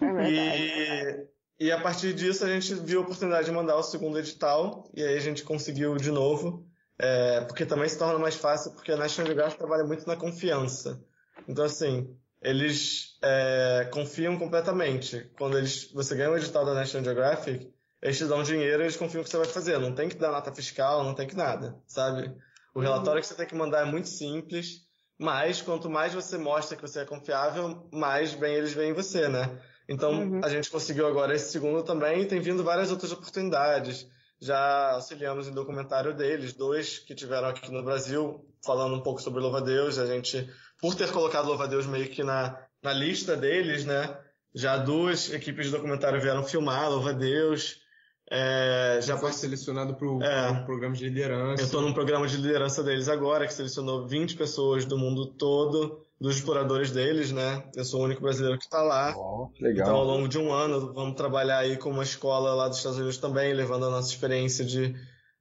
É 0.00 0.30
e, 0.30 1.66
e 1.66 1.72
a 1.72 1.80
partir 1.80 2.14
disso 2.14 2.44
a 2.44 2.48
gente 2.48 2.74
viu 2.74 3.00
a 3.00 3.02
oportunidade 3.02 3.46
de 3.46 3.52
mandar 3.52 3.76
o 3.76 3.82
segundo 3.82 4.18
edital, 4.18 4.88
e 4.94 5.02
aí 5.02 5.16
a 5.16 5.20
gente 5.20 5.42
conseguiu 5.42 5.96
de 5.96 6.10
novo. 6.10 6.65
É, 6.98 7.42
porque 7.42 7.66
também 7.66 7.88
se 7.88 7.98
torna 7.98 8.18
mais 8.18 8.36
fácil, 8.36 8.72
porque 8.72 8.92
a 8.92 8.96
National 8.96 9.26
Geographic 9.26 9.58
trabalha 9.58 9.84
muito 9.84 10.06
na 10.06 10.16
confiança. 10.16 11.02
Então, 11.46 11.64
assim, 11.64 12.08
eles 12.40 13.18
é, 13.22 13.88
confiam 13.92 14.38
completamente. 14.38 15.30
Quando 15.38 15.58
eles, 15.58 15.92
você 15.92 16.14
ganha 16.14 16.30
o 16.30 16.36
edital 16.36 16.64
da 16.64 16.74
National 16.74 17.04
Geographic, 17.04 17.70
eles 18.00 18.18
te 18.18 18.24
dão 18.24 18.42
dinheiro 18.42 18.82
e 18.82 18.86
eles 18.86 18.96
confiam 18.96 19.22
que 19.22 19.28
você 19.28 19.36
vai 19.36 19.46
fazer. 19.46 19.78
Não 19.78 19.94
tem 19.94 20.08
que 20.08 20.16
dar 20.16 20.32
nota 20.32 20.54
fiscal, 20.54 21.04
não 21.04 21.14
tem 21.14 21.26
que 21.26 21.36
nada, 21.36 21.76
sabe? 21.86 22.34
O 22.74 22.80
relatório 22.80 23.20
que 23.20 23.26
você 23.26 23.34
tem 23.34 23.46
que 23.46 23.54
mandar 23.54 23.86
é 23.86 23.90
muito 23.90 24.08
simples, 24.08 24.82
mas 25.18 25.62
quanto 25.62 25.88
mais 25.88 26.12
você 26.12 26.36
mostra 26.36 26.76
que 26.76 26.82
você 26.82 27.00
é 27.00 27.04
confiável, 27.04 27.88
mais 27.92 28.34
bem 28.34 28.54
eles 28.54 28.72
veem 28.72 28.92
você, 28.92 29.28
né? 29.28 29.58
Então, 29.88 30.12
uhum. 30.12 30.40
a 30.42 30.48
gente 30.48 30.70
conseguiu 30.70 31.06
agora 31.06 31.34
esse 31.34 31.50
segundo 31.50 31.82
também 31.82 32.22
e 32.22 32.26
tem 32.26 32.40
vindo 32.40 32.62
várias 32.62 32.90
outras 32.90 33.12
oportunidades 33.12 34.06
já 34.40 34.92
auxiliamos 34.92 35.48
em 35.48 35.52
documentário 35.52 36.14
deles, 36.14 36.52
dois 36.52 36.98
que 36.98 37.14
tiveram 37.14 37.48
aqui 37.48 37.70
no 37.72 37.82
Brasil, 37.82 38.44
falando 38.64 38.94
um 38.94 39.00
pouco 39.00 39.20
sobre 39.20 39.40
Louva-Deus. 39.40 39.98
A 39.98 40.06
gente, 40.06 40.48
por 40.80 40.94
ter 40.94 41.10
colocado 41.10 41.46
Louva-Deus 41.46 41.86
meio 41.86 42.08
que 42.08 42.22
na, 42.22 42.58
na 42.82 42.92
lista 42.92 43.36
deles, 43.36 43.84
né? 43.84 44.16
Já 44.54 44.76
duas 44.76 45.32
equipes 45.32 45.66
de 45.66 45.72
documentário 45.72 46.20
vieram 46.20 46.42
filmar 46.42 46.90
Louva-Deus. 46.90 47.80
É, 48.28 48.98
já 49.02 49.16
foi 49.16 49.32
selecionado 49.32 49.94
para 49.94 50.08
o 50.08 50.22
é, 50.22 50.64
programa 50.64 50.94
de 50.94 51.04
liderança. 51.04 51.62
Eu 51.62 51.66
estou 51.66 51.80
num 51.80 51.92
programa 51.92 52.26
de 52.26 52.36
liderança 52.36 52.82
deles 52.82 53.08
agora, 53.08 53.46
que 53.46 53.54
selecionou 53.54 54.06
20 54.06 54.36
pessoas 54.36 54.84
do 54.84 54.98
mundo 54.98 55.26
todo 55.26 56.05
dos 56.20 56.36
exploradores 56.36 56.90
deles, 56.90 57.30
né? 57.30 57.62
Eu 57.74 57.84
sou 57.84 58.00
o 58.00 58.04
único 58.04 58.22
brasileiro 58.22 58.58
que 58.58 58.64
está 58.64 58.82
lá. 58.82 59.14
Oh, 59.16 59.50
legal. 59.60 59.86
Então, 59.86 59.96
ao 59.96 60.04
longo 60.04 60.28
de 60.28 60.38
um 60.38 60.52
ano, 60.52 60.92
vamos 60.92 61.14
trabalhar 61.14 61.58
aí 61.58 61.76
com 61.76 61.90
uma 61.90 62.02
escola 62.02 62.54
lá 62.54 62.68
dos 62.68 62.78
Estados 62.78 62.98
Unidos 62.98 63.18
também, 63.18 63.52
levando 63.52 63.86
a 63.86 63.90
nossa 63.90 64.08
experiência 64.08 64.64
de, 64.64 64.94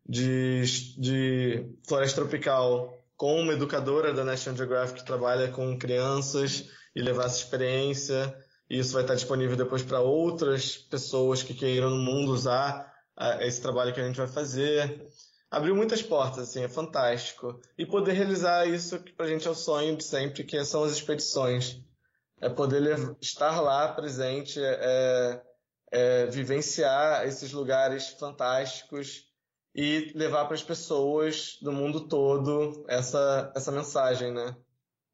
de, 0.07 0.63
de 0.97 1.69
floresta 1.88 2.21
tropical 2.21 3.01
com 3.15 3.39
uma 3.39 3.53
educadora 3.53 4.13
da 4.13 4.26
National 4.26 4.57
Geographic 4.57 4.99
que 4.99 5.05
trabalha 5.05 5.49
com 5.49 5.78
crianças 5.78 6.69
e 6.93 7.01
levar 7.01 7.26
essa 7.26 7.38
experiência. 7.38 8.36
E 8.69 8.80
isso 8.80 8.93
vai 8.93 9.03
estar 9.03 9.15
disponível 9.15 9.55
depois 9.55 9.82
para 9.82 10.01
outras 10.01 10.76
pessoas 10.76 11.41
que 11.41 11.53
queiram 11.53 11.89
no 11.89 11.97
mundo 11.97 12.34
usar 12.34 12.91
ah, 13.15 13.45
esse 13.45 13.61
trabalho 13.61 13.93
que 13.93 14.01
a 14.01 14.05
gente 14.05 14.17
vai 14.17 14.28
fazer 14.28 15.07
abriu 15.50 15.76
muitas 15.76 16.02
portas, 16.02 16.50
assim, 16.50 16.64
é 16.64 16.68
fantástico. 16.68 17.60
E 17.78 17.86
poder 17.86 18.14
realizar 18.14 18.68
isso 18.68 19.02
que 19.02 19.14
pra 19.14 19.28
gente 19.28 19.48
é 19.48 19.52
o 19.52 19.56
sonho 19.56 19.96
de 19.96 20.04
sempre, 20.04 20.43
que 20.43 20.64
são 20.66 20.84
as 20.84 20.91
expedições. 20.91 21.82
É 22.41 22.50
poder 22.50 23.16
estar 23.22 23.62
lá 23.62 23.93
presente, 23.93 24.60
é, 24.62 25.41
é 25.91 26.26
vivenciar 26.26 27.26
esses 27.26 27.54
lugares 27.54 28.10
fantásticos 28.10 29.32
e 29.74 30.12
levar 30.16 30.46
para 30.46 30.56
as 30.56 30.64
pessoas 30.64 31.58
do 31.62 31.72
mundo 31.72 32.08
todo 32.08 32.86
essa, 32.88 33.52
essa 33.56 33.72
mensagem, 33.72 34.32
né? 34.32 34.56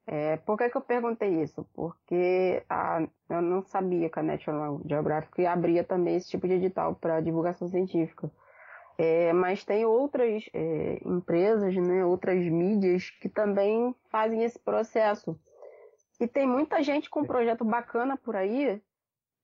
É, 0.08 0.38
por 0.38 0.58
que, 0.58 0.70
que 0.70 0.78
eu 0.78 0.82
perguntei 0.82 1.42
isso? 1.42 1.66
Porque 1.74 2.64
a, 2.70 3.08
eu 3.30 3.42
não 3.42 3.64
sabia 3.64 4.10
que 4.10 4.20
a 4.20 4.24
National 4.24 4.82
Geographic 4.86 5.46
abria 5.46 5.84
também 5.84 6.16
esse 6.16 6.30
tipo 6.30 6.48
de 6.48 6.56
edital 6.56 6.96
para 6.96 7.22
divulgação 7.22 7.68
científica. 7.70 8.30
É, 9.04 9.34
mas 9.34 9.66
tem 9.66 9.84
outras 9.84 10.47
é, 10.54 11.02
empresas, 11.04 11.76
né, 11.76 12.06
outras 12.06 12.38
mídias 12.45 13.10
que 13.10 13.28
também 13.28 13.95
fazem 14.12 14.43
esse 14.43 14.60
processo. 14.60 15.36
E 16.20 16.28
tem 16.28 16.47
muita 16.47 16.84
gente 16.84 17.10
com 17.10 17.22
um 17.22 17.26
projeto 17.26 17.66
bacana 17.66 18.16
por 18.16 18.36
aí 18.36 18.80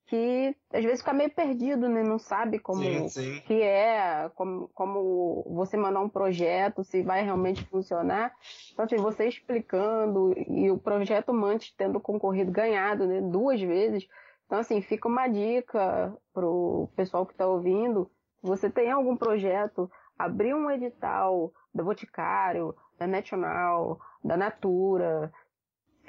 que 0.06 0.56
às 0.72 0.84
vezes 0.84 1.00
fica 1.00 1.12
meio 1.12 1.32
perdido, 1.32 1.90
né? 1.90 2.04
Não 2.04 2.20
sabe 2.20 2.60
como 2.60 2.84
sim, 2.84 3.10
sim. 3.10 3.42
que 3.48 3.60
é, 3.62 4.30
como, 4.36 4.70
como 4.76 5.44
você 5.50 5.76
mandar 5.76 6.02
um 6.02 6.08
projeto, 6.08 6.84
se 6.84 7.02
vai 7.02 7.24
realmente 7.24 7.66
funcionar. 7.66 8.32
Então, 8.72 8.86
assim, 8.86 8.98
você 8.98 9.28
explicando 9.28 10.36
e 10.48 10.70
o 10.70 10.78
projeto 10.78 11.34
Mantis 11.34 11.74
tendo 11.76 12.00
concorrido, 12.00 12.52
ganhado, 12.52 13.08
né? 13.08 13.22
Duas 13.22 13.60
vezes. 13.60 14.08
Então, 14.46 14.60
assim, 14.60 14.82
fica 14.82 15.08
uma 15.08 15.28
dica 15.28 16.16
pro 16.32 16.88
pessoal 16.96 17.26
que 17.26 17.34
está 17.34 17.48
ouvindo. 17.48 18.10
Você 18.42 18.70
tem 18.70 18.92
algum 18.92 19.18
projeto, 19.18 19.92
abrir 20.18 20.54
um 20.54 20.70
edital 20.70 21.52
da 21.74 21.84
Boticário, 21.84 22.76
da 22.98 23.08
National, 23.08 24.00
da 24.24 24.38
Natura, 24.38 25.32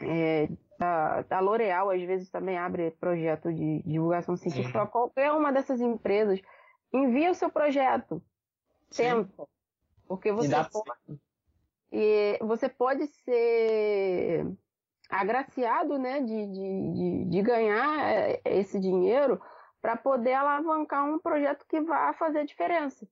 é, 0.01 0.49
a, 0.81 1.25
a 1.29 1.41
L'Oréal 1.41 1.91
às 1.91 2.03
vezes 2.03 2.31
também 2.31 2.57
abre 2.57 2.93
projeto 2.93 3.53
de 3.53 3.83
divulgação 3.83 4.37
científica 4.37 4.73
para 4.81 4.87
qualquer 4.87 5.33
uma 5.33 5.53
dessas 5.53 5.81
empresas. 5.81 6.41
Envia 6.93 7.31
o 7.31 7.35
seu 7.35 7.51
projeto. 7.51 8.23
Tenta. 8.95 9.45
Porque 10.07 10.33
você 10.33 10.57
pode, 10.73 11.21
e 11.93 12.39
você 12.41 12.69
pode 12.69 13.07
ser 13.07 14.47
agraciado 15.11 15.99
né, 15.99 16.21
de, 16.21 16.47
de, 16.47 16.93
de, 16.93 17.25
de 17.27 17.43
ganhar 17.43 18.11
é, 18.11 18.41
esse 18.45 18.79
dinheiro 18.79 19.41
para 19.81 19.97
poder 19.97 20.35
alavancar 20.35 21.05
um 21.05 21.19
projeto 21.19 21.65
que 21.69 21.81
vá 21.81 22.13
fazer 22.13 22.45
diferença. 22.45 23.07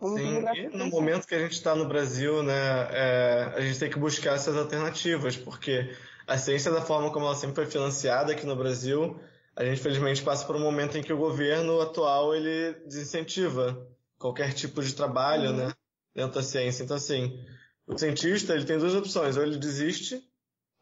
Sim, 0.00 0.42
e 0.54 0.76
no 0.76 0.86
momento 0.86 1.26
que 1.26 1.34
a 1.34 1.38
gente 1.38 1.52
está 1.52 1.76
no 1.76 1.86
Brasil, 1.86 2.42
né, 2.42 2.88
é, 2.90 3.52
a 3.54 3.60
gente 3.60 3.78
tem 3.78 3.90
que 3.90 3.98
buscar 3.98 4.34
essas 4.34 4.56
alternativas, 4.56 5.36
porque 5.36 5.94
a 6.26 6.36
ciência 6.36 6.72
da 6.72 6.82
forma 6.82 7.12
como 7.12 7.26
ela 7.26 7.36
sempre 7.36 7.54
foi 7.54 7.66
financiada 7.66 8.32
aqui 8.32 8.44
no 8.44 8.56
Brasil, 8.56 9.20
a 9.54 9.64
gente 9.64 9.80
felizmente 9.80 10.22
passa 10.22 10.44
por 10.44 10.56
um 10.56 10.60
momento 10.60 10.98
em 10.98 11.02
que 11.02 11.12
o 11.12 11.16
governo 11.16 11.80
atual 11.80 12.34
ele 12.34 12.74
desincentiva 12.84 13.86
qualquer 14.18 14.52
tipo 14.52 14.82
de 14.82 14.94
trabalho, 14.94 15.50
uhum. 15.50 15.56
né, 15.56 15.72
dentro 16.14 16.34
da 16.34 16.42
ciência. 16.42 16.82
Então 16.82 16.96
assim, 16.96 17.38
o 17.86 17.96
cientista 17.96 18.54
ele 18.54 18.64
tem 18.64 18.78
duas 18.78 18.94
opções: 18.94 19.36
ou 19.36 19.42
ele 19.44 19.58
desiste, 19.58 20.20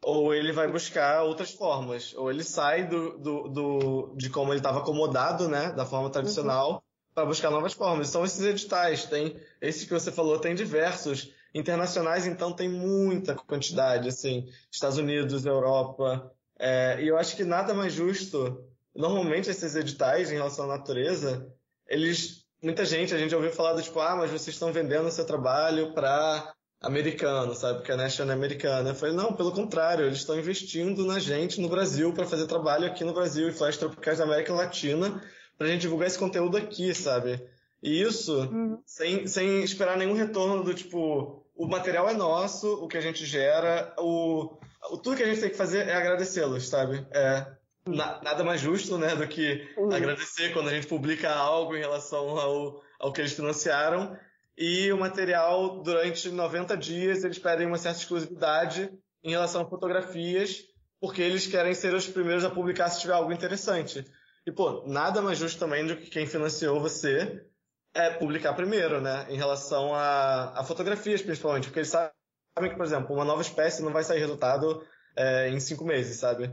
ou 0.03 0.33
ele 0.33 0.51
vai 0.51 0.67
buscar 0.67 1.23
outras 1.23 1.51
formas, 1.51 2.13
ou 2.15 2.31
ele 2.31 2.43
sai 2.43 2.87
do, 2.87 3.17
do, 3.17 3.47
do 3.47 4.13
de 4.15 4.29
como 4.29 4.51
ele 4.51 4.59
estava 4.59 4.79
acomodado, 4.79 5.47
né, 5.47 5.71
da 5.71 5.85
forma 5.85 6.09
tradicional. 6.09 6.71
Uhum 6.71 6.81
para 7.13 7.25
buscar 7.25 7.49
novas 7.49 7.73
formas. 7.73 8.09
São 8.09 8.23
esses 8.23 8.41
editais, 8.41 9.05
tem 9.05 9.35
esses 9.59 9.83
que 9.83 9.93
você 9.93 10.11
falou, 10.11 10.39
tem 10.39 10.55
diversos 10.55 11.33
internacionais, 11.53 12.25
então 12.25 12.53
tem 12.53 12.69
muita 12.69 13.35
quantidade, 13.35 14.07
assim, 14.07 14.49
Estados 14.71 14.97
Unidos, 14.97 15.45
Europa, 15.45 16.31
é, 16.57 17.01
e 17.01 17.07
eu 17.07 17.17
acho 17.17 17.35
que 17.35 17.43
nada 17.43 17.73
mais 17.73 17.93
justo. 17.93 18.63
Normalmente 18.95 19.49
esses 19.49 19.75
editais 19.75 20.31
em 20.31 20.35
relação 20.35 20.65
à 20.65 20.77
natureza, 20.77 21.51
eles, 21.87 22.45
muita 22.61 22.85
gente, 22.85 23.13
a 23.13 23.17
gente 23.17 23.33
ouviu 23.33 23.51
falar 23.51 23.73
do 23.73 23.81
tipo, 23.81 23.99
ah, 23.99 24.15
mas 24.15 24.31
vocês 24.31 24.55
estão 24.55 24.71
vendendo 24.71 25.07
o 25.07 25.11
seu 25.11 25.25
trabalho 25.25 25.93
para 25.93 26.53
americano, 26.81 27.53
sabe? 27.53 27.79
Porque 27.79 27.91
a 27.91 27.97
National 27.97 28.31
é 28.31 28.37
americana. 28.37 28.89
Eu 28.89 28.95
falei, 28.95 29.13
não, 29.13 29.33
pelo 29.33 29.51
contrário, 29.51 30.05
eles 30.05 30.19
estão 30.19 30.37
investindo 30.37 31.05
na 31.05 31.19
gente 31.19 31.61
no 31.61 31.69
Brasil 31.69 32.11
para 32.11 32.25
fazer 32.25 32.47
trabalho 32.47 32.87
aqui 32.87 33.03
no 33.03 33.13
Brasil 33.13 33.47
e 33.47 33.53
florestas 33.53 33.87
tropicais 33.87 34.17
da 34.17 34.23
América 34.23 34.53
Latina 34.53 35.21
pra 35.57 35.67
gente 35.67 35.81
divulgar 35.81 36.07
esse 36.07 36.17
conteúdo 36.17 36.57
aqui, 36.57 36.93
sabe? 36.95 37.39
E 37.83 38.01
isso 38.01 38.35
uhum. 38.35 38.81
sem, 38.85 39.27
sem 39.27 39.63
esperar 39.63 39.95
nenhum 39.95 40.13
retorno 40.13 40.63
do 40.63 40.73
tipo, 40.73 41.45
o 41.55 41.67
material 41.67 42.09
é 42.09 42.13
nosso, 42.13 42.83
o 42.83 42.87
que 42.87 42.97
a 42.97 43.01
gente 43.01 43.25
gera, 43.25 43.93
o, 43.99 44.57
o 44.89 44.97
tudo 44.97 45.17
que 45.17 45.23
a 45.23 45.27
gente 45.27 45.41
tem 45.41 45.49
que 45.49 45.57
fazer 45.57 45.87
é 45.87 45.93
agradecê-los, 45.93 46.67
sabe? 46.67 47.05
É, 47.11 47.45
na, 47.85 48.21
nada 48.23 48.43
mais 48.43 48.61
justo, 48.61 48.97
né, 48.97 49.15
do 49.15 49.27
que 49.27 49.67
uhum. 49.77 49.93
agradecer 49.93 50.53
quando 50.53 50.69
a 50.69 50.73
gente 50.73 50.87
publica 50.87 51.31
algo 51.31 51.75
em 51.75 51.79
relação 51.79 52.39
ao, 52.39 52.81
ao 52.99 53.13
que 53.13 53.21
eles 53.21 53.33
financiaram. 53.33 54.17
E 54.57 54.91
o 54.91 54.97
material, 54.97 55.81
durante 55.81 56.29
90 56.29 56.77
dias, 56.77 57.23
eles 57.23 57.39
pedem 57.39 57.67
uma 57.67 57.77
certa 57.77 57.99
exclusividade 57.99 58.91
em 59.23 59.31
relação 59.31 59.61
a 59.61 59.69
fotografias, 59.69 60.63
porque 60.99 61.21
eles 61.21 61.47
querem 61.47 61.73
ser 61.73 61.93
os 61.93 62.07
primeiros 62.07 62.43
a 62.43 62.49
publicar 62.49 62.89
se 62.89 63.01
tiver 63.01 63.13
algo 63.13 63.31
interessante. 63.31 64.05
E, 64.45 64.51
pô, 64.51 64.83
nada 64.87 65.21
mais 65.21 65.37
justo 65.37 65.59
também 65.59 65.85
do 65.85 65.95
que 65.95 66.09
quem 66.09 66.25
financiou 66.25 66.79
você 66.79 67.45
é 67.93 68.09
publicar 68.09 68.53
primeiro, 68.53 69.01
né? 69.01 69.25
Em 69.29 69.37
relação 69.37 69.93
a, 69.93 70.59
a 70.59 70.63
fotografias, 70.63 71.21
principalmente. 71.21 71.65
Porque 71.65 71.79
eles 71.79 71.89
sabem 71.89 72.69
que, 72.69 72.75
por 72.75 72.85
exemplo, 72.85 73.15
uma 73.15 73.25
nova 73.25 73.41
espécie 73.41 73.83
não 73.83 73.93
vai 73.93 74.03
sair 74.03 74.19
resultado 74.19 74.85
é, 75.15 75.49
em 75.49 75.59
cinco 75.59 75.85
meses, 75.85 76.17
sabe? 76.17 76.51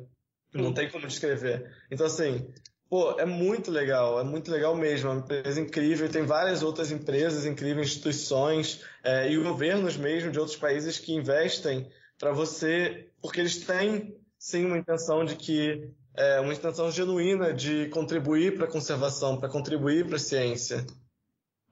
Não 0.53 0.73
tem 0.73 0.91
como 0.91 1.07
descrever. 1.07 1.71
Então, 1.91 2.07
assim, 2.07 2.53
pô, 2.89 3.19
é 3.19 3.25
muito 3.25 3.71
legal, 3.71 4.21
é 4.21 4.25
muito 4.25 4.51
legal 4.51 4.75
mesmo. 4.75 5.09
É 5.09 5.13
uma 5.13 5.21
empresa 5.21 5.61
incrível. 5.61 6.09
Tem 6.09 6.25
várias 6.25 6.63
outras 6.63 6.91
empresas 6.91 7.45
incríveis, 7.45 7.89
instituições 7.89 8.83
é, 9.03 9.31
e 9.31 9.37
governos 9.37 9.97
mesmo 9.97 10.31
de 10.31 10.39
outros 10.39 10.57
países 10.57 10.99
que 10.99 11.13
investem 11.13 11.89
para 12.19 12.33
você, 12.33 13.09
porque 13.23 13.41
eles 13.41 13.59
têm 13.59 14.17
sim 14.39 14.65
uma 14.67 14.79
intenção 14.79 15.25
de 15.25 15.37
que 15.37 15.91
é, 16.17 16.41
uma 16.41 16.53
intenção 16.53 16.91
genuína 16.91 17.53
de 17.53 17.89
contribuir 17.89 18.57
para 18.57 18.65
a 18.65 18.71
conservação, 18.71 19.39
para 19.39 19.49
contribuir 19.49 20.07
para 20.07 20.17
a 20.17 20.21
ciência. 20.21 20.85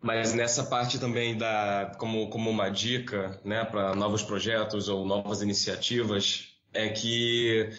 Mas 0.00 0.34
nessa 0.34 0.62
parte 0.62 1.00
também 1.00 1.36
da 1.36 1.92
como, 1.98 2.28
como 2.30 2.50
uma 2.50 2.68
dica, 2.68 3.40
né, 3.44 3.64
para 3.64 3.94
novos 3.94 4.22
projetos 4.22 4.88
ou 4.88 5.04
novas 5.04 5.42
iniciativas, 5.42 6.56
é 6.72 6.90
que 6.90 7.70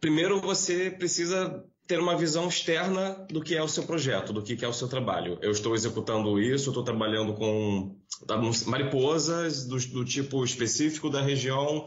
primeiro 0.00 0.40
você 0.40 0.90
precisa 0.90 1.64
ter 1.92 1.98
uma 1.98 2.16
visão 2.16 2.48
externa 2.48 3.26
do 3.28 3.42
que 3.42 3.54
é 3.54 3.62
o 3.62 3.68
seu 3.68 3.82
projeto, 3.82 4.32
do 4.32 4.42
que 4.42 4.64
é 4.64 4.66
o 4.66 4.72
seu 4.72 4.88
trabalho. 4.88 5.38
Eu 5.42 5.50
estou 5.50 5.74
executando 5.74 6.40
isso, 6.40 6.70
estou 6.70 6.82
trabalhando 6.82 7.34
com 7.34 7.94
tá, 8.26 8.40
mariposas 8.66 9.66
do, 9.66 9.76
do 9.88 10.02
tipo 10.02 10.42
específico 10.42 11.10
da 11.10 11.20
região 11.20 11.86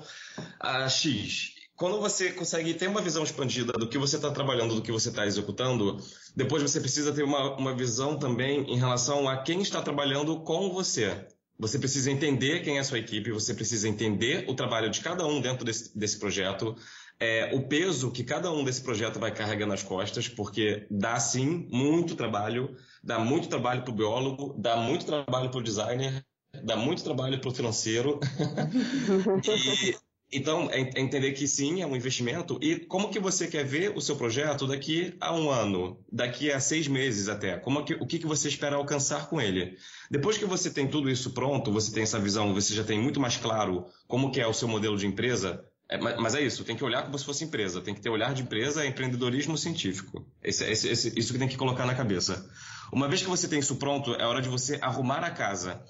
a 0.60 0.88
X 0.88 1.56
quando 1.76 1.99
você 1.99 2.32
consegue 2.32 2.74
ter 2.74 2.88
uma 2.88 3.01
visão 3.01 3.24
expandida 3.24 3.74
do 3.74 3.89
que 3.89 3.97
você 3.97 4.16
está 4.16 4.32
trabalhando, 4.32 4.76
do 4.76 4.82
que 4.82 4.93
você 4.93 5.10
está 5.10 5.26
executando, 5.26 5.97
depois 6.34 6.64
você 6.64 6.80
precisa 6.80 7.12
ter 7.12 7.24
uma, 7.24 7.58
uma 7.58 7.76
visão 7.76 8.18
também 8.18 8.62
em 8.72 8.78
relação 8.78 9.28
a 9.28 9.41
quem 9.41 9.62
está 9.62 9.82
trabalhando 9.82 10.39
com 10.39 10.70
você. 10.72 11.28
Você 11.60 11.78
precisa 11.80 12.12
entender 12.12 12.62
quem 12.62 12.78
é 12.78 12.80
a 12.80 12.84
sua 12.84 12.99
equipe, 12.99 13.32
você 13.32 13.53
precisa 13.53 13.89
entender 13.89 14.45
o 14.47 14.53
trabalho 14.53 14.89
de 14.89 15.01
cada 15.01 15.26
um 15.26 15.41
dentro 15.41 15.66
desse, 15.66 15.97
desse 15.97 16.18
projeto, 16.18 16.78
é, 17.20 17.51
o 17.53 17.68
peso 17.68 18.11
que 18.11 18.24
cada 18.24 18.51
um 18.51 18.63
desse 18.63 18.82
projeto 18.82 19.20
vai 19.20 19.34
carregar 19.34 19.66
nas 19.66 19.84
costas, 19.84 20.28
porque 20.28 20.86
dá 20.89 21.20
sim 21.20 21.68
muito 21.72 22.16
trabalho, 22.16 22.76
dá 23.03 23.20
muito 23.20 23.47
trabalho 23.47 23.84
para 23.84 23.91
o 23.91 23.95
biólogo, 23.95 24.55
dá 24.57 24.76
muito 24.78 25.05
trabalho 25.05 25.49
para 25.49 25.59
o 25.59 25.63
designer, 25.63 26.26
dá 26.63 26.76
muito 26.76 27.03
trabalho 27.03 27.39
para 27.39 27.49
o 27.49 27.53
financeiro. 27.53 28.20
e 29.82 29.95
então, 30.32 30.70
é, 30.70 30.82
é 30.82 30.99
entender 30.99 31.32
que 31.32 31.47
sim, 31.47 31.82
é 31.82 31.88
um 31.88 31.95
investimento. 31.95 32.59
E 32.61 32.80
como 32.80 33.09
que 33.09 33.20
você 33.20 33.47
quer 33.47 33.63
ver 33.63 33.95
o 33.95 34.01
seu 34.01 34.16
projeto 34.16 34.68
daqui 34.68 35.16
a 35.22 35.34
um 35.34 35.49
ano, 35.49 36.03
daqui 36.11 36.51
a 36.51 36.59
seis 36.59 36.88
meses 36.88 37.30
até? 37.30 37.57
Como 37.57 37.86
que, 37.86 37.93
o 37.93 38.05
que, 38.05 38.20
que 38.20 38.28
você 38.28 38.49
espera 38.49 38.76
alcançar 38.76 39.30
com 39.30 39.39
ele? 39.39 39.78
Depois 40.09 40.38
que 40.38 40.45
você 40.45 40.70
tem 40.70 40.88
tudo 40.88 41.09
isso 41.09 41.32
pronto, 41.32 41.72
você 41.72 41.91
tem 41.91 42.03
essa 42.03 42.20
visão, 42.20 42.53
você 42.53 42.74
já 42.74 42.84
tem 42.84 42.99
muito 42.99 43.20
mais 43.20 43.38
claro 43.38 43.86
como 44.07 44.32
que 44.32 44.41
é 44.41 44.47
o 44.47 44.53
seu 44.53 44.68
modelo 44.68 44.97
de 44.97 45.07
empresa, 45.07 45.63
é, 45.88 45.98
mas 45.98 46.34
é 46.34 46.42
isso, 46.42 46.64
tem 46.64 46.76
que 46.76 46.84
olhar 46.84 47.04
como 47.04 47.18
se 47.18 47.26
fosse 47.26 47.44
empresa, 47.44 47.82
tem 47.82 47.94
que 47.94 48.02
ter 48.02 48.10
olhar 48.10 48.34
de 48.34 48.42
empresa, 48.42 48.84
é 48.84 48.88
empreendedorismo 48.88 49.58
científico. 49.58 50.26
Esse, 50.44 50.64
esse, 50.66 50.88
esse, 50.88 51.20
isso 51.20 51.32
que 51.32 51.40
tem 51.40 51.48
que 51.48 51.58
colocar 51.58 51.86
na 51.86 51.94
cabeça. 51.94 52.50
Uma 52.92 53.08
vez 53.08 53.22
que 53.22 53.28
você 53.28 53.48
tem 53.48 53.60
isso 53.60 53.76
pronto, 53.76 54.16
é 54.16 54.26
hora 54.26 54.42
de 54.42 54.50
você 54.50 54.80
arrumar 54.82 55.24
a 55.24 55.32
casa 55.32 55.84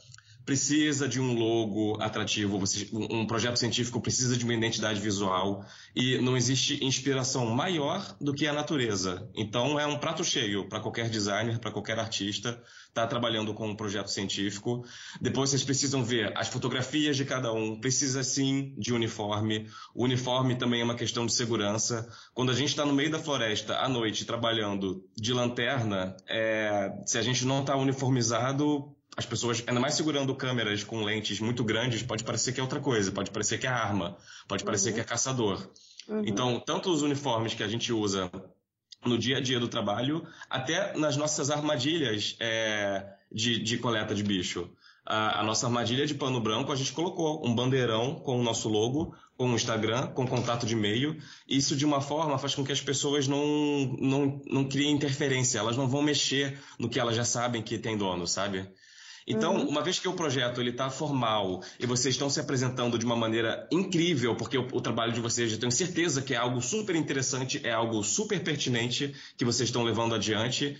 precisa 0.45 1.07
de 1.07 1.19
um 1.19 1.33
logo 1.33 2.01
atrativo, 2.01 2.61
um 2.93 3.25
projeto 3.25 3.57
científico 3.57 3.99
precisa 3.99 4.37
de 4.37 4.43
uma 4.43 4.53
identidade 4.53 4.99
visual 4.99 5.65
e 5.95 6.19
não 6.19 6.37
existe 6.37 6.83
inspiração 6.85 7.47
maior 7.47 8.15
do 8.21 8.33
que 8.33 8.45
a 8.45 8.53
natureza. 8.53 9.27
Então 9.35 9.79
é 9.79 9.87
um 9.87 9.97
prato 9.97 10.23
cheio 10.23 10.69
para 10.69 10.79
qualquer 10.79 11.09
designer, 11.09 11.59
para 11.59 11.71
qualquer 11.71 11.97
artista 11.97 12.49
estar 12.49 13.01
tá 13.01 13.07
trabalhando 13.07 13.53
com 13.53 13.67
um 13.67 13.75
projeto 13.75 14.09
científico. 14.09 14.85
Depois 15.19 15.49
vocês 15.49 15.63
precisam 15.63 16.03
ver 16.03 16.31
as 16.37 16.47
fotografias 16.47 17.17
de 17.17 17.25
cada 17.25 17.51
um, 17.51 17.79
precisa 17.79 18.23
sim 18.23 18.73
de 18.77 18.93
uniforme. 18.93 19.67
O 19.93 20.03
uniforme 20.03 20.55
também 20.55 20.81
é 20.81 20.83
uma 20.83 20.95
questão 20.95 21.25
de 21.25 21.33
segurança. 21.33 22.07
Quando 22.33 22.51
a 22.51 22.55
gente 22.55 22.69
está 22.69 22.85
no 22.85 22.93
meio 22.93 23.11
da 23.11 23.19
floresta 23.19 23.77
à 23.79 23.89
noite 23.89 24.25
trabalhando 24.25 25.03
de 25.15 25.33
lanterna, 25.33 26.15
é, 26.29 26.91
se 27.05 27.17
a 27.17 27.21
gente 27.21 27.45
não 27.45 27.61
está 27.61 27.75
uniformizado 27.75 28.94
as 29.17 29.25
pessoas, 29.25 29.63
ainda 29.65 29.79
mais 29.79 29.93
segurando 29.93 30.35
câmeras 30.35 30.83
com 30.83 31.03
lentes 31.03 31.39
muito 31.39 31.63
grandes, 31.63 32.03
pode 32.03 32.23
parecer 32.23 32.53
que 32.53 32.59
é 32.59 32.63
outra 32.63 32.79
coisa, 32.79 33.11
pode 33.11 33.31
parecer 33.31 33.57
que 33.57 33.65
é 33.65 33.69
arma, 33.69 34.17
pode 34.47 34.63
parecer 34.63 34.93
que 34.93 34.99
é 34.99 35.03
caçador. 35.03 35.69
Uhum. 36.07 36.23
Então, 36.25 36.59
tanto 36.59 36.91
os 36.91 37.01
uniformes 37.01 37.53
que 37.53 37.63
a 37.63 37.67
gente 37.67 37.93
usa 37.93 38.29
no 39.05 39.17
dia 39.17 39.37
a 39.37 39.41
dia 39.41 39.59
do 39.59 39.67
trabalho, 39.67 40.25
até 40.49 40.97
nas 40.97 41.15
nossas 41.15 41.49
armadilhas 41.49 42.35
é, 42.39 43.05
de, 43.31 43.59
de 43.59 43.77
coleta 43.77 44.13
de 44.13 44.23
bicho. 44.23 44.69
A, 45.05 45.41
a 45.41 45.43
nossa 45.43 45.67
armadilha 45.67 46.05
de 46.07 46.15
pano 46.15 46.41
branco, 46.41 46.71
a 46.71 46.75
gente 46.75 46.91
colocou 46.91 47.45
um 47.45 47.53
bandeirão 47.53 48.15
com 48.15 48.39
o 48.39 48.43
nosso 48.43 48.67
logo, 48.67 49.15
com 49.37 49.51
o 49.51 49.55
Instagram, 49.55 50.07
com 50.07 50.25
contato 50.25 50.65
de 50.65 50.73
e-mail. 50.73 51.17
Isso, 51.47 51.75
de 51.75 51.85
uma 51.85 52.01
forma, 52.01 52.37
faz 52.37 52.55
com 52.55 52.65
que 52.65 52.71
as 52.71 52.81
pessoas 52.81 53.27
não, 53.27 53.45
não, 53.99 54.41
não 54.47 54.67
criem 54.67 54.91
interferência. 54.91 55.59
Elas 55.59 55.77
não 55.77 55.87
vão 55.87 56.01
mexer 56.01 56.59
no 56.79 56.89
que 56.89 56.99
elas 56.99 57.15
já 57.15 57.23
sabem 57.23 57.61
que 57.61 57.77
tem 57.77 57.95
dono, 57.95 58.25
sabe? 58.25 58.67
Então, 59.27 59.55
Uhum. 59.55 59.67
uma 59.67 59.81
vez 59.81 59.99
que 59.99 60.07
o 60.07 60.13
projeto 60.13 60.61
ele 60.61 60.69
está 60.69 60.89
formal 60.89 61.63
e 61.79 61.85
vocês 61.85 62.13
estão 62.13 62.29
se 62.29 62.39
apresentando 62.39 62.97
de 62.99 63.05
uma 63.05 63.15
maneira 63.15 63.67
incrível, 63.71 64.35
porque 64.35 64.57
o, 64.57 64.67
o 64.71 64.81
trabalho 64.81 65.13
de 65.13 65.19
vocês, 65.19 65.51
eu 65.51 65.59
tenho 65.59 65.71
certeza 65.71 66.21
que 66.21 66.33
é 66.33 66.37
algo 66.37 66.61
super 66.61 66.95
interessante, 66.95 67.59
é 67.63 67.71
algo 67.71 68.03
super 68.03 68.43
pertinente 68.43 69.15
que 69.35 69.43
vocês 69.43 69.69
estão 69.69 69.83
levando 69.83 70.13
adiante. 70.13 70.77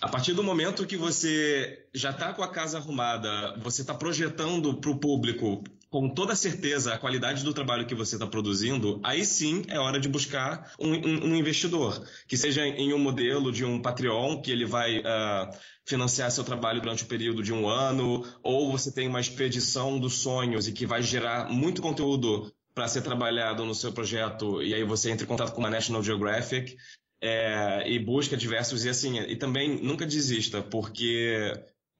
A 0.00 0.08
partir 0.08 0.32
do 0.34 0.42
momento 0.42 0.86
que 0.86 0.96
você 0.96 1.86
já 1.94 2.10
está 2.10 2.32
com 2.32 2.42
a 2.42 2.48
casa 2.48 2.78
arrumada, 2.78 3.56
você 3.58 3.82
está 3.82 3.94
projetando 3.94 4.74
para 4.74 4.90
o 4.90 4.98
público 4.98 5.62
com 5.90 6.08
toda 6.08 6.36
certeza 6.36 6.94
a 6.94 6.98
qualidade 6.98 7.42
do 7.42 7.52
trabalho 7.52 7.84
que 7.86 7.94
você 7.96 8.14
está 8.14 8.26
produzindo, 8.26 9.00
aí 9.02 9.24
sim 9.24 9.64
é 9.68 9.78
hora 9.78 9.98
de 9.98 10.08
buscar 10.08 10.72
um, 10.78 10.92
um- 10.92 11.24
um 11.32 11.36
investidor, 11.36 12.06
que 12.28 12.36
seja 12.36 12.64
em 12.64 12.94
um 12.94 12.98
modelo 12.98 13.50
de 13.50 13.64
um 13.64 13.82
Patreon, 13.82 14.40
que 14.40 14.52
ele 14.52 14.64
vai 14.64 15.02
ah, 15.04 15.50
financiar 15.84 16.30
seu 16.30 16.44
trabalho 16.44 16.80
durante 16.80 17.02
o 17.02 17.06
período 17.06 17.42
de 17.42 17.52
um 17.52 17.68
ano, 17.68 18.24
ou 18.42 18.70
você 18.70 18.92
tem 18.92 19.08
uma 19.08 19.20
expedição 19.20 19.98
dos 19.98 20.14
sonhos 20.18 20.68
e 20.68 20.72
que 20.72 20.86
vai 20.86 21.02
gerar 21.02 21.50
muito 21.50 21.82
conteúdo 21.82 22.52
para 22.72 22.86
ser 22.86 23.02
trabalhado 23.02 23.64
no 23.64 23.74
seu 23.74 23.92
projeto, 23.92 24.62
e 24.62 24.72
aí 24.72 24.84
você 24.84 25.10
entra 25.10 25.24
em 25.24 25.28
contato 25.28 25.52
com 25.52 25.66
a 25.66 25.70
National 25.70 26.04
Geographic 26.04 26.76
é, 27.20 27.82
e 27.90 27.98
busca 27.98 28.36
diversos, 28.36 28.84
e 28.84 28.88
assim, 28.88 29.18
e 29.18 29.34
também 29.36 29.82
nunca 29.82 30.06
desista, 30.06 30.62
porque 30.62 31.52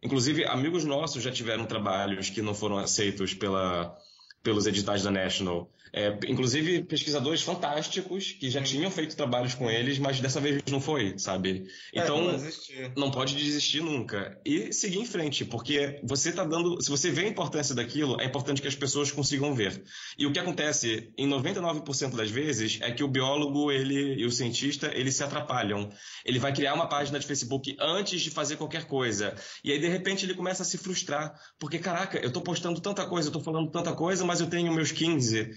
Inclusive, 0.02 0.44
amigos 0.46 0.84
nossos 0.84 1.22
já 1.22 1.30
tiveram 1.30 1.66
trabalhos 1.66 2.30
que 2.30 2.40
não 2.40 2.54
foram 2.54 2.78
aceitos 2.78 3.34
pela, 3.34 3.96
pelos 4.42 4.66
editais 4.66 5.02
da 5.02 5.10
National. 5.10 5.70
É, 5.92 6.16
inclusive, 6.28 6.84
pesquisadores 6.84 7.42
fantásticos 7.42 8.32
que 8.32 8.48
já 8.48 8.62
tinham 8.62 8.90
feito 8.90 9.16
trabalhos 9.16 9.54
com 9.54 9.68
eles, 9.68 9.98
mas 9.98 10.20
dessa 10.20 10.40
vez 10.40 10.62
não 10.70 10.80
foi, 10.80 11.18
sabe? 11.18 11.66
É, 11.92 12.02
Então, 12.02 12.22
não 12.22 12.34
existe. 12.34 12.92
não 12.96 13.10
pode 13.10 13.34
desistir 13.34 13.82
nunca. 13.82 14.38
E 14.44 14.72
seguir 14.72 14.98
em 14.98 15.06
frente, 15.06 15.44
porque 15.44 16.00
você 16.04 16.32
tá 16.32 16.44
dando. 16.44 16.80
Se 16.80 16.88
você 16.90 17.10
vê 17.10 17.22
a 17.22 17.28
importância 17.28 17.74
daquilo, 17.74 18.20
é 18.20 18.24
importante 18.24 18.62
que 18.62 18.68
as 18.68 18.76
pessoas 18.76 19.10
consigam 19.10 19.52
ver. 19.54 19.82
E 20.16 20.26
o 20.26 20.32
que 20.32 20.38
acontece 20.38 21.12
em 21.18 21.28
99% 21.28 22.14
das 22.14 22.30
vezes 22.30 22.78
é 22.82 22.92
que 22.92 23.02
o 23.02 23.08
biólogo 23.08 23.72
ele, 23.72 24.14
e 24.14 24.24
o 24.24 24.30
cientista 24.30 24.92
eles 24.94 25.16
se 25.16 25.24
atrapalham. 25.24 25.90
Ele 26.24 26.38
vai 26.38 26.52
criar 26.52 26.74
uma 26.74 26.88
página 26.88 27.18
de 27.18 27.26
Facebook 27.26 27.76
antes 27.80 28.20
de 28.20 28.30
fazer 28.30 28.56
qualquer 28.56 28.84
coisa. 28.84 29.34
E 29.64 29.72
aí, 29.72 29.80
de 29.80 29.88
repente, 29.88 30.24
ele 30.24 30.34
começa 30.34 30.62
a 30.62 30.66
se 30.66 30.78
frustrar. 30.78 31.34
Porque, 31.58 31.78
caraca, 31.78 32.18
eu 32.18 32.30
tô 32.30 32.40
postando 32.40 32.80
tanta 32.80 33.04
coisa, 33.06 33.28
eu 33.28 33.32
tô 33.32 33.40
falando 33.40 33.70
tanta 33.70 33.92
coisa, 33.92 34.24
mas 34.24 34.40
eu 34.40 34.46
tenho 34.46 34.72
meus 34.72 34.92
15 34.92 35.50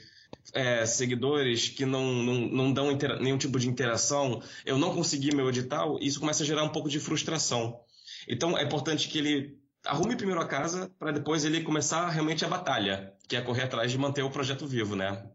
é, 0.54 0.86
seguidores 0.86 1.70
que 1.70 1.86
não, 1.86 2.14
não, 2.14 2.34
não 2.34 2.74
dão 2.74 2.98
nenhum 3.20 3.38
tipo 3.38 3.60
de 3.60 3.68
interação, 3.68 4.42
eu 4.66 4.78
não 4.78 4.94
consegui 4.96 5.36
meu 5.36 5.50
edital, 5.50 5.98
isso 6.00 6.20
começa 6.20 6.44
a 6.44 6.46
gerar 6.46 6.64
um 6.64 6.70
pouco 6.70 6.90
de 6.90 7.00
frustração. 7.00 7.80
Então 8.28 8.58
é 8.58 8.64
importante 8.64 9.10
que 9.10 9.18
ele 9.18 9.58
arrume 9.86 10.16
primeiro 10.16 10.42
a 10.42 10.48
casa 10.48 10.92
para 10.98 11.12
depois 11.12 11.44
ele 11.44 11.62
começar 11.62 12.10
realmente 12.10 12.46
a 12.46 12.48
batalha, 12.48 13.14
que 13.28 13.36
é 13.36 13.42
correr 13.42 13.64
atrás 13.64 13.92
de 13.92 13.98
manter 13.98 14.22
o 14.22 14.30
projeto 14.30 14.66
vivo, 14.66 14.96
né? 14.96 15.26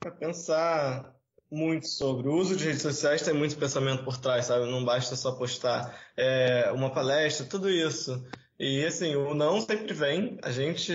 Pra 0.00 0.10
pensar 0.10 1.14
muito 1.50 1.86
sobre 1.86 2.28
o 2.28 2.34
uso 2.34 2.56
de 2.56 2.64
redes 2.64 2.82
sociais, 2.82 3.22
tem 3.22 3.34
muito 3.34 3.56
pensamento 3.56 4.04
por 4.04 4.16
trás, 4.16 4.46
sabe? 4.46 4.70
Não 4.70 4.84
basta 4.84 5.14
só 5.14 5.32
postar 5.32 6.00
é, 6.16 6.72
uma 6.72 6.90
palestra, 6.90 7.46
tudo 7.46 7.70
isso. 7.70 8.24
E 8.58 8.84
assim, 8.84 9.14
o 9.14 9.34
não 9.34 9.60
sempre 9.60 9.92
vem, 9.92 10.38
a 10.42 10.50
gente 10.50 10.92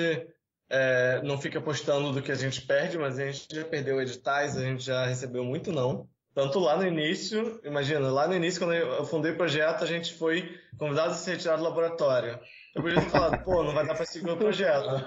é, 0.70 1.22
não 1.24 1.38
fica 1.38 1.62
postando 1.62 2.12
do 2.12 2.22
que 2.22 2.32
a 2.32 2.36
gente 2.36 2.62
perde, 2.62 2.98
mas 2.98 3.18
a 3.18 3.26
gente 3.26 3.48
já 3.54 3.64
perdeu 3.64 4.02
editais, 4.02 4.58
a 4.58 4.62
gente 4.62 4.84
já 4.84 5.06
recebeu 5.06 5.44
muito 5.44 5.72
não. 5.72 6.08
Tanto 6.34 6.60
lá 6.60 6.78
no 6.78 6.86
início, 6.86 7.60
imagina, 7.64 8.12
lá 8.12 8.28
no 8.28 8.36
início, 8.36 8.60
quando 8.60 8.74
eu 8.74 9.04
fundei 9.06 9.32
o 9.32 9.38
projeto, 9.38 9.84
a 9.84 9.88
gente 9.88 10.14
foi 10.14 10.56
convidado 10.78 11.12
a 11.12 11.16
se 11.16 11.32
retirar 11.32 11.56
do 11.56 11.64
laboratório. 11.64 12.40
Eu 12.76 12.82
podia 12.84 13.02
ter 13.02 13.10
falado, 13.10 13.44
pô, 13.44 13.64
não 13.64 13.74
vai 13.74 13.88
dar 13.88 13.96
para 13.96 14.06
seguir 14.06 14.30
o 14.30 14.38
projeto. 14.38 15.04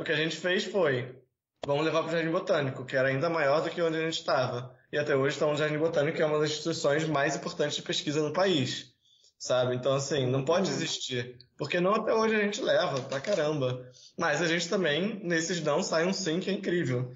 O 0.00 0.04
que 0.04 0.12
a 0.12 0.16
gente 0.16 0.36
fez 0.36 0.64
foi, 0.64 1.14
vamos 1.66 1.84
levar 1.84 2.02
para 2.02 2.08
o 2.08 2.12
Jardim 2.12 2.30
Botânico, 2.30 2.86
que 2.86 2.96
era 2.96 3.08
ainda 3.08 3.28
maior 3.28 3.60
do 3.60 3.68
que 3.68 3.82
onde 3.82 3.98
a 3.98 4.00
gente 4.00 4.18
estava. 4.18 4.74
E 4.90 4.96
até 4.96 5.14
hoje 5.14 5.34
estamos 5.34 5.52
no 5.52 5.58
Jardim 5.58 5.76
Botânico, 5.78 6.16
que 6.16 6.22
é 6.22 6.26
uma 6.26 6.38
das 6.38 6.48
instituições 6.48 7.06
mais 7.06 7.36
importantes 7.36 7.76
de 7.76 7.82
pesquisa 7.82 8.22
no 8.22 8.32
país. 8.32 8.89
Sabe? 9.40 9.74
Então, 9.74 9.94
assim, 9.94 10.26
não 10.26 10.44
pode 10.44 10.68
desistir. 10.68 11.38
Porque 11.56 11.80
não 11.80 11.94
até 11.94 12.12
hoje 12.12 12.36
a 12.36 12.44
gente 12.44 12.60
leva, 12.60 13.00
pra 13.00 13.18
caramba. 13.18 13.90
Mas 14.18 14.42
a 14.42 14.46
gente 14.46 14.68
também, 14.68 15.18
nesses 15.24 15.62
não, 15.62 15.82
sai 15.82 16.04
um 16.04 16.12
sim 16.12 16.40
que 16.40 16.50
é 16.50 16.52
incrível. 16.52 17.10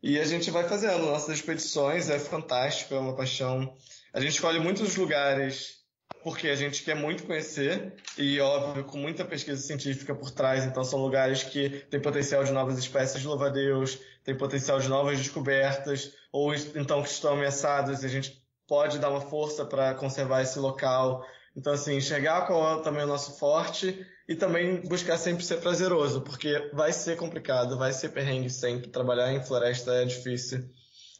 E 0.00 0.20
a 0.20 0.24
gente 0.24 0.48
vai 0.48 0.68
fazendo 0.68 1.06
nossas 1.06 1.34
expedições, 1.34 2.08
é 2.08 2.20
fantástico, 2.20 2.94
é 2.94 2.98
uma 3.00 3.16
paixão. 3.16 3.76
A 4.14 4.20
gente 4.20 4.34
escolhe 4.34 4.60
muitos 4.60 4.94
lugares 4.94 5.84
porque 6.22 6.48
a 6.48 6.54
gente 6.54 6.84
quer 6.84 6.94
muito 6.94 7.24
conhecer 7.24 7.94
e, 8.16 8.38
óbvio, 8.38 8.84
com 8.84 8.98
muita 8.98 9.24
pesquisa 9.24 9.60
científica 9.60 10.14
por 10.14 10.30
trás. 10.30 10.64
Então, 10.64 10.84
são 10.84 11.00
lugares 11.00 11.42
que 11.42 11.68
têm 11.90 12.00
potencial 12.00 12.44
de 12.44 12.52
novas 12.52 12.78
espécies 12.78 13.20
de 13.20 13.26
louva-a-Deus, 13.26 13.98
têm 14.22 14.36
potencial 14.36 14.78
de 14.78 14.88
novas 14.88 15.18
descobertas, 15.18 16.12
ou 16.30 16.54
então 16.54 17.02
que 17.02 17.08
estão 17.08 17.32
ameaçados 17.32 18.04
e 18.04 18.06
a 18.06 18.08
gente 18.08 18.40
pode 18.68 19.00
dar 19.00 19.10
uma 19.10 19.20
força 19.20 19.64
para 19.64 19.94
conservar 19.94 20.42
esse 20.42 20.60
local. 20.60 21.26
Então, 21.56 21.72
assim, 21.72 21.96
enxergar 21.96 22.46
qual 22.46 22.80
é 22.80 22.82
também 22.82 23.04
o 23.04 23.06
nosso 23.06 23.38
forte 23.38 24.06
e 24.28 24.34
também 24.34 24.82
buscar 24.82 25.16
sempre 25.16 25.44
ser 25.44 25.56
prazeroso, 25.56 26.20
porque 26.20 26.70
vai 26.74 26.92
ser 26.92 27.16
complicado, 27.16 27.78
vai 27.78 27.92
ser 27.92 28.10
perrengue 28.10 28.50
sempre. 28.50 28.90
Trabalhar 28.90 29.32
em 29.32 29.42
floresta 29.42 29.92
é 29.92 30.04
difícil. 30.04 30.68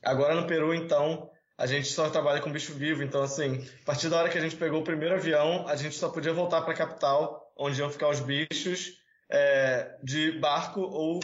Agora 0.05 0.35
no 0.35 0.47
Peru, 0.47 0.75
então, 0.75 1.31
a 1.57 1.67
gente 1.67 1.89
só 1.89 2.11
trabalha 2.11 2.41
com 2.41 2.53
bicho 2.53 2.75
vivo, 2.75 3.03
então 3.03 3.23
assim, 3.23 3.67
a 3.83 3.85
partir 3.87 4.11
da 4.11 4.19
hora 4.19 4.29
que 4.29 4.37
a 4.37 4.41
gente 4.41 4.57
pegou 4.57 4.81
o 4.81 4.85
primeiro 4.85 5.15
avião, 5.15 5.67
a 5.67 5.75
gente 5.75 5.97
só 5.97 6.11
podia 6.11 6.33
voltar 6.33 6.61
para 6.63 6.75
a 6.75 6.77
capital, 6.77 7.53
onde 7.57 7.81
iam 7.81 7.89
ficar 7.89 8.11
os 8.11 8.21
bichos, 8.21 8.93
é, 9.31 9.97
de 10.03 10.39
barco 10.39 10.81
ou 10.81 11.21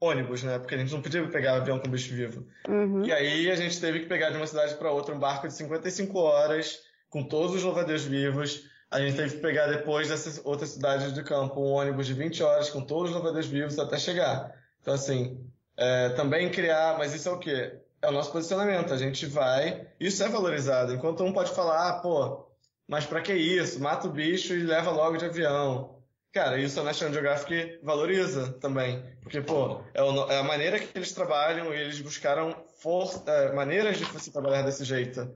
ônibus, 0.00 0.42
né? 0.42 0.58
Porque 0.58 0.74
a 0.74 0.78
gente 0.78 0.92
não 0.92 1.02
podia 1.02 1.26
pegar 1.28 1.56
avião 1.56 1.78
com 1.78 1.90
bicho 1.90 2.12
vivo. 2.14 2.46
Uhum. 2.68 3.04
E 3.04 3.12
aí 3.12 3.50
a 3.50 3.54
gente 3.54 3.80
teve 3.80 4.00
que 4.00 4.06
pegar 4.06 4.30
de 4.30 4.36
uma 4.36 4.46
cidade 4.46 4.74
para 4.74 4.90
outra 4.90 5.14
um 5.14 5.18
barco 5.18 5.46
de 5.46 5.54
55 5.54 6.18
horas, 6.18 6.78
com 7.10 7.22
todos 7.24 7.54
os 7.56 7.62
louvadeiros 7.62 8.04
vivos. 8.04 8.62
A 8.90 8.98
gente 9.00 9.16
teve 9.16 9.36
que 9.36 9.42
pegar 9.42 9.66
depois 9.66 10.08
dessas 10.08 10.40
outras 10.44 10.70
cidades 10.70 11.12
do 11.12 11.22
campo 11.22 11.60
um 11.60 11.72
ônibus 11.72 12.06
de 12.06 12.14
20 12.14 12.42
horas 12.42 12.70
com 12.70 12.80
todos 12.80 13.10
os 13.10 13.14
louvadeiros 13.16 13.48
vivos 13.50 13.78
até 13.78 13.98
chegar. 13.98 14.52
Então 14.80 14.94
assim, 14.94 15.38
é, 15.76 16.08
também 16.10 16.50
criar, 16.50 16.96
mas 16.98 17.14
isso 17.14 17.28
é 17.28 17.32
o 17.32 17.38
quê? 17.38 17.74
É 18.02 18.08
o 18.08 18.12
nosso 18.12 18.32
posicionamento. 18.32 18.92
A 18.92 18.96
gente 18.96 19.26
vai, 19.26 19.86
isso 20.00 20.22
é 20.24 20.28
valorizado. 20.28 20.94
Enquanto 20.94 21.22
um 21.22 21.32
pode 21.32 21.50
falar, 21.52 21.88
ah, 21.90 21.92
pô, 22.00 22.46
mas 22.88 23.04
pra 23.06 23.20
que 23.20 23.32
isso? 23.34 23.78
Mata 23.80 24.08
o 24.08 24.10
bicho 24.10 24.54
e 24.54 24.62
leva 24.64 24.90
logo 24.90 25.16
de 25.16 25.24
avião. 25.26 25.96
Cara, 26.32 26.58
isso 26.58 26.78
a 26.80 26.84
National 26.84 27.12
Geographic 27.12 27.78
valoriza 27.82 28.52
também. 28.60 29.02
Porque, 29.22 29.40
pô, 29.40 29.80
é, 29.92 30.02
o- 30.02 30.30
é 30.30 30.38
a 30.38 30.42
maneira 30.44 30.78
que 30.78 30.96
eles 30.96 31.12
trabalham 31.12 31.72
e 31.74 31.76
eles 31.80 32.00
buscaram 32.00 32.54
for- 32.80 33.22
é, 33.26 33.52
maneiras 33.52 33.98
de 33.98 34.04
você 34.04 34.30
trabalhar 34.30 34.62
desse 34.62 34.84
jeito. 34.84 35.28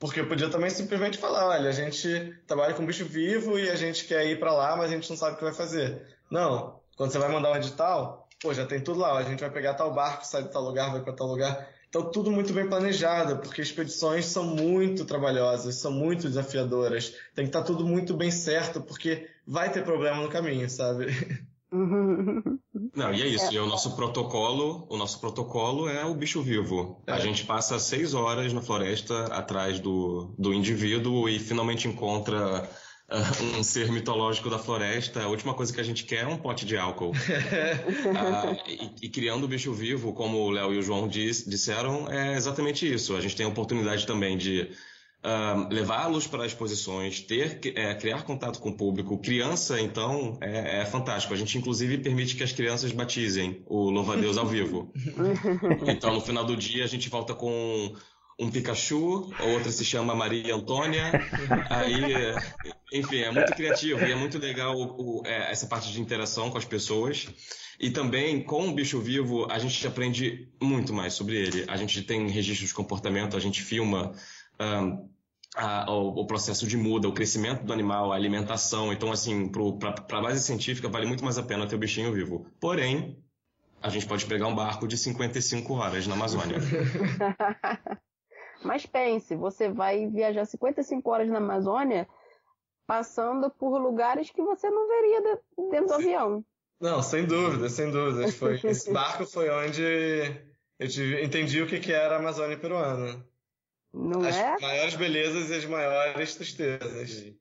Porque 0.00 0.18
eu 0.18 0.26
podia 0.26 0.48
também 0.48 0.70
simplesmente 0.70 1.18
falar, 1.18 1.46
olha, 1.46 1.68
a 1.68 1.72
gente 1.72 2.34
trabalha 2.46 2.72
com 2.72 2.86
bicho 2.86 3.04
vivo 3.04 3.58
e 3.58 3.68
a 3.68 3.76
gente 3.76 4.06
quer 4.06 4.26
ir 4.26 4.40
pra 4.40 4.50
lá, 4.50 4.74
mas 4.74 4.90
a 4.90 4.94
gente 4.94 5.10
não 5.10 5.16
sabe 5.16 5.34
o 5.34 5.36
que 5.36 5.44
vai 5.44 5.52
fazer. 5.52 6.02
Não. 6.30 6.80
Quando 6.96 7.12
você 7.12 7.18
vai 7.18 7.30
mandar 7.30 7.52
um 7.52 7.56
edital, 7.56 8.26
pô, 8.40 8.54
já 8.54 8.64
tem 8.64 8.80
tudo 8.80 8.98
lá. 8.98 9.18
A 9.18 9.22
gente 9.22 9.40
vai 9.40 9.50
pegar 9.50 9.74
tal 9.74 9.92
barco, 9.92 10.26
sai 10.26 10.42
de 10.42 10.50
tal 10.50 10.62
lugar, 10.62 10.90
vai 10.90 11.02
pra 11.02 11.12
tal 11.12 11.26
lugar. 11.26 11.68
Então, 11.90 12.10
tudo 12.10 12.30
muito 12.30 12.52
bem 12.54 12.66
planejado, 12.66 13.38
porque 13.38 13.60
expedições 13.60 14.24
são 14.24 14.44
muito 14.44 15.04
trabalhosas, 15.04 15.74
são 15.74 15.92
muito 15.92 16.28
desafiadoras. 16.28 17.10
Tem 17.34 17.44
que 17.44 17.50
estar 17.50 17.62
tudo 17.62 17.84
muito 17.84 18.14
bem 18.14 18.30
certo, 18.30 18.80
porque 18.80 19.28
vai 19.46 19.70
ter 19.70 19.84
problema 19.84 20.22
no 20.22 20.30
caminho, 20.30 20.70
sabe? 20.70 21.08
Não, 21.72 23.12
e 23.14 23.22
é 23.22 23.26
isso. 23.26 23.52
E 23.52 23.58
o 23.58 23.66
nosso 23.66 23.94
protocolo, 23.96 24.86
o 24.90 24.96
nosso 24.96 25.20
protocolo 25.20 25.88
é 25.88 26.04
o 26.04 26.14
bicho 26.14 26.42
vivo. 26.42 27.02
A 27.06 27.16
É. 27.16 27.20
gente 27.20 27.44
passa 27.44 27.78
seis 27.78 28.14
horas 28.14 28.52
na 28.52 28.60
floresta 28.62 29.26
atrás 29.26 29.78
do, 29.80 30.34
do 30.38 30.52
indivíduo 30.52 31.28
e 31.28 31.38
finalmente 31.38 31.86
encontra 31.88 32.68
ah, 33.08 33.32
um 33.58 33.62
ser 33.62 33.90
mitológico 33.90 34.48
da 34.50 34.58
floresta. 34.58 35.22
A 35.22 35.28
última 35.28 35.54
coisa 35.54 35.72
que 35.72 35.80
a 35.80 35.84
gente 35.84 36.04
quer 36.04 36.24
é 36.24 36.26
um 36.26 36.36
pote 36.38 36.64
de 36.64 36.76
álcool. 36.76 37.12
Ah, 38.16 38.56
e, 38.66 39.06
e 39.06 39.08
criando 39.08 39.44
o 39.44 39.48
bicho 39.48 39.72
vivo, 39.72 40.12
como 40.12 40.38
o 40.38 40.50
Léo 40.50 40.72
e 40.74 40.78
o 40.78 40.82
João 40.82 41.06
diz- 41.08 41.44
disseram, 41.46 42.08
é 42.10 42.34
exatamente 42.36 42.90
isso. 42.92 43.14
A 43.16 43.20
gente 43.20 43.36
tem 43.36 43.46
a 43.46 43.48
oportunidade 43.48 44.06
também 44.06 44.36
de 44.36 44.70
uh, 45.24 45.72
levá-los 45.72 46.26
para 46.26 46.46
exposições, 46.46 47.20
ter, 47.20 47.60
é, 47.76 47.94
criar 47.94 48.22
contato 48.22 48.58
com 48.58 48.70
o 48.70 48.76
público. 48.76 49.18
Criança, 49.18 49.80
então, 49.80 50.38
é, 50.40 50.80
é, 50.80 50.86
fantástico. 50.86 51.34
A 51.34 51.36
gente, 51.36 51.56
inclusive, 51.58 51.98
permite 51.98 52.36
que 52.36 52.42
as 52.42 52.52
crianças 52.52 52.92
batizem 52.92 53.62
o 53.66 53.90
Louva-a-Deus 53.90 54.36
ao 54.36 54.46
vivo. 54.46 54.92
Então, 55.86 56.14
no 56.14 56.20
final 56.20 56.44
do 56.44 56.56
dia, 56.56 56.84
a 56.84 56.86
gente 56.86 57.08
volta 57.08 57.34
com 57.34 57.94
um 58.38 58.50
Pikachu, 58.50 59.30
a 59.38 59.44
outra 59.44 59.70
se 59.70 59.84
chama 59.84 60.14
Maria 60.14 60.54
Antônia. 60.54 61.10
Aí, 61.68 62.00
enfim, 62.92 63.18
é 63.18 63.30
muito 63.30 63.52
criativo 63.54 64.04
e 64.04 64.12
é 64.12 64.14
muito 64.14 64.38
legal 64.38 64.74
o, 64.74 65.20
o, 65.20 65.26
é, 65.26 65.50
essa 65.50 65.66
parte 65.66 65.92
de 65.92 66.00
interação 66.00 66.50
com 66.50 66.56
as 66.56 66.64
pessoas. 66.64 67.28
E 67.78 67.90
também, 67.90 68.42
com 68.42 68.68
o 68.68 68.72
bicho 68.72 69.00
vivo, 69.00 69.46
a 69.50 69.58
gente 69.58 69.86
aprende 69.86 70.48
muito 70.60 70.92
mais 70.92 71.14
sobre 71.14 71.36
ele. 71.36 71.64
A 71.68 71.76
gente 71.76 72.02
tem 72.02 72.28
registro 72.28 72.66
de 72.66 72.74
comportamento, 72.74 73.36
a 73.36 73.40
gente 73.40 73.62
filma 73.62 74.12
um, 74.60 75.10
a, 75.56 75.90
o, 75.90 76.20
o, 76.20 76.26
processo 76.26 76.66
de 76.66 76.76
muda, 76.76 77.08
o 77.08 77.12
crescimento 77.12 77.64
do 77.64 77.72
animal, 77.72 78.12
a 78.12 78.16
alimentação. 78.16 78.92
Então, 78.92 79.10
assim, 79.10 79.50
para 79.50 80.18
a 80.18 80.22
base 80.22 80.40
científica, 80.40 80.88
vale 80.88 81.06
muito 81.06 81.24
mais 81.24 81.38
a 81.38 81.42
pena 81.42 81.66
ter 81.66 81.74
o 81.74 81.78
bichinho 81.78 82.12
vivo. 82.12 82.46
Porém, 82.60 83.22
a 83.82 83.88
gente 83.88 84.06
pode 84.06 84.26
pegar 84.26 84.46
um 84.46 84.54
barco 84.54 84.86
de 84.86 84.96
55 84.96 85.74
horas 85.74 86.06
na 86.06 86.14
Amazônia. 86.14 86.58
Mas 88.62 88.84
pense, 88.84 89.34
você 89.34 89.70
vai 89.70 90.06
viajar 90.06 90.44
55 90.44 91.10
horas 91.10 91.28
na 91.28 91.38
Amazônia 91.38 92.06
passando 92.86 93.48
por 93.50 93.78
lugares 93.78 94.30
que 94.30 94.42
você 94.42 94.68
não 94.68 94.86
veria 94.86 95.22
dentro 95.70 95.86
do 95.86 95.94
avião. 95.94 96.44
Não, 96.80 97.02
sem 97.02 97.24
dúvida, 97.24 97.68
sem 97.68 97.90
dúvida. 97.90 98.30
Foi, 98.32 98.60
esse 98.64 98.92
barco 98.92 99.24
foi 99.24 99.48
onde 99.48 99.82
eu 100.78 100.88
tive, 100.88 101.22
entendi 101.24 101.62
o 101.62 101.66
que, 101.66 101.78
que 101.78 101.92
era 101.92 102.16
a 102.16 102.18
Amazônia 102.18 102.58
peruana. 102.58 103.24
Não 103.92 104.20
as 104.22 104.36
é? 104.36 104.56
maiores 104.60 104.94
belezas 104.94 105.50
e 105.50 105.54
as 105.54 105.64
maiores 105.64 106.34
tristezas. 106.36 107.34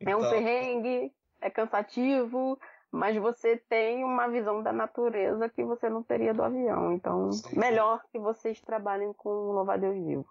É 0.00 0.16
um 0.16 0.20
então... 0.20 0.30
perrengue, 0.30 1.12
é 1.40 1.50
cansativo, 1.50 2.58
mas 2.92 3.16
você 3.16 3.56
tem 3.56 4.04
uma 4.04 4.28
visão 4.28 4.62
da 4.62 4.72
natureza 4.72 5.48
que 5.48 5.62
você 5.62 5.88
não 5.88 6.02
teria 6.02 6.34
do 6.34 6.42
avião. 6.42 6.92
Então, 6.92 7.30
sim, 7.32 7.58
melhor 7.58 8.02
que 8.10 8.18
vocês 8.18 8.60
trabalhem 8.60 9.12
com 9.12 9.28
o 9.28 9.52
Louva-Deus 9.52 9.94
Vivo. 9.94 10.26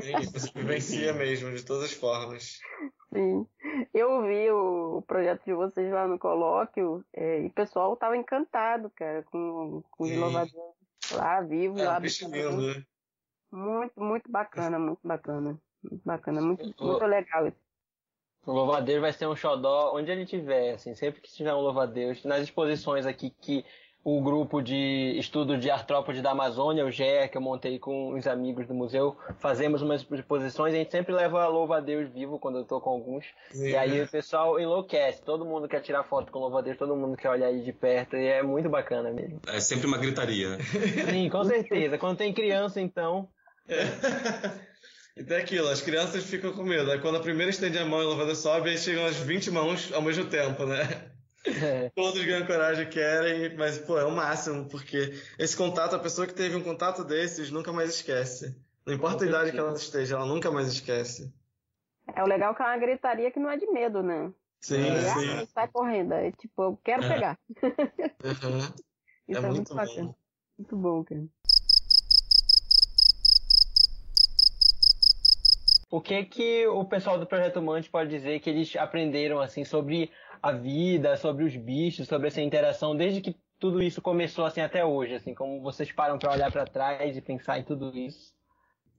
Sim, 0.00 0.30
você 0.32 0.50
vivencia 0.54 1.12
mesmo, 1.12 1.52
de 1.52 1.64
todas 1.64 1.84
as 1.84 1.92
formas. 1.92 2.60
Sim. 3.12 3.46
Eu 3.94 4.22
vi 4.22 4.50
o 4.50 5.02
projeto 5.06 5.44
de 5.44 5.52
vocês 5.52 5.92
lá 5.92 6.06
no 6.06 6.18
colóquio 6.18 7.04
é, 7.12 7.42
e 7.42 7.46
o 7.46 7.52
pessoal 7.52 7.96
tava 7.96 8.16
encantado, 8.16 8.90
cara, 8.90 9.24
com, 9.24 9.82
com 9.90 10.04
os 10.04 10.16
Louva-Deus 10.16 11.12
lá, 11.12 11.40
vivos. 11.40 11.80
É, 11.80 11.86
lá, 11.86 12.00
bicho 12.00 12.28
lindo, 12.28 12.74
né? 12.74 12.84
Muito, 13.52 14.00
muito 14.00 14.30
bacana, 14.30 14.78
muito 14.78 15.00
bacana. 15.02 15.58
Muito 15.82 16.02
bacana, 16.04 16.40
muito, 16.42 16.64
muito 16.78 17.06
legal 17.06 17.46
isso. 17.48 17.56
O 18.46 18.52
louva-a-Deus 18.52 19.00
vai 19.00 19.12
ser 19.12 19.26
um 19.26 19.36
xodó 19.36 19.92
onde 19.94 20.10
ele 20.10 20.24
tiver, 20.24 20.74
assim, 20.74 20.94
sempre 20.94 21.20
que 21.20 21.30
tiver 21.30 21.52
um 21.54 21.60
louva-a-Deus. 21.60 22.24
Nas 22.24 22.42
exposições 22.42 23.06
aqui 23.06 23.30
que 23.30 23.64
o 24.02 24.22
grupo 24.22 24.62
de 24.62 25.14
estudo 25.18 25.58
de 25.58 25.70
artrópode 25.70 26.22
da 26.22 26.30
Amazônia, 26.30 26.86
o 26.86 26.90
GER, 26.90 27.30
que 27.30 27.36
eu 27.36 27.42
montei 27.42 27.78
com 27.78 28.14
os 28.14 28.26
amigos 28.26 28.66
do 28.66 28.72
museu, 28.72 29.14
fazemos 29.38 29.82
umas 29.82 30.06
exposições, 30.10 30.72
a 30.72 30.78
gente 30.78 30.90
sempre 30.90 31.12
leva 31.12 31.46
louva-a-Deus 31.48 32.10
vivo 32.10 32.38
quando 32.38 32.58
eu 32.58 32.64
tô 32.64 32.80
com 32.80 32.90
alguns. 32.90 33.26
Sim. 33.50 33.68
E 33.68 33.76
aí 33.76 34.00
o 34.00 34.08
pessoal 34.10 34.58
enlouquece, 34.58 35.22
todo 35.22 35.44
mundo 35.44 35.68
quer 35.68 35.80
tirar 35.80 36.04
foto 36.04 36.32
com 36.32 36.38
louva-a-Deus, 36.38 36.78
todo 36.78 36.96
mundo 36.96 37.16
quer 37.16 37.28
olhar 37.28 37.50
ele 37.50 37.62
de 37.62 37.74
perto, 37.74 38.16
e 38.16 38.26
é 38.26 38.42
muito 38.42 38.70
bacana 38.70 39.12
mesmo. 39.12 39.40
É 39.46 39.60
sempre 39.60 39.86
uma 39.86 39.98
gritaria. 39.98 40.58
Sim, 41.10 41.28
com 41.28 41.44
certeza. 41.44 41.98
Quando 41.98 42.16
tem 42.16 42.32
criança, 42.32 42.80
então... 42.80 43.28
É. 43.70 44.70
Então 45.16 45.36
é 45.36 45.40
aquilo, 45.40 45.68
as 45.68 45.82
crianças 45.82 46.24
ficam 46.24 46.52
com 46.52 46.62
medo. 46.62 46.90
Aí 46.90 46.98
quando 46.98 47.16
a 47.16 47.20
primeira 47.20 47.50
estende 47.50 47.76
a 47.76 47.84
mão 47.84 48.00
e 48.00 48.04
o 48.04 48.08
elevador 48.08 48.34
sobe, 48.34 48.70
aí 48.70 48.78
chegam 48.78 49.04
as 49.04 49.16
20 49.16 49.50
mãos 49.50 49.92
ao 49.92 50.00
mesmo 50.00 50.24
tempo, 50.26 50.64
né? 50.64 51.10
É. 51.44 51.90
Todos 51.94 52.24
ganham 52.24 52.46
coragem, 52.46 52.88
querem, 52.88 53.54
mas 53.56 53.76
pô, 53.78 53.98
é 53.98 54.04
o 54.04 54.10
máximo, 54.10 54.66
porque 54.68 55.12
esse 55.38 55.56
contato, 55.56 55.94
a 55.94 55.98
pessoa 55.98 56.26
que 56.26 56.32
teve 56.32 56.56
um 56.56 56.62
contato 56.62 57.04
desses 57.04 57.50
nunca 57.50 57.72
mais 57.72 57.90
esquece. 57.90 58.56
Não 58.86 58.94
importa 58.94 59.24
a 59.24 59.28
idade 59.28 59.52
que 59.52 59.58
ela 59.58 59.72
esteja, 59.72 60.16
ela 60.16 60.26
nunca 60.26 60.50
mais 60.50 60.68
esquece. 60.68 61.30
É 62.14 62.22
o 62.22 62.26
legal 62.26 62.54
que 62.54 62.62
é 62.62 62.64
uma 62.64 62.78
gritaria 62.78 63.30
que 63.30 63.38
não 63.38 63.50
é 63.50 63.56
de 63.58 63.66
medo, 63.66 64.02
né? 64.02 64.32
Sim, 64.60 64.88
é, 64.88 65.14
sim. 65.14 65.30
Ah, 65.30 65.46
sai 65.52 65.68
correndo, 65.68 66.12
é 66.12 66.32
tipo, 66.32 66.62
eu 66.62 66.78
quero 66.82 67.04
é. 67.04 67.08
pegar. 67.08 67.38
Uhum. 67.62 68.58
Isso 69.28 69.38
é, 69.38 69.44
é 69.44 69.50
muito, 69.50 69.54
muito 69.54 69.74
bacana. 69.74 70.16
Muito 70.58 70.76
bom, 70.76 71.04
cara. 71.04 71.24
O 75.90 76.00
que 76.00 76.24
que 76.24 76.66
o 76.68 76.84
pessoal 76.84 77.18
do 77.18 77.26
Projeto 77.26 77.60
Mante 77.60 77.90
pode 77.90 78.08
dizer 78.10 78.38
que 78.38 78.48
eles 78.48 78.76
aprenderam 78.76 79.40
assim 79.40 79.64
sobre 79.64 80.10
a 80.40 80.52
vida, 80.52 81.16
sobre 81.16 81.44
os 81.44 81.56
bichos, 81.56 82.06
sobre 82.06 82.28
essa 82.28 82.40
interação 82.40 82.96
desde 82.96 83.20
que 83.20 83.36
tudo 83.58 83.82
isso 83.82 84.00
começou 84.00 84.46
assim 84.46 84.60
até 84.60 84.84
hoje, 84.84 85.14
assim, 85.14 85.34
como 85.34 85.60
vocês 85.60 85.92
param 85.92 86.18
para 86.18 86.32
olhar 86.32 86.50
para 86.50 86.64
trás 86.64 87.16
e 87.16 87.20
pensar 87.20 87.58
em 87.58 87.64
tudo 87.64 87.94
isso? 87.94 88.32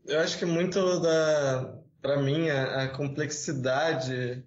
Eu 0.05 0.19
acho 0.19 0.37
que 0.37 0.45
muito 0.45 0.99
da 0.99 1.79
para 2.01 2.17
mim 2.17 2.49
a, 2.49 2.83
a 2.83 2.87
complexidade 2.89 4.43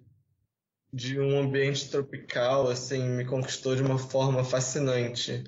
de 0.93 1.19
um 1.19 1.39
ambiente 1.39 1.89
tropical 1.89 2.67
assim 2.67 3.09
me 3.09 3.25
conquistou 3.25 3.75
de 3.75 3.81
uma 3.81 3.97
forma 3.97 4.43
fascinante 4.43 5.43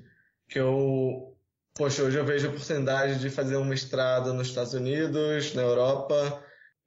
que 0.48 0.60
eu 0.60 1.36
poxa 1.76 2.04
hoje 2.04 2.18
eu 2.18 2.26
vejo 2.26 2.48
a 2.48 2.50
oportunidade 2.50 3.20
de 3.20 3.30
fazer 3.30 3.58
um 3.58 3.66
mestrado 3.66 4.34
nos 4.34 4.48
Estados 4.48 4.74
Unidos 4.74 5.54
na 5.54 5.62
Europa 5.62 6.42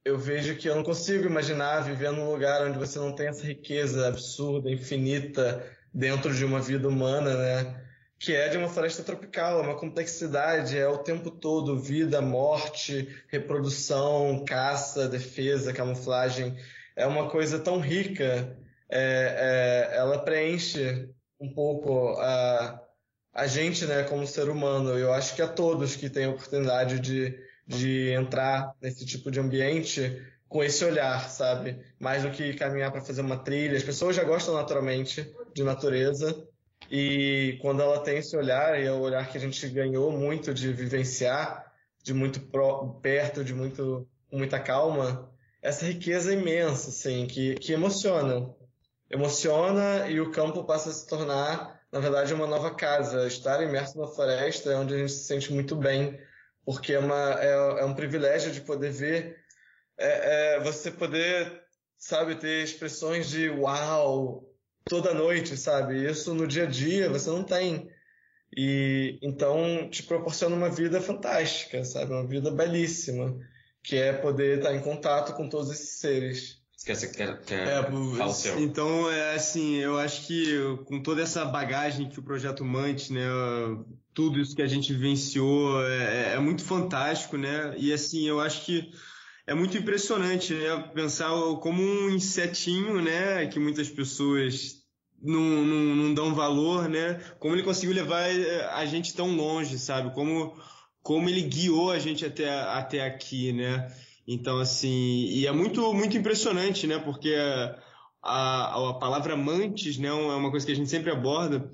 eu 0.04 0.18
vejo 0.18 0.56
que 0.56 0.68
eu 0.68 0.74
não 0.74 0.82
consigo 0.82 1.26
imaginar 1.26 1.82
viver 1.82 2.10
num 2.10 2.30
lugar 2.30 2.66
onde 2.66 2.78
você 2.78 2.98
não 2.98 3.14
tem 3.14 3.28
essa 3.28 3.44
riqueza 3.44 4.08
absurda, 4.08 4.70
infinita 4.70 5.64
dentro 5.92 6.34
de 6.34 6.44
uma 6.44 6.60
vida 6.60 6.88
humana, 6.88 7.34
né? 7.36 7.84
Que 8.18 8.34
é 8.34 8.48
de 8.48 8.56
uma 8.56 8.68
floresta 8.68 9.02
tropical, 9.02 9.60
é 9.60 9.62
uma 9.62 9.78
complexidade, 9.78 10.78
é 10.78 10.86
o 10.86 10.98
tempo 10.98 11.30
todo 11.30 11.78
vida, 11.78 12.20
morte, 12.20 13.08
reprodução, 13.28 14.44
caça, 14.46 15.08
defesa, 15.08 15.72
camuflagem. 15.72 16.56
É 16.96 17.06
uma 17.06 17.30
coisa 17.30 17.58
tão 17.58 17.78
rica, 17.80 18.56
é, 18.90 19.90
é, 19.92 19.96
ela 19.96 20.18
preenche 20.18 21.08
um 21.38 21.52
pouco 21.52 22.10
a, 22.18 22.80
a 23.32 23.46
gente, 23.46 23.86
né, 23.86 24.02
como 24.04 24.26
ser 24.26 24.48
humano. 24.48 24.98
Eu 24.98 25.12
acho 25.12 25.34
que 25.34 25.42
a 25.42 25.48
todos 25.48 25.96
que 25.96 26.10
têm 26.10 26.26
a 26.26 26.30
oportunidade 26.30 27.00
de 27.00 27.49
de 27.70 28.10
entrar 28.10 28.74
nesse 28.82 29.06
tipo 29.06 29.30
de 29.30 29.38
ambiente 29.38 30.20
com 30.48 30.64
esse 30.64 30.84
olhar, 30.84 31.30
sabe? 31.30 31.78
Mais 32.00 32.24
do 32.24 32.30
que 32.30 32.54
caminhar 32.54 32.90
para 32.90 33.00
fazer 33.00 33.20
uma 33.20 33.38
trilha. 33.38 33.76
As 33.76 33.84
pessoas 33.84 34.16
já 34.16 34.24
gostam 34.24 34.54
naturalmente 34.54 35.32
de 35.54 35.62
natureza 35.62 36.44
e 36.90 37.56
quando 37.62 37.80
ela 37.80 38.00
tem 38.00 38.18
esse 38.18 38.36
olhar, 38.36 38.80
e 38.80 38.84
é 38.84 38.92
o 38.92 38.98
olhar 38.98 39.30
que 39.30 39.38
a 39.38 39.40
gente 39.40 39.68
ganhou 39.68 40.10
muito 40.10 40.52
de 40.52 40.72
vivenciar, 40.72 41.72
de 42.02 42.12
muito 42.12 42.40
pro, 42.40 42.94
perto, 43.00 43.44
de 43.44 43.54
muito 43.54 44.08
muita 44.32 44.58
calma, 44.58 45.30
essa 45.62 45.84
riqueza 45.86 46.32
imensa, 46.32 46.90
assim, 46.90 47.26
que, 47.26 47.54
que 47.54 47.72
emociona. 47.72 48.52
Emociona 49.08 50.08
e 50.08 50.20
o 50.20 50.30
campo 50.32 50.64
passa 50.64 50.90
a 50.90 50.92
se 50.92 51.06
tornar, 51.06 51.80
na 51.92 52.00
verdade, 52.00 52.34
uma 52.34 52.46
nova 52.46 52.74
casa. 52.74 53.26
Estar 53.26 53.62
imerso 53.62 53.98
na 53.98 54.06
floresta 54.08 54.72
é 54.72 54.76
onde 54.76 54.94
a 54.94 54.98
gente 54.98 55.12
se 55.12 55.24
sente 55.24 55.52
muito 55.52 55.76
bem 55.76 56.18
porque 56.64 56.92
é, 56.92 56.98
uma, 56.98 57.40
é, 57.40 57.80
é 57.80 57.84
um 57.84 57.94
privilégio 57.94 58.52
de 58.52 58.60
poder 58.60 58.92
ver, 58.92 59.36
é, 59.98 60.56
é, 60.56 60.60
você 60.60 60.90
poder, 60.90 61.62
sabe, 61.98 62.34
ter 62.36 62.64
expressões 62.64 63.28
de 63.28 63.48
uau 63.50 64.44
toda 64.84 65.14
noite, 65.14 65.56
sabe? 65.56 66.04
Isso 66.08 66.34
no 66.34 66.46
dia 66.46 66.64
a 66.64 66.66
dia 66.66 67.08
você 67.08 67.30
não 67.30 67.44
tem. 67.44 67.90
E 68.56 69.18
então 69.22 69.88
te 69.90 70.02
proporciona 70.02 70.56
uma 70.56 70.70
vida 70.70 71.00
fantástica, 71.00 71.84
sabe? 71.84 72.12
Uma 72.12 72.26
vida 72.26 72.50
belíssima, 72.50 73.38
que 73.82 73.96
é 73.96 74.12
poder 74.12 74.58
estar 74.58 74.74
em 74.74 74.80
contato 74.80 75.34
com 75.34 75.48
todos 75.48 75.70
esses 75.70 75.98
seres. 75.98 76.60
Esquece 76.76 77.08
que 77.08 77.18
quer, 77.18 77.38
é, 77.52 77.82
Então, 78.58 79.10
é 79.10 79.34
assim, 79.34 79.76
eu 79.76 79.98
acho 79.98 80.26
que 80.26 80.56
com 80.86 81.02
toda 81.02 81.22
essa 81.22 81.44
bagagem 81.44 82.08
que 82.08 82.18
o 82.18 82.22
Projeto 82.22 82.64
Mante, 82.64 83.12
né, 83.12 83.20
tudo 84.14 84.40
isso 84.40 84.56
que 84.56 84.62
a 84.62 84.66
gente 84.66 84.92
vivenciou, 84.92 85.84
é, 85.84 86.34
é, 86.34 86.38
muito 86.40 86.64
fantástico, 86.64 87.36
né? 87.36 87.74
E 87.78 87.92
assim, 87.92 88.26
eu 88.26 88.40
acho 88.40 88.64
que 88.64 88.90
é 89.46 89.54
muito 89.54 89.76
impressionante, 89.76 90.54
né, 90.54 90.78
pensar 90.94 91.30
como 91.60 91.82
um 91.82 92.10
insetinho, 92.10 93.00
né, 93.02 93.46
que 93.46 93.58
muitas 93.58 93.88
pessoas 93.88 94.80
não, 95.22 95.40
não, 95.40 95.96
não 95.96 96.14
dão 96.14 96.34
valor, 96.34 96.88
né? 96.88 97.14
Como 97.38 97.54
ele 97.54 97.62
conseguiu 97.62 97.94
levar 97.94 98.22
é, 98.22 98.64
a 98.72 98.86
gente 98.86 99.14
tão 99.14 99.34
longe, 99.36 99.78
sabe? 99.78 100.14
Como, 100.14 100.54
como 101.02 101.28
ele 101.28 101.42
guiou 101.42 101.90
a 101.90 101.98
gente 101.98 102.24
até, 102.24 102.48
até 102.48 103.04
aqui, 103.04 103.52
né? 103.52 103.92
Então, 104.26 104.58
assim, 104.58 105.26
e 105.28 105.46
é 105.46 105.52
muito, 105.52 105.92
muito 105.92 106.16
impressionante, 106.16 106.86
né? 106.86 106.98
Porque 106.98 107.34
a, 107.34 107.78
a, 108.22 108.90
a 108.90 108.94
palavra 108.94 109.36
mantis, 109.36 109.98
né, 109.98 110.08
é 110.08 110.12
uma 110.12 110.50
coisa 110.50 110.64
que 110.64 110.72
a 110.72 110.76
gente 110.76 110.88
sempre 110.90 111.10
aborda. 111.10 111.70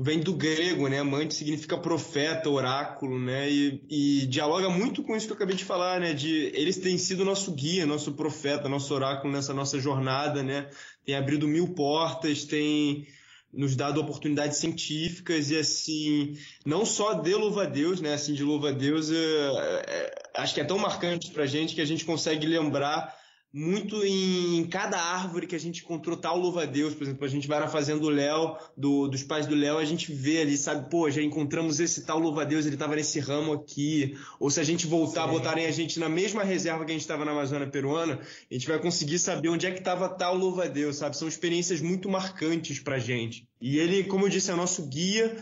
Vem 0.00 0.20
do 0.20 0.32
grego, 0.32 0.86
né? 0.86 1.02
Mante 1.02 1.34
significa 1.34 1.76
profeta, 1.76 2.48
oráculo, 2.48 3.18
né? 3.18 3.50
E, 3.50 3.82
e, 3.90 4.26
dialoga 4.26 4.70
muito 4.70 5.02
com 5.02 5.16
isso 5.16 5.26
que 5.26 5.32
eu 5.32 5.36
acabei 5.36 5.56
de 5.56 5.64
falar, 5.64 5.98
né? 5.98 6.14
De 6.14 6.52
eles 6.54 6.78
têm 6.78 6.96
sido 6.96 7.24
nosso 7.24 7.50
guia, 7.50 7.84
nosso 7.84 8.12
profeta, 8.12 8.68
nosso 8.68 8.94
oráculo 8.94 9.32
nessa 9.32 9.52
nossa 9.52 9.80
jornada, 9.80 10.40
né? 10.40 10.70
Tem 11.04 11.16
abrido 11.16 11.48
mil 11.48 11.74
portas, 11.74 12.44
tem 12.44 13.08
nos 13.52 13.74
dado 13.74 14.00
oportunidades 14.00 14.58
científicas 14.58 15.50
e 15.50 15.56
assim, 15.56 16.34
não 16.64 16.84
só 16.84 17.14
de 17.14 17.34
louva 17.34 17.64
a 17.64 17.66
Deus, 17.66 18.00
né? 18.00 18.14
Assim, 18.14 18.34
de 18.34 18.44
louva 18.44 18.68
a 18.68 18.72
Deus, 18.72 19.10
é, 19.10 19.16
é, 19.16 20.14
acho 20.36 20.54
que 20.54 20.60
é 20.60 20.64
tão 20.64 20.78
marcante 20.78 21.32
pra 21.32 21.44
gente 21.44 21.74
que 21.74 21.80
a 21.80 21.86
gente 21.86 22.04
consegue 22.04 22.46
lembrar 22.46 23.12
muito 23.52 24.04
em 24.04 24.66
cada 24.66 25.00
árvore 25.00 25.46
que 25.46 25.56
a 25.56 25.60
gente 25.60 25.82
encontrou 25.82 26.16
tal 26.16 26.38
louva-a-Deus. 26.38 26.94
Por 26.94 27.04
exemplo, 27.04 27.24
a 27.24 27.28
gente 27.28 27.48
vai 27.48 27.58
na 27.58 27.68
fazenda 27.68 28.00
do 28.00 28.08
Léo, 28.08 28.56
do, 28.76 29.08
dos 29.08 29.22
pais 29.22 29.46
do 29.46 29.54
Léo, 29.54 29.78
a 29.78 29.84
gente 29.84 30.12
vê 30.12 30.42
ali, 30.42 30.56
sabe, 30.56 30.90
pô, 30.90 31.10
já 31.10 31.22
encontramos 31.22 31.80
esse 31.80 32.04
tal 32.04 32.18
louva-a-Deus, 32.18 32.66
ele 32.66 32.76
estava 32.76 32.94
nesse 32.94 33.18
ramo 33.20 33.52
aqui. 33.52 34.16
Ou 34.38 34.50
se 34.50 34.60
a 34.60 34.64
gente 34.64 34.86
voltar, 34.86 35.26
Sim. 35.26 35.32
botarem 35.32 35.66
a 35.66 35.70
gente 35.70 35.98
na 35.98 36.08
mesma 36.08 36.44
reserva 36.44 36.84
que 36.84 36.90
a 36.90 36.94
gente 36.94 37.02
estava 37.02 37.24
na 37.24 37.32
Amazônia 37.32 37.66
Peruana, 37.66 38.20
a 38.50 38.54
gente 38.54 38.68
vai 38.68 38.78
conseguir 38.78 39.18
saber 39.18 39.48
onde 39.48 39.66
é 39.66 39.70
que 39.70 39.78
estava 39.78 40.08
tal 40.08 40.36
louva-a-Deus, 40.36 40.96
sabe? 40.96 41.16
São 41.16 41.26
experiências 41.26 41.80
muito 41.80 42.08
marcantes 42.08 42.80
pra 42.80 42.98
gente. 42.98 43.48
E 43.60 43.78
ele, 43.78 44.04
como 44.04 44.26
eu 44.26 44.28
disse, 44.28 44.50
é 44.50 44.54
nosso 44.54 44.86
guia 44.86 45.36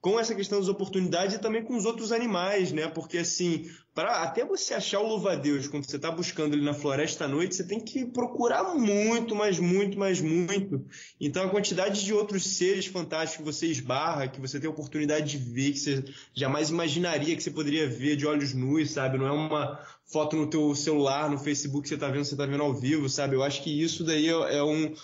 com 0.00 0.20
essa 0.20 0.34
questão 0.34 0.60
das 0.60 0.68
oportunidades 0.68 1.34
e 1.34 1.38
também 1.38 1.64
com 1.64 1.76
os 1.76 1.84
outros 1.84 2.12
animais, 2.12 2.70
né? 2.72 2.86
Porque 2.86 3.18
assim, 3.18 3.68
para 3.94 4.22
até 4.22 4.44
você 4.44 4.74
achar 4.74 5.00
o 5.00 5.06
louva-a-Deus 5.06 5.66
quando 5.68 5.88
você 5.88 5.96
está 5.96 6.10
buscando 6.10 6.54
ele 6.54 6.64
na 6.64 6.74
floresta 6.74 7.24
à 7.24 7.28
noite, 7.28 7.56
você 7.56 7.66
tem 7.66 7.80
que 7.80 8.04
procurar 8.04 8.74
muito, 8.74 9.34
mas 9.34 9.58
muito, 9.58 9.98
mas 9.98 10.20
muito. 10.20 10.84
Então 11.20 11.44
a 11.44 11.48
quantidade 11.48 12.04
de 12.04 12.12
outros 12.12 12.46
seres 12.46 12.86
fantásticos 12.86 13.38
que 13.38 13.52
você 13.52 13.66
esbarra, 13.66 14.28
que 14.28 14.40
você 14.40 14.60
tem 14.60 14.68
a 14.68 14.72
oportunidade 14.72 15.30
de 15.30 15.38
ver, 15.38 15.72
que 15.72 15.78
você 15.78 16.04
jamais 16.34 16.70
imaginaria 16.70 17.34
que 17.34 17.42
você 17.42 17.50
poderia 17.50 17.88
ver 17.88 18.16
de 18.16 18.26
olhos 18.26 18.54
nus, 18.54 18.90
sabe? 18.90 19.18
Não 19.18 19.26
é 19.26 19.32
uma 19.32 19.80
foto 20.04 20.36
no 20.36 20.46
teu 20.46 20.74
celular, 20.74 21.28
no 21.28 21.38
Facebook 21.38 21.82
que 21.82 21.88
você 21.88 21.94
está 21.94 22.08
vendo, 22.08 22.24
você 22.24 22.34
está 22.34 22.46
vendo 22.46 22.62
ao 22.62 22.74
vivo, 22.74 23.08
sabe? 23.08 23.34
Eu 23.34 23.42
acho 23.42 23.62
que 23.62 23.82
isso 23.82 24.04
daí 24.04 24.28
é, 24.28 24.58
é 24.58 24.62
um 24.62 24.94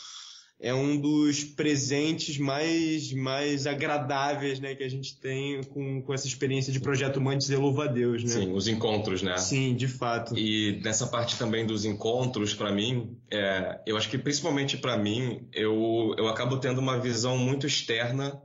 é 0.63 0.73
um 0.73 0.97
dos 0.97 1.43
presentes 1.43 2.39
mais, 2.39 3.13
mais 3.13 3.67
agradáveis 3.67 4.61
né, 4.61 4.77
que 4.77 4.85
a 4.85 4.89
gente 4.89 5.19
tem 5.19 5.61
com, 5.65 6.01
com 6.01 6.15
essa 6.15 6.29
experiência 6.29 6.73
de 6.73 6.79
Projeto 6.79 7.21
Mantes 7.21 7.51
e 7.51 7.57
Louva 7.57 7.85
a 7.85 7.87
Deus. 7.89 8.23
Né? 8.23 8.31
Sim, 8.31 8.53
os 8.53 8.69
encontros, 8.69 9.23
né? 9.23 9.37
Sim, 9.39 9.75
de 9.75 9.89
fato. 9.89 10.39
E 10.39 10.81
nessa 10.85 11.09
parte 11.09 11.37
também 11.37 11.67
dos 11.67 11.85
encontros, 11.85 12.55
para 12.55 12.71
mim, 12.71 13.19
é, 13.29 13.81
eu 13.85 13.97
acho 13.97 14.09
que 14.09 14.17
principalmente 14.17 14.79
para 14.79 14.97
mim, 14.97 15.49
eu, 15.53 16.15
eu 16.17 16.29
acabo 16.29 16.57
tendo 16.59 16.79
uma 16.79 16.97
visão 16.97 17.37
muito 17.37 17.67
externa 17.67 18.41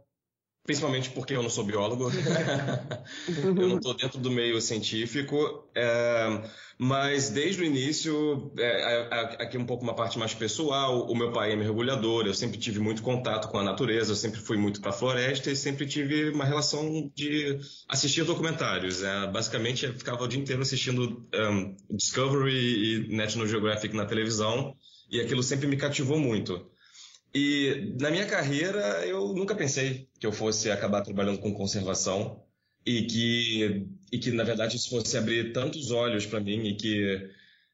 principalmente 0.67 1.09
porque 1.11 1.33
eu 1.33 1.41
não 1.41 1.49
sou 1.49 1.63
biólogo, 1.63 2.11
eu 3.41 3.53
não 3.53 3.77
estou 3.77 3.93
dentro 3.93 4.19
do 4.19 4.29
meio 4.29 4.59
científico, 4.59 5.65
é, 5.73 6.43
mas 6.77 7.29
desde 7.29 7.61
o 7.61 7.65
início, 7.65 8.51
é, 8.59 9.07
aqui 9.39 9.57
um 9.57 9.65
pouco 9.65 9.85
uma 9.85 9.95
parte 9.95 10.19
mais 10.19 10.33
pessoal, 10.33 11.09
o 11.09 11.15
meu 11.15 11.31
pai 11.31 11.53
é 11.53 11.55
mergulhador, 11.55 12.27
eu 12.27 12.33
sempre 12.33 12.57
tive 12.57 12.81
muito 12.81 13.01
contato 13.01 13.47
com 13.47 13.57
a 13.57 13.63
natureza, 13.63 14.11
eu 14.11 14.15
sempre 14.17 14.41
fui 14.41 14.57
muito 14.57 14.81
para 14.81 14.89
a 14.89 14.93
floresta 14.93 15.49
e 15.49 15.55
sempre 15.55 15.87
tive 15.87 16.31
uma 16.31 16.43
relação 16.43 17.09
de 17.15 17.57
assistir 17.87 18.25
documentários. 18.25 19.01
É, 19.01 19.25
basicamente, 19.27 19.85
eu 19.85 19.93
ficava 19.93 20.21
o 20.25 20.27
dia 20.27 20.39
inteiro 20.39 20.61
assistindo 20.61 21.25
um, 21.33 21.77
Discovery 21.91 23.07
e 23.07 23.15
National 23.15 23.47
Geographic 23.47 23.95
na 23.95 24.05
televisão 24.05 24.75
e 25.09 25.21
aquilo 25.21 25.41
sempre 25.41 25.65
me 25.65 25.77
cativou 25.77 26.19
muito. 26.19 26.69
E 27.39 27.93
na 28.01 28.09
minha 28.09 28.25
carreira, 28.25 29.05
eu 29.05 29.31
nunca 29.31 29.53
pensei 29.53 30.07
que 30.19 30.25
eu 30.25 30.31
fosse 30.31 30.71
acabar 30.71 31.03
trabalhando 31.03 31.37
com 31.37 31.53
conservação 31.53 32.41
e 32.83 33.03
que, 33.03 33.85
e 34.11 34.17
que 34.17 34.31
na 34.31 34.43
verdade, 34.43 34.75
isso 34.75 34.89
fosse 34.89 35.15
abrir 35.15 35.53
tantos 35.53 35.91
olhos 35.91 36.25
para 36.25 36.39
mim 36.39 36.65
e 36.65 36.75
que 36.75 37.29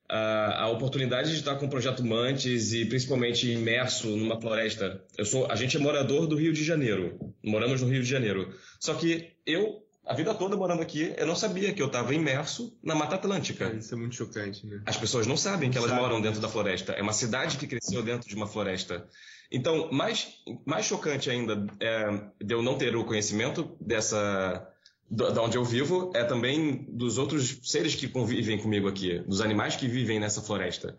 a, 0.09 0.63
a, 0.63 0.69
oportunidade 0.69 1.31
de 1.31 1.37
estar 1.37 1.55
com 1.55 1.67
o 1.67 1.69
projeto 1.69 2.03
Mantes 2.03 2.73
e 2.73 2.83
principalmente 2.83 3.49
imerso 3.49 4.09
numa 4.17 4.39
floresta. 4.39 5.01
Eu 5.17 5.23
sou, 5.23 5.49
a 5.49 5.55
gente 5.55 5.77
é 5.77 5.79
morador 5.79 6.27
do 6.27 6.35
Rio 6.35 6.51
de 6.51 6.61
Janeiro, 6.65 7.17
moramos 7.41 7.81
no 7.81 7.87
Rio 7.87 8.03
de 8.03 8.09
Janeiro. 8.09 8.53
Só 8.81 8.93
que 8.95 9.31
eu, 9.45 9.81
a 10.05 10.13
vida 10.13 10.33
toda 10.33 10.57
morando 10.57 10.81
aqui, 10.81 11.13
eu 11.15 11.25
não 11.25 11.37
sabia 11.37 11.71
que 11.71 11.81
eu 11.81 11.87
estava 11.87 12.13
imerso 12.13 12.77
na 12.83 12.95
Mata 12.95 13.15
Atlântica. 13.15 13.73
Isso 13.73 13.93
é 13.93 13.97
muito 13.97 14.15
chocante, 14.15 14.67
né? 14.67 14.81
As 14.85 14.97
pessoas 14.97 15.25
não 15.25 15.37
sabem 15.37 15.71
que 15.71 15.77
elas 15.77 15.91
Sabe. 15.91 16.01
moram 16.01 16.19
dentro 16.19 16.41
da 16.41 16.49
floresta. 16.49 16.91
É 16.91 17.01
uma 17.01 17.13
cidade 17.13 17.57
que 17.57 17.65
cresceu 17.65 18.03
dentro 18.03 18.27
de 18.27 18.35
uma 18.35 18.45
floresta. 18.45 19.07
Então, 19.51 19.89
mais, 19.91 20.35
mais 20.65 20.85
chocante 20.85 21.29
ainda 21.29 21.65
é, 21.79 22.09
de 22.43 22.53
eu 22.53 22.61
não 22.61 22.77
ter 22.77 22.95
o 22.95 23.05
conhecimento 23.05 23.75
dessa 23.79 24.69
da 25.09 25.43
onde 25.43 25.57
eu 25.57 25.63
vivo 25.63 26.11
é 26.15 26.23
também 26.23 26.87
dos 26.89 27.19
outros 27.19 27.59
seres 27.63 27.93
que 27.93 28.07
convivem 28.07 28.57
comigo 28.57 28.87
aqui, 28.87 29.19
dos 29.19 29.41
animais 29.41 29.75
que 29.75 29.87
vivem 29.87 30.19
nessa 30.19 30.41
floresta. 30.41 30.97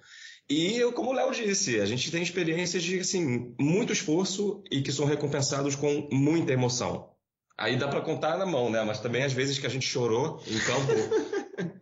E 0.48 0.76
eu, 0.76 0.92
como 0.92 1.10
o 1.10 1.12
Léo 1.12 1.32
disse, 1.32 1.80
a 1.80 1.86
gente 1.86 2.10
tem 2.10 2.22
experiências 2.22 2.82
de 2.82 3.00
assim, 3.00 3.54
muito 3.58 3.92
esforço 3.92 4.62
e 4.70 4.82
que 4.82 4.92
são 4.92 5.06
recompensados 5.06 5.74
com 5.74 6.08
muita 6.12 6.52
emoção. 6.52 7.10
Aí 7.56 7.76
dá 7.76 7.88
para 7.88 8.02
contar 8.02 8.36
na 8.36 8.44
mão, 8.44 8.68
né? 8.68 8.82
Mas 8.84 9.00
também 9.00 9.22
às 9.22 9.32
vezes 9.32 9.58
que 9.58 9.66
a 9.66 9.70
gente 9.70 9.86
chorou 9.86 10.42
em 10.46 10.58
campo. 10.60 10.92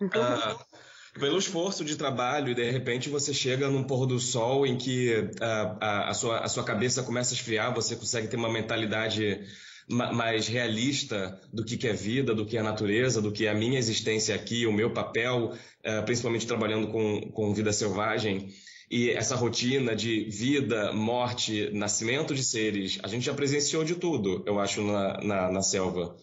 uh, 0.04 0.64
pelo 1.18 1.38
esforço 1.38 1.84
de 1.84 1.96
trabalho 1.96 2.50
e 2.50 2.54
de 2.54 2.70
repente 2.70 3.08
você 3.08 3.34
chega 3.34 3.68
num 3.68 3.84
pôr 3.84 4.06
do 4.06 4.18
sol 4.18 4.66
em 4.66 4.76
que 4.76 5.30
a, 5.40 5.76
a, 5.80 6.10
a, 6.10 6.14
sua, 6.14 6.38
a 6.40 6.48
sua 6.48 6.64
cabeça 6.64 7.02
começa 7.02 7.34
a 7.34 7.36
esfriar, 7.36 7.74
você 7.74 7.94
consegue 7.96 8.28
ter 8.28 8.36
uma 8.36 8.52
mentalidade 8.52 9.40
mais 9.88 10.46
realista 10.46 11.38
do 11.52 11.64
que 11.64 11.86
é 11.86 11.92
vida, 11.92 12.34
do 12.34 12.46
que 12.46 12.56
é 12.56 12.62
natureza, 12.62 13.20
do 13.20 13.32
que 13.32 13.46
é 13.46 13.50
a 13.50 13.54
minha 13.54 13.78
existência 13.78 14.34
aqui, 14.34 14.66
o 14.66 14.72
meu 14.72 14.90
papel, 14.90 15.52
uh, 15.52 16.02
principalmente 16.04 16.46
trabalhando 16.46 16.88
com, 16.88 17.20
com 17.32 17.52
vida 17.52 17.72
selvagem 17.72 18.52
e 18.92 19.08
essa 19.08 19.34
rotina 19.34 19.96
de 19.96 20.24
vida, 20.24 20.92
morte, 20.92 21.70
nascimento 21.72 22.34
de 22.34 22.44
seres, 22.44 22.98
a 23.02 23.08
gente 23.08 23.24
já 23.24 23.32
presenciou 23.32 23.82
de 23.82 23.94
tudo, 23.94 24.42
eu 24.46 24.60
acho, 24.60 24.82
na, 24.82 25.18
na, 25.22 25.50
na 25.50 25.62
selva. 25.62 26.14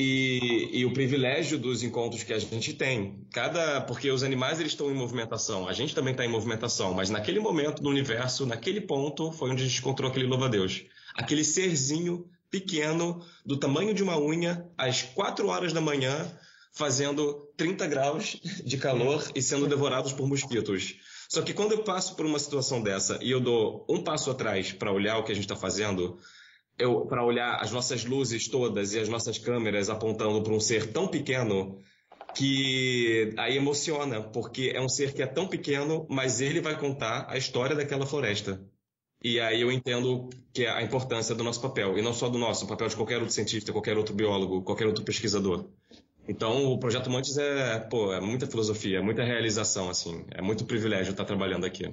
E, 0.00 0.70
e, 0.72 0.84
o 0.86 0.92
privilégio 0.92 1.58
dos 1.58 1.82
encontros 1.82 2.22
que 2.22 2.32
a 2.32 2.38
gente 2.38 2.72
tem. 2.72 3.26
Cada, 3.32 3.80
porque 3.80 4.08
os 4.08 4.22
animais 4.22 4.60
eles 4.60 4.70
estão 4.70 4.88
em 4.92 4.94
movimentação, 4.94 5.66
a 5.66 5.72
gente 5.72 5.92
também 5.92 6.12
está 6.12 6.24
em 6.24 6.28
movimentação, 6.28 6.94
mas 6.94 7.10
naquele 7.10 7.40
momento 7.40 7.82
do 7.82 7.88
universo, 7.88 8.46
naquele 8.46 8.80
ponto, 8.80 9.32
foi 9.32 9.50
onde 9.50 9.64
a 9.64 9.66
gente 9.66 9.80
encontrou 9.80 10.08
aquele 10.08 10.28
louva-a-Deus. 10.28 10.84
Aquele 11.16 11.42
serzinho 11.42 12.30
pequeno, 12.48 13.20
do 13.44 13.56
tamanho 13.56 13.92
de 13.92 14.04
uma 14.04 14.16
unha, 14.16 14.70
às 14.78 15.02
4 15.02 15.48
horas 15.48 15.72
da 15.72 15.80
manhã, 15.80 16.32
fazendo 16.72 17.50
30 17.56 17.84
graus 17.88 18.40
de 18.64 18.78
calor 18.78 19.28
e 19.34 19.42
sendo 19.42 19.66
devorados 19.66 20.12
por 20.12 20.28
mosquitos. 20.28 20.94
Só 21.28 21.42
que 21.42 21.52
quando 21.52 21.72
eu 21.72 21.82
passo 21.82 22.14
por 22.14 22.24
uma 22.24 22.38
situação 22.38 22.80
dessa 22.80 23.18
e 23.20 23.32
eu 23.32 23.40
dou 23.40 23.84
um 23.88 24.00
passo 24.04 24.30
atrás 24.30 24.70
para 24.70 24.92
olhar 24.92 25.18
o 25.18 25.24
que 25.24 25.32
a 25.32 25.34
gente 25.34 25.44
está 25.44 25.56
fazendo, 25.56 26.20
para 27.08 27.24
olhar 27.24 27.56
as 27.60 27.72
nossas 27.72 28.04
luzes 28.04 28.48
todas 28.48 28.94
e 28.94 29.00
as 29.00 29.08
nossas 29.08 29.38
câmeras 29.38 29.90
apontando 29.90 30.42
para 30.42 30.52
um 30.52 30.60
ser 30.60 30.92
tão 30.92 31.08
pequeno 31.08 31.78
que 32.34 33.34
aí 33.36 33.56
emociona, 33.56 34.22
porque 34.22 34.72
é 34.74 34.80
um 34.80 34.88
ser 34.88 35.12
que 35.12 35.22
é 35.22 35.26
tão 35.26 35.48
pequeno, 35.48 36.06
mas 36.08 36.40
ele 36.40 36.60
vai 36.60 36.78
contar 36.78 37.26
a 37.28 37.36
história 37.36 37.74
daquela 37.74 38.06
floresta. 38.06 38.62
E 39.22 39.40
aí 39.40 39.60
eu 39.60 39.72
entendo 39.72 40.28
que 40.52 40.64
é 40.64 40.70
a 40.70 40.82
importância 40.82 41.34
do 41.34 41.42
nosso 41.42 41.60
papel, 41.60 41.98
e 41.98 42.02
não 42.02 42.12
só 42.12 42.28
do 42.28 42.38
nosso, 42.38 42.64
o 42.64 42.68
papel 42.68 42.88
de 42.88 42.94
qualquer 42.94 43.18
outro 43.18 43.34
cientista, 43.34 43.72
qualquer 43.72 43.96
outro 43.96 44.14
biólogo, 44.14 44.62
qualquer 44.62 44.86
outro 44.86 45.04
pesquisador. 45.04 45.68
Então, 46.28 46.66
o 46.66 46.78
Projeto 46.78 47.10
Montes 47.10 47.36
é, 47.38 47.80
pô, 47.80 48.12
é 48.12 48.20
muita 48.20 48.46
filosofia, 48.46 48.98
é 48.98 49.02
muita 49.02 49.24
realização, 49.24 49.88
assim. 49.88 50.24
É 50.30 50.42
muito 50.42 50.66
privilégio 50.66 51.10
estar 51.10 51.24
trabalhando 51.24 51.64
aqui. 51.64 51.90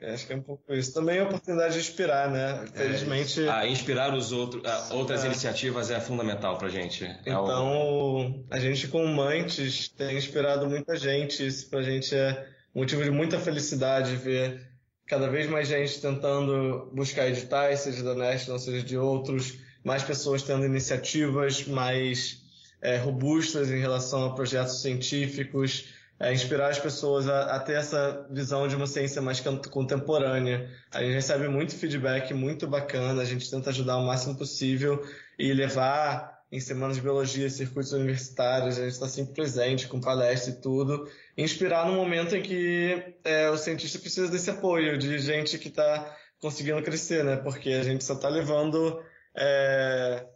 É, 0.00 0.12
acho 0.12 0.26
que 0.26 0.32
é 0.32 0.36
um 0.36 0.42
pouco 0.42 0.72
isso. 0.74 0.92
Também 0.92 1.18
é 1.18 1.20
a 1.20 1.24
oportunidade 1.24 1.74
de 1.74 1.80
inspirar, 1.80 2.30
né? 2.30 2.66
Felizmente. 2.74 3.42
É, 3.42 3.48
ah, 3.48 3.66
inspirar 3.66 4.14
os 4.14 4.32
outros, 4.32 4.62
outras 4.90 5.24
é. 5.24 5.26
iniciativas 5.26 5.90
é 5.90 6.00
fundamental 6.00 6.58
pra 6.58 6.68
gente. 6.68 7.04
É 7.04 7.20
então, 7.26 7.72
o... 7.72 8.46
a 8.50 8.58
gente 8.58 8.88
com 8.88 9.06
Mantes 9.06 9.88
tem 9.88 10.16
inspirado 10.16 10.68
muita 10.68 10.96
gente. 10.96 11.46
Isso 11.46 11.70
pra 11.70 11.82
gente 11.82 12.14
é 12.14 12.46
motivo 12.74 13.02
de 13.04 13.10
muita 13.10 13.38
felicidade 13.38 14.16
ver 14.16 14.74
cada 15.06 15.28
vez 15.28 15.48
mais 15.48 15.68
gente 15.68 16.00
tentando 16.00 16.90
buscar 16.92 17.28
editais, 17.28 17.80
seja 17.80 18.02
da 18.02 18.14
National, 18.14 18.58
seja 18.58 18.82
de 18.82 18.96
outros, 18.96 19.58
mais 19.84 20.02
pessoas 20.02 20.42
tendo 20.42 20.64
iniciativas 20.64 21.66
mais 21.66 22.42
é, 22.80 22.96
robustas 22.96 23.70
em 23.70 23.78
relação 23.78 24.24
a 24.24 24.34
projetos 24.34 24.82
científicos, 24.82 25.93
é, 26.18 26.32
inspirar 26.32 26.68
as 26.68 26.78
pessoas 26.78 27.28
a, 27.28 27.56
a, 27.56 27.60
ter 27.60 27.74
essa 27.74 28.26
visão 28.30 28.68
de 28.68 28.76
uma 28.76 28.86
ciência 28.86 29.20
mais 29.20 29.40
contemporânea. 29.40 30.70
A 30.92 31.02
gente 31.02 31.14
recebe 31.14 31.48
muito 31.48 31.76
feedback 31.76 32.32
muito 32.32 32.66
bacana, 32.66 33.22
a 33.22 33.24
gente 33.24 33.50
tenta 33.50 33.70
ajudar 33.70 33.96
o 33.96 34.06
máximo 34.06 34.36
possível 34.36 35.04
e 35.38 35.52
levar 35.52 36.34
em 36.52 36.60
semanas 36.60 36.96
de 36.96 37.02
biologia, 37.02 37.50
circuitos 37.50 37.92
universitários, 37.92 38.78
a 38.78 38.82
gente 38.82 38.92
está 38.92 39.08
sempre 39.08 39.34
presente 39.34 39.88
com 39.88 40.00
palestra 40.00 40.52
e 40.52 40.60
tudo, 40.60 41.10
inspirar 41.36 41.84
no 41.84 41.94
momento 41.94 42.36
em 42.36 42.42
que 42.42 43.16
é, 43.24 43.50
o 43.50 43.56
cientista 43.56 43.98
precisa 43.98 44.30
desse 44.30 44.50
apoio, 44.50 44.96
de 44.96 45.18
gente 45.18 45.58
que 45.58 45.66
está 45.66 46.16
conseguindo 46.38 46.80
crescer, 46.80 47.24
né? 47.24 47.36
Porque 47.36 47.70
a 47.70 47.82
gente 47.82 48.04
só 48.04 48.14
está 48.14 48.28
levando 48.28 49.02
é, 49.36 50.26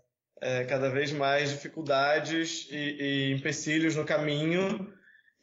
é, 0.40 0.64
cada 0.64 0.90
vez 0.90 1.12
mais 1.12 1.50
dificuldades 1.50 2.66
e, 2.68 2.74
e 2.76 3.32
empecilhos 3.34 3.94
no 3.94 4.04
caminho 4.04 4.92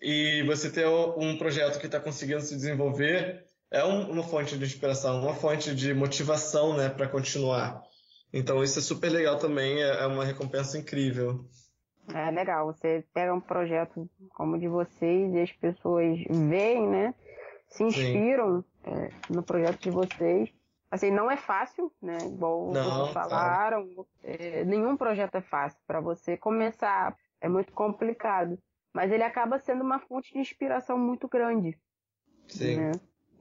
e 0.02 0.44
você 0.44 0.70
ter 0.70 0.88
um 0.88 1.38
projeto 1.38 1.80
que 1.80 1.86
está 1.86 2.00
conseguindo 2.00 2.42
se 2.42 2.56
desenvolver 2.56 3.46
é 3.72 3.84
um, 3.84 4.12
uma 4.12 4.24
fonte 4.24 4.58
de 4.58 4.64
inspiração, 4.64 5.22
uma 5.22 5.34
fonte 5.34 5.74
de 5.76 5.94
motivação, 5.94 6.76
né, 6.78 6.90
para 6.90 7.08
continuar. 7.08 7.82
Então 8.32 8.64
isso 8.64 8.80
é 8.80 8.82
super 8.82 9.10
legal 9.10 9.38
também, 9.38 9.82
é, 9.82 10.04
é 10.04 10.06
uma 10.08 10.26
recompensa 10.26 10.78
incrível. 10.78 11.46
É 12.14 12.30
legal, 12.30 12.68
você 12.68 13.04
pega 13.14 13.34
um 13.34 13.42
projeto 13.42 14.08
como 14.36 14.56
o 14.56 14.60
de 14.60 14.68
vocês 14.68 15.34
e 15.34 15.40
as 15.40 15.52
pessoas 15.54 16.20
veem, 16.30 16.88
né, 16.88 17.16
se 17.68 17.84
inspiram 17.84 18.64
é, 18.84 19.10
no 19.30 19.44
projeto 19.44 19.82
de 19.82 19.90
vocês. 19.90 20.50
Assim, 20.90 21.12
não 21.12 21.30
é 21.30 21.36
fácil, 21.36 21.92
né? 22.02 22.18
Igual 22.26 22.72
não, 22.72 23.00
vocês 23.00 23.14
falaram, 23.14 24.06
é, 24.24 24.64
nenhum 24.64 24.96
projeto 24.96 25.36
é 25.36 25.42
fácil. 25.42 25.78
Para 25.86 26.00
você 26.00 26.38
começar, 26.38 27.18
é 27.42 27.50
muito 27.50 27.74
complicado. 27.74 28.58
Mas 28.96 29.12
ele 29.12 29.24
acaba 29.24 29.60
sendo 29.60 29.84
uma 29.84 30.00
fonte 30.00 30.32
de 30.32 30.40
inspiração 30.40 30.98
muito 30.98 31.28
grande. 31.28 31.78
Sim. 32.48 32.78
Né? 32.78 32.92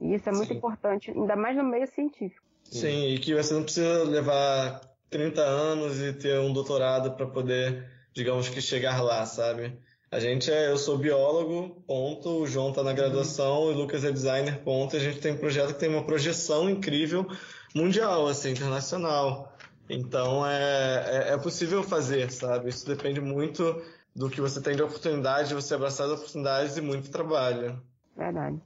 E 0.01 0.13
isso 0.13 0.27
é 0.27 0.33
muito 0.33 0.49
Sim. 0.49 0.55
importante, 0.55 1.11
ainda 1.11 1.33
mais 1.37 1.55
no 1.55 1.63
meio 1.63 1.87
científico. 1.87 2.45
Sim, 2.65 3.13
e 3.13 3.19
que 3.19 3.33
você 3.33 3.53
não 3.53 3.63
precisa 3.63 4.03
levar 4.03 4.81
30 5.09 5.41
anos 5.41 6.01
e 6.01 6.11
ter 6.11 6.37
um 6.39 6.51
doutorado 6.51 7.11
para 7.15 7.25
poder, 7.25 7.89
digamos 8.13 8.49
que, 8.49 8.59
chegar 8.59 9.01
lá, 9.01 9.25
sabe? 9.25 9.79
A 10.11 10.19
gente 10.19 10.51
é, 10.51 10.69
eu 10.69 10.77
sou 10.77 10.97
biólogo, 10.97 11.81
ponto, 11.87 12.41
o 12.41 12.47
João 12.47 12.71
está 12.71 12.83
na 12.83 12.91
graduação 12.91 13.63
uhum. 13.63 13.71
e 13.71 13.75
o 13.75 13.77
Lucas 13.77 14.03
é 14.03 14.11
designer, 14.11 14.59
ponto. 14.59 14.93
E 14.93 14.99
a 14.99 15.01
gente 15.01 15.21
tem 15.21 15.31
um 15.31 15.37
projeto 15.37 15.73
que 15.73 15.79
tem 15.79 15.87
uma 15.87 16.03
projeção 16.03 16.69
incrível 16.69 17.25
mundial, 17.73 18.27
assim, 18.27 18.51
internacional. 18.51 19.55
Então 19.89 20.45
é, 20.45 21.29
é, 21.29 21.33
é 21.33 21.37
possível 21.37 21.81
fazer, 21.81 22.29
sabe? 22.29 22.69
Isso 22.69 22.85
depende 22.85 23.21
muito 23.21 23.81
do 24.15 24.29
que 24.29 24.39
você 24.39 24.61
tem 24.61 24.75
de 24.75 24.81
oportunidade, 24.81 25.53
você 25.53 25.75
abraçar 25.75 26.07
as 26.07 26.13
oportunidades 26.13 26.77
e 26.77 26.81
muito 26.81 27.11
trabalho. 27.11 27.81
Verdade. 28.15 28.61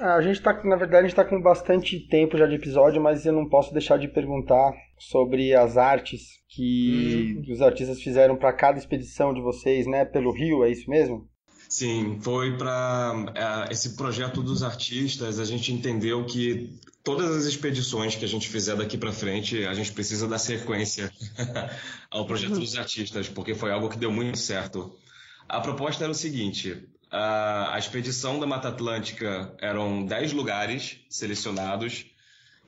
Ah, 0.00 0.14
a 0.14 0.22
gente 0.22 0.40
tá, 0.40 0.64
na 0.64 0.76
verdade, 0.76 1.04
a 1.04 1.08
gente 1.08 1.14
tá 1.14 1.24
com 1.24 1.40
bastante 1.40 2.00
tempo 2.08 2.36
já 2.36 2.46
de 2.46 2.54
episódio, 2.54 3.00
mas 3.02 3.24
eu 3.26 3.34
não 3.34 3.48
posso 3.48 3.72
deixar 3.72 3.98
de 3.98 4.08
perguntar 4.08 4.72
sobre 4.98 5.54
as 5.54 5.76
artes 5.76 6.40
que 6.48 7.36
uhum. 7.36 7.52
os 7.52 7.60
artistas 7.60 8.02
fizeram 8.02 8.34
para 8.34 8.52
cada 8.52 8.78
expedição 8.78 9.32
de 9.34 9.42
vocês, 9.42 9.86
né? 9.86 10.04
Pelo 10.06 10.32
Rio, 10.32 10.64
é 10.64 10.70
isso 10.70 10.88
mesmo? 10.88 11.28
Sim, 11.70 12.18
foi 12.20 12.58
para 12.58 13.66
é, 13.68 13.72
esse 13.72 13.90
projeto 13.90 14.42
dos 14.42 14.64
artistas. 14.64 15.38
A 15.38 15.44
gente 15.44 15.72
entendeu 15.72 16.26
que 16.26 16.76
todas 17.04 17.30
as 17.30 17.44
expedições 17.44 18.16
que 18.16 18.24
a 18.24 18.28
gente 18.28 18.48
fizer 18.48 18.74
daqui 18.74 18.98
para 18.98 19.12
frente, 19.12 19.64
a 19.64 19.72
gente 19.72 19.92
precisa 19.92 20.26
dar 20.26 20.40
sequência 20.40 21.12
ao 22.10 22.26
projeto 22.26 22.54
uhum. 22.54 22.58
dos 22.58 22.76
artistas, 22.76 23.28
porque 23.28 23.54
foi 23.54 23.70
algo 23.70 23.88
que 23.88 23.96
deu 23.96 24.10
muito 24.10 24.36
certo. 24.36 24.98
A 25.48 25.60
proposta 25.60 26.02
era 26.02 26.10
o 26.10 26.14
seguinte: 26.14 26.76
a, 27.08 27.76
a 27.76 27.78
expedição 27.78 28.40
da 28.40 28.48
Mata 28.48 28.66
Atlântica 28.66 29.54
eram 29.60 30.04
10 30.04 30.32
lugares 30.32 30.98
selecionados 31.08 32.04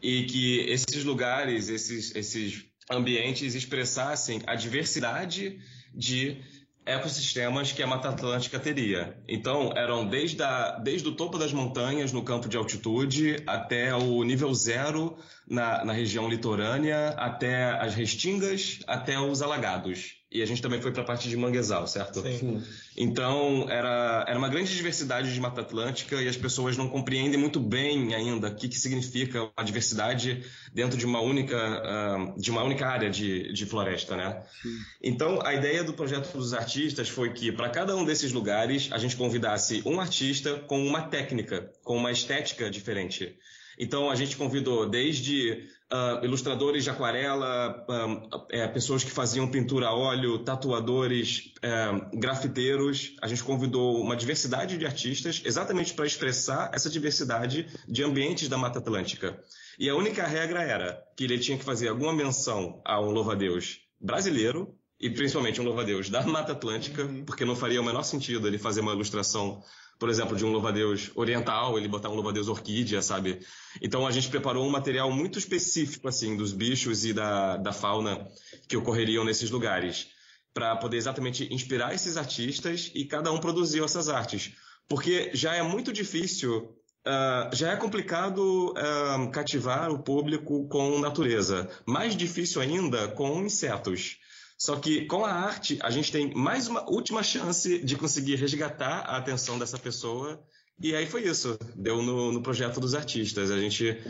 e 0.01 0.27
que 0.27 0.61
esses 0.61 1.03
lugares, 1.03 1.69
esses, 1.69 2.15
esses 2.15 2.66
ambientes 2.89 3.57
expressassem 3.57 4.43
a 4.47 4.55
diversidade 4.55 5.59
de 5.93 6.41
ecossistemas 6.84 7.72
que 7.72 7.82
a 7.82 7.86
Mata 7.86 8.09
Atlântica 8.09 8.59
teria. 8.59 9.16
Então, 9.28 9.72
eram 9.76 10.06
desde, 10.06 10.42
a, 10.42 10.78
desde 10.78 11.09
o 11.09 11.14
topo 11.14 11.38
das 11.38 11.52
montanhas, 11.52 12.12
no 12.12 12.24
campo 12.24 12.48
de 12.48 12.56
altitude, 12.56 13.42
até 13.46 13.94
o 13.94 14.22
nível 14.22 14.52
zero 14.54 15.16
na, 15.48 15.84
na 15.84 15.92
região 15.92 16.28
litorânea, 16.28 17.10
até 17.10 17.70
as 17.80 17.94
restingas, 17.94 18.80
até 18.86 19.18
os 19.18 19.42
alagados 19.42 20.22
e 20.32 20.42
a 20.42 20.46
gente 20.46 20.62
também 20.62 20.80
foi 20.80 20.90
para 20.90 21.02
a 21.02 21.04
parte 21.04 21.28
de 21.28 21.36
manguezal, 21.36 21.86
certo? 21.86 22.22
Sim. 22.22 22.62
Então, 22.96 23.66
era, 23.68 24.24
era 24.26 24.38
uma 24.38 24.48
grande 24.48 24.74
diversidade 24.74 25.32
de 25.32 25.40
Mata 25.40 25.60
Atlântica 25.60 26.20
e 26.22 26.26
as 26.26 26.36
pessoas 26.36 26.76
não 26.76 26.88
compreendem 26.88 27.38
muito 27.38 27.60
bem 27.60 28.14
ainda 28.14 28.48
o 28.48 28.54
que, 28.54 28.68
que 28.68 28.78
significa 28.78 29.50
a 29.56 29.62
diversidade 29.62 30.42
dentro 30.72 30.96
de 30.96 31.04
uma 31.04 31.20
única, 31.20 31.56
uh, 31.56 32.40
de 32.40 32.50
uma 32.50 32.62
única 32.62 32.86
área 32.86 33.10
de, 33.10 33.52
de 33.52 33.66
floresta, 33.66 34.16
né? 34.16 34.42
Sim. 34.62 34.78
Então, 35.02 35.40
a 35.44 35.52
ideia 35.54 35.84
do 35.84 35.92
projeto 35.92 36.32
dos 36.36 36.54
artistas 36.54 37.09
foi 37.09 37.32
que, 37.32 37.52
para 37.52 37.68
cada 37.68 37.94
um 37.94 38.04
desses 38.04 38.32
lugares, 38.32 38.88
a 38.90 38.98
gente 38.98 39.16
convidasse 39.16 39.82
um 39.84 40.00
artista 40.00 40.54
com 40.66 40.82
uma 40.82 41.02
técnica, 41.02 41.70
com 41.84 41.96
uma 41.96 42.10
estética 42.10 42.70
diferente. 42.70 43.36
Então, 43.78 44.10
a 44.10 44.14
gente 44.14 44.36
convidou 44.36 44.88
desde 44.88 45.66
uh, 45.93 46.24
ilustradores 46.24 46.85
de 46.85 46.90
aquarela, 46.90 47.85
uh, 47.89 48.47
é, 48.51 48.66
pessoas 48.66 49.05
que 49.05 49.10
faziam 49.10 49.47
pintura 49.47 49.89
a 49.89 49.94
óleo, 49.94 50.39
tatuadores, 50.39 51.52
uh, 51.59 52.19
grafiteiros. 52.19 53.14
A 53.20 53.28
gente 53.28 53.44
convidou 53.44 54.01
uma 54.01 54.16
diversidade 54.16 54.78
de 54.78 54.86
artistas 54.86 55.43
exatamente 55.44 55.93
para 55.93 56.06
expressar 56.06 56.70
essa 56.73 56.89
diversidade 56.89 57.69
de 57.86 58.02
ambientes 58.02 58.48
da 58.48 58.56
Mata 58.56 58.78
Atlântica. 58.78 59.39
E 59.78 59.89
a 59.89 59.94
única 59.94 60.27
regra 60.27 60.62
era 60.62 61.02
que 61.16 61.24
ele 61.24 61.39
tinha 61.39 61.59
que 61.59 61.64
fazer 61.64 61.89
alguma 61.89 62.12
menção 62.12 62.81
a 62.85 63.01
um 63.01 63.10
louva-a-Deus 63.10 63.81
brasileiro, 64.01 64.74
e 65.02 65.10
principalmente 65.10 65.60
um 65.60 65.64
louva-a-Deus 65.64 66.09
da 66.09 66.23
Mata 66.23 66.52
Atlântica, 66.52 67.02
uhum. 67.02 67.24
porque 67.24 67.44
não 67.44 67.56
faria 67.56 67.81
o 67.81 67.85
menor 67.85 68.05
sentido 68.05 68.47
ele 68.47 68.56
fazer 68.56 68.81
uma 68.81 68.93
ilustração 68.93 69.60
por 70.03 70.11
exemplo, 70.11 70.37
de 70.37 70.45
um 70.45 70.51
louva-a-Deus 70.51 71.12
oriental, 71.15 71.79
ele 71.79 71.87
botar 71.87 72.09
um 72.09 72.15
louva-a-Deus 72.15 72.49
orquídea, 72.49 73.01
sabe? 73.01 73.39
Então 73.81 74.05
a 74.05 74.11
gente 74.11 74.29
preparou 74.29 74.66
um 74.66 74.69
material 74.69 75.12
muito 75.12 75.39
específico, 75.39 76.09
assim, 76.09 76.37
dos 76.37 76.53
bichos 76.53 77.05
e 77.05 77.12
da, 77.12 77.57
da 77.57 77.73
fauna 77.73 78.27
que 78.66 78.77
ocorreriam 78.77 79.24
nesses 79.24 79.49
lugares, 79.49 80.09
para 80.53 80.74
poder 80.74 80.97
exatamente 80.97 81.47
inspirar 81.55 81.95
esses 81.95 82.16
artistas 82.16 82.91
e 82.97 83.05
cada 83.05 83.31
um 83.31 83.39
produziu 83.39 83.85
essas 83.85 84.09
artes. 84.09 84.51
Porque 84.89 85.31
já 85.35 85.55
é 85.55 85.62
muito 85.62 85.93
difícil 85.93 86.77
Uh, 87.05 87.51
já 87.53 87.73
é 87.73 87.77
complicado 87.77 88.70
uh, 88.70 89.29
cativar 89.33 89.91
o 89.91 89.99
público 89.99 90.69
com 90.69 91.01
natureza. 91.01 91.69
Mais 91.85 92.15
difícil 92.15 92.62
ainda 92.62 93.09
com 93.09 93.43
insetos. 93.43 94.19
Só 94.62 94.76
que 94.76 95.06
com 95.06 95.24
a 95.24 95.32
arte, 95.32 95.76
a 95.82 95.90
gente 95.90 96.12
tem 96.12 96.32
mais 96.36 96.68
uma 96.68 96.89
última 96.89 97.20
chance 97.24 97.80
de 97.80 97.97
conseguir 97.97 98.36
resgatar 98.36 99.01
a 99.01 99.16
atenção 99.16 99.59
dessa 99.59 99.76
pessoa. 99.76 100.40
E 100.80 100.94
aí 100.94 101.05
foi 101.05 101.24
isso. 101.24 101.59
Deu 101.74 102.01
no, 102.01 102.30
no 102.30 102.40
projeto 102.44 102.78
dos 102.78 102.94
artistas. 102.94 103.51
A 103.51 103.59
gente 103.59 104.01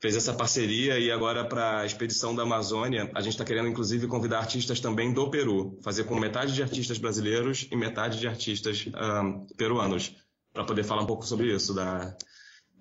fez 0.00 0.16
essa 0.16 0.32
parceria 0.32 0.98
e 0.98 1.10
agora 1.10 1.44
para 1.44 1.80
a 1.80 1.84
expedição 1.84 2.34
da 2.34 2.42
Amazônia, 2.44 3.10
a 3.14 3.20
gente 3.20 3.34
está 3.34 3.44
querendo 3.44 3.68
inclusive 3.68 4.06
convidar 4.06 4.38
artistas 4.38 4.80
também 4.80 5.12
do 5.12 5.28
Peru, 5.28 5.78
fazer 5.82 6.04
com 6.04 6.18
metade 6.18 6.54
de 6.54 6.62
artistas 6.62 6.96
brasileiros 6.96 7.68
e 7.70 7.76
metade 7.76 8.18
de 8.18 8.26
artistas 8.26 8.86
um, 8.86 9.46
peruanos, 9.58 10.16
para 10.54 10.64
poder 10.64 10.84
falar 10.84 11.02
um 11.02 11.06
pouco 11.06 11.26
sobre 11.26 11.54
isso, 11.54 11.74
da, 11.74 12.16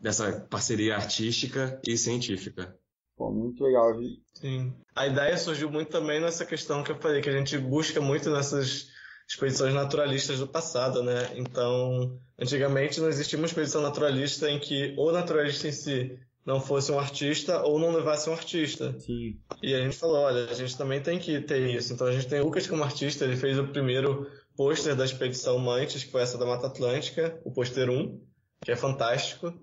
dessa 0.01 0.47
parceria 0.49 0.95
artística 0.95 1.77
e 1.85 1.97
científica. 1.97 2.73
Pô, 3.17 3.31
muito 3.31 3.63
legal. 3.63 3.97
Sim. 4.35 4.73
A 4.95 5.07
ideia 5.07 5.35
surgiu 5.37 5.71
muito 5.71 5.89
também 5.89 6.21
nessa 6.21 6.45
questão 6.45 6.83
que 6.83 6.91
eu 6.91 6.99
falei, 6.99 7.21
que 7.21 7.29
a 7.29 7.37
gente 7.37 7.57
busca 7.57 7.99
muito 7.99 8.29
nessas 8.29 8.87
expedições 9.27 9.73
naturalistas 9.73 10.39
do 10.39 10.47
passado, 10.47 11.01
né? 11.01 11.31
Então, 11.35 12.17
antigamente 12.39 13.01
não 13.01 13.09
existia 13.09 13.37
uma 13.37 13.47
expedição 13.47 13.81
naturalista 13.81 14.49
em 14.49 14.59
que 14.59 14.93
o 14.97 15.11
naturalista 15.11 15.67
em 15.67 15.71
si 15.71 16.17
não 16.45 16.61
fosse 16.61 16.91
um 16.91 16.99
artista 16.99 17.61
ou 17.63 17.77
não 17.77 17.91
levasse 17.91 18.29
um 18.29 18.33
artista. 18.33 18.97
Sim. 18.99 19.37
E 19.61 19.73
a 19.73 19.79
gente 19.79 19.97
falou, 19.97 20.17
olha, 20.17 20.45
a 20.45 20.53
gente 20.53 20.77
também 20.77 21.01
tem 21.01 21.19
que 21.19 21.41
ter 21.41 21.67
isso. 21.75 21.91
Então 21.91 22.07
a 22.07 22.11
gente 22.11 22.27
tem 22.27 22.39
o 22.39 22.45
Lucas 22.45 22.67
como 22.67 22.83
artista, 22.83 23.25
ele 23.25 23.35
fez 23.35 23.57
o 23.59 23.67
primeiro 23.67 24.31
pôster 24.55 24.95
da 24.95 25.03
expedição 25.03 25.59
Mantes, 25.59 26.03
que 26.03 26.11
foi 26.11 26.21
essa 26.21 26.37
da 26.37 26.45
Mata 26.45 26.67
Atlântica, 26.67 27.37
o 27.43 27.51
pôster 27.51 27.89
1, 27.89 28.21
que 28.63 28.71
é 28.71 28.75
fantástico. 28.75 29.53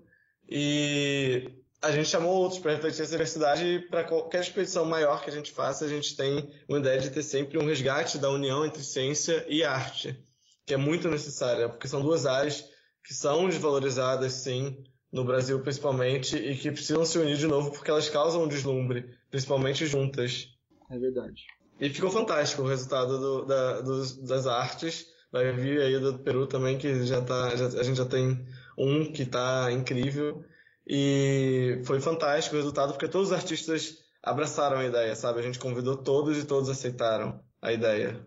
E 0.47 1.51
a 1.81 1.91
gente 1.91 2.09
chamou 2.09 2.33
outros 2.33 2.59
para 2.59 2.73
refletir 2.73 3.01
essa 3.01 3.11
diversidade 3.11 3.65
e 3.65 3.79
para 3.79 4.03
qualquer 4.03 4.41
expedição 4.41 4.85
maior 4.85 5.23
que 5.23 5.29
a 5.29 5.33
gente 5.33 5.51
faça, 5.51 5.85
a 5.85 5.87
gente 5.87 6.15
tem 6.15 6.49
uma 6.67 6.79
ideia 6.79 6.99
de 6.99 7.09
ter 7.09 7.23
sempre 7.23 7.57
um 7.57 7.65
resgate 7.65 8.17
da 8.17 8.29
união 8.29 8.65
entre 8.65 8.83
ciência 8.83 9.45
e 9.47 9.63
arte, 9.63 10.17
que 10.65 10.73
é 10.73 10.77
muito 10.77 11.09
necessária, 11.09 11.69
porque 11.69 11.87
são 11.87 12.01
duas 12.01 12.25
áreas 12.25 12.65
que 13.03 13.13
são 13.13 13.47
desvalorizadas, 13.47 14.33
sim, 14.33 14.83
no 15.11 15.23
Brasil 15.23 15.59
principalmente, 15.61 16.35
e 16.35 16.57
que 16.57 16.71
precisam 16.71 17.05
se 17.05 17.19
unir 17.19 17.37
de 17.37 17.47
novo 17.47 17.71
porque 17.71 17.91
elas 17.91 18.09
causam 18.09 18.43
um 18.43 18.47
deslumbre, 18.47 19.15
principalmente 19.29 19.85
juntas. 19.85 20.49
É 20.89 20.97
verdade. 20.97 21.43
E 21.79 21.89
ficou 21.89 22.09
fantástico 22.09 22.63
o 22.63 22.67
resultado 22.67 23.19
do, 23.19 23.45
da, 23.45 23.81
dos, 23.81 24.17
das 24.17 24.47
artes. 24.47 25.05
Vai 25.31 25.51
vir 25.51 25.81
aí 25.81 25.99
do 25.99 26.17
Peru 26.19 26.47
também, 26.47 26.77
que 26.77 27.05
já 27.05 27.21
tá, 27.21 27.55
já, 27.55 27.67
a 27.67 27.83
gente 27.83 27.97
já 27.97 28.05
tem 28.05 28.45
um 28.77 29.11
que 29.11 29.23
está 29.23 29.71
incrível. 29.71 30.43
E 30.87 31.81
foi 31.85 31.99
fantástico 31.99 32.55
o 32.55 32.59
resultado, 32.59 32.93
porque 32.93 33.07
todos 33.07 33.29
os 33.29 33.33
artistas 33.33 33.97
abraçaram 34.21 34.77
a 34.77 34.85
ideia, 34.85 35.15
sabe? 35.15 35.39
A 35.39 35.43
gente 35.43 35.59
convidou 35.59 35.97
todos 35.97 36.37
e 36.37 36.45
todos 36.45 36.69
aceitaram 36.69 37.39
a 37.61 37.71
ideia. 37.73 38.25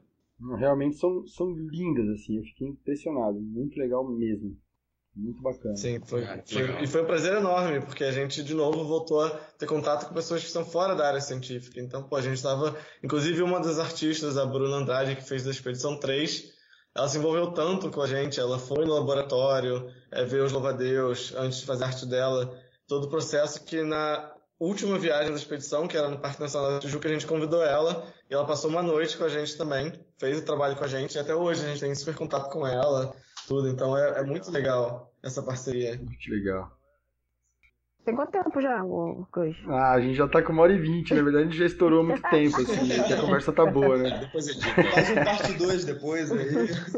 Realmente 0.58 0.96
são, 0.96 1.26
são 1.26 1.50
lindas, 1.52 2.08
assim. 2.10 2.36
Eu 2.38 2.44
fiquei 2.44 2.68
impressionado. 2.68 3.40
Muito 3.40 3.76
legal 3.78 4.08
mesmo. 4.08 4.56
Muito 5.16 5.42
bacana. 5.42 5.74
Sim, 5.74 5.98
foi, 6.04 6.22
Ah, 6.24 6.40
foi- 6.46 6.84
e 6.84 6.86
foi 6.86 7.02
um 7.02 7.06
prazer 7.06 7.32
enorme, 7.34 7.80
porque 7.80 8.04
a 8.04 8.12
gente 8.12 8.42
de 8.44 8.54
novo 8.54 8.84
voltou 8.84 9.20
a 9.20 9.30
ter 9.30 9.66
contato 9.66 10.06
com 10.06 10.14
pessoas 10.14 10.44
que 10.44 10.50
são 10.50 10.64
fora 10.64 10.94
da 10.94 11.08
área 11.08 11.20
científica. 11.20 11.80
Então, 11.80 12.04
pô, 12.04 12.14
a 12.14 12.20
gente 12.22 12.36
estava, 12.36 12.76
inclusive 13.02 13.42
uma 13.42 13.58
das 13.58 13.80
artistas, 13.80 14.36
a 14.36 14.46
Bruna 14.46 14.76
Andrade, 14.76 15.16
que 15.16 15.24
fez 15.26 15.42
da 15.42 15.50
Expedição 15.50 15.98
3, 15.98 16.52
ela 16.98 17.08
se 17.08 17.16
envolveu 17.16 17.52
tanto 17.52 17.92
com 17.92 18.02
a 18.02 18.08
gente, 18.08 18.40
ela 18.40 18.58
foi 18.58 18.84
no 18.84 18.92
laboratório, 18.92 19.88
é, 20.10 20.24
ver 20.24 20.42
os 20.42 20.50
louvadeus 20.50 21.32
antes 21.36 21.60
de 21.60 21.64
fazer 21.64 21.84
a 21.84 21.86
arte 21.86 22.04
dela, 22.04 22.52
todo 22.88 23.04
o 23.04 23.08
processo 23.08 23.64
que 23.64 23.84
na 23.84 24.32
última 24.58 24.98
viagem 24.98 25.30
da 25.30 25.36
expedição, 25.36 25.86
que 25.86 25.96
era 25.96 26.08
no 26.08 26.18
Parque 26.18 26.40
Nacional 26.40 26.72
da 26.72 26.80
Tijuca, 26.80 27.08
a 27.08 27.12
gente 27.12 27.24
convidou 27.24 27.62
ela 27.62 28.04
e 28.28 28.34
ela 28.34 28.44
passou 28.44 28.68
uma 28.68 28.82
noite 28.82 29.16
com 29.16 29.22
a 29.22 29.28
gente 29.28 29.56
também, 29.56 29.92
fez 30.18 30.38
o 30.38 30.44
trabalho 30.44 30.74
com 30.74 30.82
a 30.82 30.88
gente 30.88 31.14
e 31.14 31.20
até 31.20 31.32
hoje 31.32 31.64
a 31.64 31.68
gente 31.68 31.78
tem 31.78 31.94
super 31.94 32.16
contato 32.16 32.50
com 32.50 32.66
ela, 32.66 33.14
tudo. 33.46 33.68
Então 33.68 33.96
é, 33.96 34.18
é 34.18 34.22
muito 34.24 34.50
legal 34.50 35.14
essa 35.22 35.40
parceria. 35.40 35.96
Muito 35.96 36.28
legal. 36.28 36.77
Tem 38.08 38.16
quanto 38.16 38.30
tempo 38.32 38.58
já, 38.62 38.82
o? 38.82 39.26
Ah, 39.68 39.92
a 39.92 40.00
gente 40.00 40.14
já 40.14 40.26
tá 40.26 40.40
com 40.42 40.50
uma 40.50 40.62
hora 40.62 40.72
e 40.72 40.78
vinte, 40.80 41.12
na 41.12 41.20
verdade 41.20 41.44
a 41.44 41.46
gente 41.50 41.58
já 41.58 41.66
estourou 41.66 42.02
muito 42.02 42.22
tempo, 42.30 42.56
assim, 42.56 43.04
que 43.06 43.12
a 43.12 43.20
conversa 43.20 43.52
tá 43.52 43.66
boa, 43.66 43.98
né? 43.98 44.18
Depois 44.20 44.48
edita. 44.48 44.82
Faz 44.82 45.10
um 45.10 45.14
parte 45.16 45.52
2 45.52 45.84
depois 45.84 46.32
aí. 46.32 46.48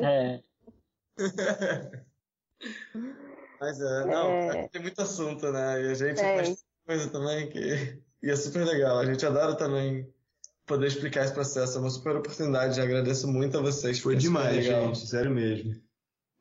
É, 0.04 0.40
Mas 3.60 3.80
é, 3.80 4.04
não, 4.06 4.30
É. 4.30 4.68
tem 4.68 4.80
muito 4.82 5.02
assunto, 5.02 5.50
né? 5.50 5.82
E 5.82 5.90
a 5.90 5.94
gente 5.94 6.20
É. 6.20 6.36
faz 6.36 6.64
coisa 6.86 7.08
também 7.10 7.48
que 7.48 7.98
e 8.22 8.30
é 8.30 8.36
super 8.36 8.64
legal. 8.64 8.96
A 9.00 9.04
gente 9.04 9.26
adora 9.26 9.56
também 9.56 10.08
poder 10.64 10.86
explicar 10.86 11.24
esse 11.24 11.34
processo. 11.34 11.76
É 11.76 11.80
uma 11.80 11.90
super 11.90 12.14
oportunidade. 12.14 12.80
Agradeço 12.80 13.26
muito 13.26 13.58
a 13.58 13.60
vocês. 13.60 13.98
Foi 13.98 14.14
demais, 14.14 14.64
gente. 14.64 15.08
Sério 15.08 15.32
mesmo. 15.32 15.74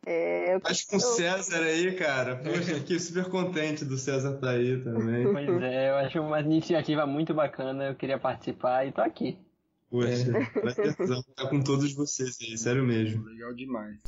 É, 0.05 0.55
eu, 0.55 0.61
Acho 0.63 0.83
que 0.83 0.91
com 0.91 0.97
o 0.97 0.99
César 0.99 1.61
aí, 1.61 1.95
cara. 1.95 2.37
Poxa, 2.37 2.75
fiquei 2.79 2.99
super 2.99 3.29
contente 3.29 3.83
do 3.83 3.97
César 3.97 4.37
tá 4.37 4.51
aí 4.51 4.81
também. 4.81 5.31
pois 5.31 5.61
é, 5.61 5.89
eu 5.89 5.95
acho 5.95 6.21
uma 6.21 6.39
iniciativa 6.39 7.05
muito 7.05 7.33
bacana, 7.33 7.87
eu 7.87 7.95
queria 7.95 8.17
participar 8.17 8.85
e 8.87 8.91
tô 8.91 9.01
aqui. 9.01 9.37
Poxa, 9.89 10.31
prazerzão 10.53 11.19
estar 11.19 11.49
com 11.49 11.61
todos 11.61 11.93
vocês 11.93 12.37
aí, 12.41 12.57
sério 12.57 12.83
mesmo. 12.83 13.25
Legal 13.25 13.53
demais. 13.53 13.99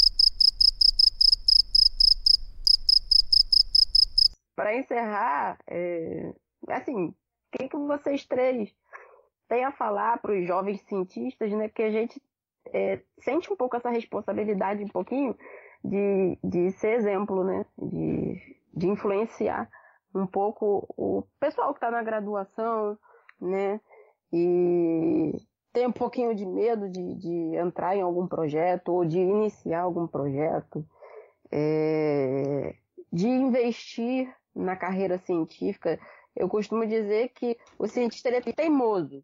Para 4.56 4.78
encerrar, 4.78 5.58
é, 5.68 6.34
assim, 6.70 7.08
o 7.08 7.16
que, 7.52 7.68
que 7.68 7.78
vocês 7.78 8.26
três 8.26 8.70
têm 9.50 9.66
a 9.66 9.72
falar 9.72 10.20
para 10.20 10.40
os 10.40 10.48
jovens 10.48 10.82
cientistas, 10.88 11.52
né? 11.52 11.68
Que 11.68 11.82
a 11.82 11.92
gente 11.92 12.22
é, 12.72 13.02
sente 13.20 13.52
um 13.52 13.56
pouco 13.56 13.76
essa 13.76 13.90
responsabilidade, 13.90 14.84
um 14.84 14.88
pouquinho, 14.88 15.36
de, 15.84 16.38
de 16.44 16.72
ser 16.72 16.94
exemplo, 16.94 17.44
né? 17.44 17.66
De, 17.78 18.58
de 18.74 18.88
influenciar 18.88 19.70
um 20.14 20.28
pouco 20.28 20.86
o 20.98 21.24
pessoal 21.40 21.74
que 21.74 21.78
está 21.78 21.90
na 21.90 22.04
graduação, 22.04 22.98
né? 23.40 23.80
E 24.32 25.34
tem 25.74 25.88
um 25.88 25.92
pouquinho 25.92 26.36
de 26.36 26.46
medo 26.46 26.90
de, 26.90 27.16
de 27.16 27.56
entrar 27.56 27.96
em 27.96 28.02
algum 28.02 28.28
projeto 28.28 28.90
ou 28.90 29.06
de 29.06 29.20
iniciar 29.20 29.82
algum 29.82 30.08
projeto, 30.08 30.86
é, 31.50 32.76
de 33.12 33.28
investir 33.28 34.34
na 34.54 34.76
carreira 34.76 35.18
científica. 35.20 36.00
Eu 36.36 36.48
costumo 36.48 36.86
dizer 36.86 37.30
que 37.30 37.58
o 37.78 37.88
cientista 37.88 38.30
ele 38.30 38.38
é 38.38 38.54
teimoso. 38.54 39.24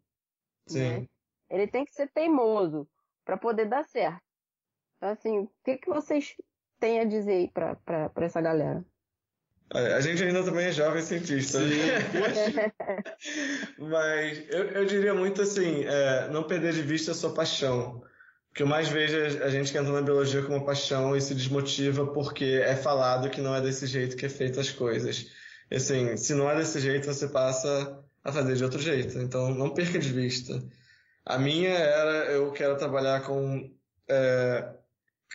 Sim. 0.66 1.00
né? 1.00 1.08
Ele 1.50 1.66
tem 1.66 1.84
que 1.84 1.92
ser 1.92 2.08
teimoso 2.08 2.86
para 3.24 3.36
poder 3.36 3.66
dar 3.66 3.84
certo. 3.84 4.22
Então, 4.96 5.10
assim, 5.10 5.38
o 5.38 5.50
que, 5.64 5.78
que 5.78 5.88
vocês 5.88 6.34
têm 6.78 7.00
a 7.00 7.04
dizer 7.04 7.32
aí 7.32 7.48
para 7.48 8.12
essa 8.16 8.40
galera? 8.40 8.84
A 9.70 10.00
gente 10.00 10.22
ainda 10.22 10.42
também 10.42 10.66
é 10.66 10.72
jovem 10.72 11.02
cientista. 11.02 11.60
né? 11.60 11.68
Mas 13.78 14.42
eu, 14.48 14.64
eu 14.64 14.84
diria 14.86 15.12
muito 15.12 15.42
assim, 15.42 15.84
é, 15.84 16.28
não 16.30 16.42
perder 16.42 16.72
de 16.72 16.82
vista 16.82 17.12
a 17.12 17.14
sua 17.14 17.34
paixão. 17.34 18.02
O 18.50 18.54
que 18.54 18.62
eu 18.62 18.66
mais 18.66 18.88
vejo 18.88 19.16
é 19.16 19.44
a 19.44 19.50
gente 19.50 19.70
que 19.70 19.76
entra 19.76 19.92
na 19.92 20.00
biologia 20.00 20.42
como 20.42 20.64
paixão 20.64 21.14
e 21.14 21.20
se 21.20 21.34
desmotiva 21.34 22.06
porque 22.06 22.62
é 22.64 22.74
falado 22.74 23.28
que 23.28 23.42
não 23.42 23.54
é 23.54 23.60
desse 23.60 23.86
jeito 23.86 24.16
que 24.16 24.24
é 24.24 24.28
feito 24.28 24.58
as 24.58 24.70
coisas. 24.70 25.30
E, 25.70 25.76
assim, 25.76 26.16
se 26.16 26.34
não 26.34 26.50
é 26.50 26.56
desse 26.56 26.80
jeito, 26.80 27.06
você 27.06 27.28
passa 27.28 28.02
a 28.24 28.32
fazer 28.32 28.56
de 28.56 28.64
outro 28.64 28.80
jeito. 28.80 29.18
Então, 29.18 29.54
não 29.54 29.74
perca 29.74 29.98
de 29.98 30.10
vista. 30.10 30.62
A 31.26 31.38
minha 31.38 31.68
era, 31.68 32.32
eu 32.32 32.50
quero 32.52 32.76
trabalhar 32.78 33.20
com 33.20 33.70
é, 34.08 34.77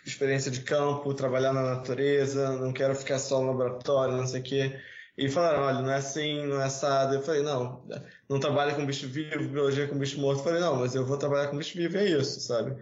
experiência 0.04 0.50
de 0.50 0.60
campo, 0.60 1.14
trabalhar 1.14 1.52
na 1.52 1.62
natureza, 1.62 2.52
não 2.52 2.72
quero 2.72 2.94
ficar 2.94 3.18
só 3.18 3.40
no 3.40 3.48
laboratório, 3.48 4.16
não 4.16 4.26
sei 4.26 4.40
o 4.40 4.44
quê. 4.44 4.80
E 5.16 5.28
falaram, 5.28 5.62
olha, 5.62 5.80
não 5.80 5.90
é 5.90 5.96
assim, 5.96 6.44
não 6.46 6.60
é 6.60 6.64
assado. 6.64 7.14
Eu 7.14 7.22
falei, 7.22 7.42
não, 7.42 7.86
não 8.28 8.40
trabalha 8.40 8.74
com 8.74 8.84
bicho 8.84 9.06
vivo, 9.08 9.48
biologia 9.48 9.86
com 9.86 9.98
bicho 9.98 10.20
morto. 10.20 10.40
Eu 10.40 10.44
falei, 10.44 10.60
não, 10.60 10.76
mas 10.76 10.94
eu 10.94 11.06
vou 11.06 11.16
trabalhar 11.16 11.48
com 11.48 11.56
bicho 11.56 11.76
vivo, 11.76 11.96
é 11.96 12.04
isso, 12.04 12.40
sabe? 12.40 12.76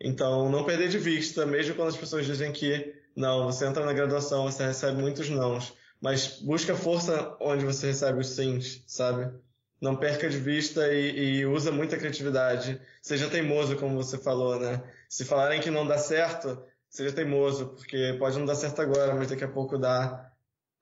Então, 0.00 0.50
não 0.50 0.64
perder 0.64 0.88
de 0.88 0.98
vista, 0.98 1.46
mesmo 1.46 1.74
quando 1.74 1.88
as 1.88 1.96
pessoas 1.96 2.26
dizem 2.26 2.52
que, 2.52 2.94
não, 3.16 3.44
você 3.44 3.66
entra 3.66 3.84
na 3.84 3.92
graduação, 3.92 4.44
você 4.44 4.64
recebe 4.64 5.00
muitos 5.00 5.28
nãos, 5.30 5.74
mas 6.00 6.40
busca 6.40 6.74
força 6.74 7.36
onde 7.40 7.64
você 7.64 7.88
recebe 7.88 8.20
os 8.20 8.30
sims, 8.30 8.82
sabe? 8.86 9.32
Não 9.80 9.96
perca 9.96 10.28
de 10.28 10.38
vista 10.38 10.92
e, 10.92 11.38
e 11.38 11.46
usa 11.46 11.70
muita 11.70 11.96
criatividade. 11.96 12.80
Seja 13.00 13.28
teimoso, 13.28 13.76
como 13.76 13.96
você 13.96 14.18
falou, 14.18 14.58
né? 14.58 14.82
Se 15.08 15.24
falarem 15.24 15.60
que 15.60 15.70
não 15.70 15.86
dá 15.86 15.96
certo, 15.98 16.62
seja 16.90 17.12
teimoso, 17.12 17.68
porque 17.68 18.16
pode 18.18 18.38
não 18.38 18.46
dar 18.46 18.56
certo 18.56 18.82
agora, 18.82 19.14
mas 19.14 19.28
daqui 19.28 19.44
a 19.44 19.48
pouco 19.48 19.78
dá. 19.78 20.32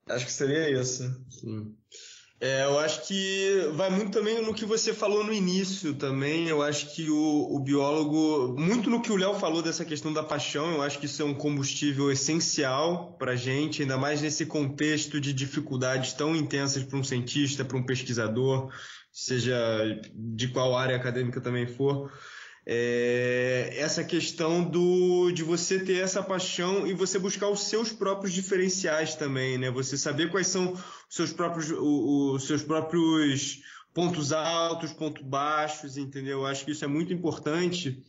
Acho 0.07 0.25
que 0.25 0.31
seria 0.31 0.69
isso. 0.69 1.03
Sim. 1.29 1.75
É, 2.39 2.65
eu 2.65 2.77
acho 2.77 3.07
que 3.07 3.67
vai 3.73 3.89
muito 3.89 4.11
também 4.11 4.39
no 4.43 4.53
que 4.53 4.63
você 4.63 4.93
falou 4.93 5.23
no 5.23 5.33
início 5.33 5.95
também. 5.95 6.47
Eu 6.47 6.61
acho 6.61 6.93
que 6.93 7.09
o, 7.09 7.55
o 7.55 7.59
biólogo, 7.59 8.55
muito 8.59 8.91
no 8.91 9.01
que 9.01 9.11
o 9.11 9.15
Léo 9.15 9.33
falou 9.39 9.63
dessa 9.63 9.83
questão 9.83 10.13
da 10.13 10.21
paixão, 10.21 10.73
eu 10.73 10.83
acho 10.83 10.99
que 10.99 11.07
isso 11.07 11.21
é 11.23 11.25
um 11.25 11.33
combustível 11.33 12.11
essencial 12.11 13.13
para 13.17 13.31
a 13.31 13.35
gente, 13.35 13.81
ainda 13.81 13.97
mais 13.97 14.21
nesse 14.21 14.45
contexto 14.45 15.19
de 15.19 15.33
dificuldades 15.33 16.13
tão 16.13 16.35
intensas 16.35 16.83
para 16.83 16.99
um 16.99 17.03
cientista, 17.03 17.65
para 17.65 17.77
um 17.77 17.83
pesquisador, 17.83 18.71
seja 19.11 19.57
de 20.13 20.47
qual 20.49 20.77
área 20.77 20.95
acadêmica 20.95 21.41
também 21.41 21.65
for. 21.65 22.11
É, 22.69 23.75
essa 23.77 24.03
questão 24.03 24.61
do, 24.61 25.31
de 25.31 25.41
você 25.41 25.79
ter 25.79 26.01
essa 26.01 26.21
paixão 26.21 26.85
e 26.85 26.93
você 26.93 27.17
buscar 27.17 27.47
os 27.47 27.61
seus 27.61 27.93
próprios 27.93 28.33
diferenciais 28.33 29.15
também, 29.15 29.57
né? 29.57 29.71
Você 29.71 29.97
saber 29.97 30.29
quais 30.29 30.47
são 30.47 30.73
os 30.73 31.15
seus 31.15 31.31
próprios, 31.31 31.71
os 31.71 32.45
seus 32.45 32.61
próprios 32.61 33.61
pontos 33.93 34.33
altos, 34.33 34.91
pontos 34.91 35.23
baixos, 35.23 35.95
entendeu? 35.95 36.39
Eu 36.39 36.45
acho 36.45 36.65
que 36.65 36.71
isso 36.71 36.83
é 36.83 36.89
muito 36.89 37.13
importante. 37.13 38.03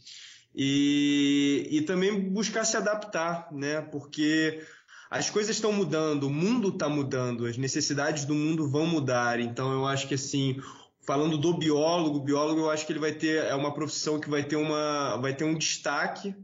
E, 0.53 1.69
e 1.71 1.83
também 1.83 2.29
buscar 2.29 2.65
se 2.65 2.77
adaptar, 2.77 3.53
né? 3.53 3.81
Porque 3.81 4.61
as 5.09 5.31
coisas 5.31 5.55
estão 5.55 5.73
mudando, 5.73 6.25
o 6.25 6.31
mundo 6.31 6.71
está 6.71 6.89
mudando, 6.89 7.47
as 7.47 7.57
necessidades 7.57 8.25
do 8.25 8.35
mundo 8.35 8.69
vão 8.69 8.87
mudar. 8.87 9.39
Então 9.39 9.73
eu 9.73 9.87
acho 9.87 10.09
que 10.09 10.15
assim, 10.15 10.61
falando 11.09 11.39
do 11.39 11.55
biólogo, 11.55 12.19
o 12.19 12.23
biólogo 12.23 12.61
eu 12.61 12.71
acho 12.71 12.85
que 12.85 12.93
ele 12.93 12.99
vai 12.99 13.15
ter 13.15 13.43
é 13.43 13.55
uma 13.55 13.73
profissão 13.73 14.21
que 14.21 14.29
vai 14.29 14.45
ter 14.45 14.57
uma 14.57 15.17
vai 15.17 15.35
ter 15.35 15.43
um 15.43 15.57
destaque 15.57 16.37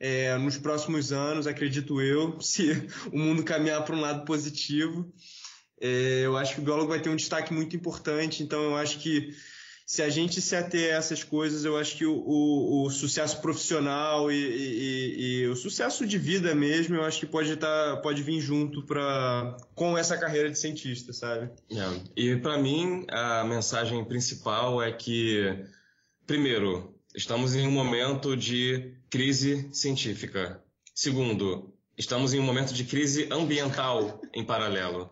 é, 0.00 0.38
nos 0.38 0.56
próximos 0.56 1.12
anos, 1.12 1.46
acredito 1.46 2.00
eu, 2.00 2.34
se 2.40 2.88
o 3.12 3.18
mundo 3.18 3.44
caminhar 3.44 3.84
para 3.84 3.94
um 3.94 4.00
lado 4.00 4.24
positivo. 4.24 5.12
É, 5.78 6.22
eu 6.24 6.34
acho 6.38 6.54
que 6.54 6.60
o 6.62 6.64
biólogo 6.64 6.88
vai 6.88 7.00
ter 7.00 7.10
um 7.10 7.16
destaque 7.16 7.52
muito 7.52 7.76
importante, 7.76 8.42
então 8.42 8.62
eu 8.62 8.76
acho 8.76 8.98
que 9.00 9.34
se 9.90 10.02
a 10.02 10.08
gente 10.08 10.40
se 10.40 10.54
ater 10.54 10.94
a 10.94 10.98
essas 10.98 11.24
coisas, 11.24 11.64
eu 11.64 11.76
acho 11.76 11.96
que 11.96 12.06
o, 12.06 12.14
o, 12.14 12.84
o 12.86 12.90
sucesso 12.90 13.40
profissional 13.40 14.30
e, 14.30 14.36
e- 14.36 15.40
e 15.42 15.46
o 15.48 15.56
sucesso 15.56 16.06
de 16.06 16.16
vida 16.16 16.54
mesmo, 16.54 16.94
eu 16.94 17.02
acho 17.02 17.18
que 17.18 17.26
pode, 17.26 17.56
tá, 17.56 17.96
pode 18.00 18.22
vir 18.22 18.40
junto 18.40 18.84
pra, 18.84 19.56
com 19.74 19.98
essa 19.98 20.16
carreira 20.16 20.48
de 20.48 20.56
cientista, 20.56 21.12
sabe? 21.12 21.50
É. 21.72 22.00
E 22.14 22.36
para 22.36 22.56
mim, 22.56 23.04
a 23.10 23.42
mensagem 23.42 24.04
principal 24.04 24.80
é 24.80 24.92
que, 24.92 25.58
primeiro, 26.24 26.94
estamos 27.12 27.56
em 27.56 27.66
um 27.66 27.72
momento 27.72 28.36
de 28.36 28.94
crise 29.10 29.70
científica. 29.72 30.62
Segundo, 30.94 31.74
estamos 31.98 32.32
em 32.32 32.38
um 32.38 32.44
momento 32.44 32.72
de 32.72 32.84
crise 32.84 33.26
ambiental 33.28 34.20
em 34.32 34.44
paralelo. 34.44 35.10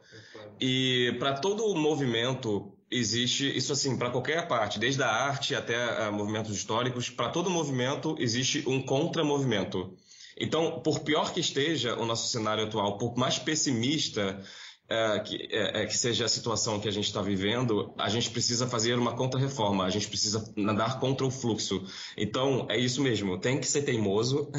E 0.61 1.17
para 1.19 1.33
todo 1.37 1.75
movimento 1.75 2.78
existe 2.91 3.57
isso 3.57 3.73
assim 3.73 3.97
para 3.97 4.11
qualquer 4.11 4.49
parte, 4.49 4.79
desde 4.79 5.03
a 5.03 5.09
arte 5.09 5.55
até 5.55 6.07
a 6.07 6.11
movimentos 6.11 6.57
históricos, 6.57 7.11
para 7.11 7.31
todo 7.31 7.51
movimento 7.51 8.17
existe 8.19 8.65
um 8.67 8.83
contramovimento. 8.83 9.97
Então, 10.41 10.81
por 10.81 11.01
pior 11.01 11.33
que 11.33 11.41
esteja 11.41 11.97
o 11.97 12.07
nosso 12.07 12.29
cenário 12.29 12.65
atual, 12.65 12.97
por 12.97 13.17
mais 13.17 13.39
pessimista 13.39 14.41
é, 14.89 15.19
que, 15.21 15.49
é, 15.51 15.83
é, 15.83 15.87
que 15.87 15.97
seja 15.97 16.25
a 16.25 16.29
situação 16.29 16.81
que 16.81 16.89
a 16.89 16.91
gente 16.91 17.05
está 17.05 17.21
vivendo, 17.21 17.93
a 17.99 18.09
gente 18.09 18.31
precisa 18.31 18.67
fazer 18.67 18.99
uma 18.99 19.15
contra-reforma, 19.15 19.85
a 19.85 19.91
gente 19.91 20.09
precisa 20.09 20.51
nadar 20.57 20.99
contra 20.99 21.27
o 21.27 21.31
fluxo. 21.31 21.85
Então, 22.17 22.67
é 22.71 22.79
isso 22.79 23.03
mesmo, 23.03 23.39
tem 23.39 23.61
que 23.61 23.67
ser 23.67 23.83
teimoso, 23.83 24.51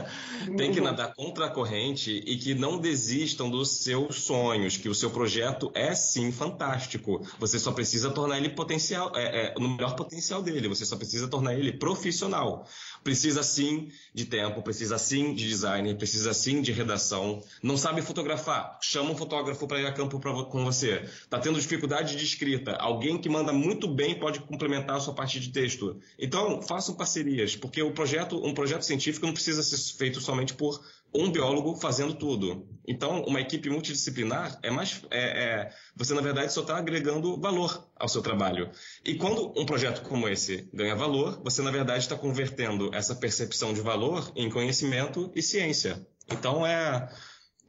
tem 0.56 0.72
que 0.72 0.80
nadar 0.80 1.14
contra 1.14 1.46
a 1.46 1.50
corrente 1.50 2.10
e 2.10 2.38
que 2.38 2.54
não 2.54 2.78
desistam 2.78 3.50
dos 3.50 3.82
seus 3.82 4.22
sonhos, 4.22 4.78
que 4.78 4.88
o 4.88 4.94
seu 4.94 5.10
projeto 5.10 5.70
é 5.74 5.94
sim 5.94 6.32
fantástico. 6.32 7.20
Você 7.38 7.58
só 7.58 7.70
precisa 7.70 8.10
tornar 8.10 8.38
ele 8.38 8.48
potencial, 8.48 9.12
é, 9.14 9.48
é, 9.48 9.54
no 9.58 9.68
melhor 9.68 9.94
potencial 9.96 10.42
dele, 10.42 10.66
você 10.66 10.86
só 10.86 10.96
precisa 10.96 11.28
tornar 11.28 11.54
ele 11.54 11.72
profissional. 11.72 12.66
Precisa 13.04 13.42
sim 13.42 13.92
de 14.14 14.24
tempo, 14.24 14.62
precisa 14.62 14.96
sim 14.96 15.34
de 15.34 15.46
design, 15.46 15.94
precisa 15.94 16.32
sim 16.32 16.62
de 16.62 16.72
redação. 16.72 17.42
Não 17.62 17.76
sabe 17.76 18.00
fotografar? 18.00 18.78
Chama 18.80 19.10
um 19.10 19.16
fotógrafo 19.16 19.68
para 19.68 19.80
ir 19.80 19.86
a 19.86 19.92
campo 19.92 20.18
pra, 20.18 20.32
com 20.44 20.64
você. 20.64 21.02
Está 21.04 21.38
tendo 21.38 21.60
dificuldade 21.60 22.16
de 22.16 22.24
escrita? 22.24 22.72
Alguém 22.72 23.18
que 23.18 23.28
manda 23.28 23.52
muito 23.52 23.86
bem 23.86 24.18
pode 24.18 24.40
complementar 24.40 24.96
a 24.96 25.00
sua 25.00 25.14
parte 25.14 25.38
de 25.38 25.50
texto. 25.50 26.00
Então, 26.18 26.62
façam 26.62 26.94
parcerias, 26.94 27.54
porque 27.54 27.82
o 27.82 27.92
projeto, 27.92 28.44
um 28.44 28.54
projeto 28.54 28.82
científico 28.82 29.26
não 29.26 29.34
precisa 29.34 29.62
ser 29.62 29.76
feito 29.96 30.20
somente 30.20 30.54
por 30.54 30.82
um 31.14 31.30
biólogo 31.30 31.76
fazendo 31.76 32.14
tudo. 32.14 32.68
Então, 32.86 33.22
uma 33.22 33.40
equipe 33.40 33.70
multidisciplinar 33.70 34.58
é 34.62 34.70
mais. 34.70 35.06
É, 35.10 35.44
é, 35.44 35.70
você, 35.96 36.12
na 36.12 36.20
verdade, 36.20 36.52
só 36.52 36.62
está 36.62 36.76
agregando 36.76 37.40
valor 37.40 37.88
ao 37.96 38.08
seu 38.08 38.20
trabalho. 38.20 38.70
E 39.04 39.14
quando 39.14 39.54
um 39.56 39.64
projeto 39.64 40.02
como 40.02 40.28
esse 40.28 40.68
ganha 40.74 40.94
valor, 40.94 41.40
você, 41.42 41.62
na 41.62 41.70
verdade, 41.70 42.00
está 42.00 42.16
convertendo 42.16 42.94
essa 42.94 43.14
percepção 43.14 43.72
de 43.72 43.80
valor 43.80 44.30
em 44.34 44.50
conhecimento 44.50 45.30
e 45.34 45.42
ciência. 45.42 46.04
Então, 46.30 46.66
é. 46.66 47.08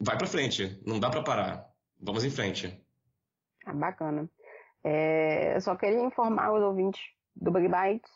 Vai 0.02 0.18
para 0.18 0.28
frente, 0.28 0.82
não 0.86 1.00
dá 1.00 1.10
para 1.10 1.24
parar. 1.24 1.70
Vamos 2.02 2.26
em 2.26 2.30
frente. 2.30 2.84
Ah, 3.66 3.74
bacana. 3.74 4.30
É, 4.84 5.56
eu 5.56 5.62
só 5.62 5.76
queria 5.76 6.04
informar 6.04 6.54
os 6.54 6.62
ouvintes 6.62 7.02
do 7.34 7.50
Bug 7.50 7.68
Bites 7.68 8.12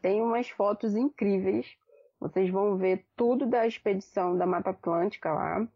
Tem 0.00 0.22
umas 0.22 0.48
fotos 0.48 0.94
incríveis. 0.94 1.76
Vocês 2.20 2.48
vão 2.50 2.76
ver 2.76 3.04
tudo 3.16 3.46
da 3.46 3.66
expedição 3.66 4.38
da 4.38 4.46
Mata 4.46 4.70
Atlântica 4.70 5.32
lá. 5.32 5.66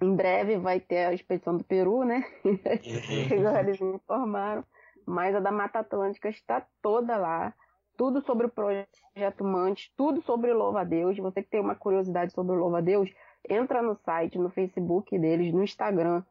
Em 0.00 0.14
breve 0.14 0.56
vai 0.56 0.78
ter 0.78 1.06
a 1.06 1.12
expedição 1.12 1.56
do 1.56 1.64
Peru, 1.64 2.04
né? 2.04 2.24
Agora 3.36 3.58
eles 3.58 3.80
me 3.80 3.96
informaram. 3.96 4.64
Mas 5.04 5.34
a 5.34 5.40
da 5.40 5.50
Mata 5.50 5.80
Atlântica 5.80 6.28
está 6.28 6.64
toda 6.80 7.16
lá. 7.16 7.52
Tudo 7.96 8.22
sobre 8.22 8.46
o 8.46 8.50
projeto 8.50 9.42
Mantes, 9.42 9.92
tudo 9.96 10.22
sobre 10.22 10.52
o 10.52 10.56
Louva 10.56 10.82
a 10.82 10.84
Deus. 10.84 11.18
Você 11.18 11.42
que 11.42 11.50
tem 11.50 11.60
uma 11.60 11.74
curiosidade 11.74 12.32
sobre 12.32 12.54
o 12.54 12.58
Louva 12.58 12.78
a 12.78 12.82
Deus, 12.82 13.12
entra 13.48 13.82
no 13.82 13.96
site, 13.96 14.38
no 14.38 14.48
Facebook 14.48 15.18
deles, 15.18 15.52
no 15.52 15.64
Instagram. 15.64 16.22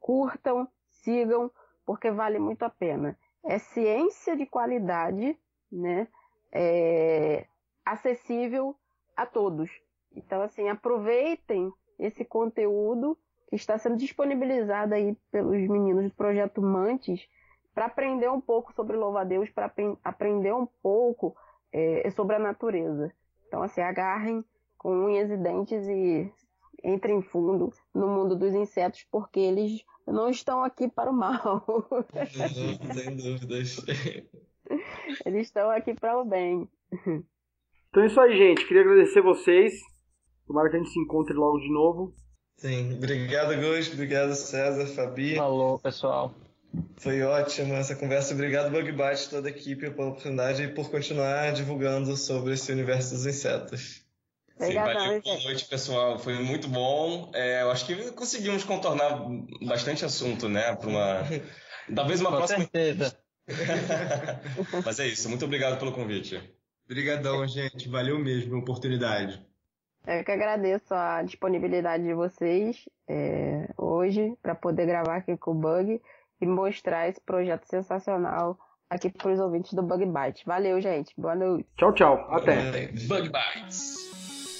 Curtam, 0.00 0.66
sigam, 1.06 1.50
porque 1.86 2.10
vale 2.10 2.38
muito 2.40 2.64
a 2.64 2.70
pena. 2.70 3.16
É 3.44 3.58
ciência 3.58 4.36
de 4.36 4.44
qualidade, 4.44 5.38
né? 5.70 6.08
É 6.52 7.46
acessível 7.84 8.74
a 9.16 9.24
todos. 9.24 9.70
Então, 10.12 10.42
assim, 10.42 10.68
aproveitem 10.68 11.72
esse 11.98 12.24
conteúdo 12.24 13.16
que 13.48 13.54
está 13.54 13.78
sendo 13.78 13.96
disponibilizado 13.96 14.94
aí 14.94 15.16
pelos 15.30 15.68
meninos 15.68 16.10
do 16.10 16.16
Projeto 16.16 16.60
Mantes 16.60 17.28
para 17.72 17.86
aprender 17.86 18.28
um 18.28 18.40
pouco 18.40 18.72
sobre 18.72 18.96
louva-a-Deus, 18.96 19.48
para 19.50 19.72
aprender 20.02 20.52
um 20.52 20.66
pouco 20.82 21.36
é, 21.72 22.10
sobre 22.10 22.34
a 22.34 22.40
natureza. 22.40 23.12
Então, 23.46 23.62
assim, 23.62 23.80
agarrem 23.80 24.44
com 24.76 24.90
unhas 24.90 25.30
e 25.30 25.36
dentes 25.36 25.86
e 25.86 26.32
entrem 26.86 27.20
fundo 27.20 27.72
no 27.92 28.06
mundo 28.06 28.36
dos 28.36 28.54
insetos, 28.54 29.04
porque 29.10 29.40
eles 29.40 29.84
não 30.06 30.30
estão 30.30 30.62
aqui 30.62 30.88
para 30.88 31.10
o 31.10 31.14
mal. 31.14 31.64
Sem 32.94 33.16
dúvidas. 33.16 33.84
Eles 35.24 35.46
estão 35.46 35.70
aqui 35.70 35.94
para 35.94 36.18
o 36.20 36.24
bem. 36.24 36.68
Então 37.88 38.02
é 38.02 38.06
isso 38.06 38.20
aí, 38.20 38.36
gente. 38.36 38.66
Queria 38.66 38.82
agradecer 38.82 39.20
vocês. 39.20 39.74
Tomara 40.46 40.70
que 40.70 40.76
a 40.76 40.78
gente 40.78 40.90
se 40.90 41.00
encontre 41.00 41.34
logo 41.34 41.58
de 41.58 41.72
novo. 41.72 42.14
Sim, 42.56 42.94
obrigado, 42.96 43.54
Gus. 43.56 43.92
Obrigado, 43.92 44.34
César, 44.34 44.86
Fabi. 44.86 45.34
Falou, 45.34 45.78
pessoal. 45.78 46.32
Foi 46.98 47.22
ótima 47.22 47.76
essa 47.76 47.96
conversa. 47.96 48.34
Obrigado, 48.34 48.70
Bugbite, 48.70 49.30
toda 49.30 49.48
a 49.48 49.50
equipe, 49.50 49.90
pela 49.90 50.08
oportunidade 50.08 50.62
e 50.62 50.68
por 50.68 50.90
continuar 50.90 51.52
divulgando 51.52 52.16
sobre 52.16 52.54
esse 52.54 52.70
universo 52.70 53.14
dos 53.14 53.26
insetos. 53.26 54.05
Sim, 54.58 54.74
valeu. 54.74 55.20
Boa 55.22 55.40
noite, 55.42 55.64
pessoal. 55.66 56.18
Foi 56.18 56.34
muito 56.34 56.66
bom. 56.68 57.30
É, 57.34 57.62
eu 57.62 57.70
acho 57.70 57.84
que 57.86 58.10
conseguimos 58.12 58.64
contornar 58.64 59.20
bastante 59.66 60.04
assunto, 60.04 60.48
né? 60.48 60.74
Para 60.74 60.88
uma. 60.88 61.22
Talvez 61.94 62.20
uma 62.20 62.30
Com 62.30 62.36
próxima. 62.38 62.60
certeza. 62.60 63.16
Mas 64.84 64.98
é 64.98 65.06
isso. 65.06 65.28
Muito 65.28 65.44
obrigado 65.44 65.78
pelo 65.78 65.92
convite. 65.92 66.40
Obrigadão, 66.86 67.46
gente. 67.46 67.88
Valeu 67.88 68.18
mesmo 68.18 68.56
a 68.56 68.58
oportunidade. 68.58 69.44
Eu 70.06 70.24
que 70.24 70.30
agradeço 70.30 70.94
a 70.94 71.22
disponibilidade 71.22 72.04
de 72.04 72.14
vocês 72.14 72.88
é, 73.08 73.68
hoje 73.76 74.34
para 74.40 74.54
poder 74.54 74.86
gravar 74.86 75.16
aqui 75.16 75.36
com 75.36 75.50
o 75.50 75.54
Bug 75.54 76.00
e 76.40 76.46
mostrar 76.46 77.08
esse 77.08 77.20
projeto 77.20 77.66
sensacional 77.66 78.56
aqui 78.88 79.10
para 79.10 79.32
os 79.32 79.40
ouvintes 79.40 79.74
do 79.74 79.82
Bug 79.82 80.06
Byte. 80.06 80.44
Valeu, 80.46 80.80
gente. 80.80 81.12
Boa 81.18 81.34
noite. 81.34 81.68
Tchau, 81.76 81.92
tchau. 81.92 82.26
Até. 82.30 82.88
Bug 83.08 83.30
Bites. 83.30 84.25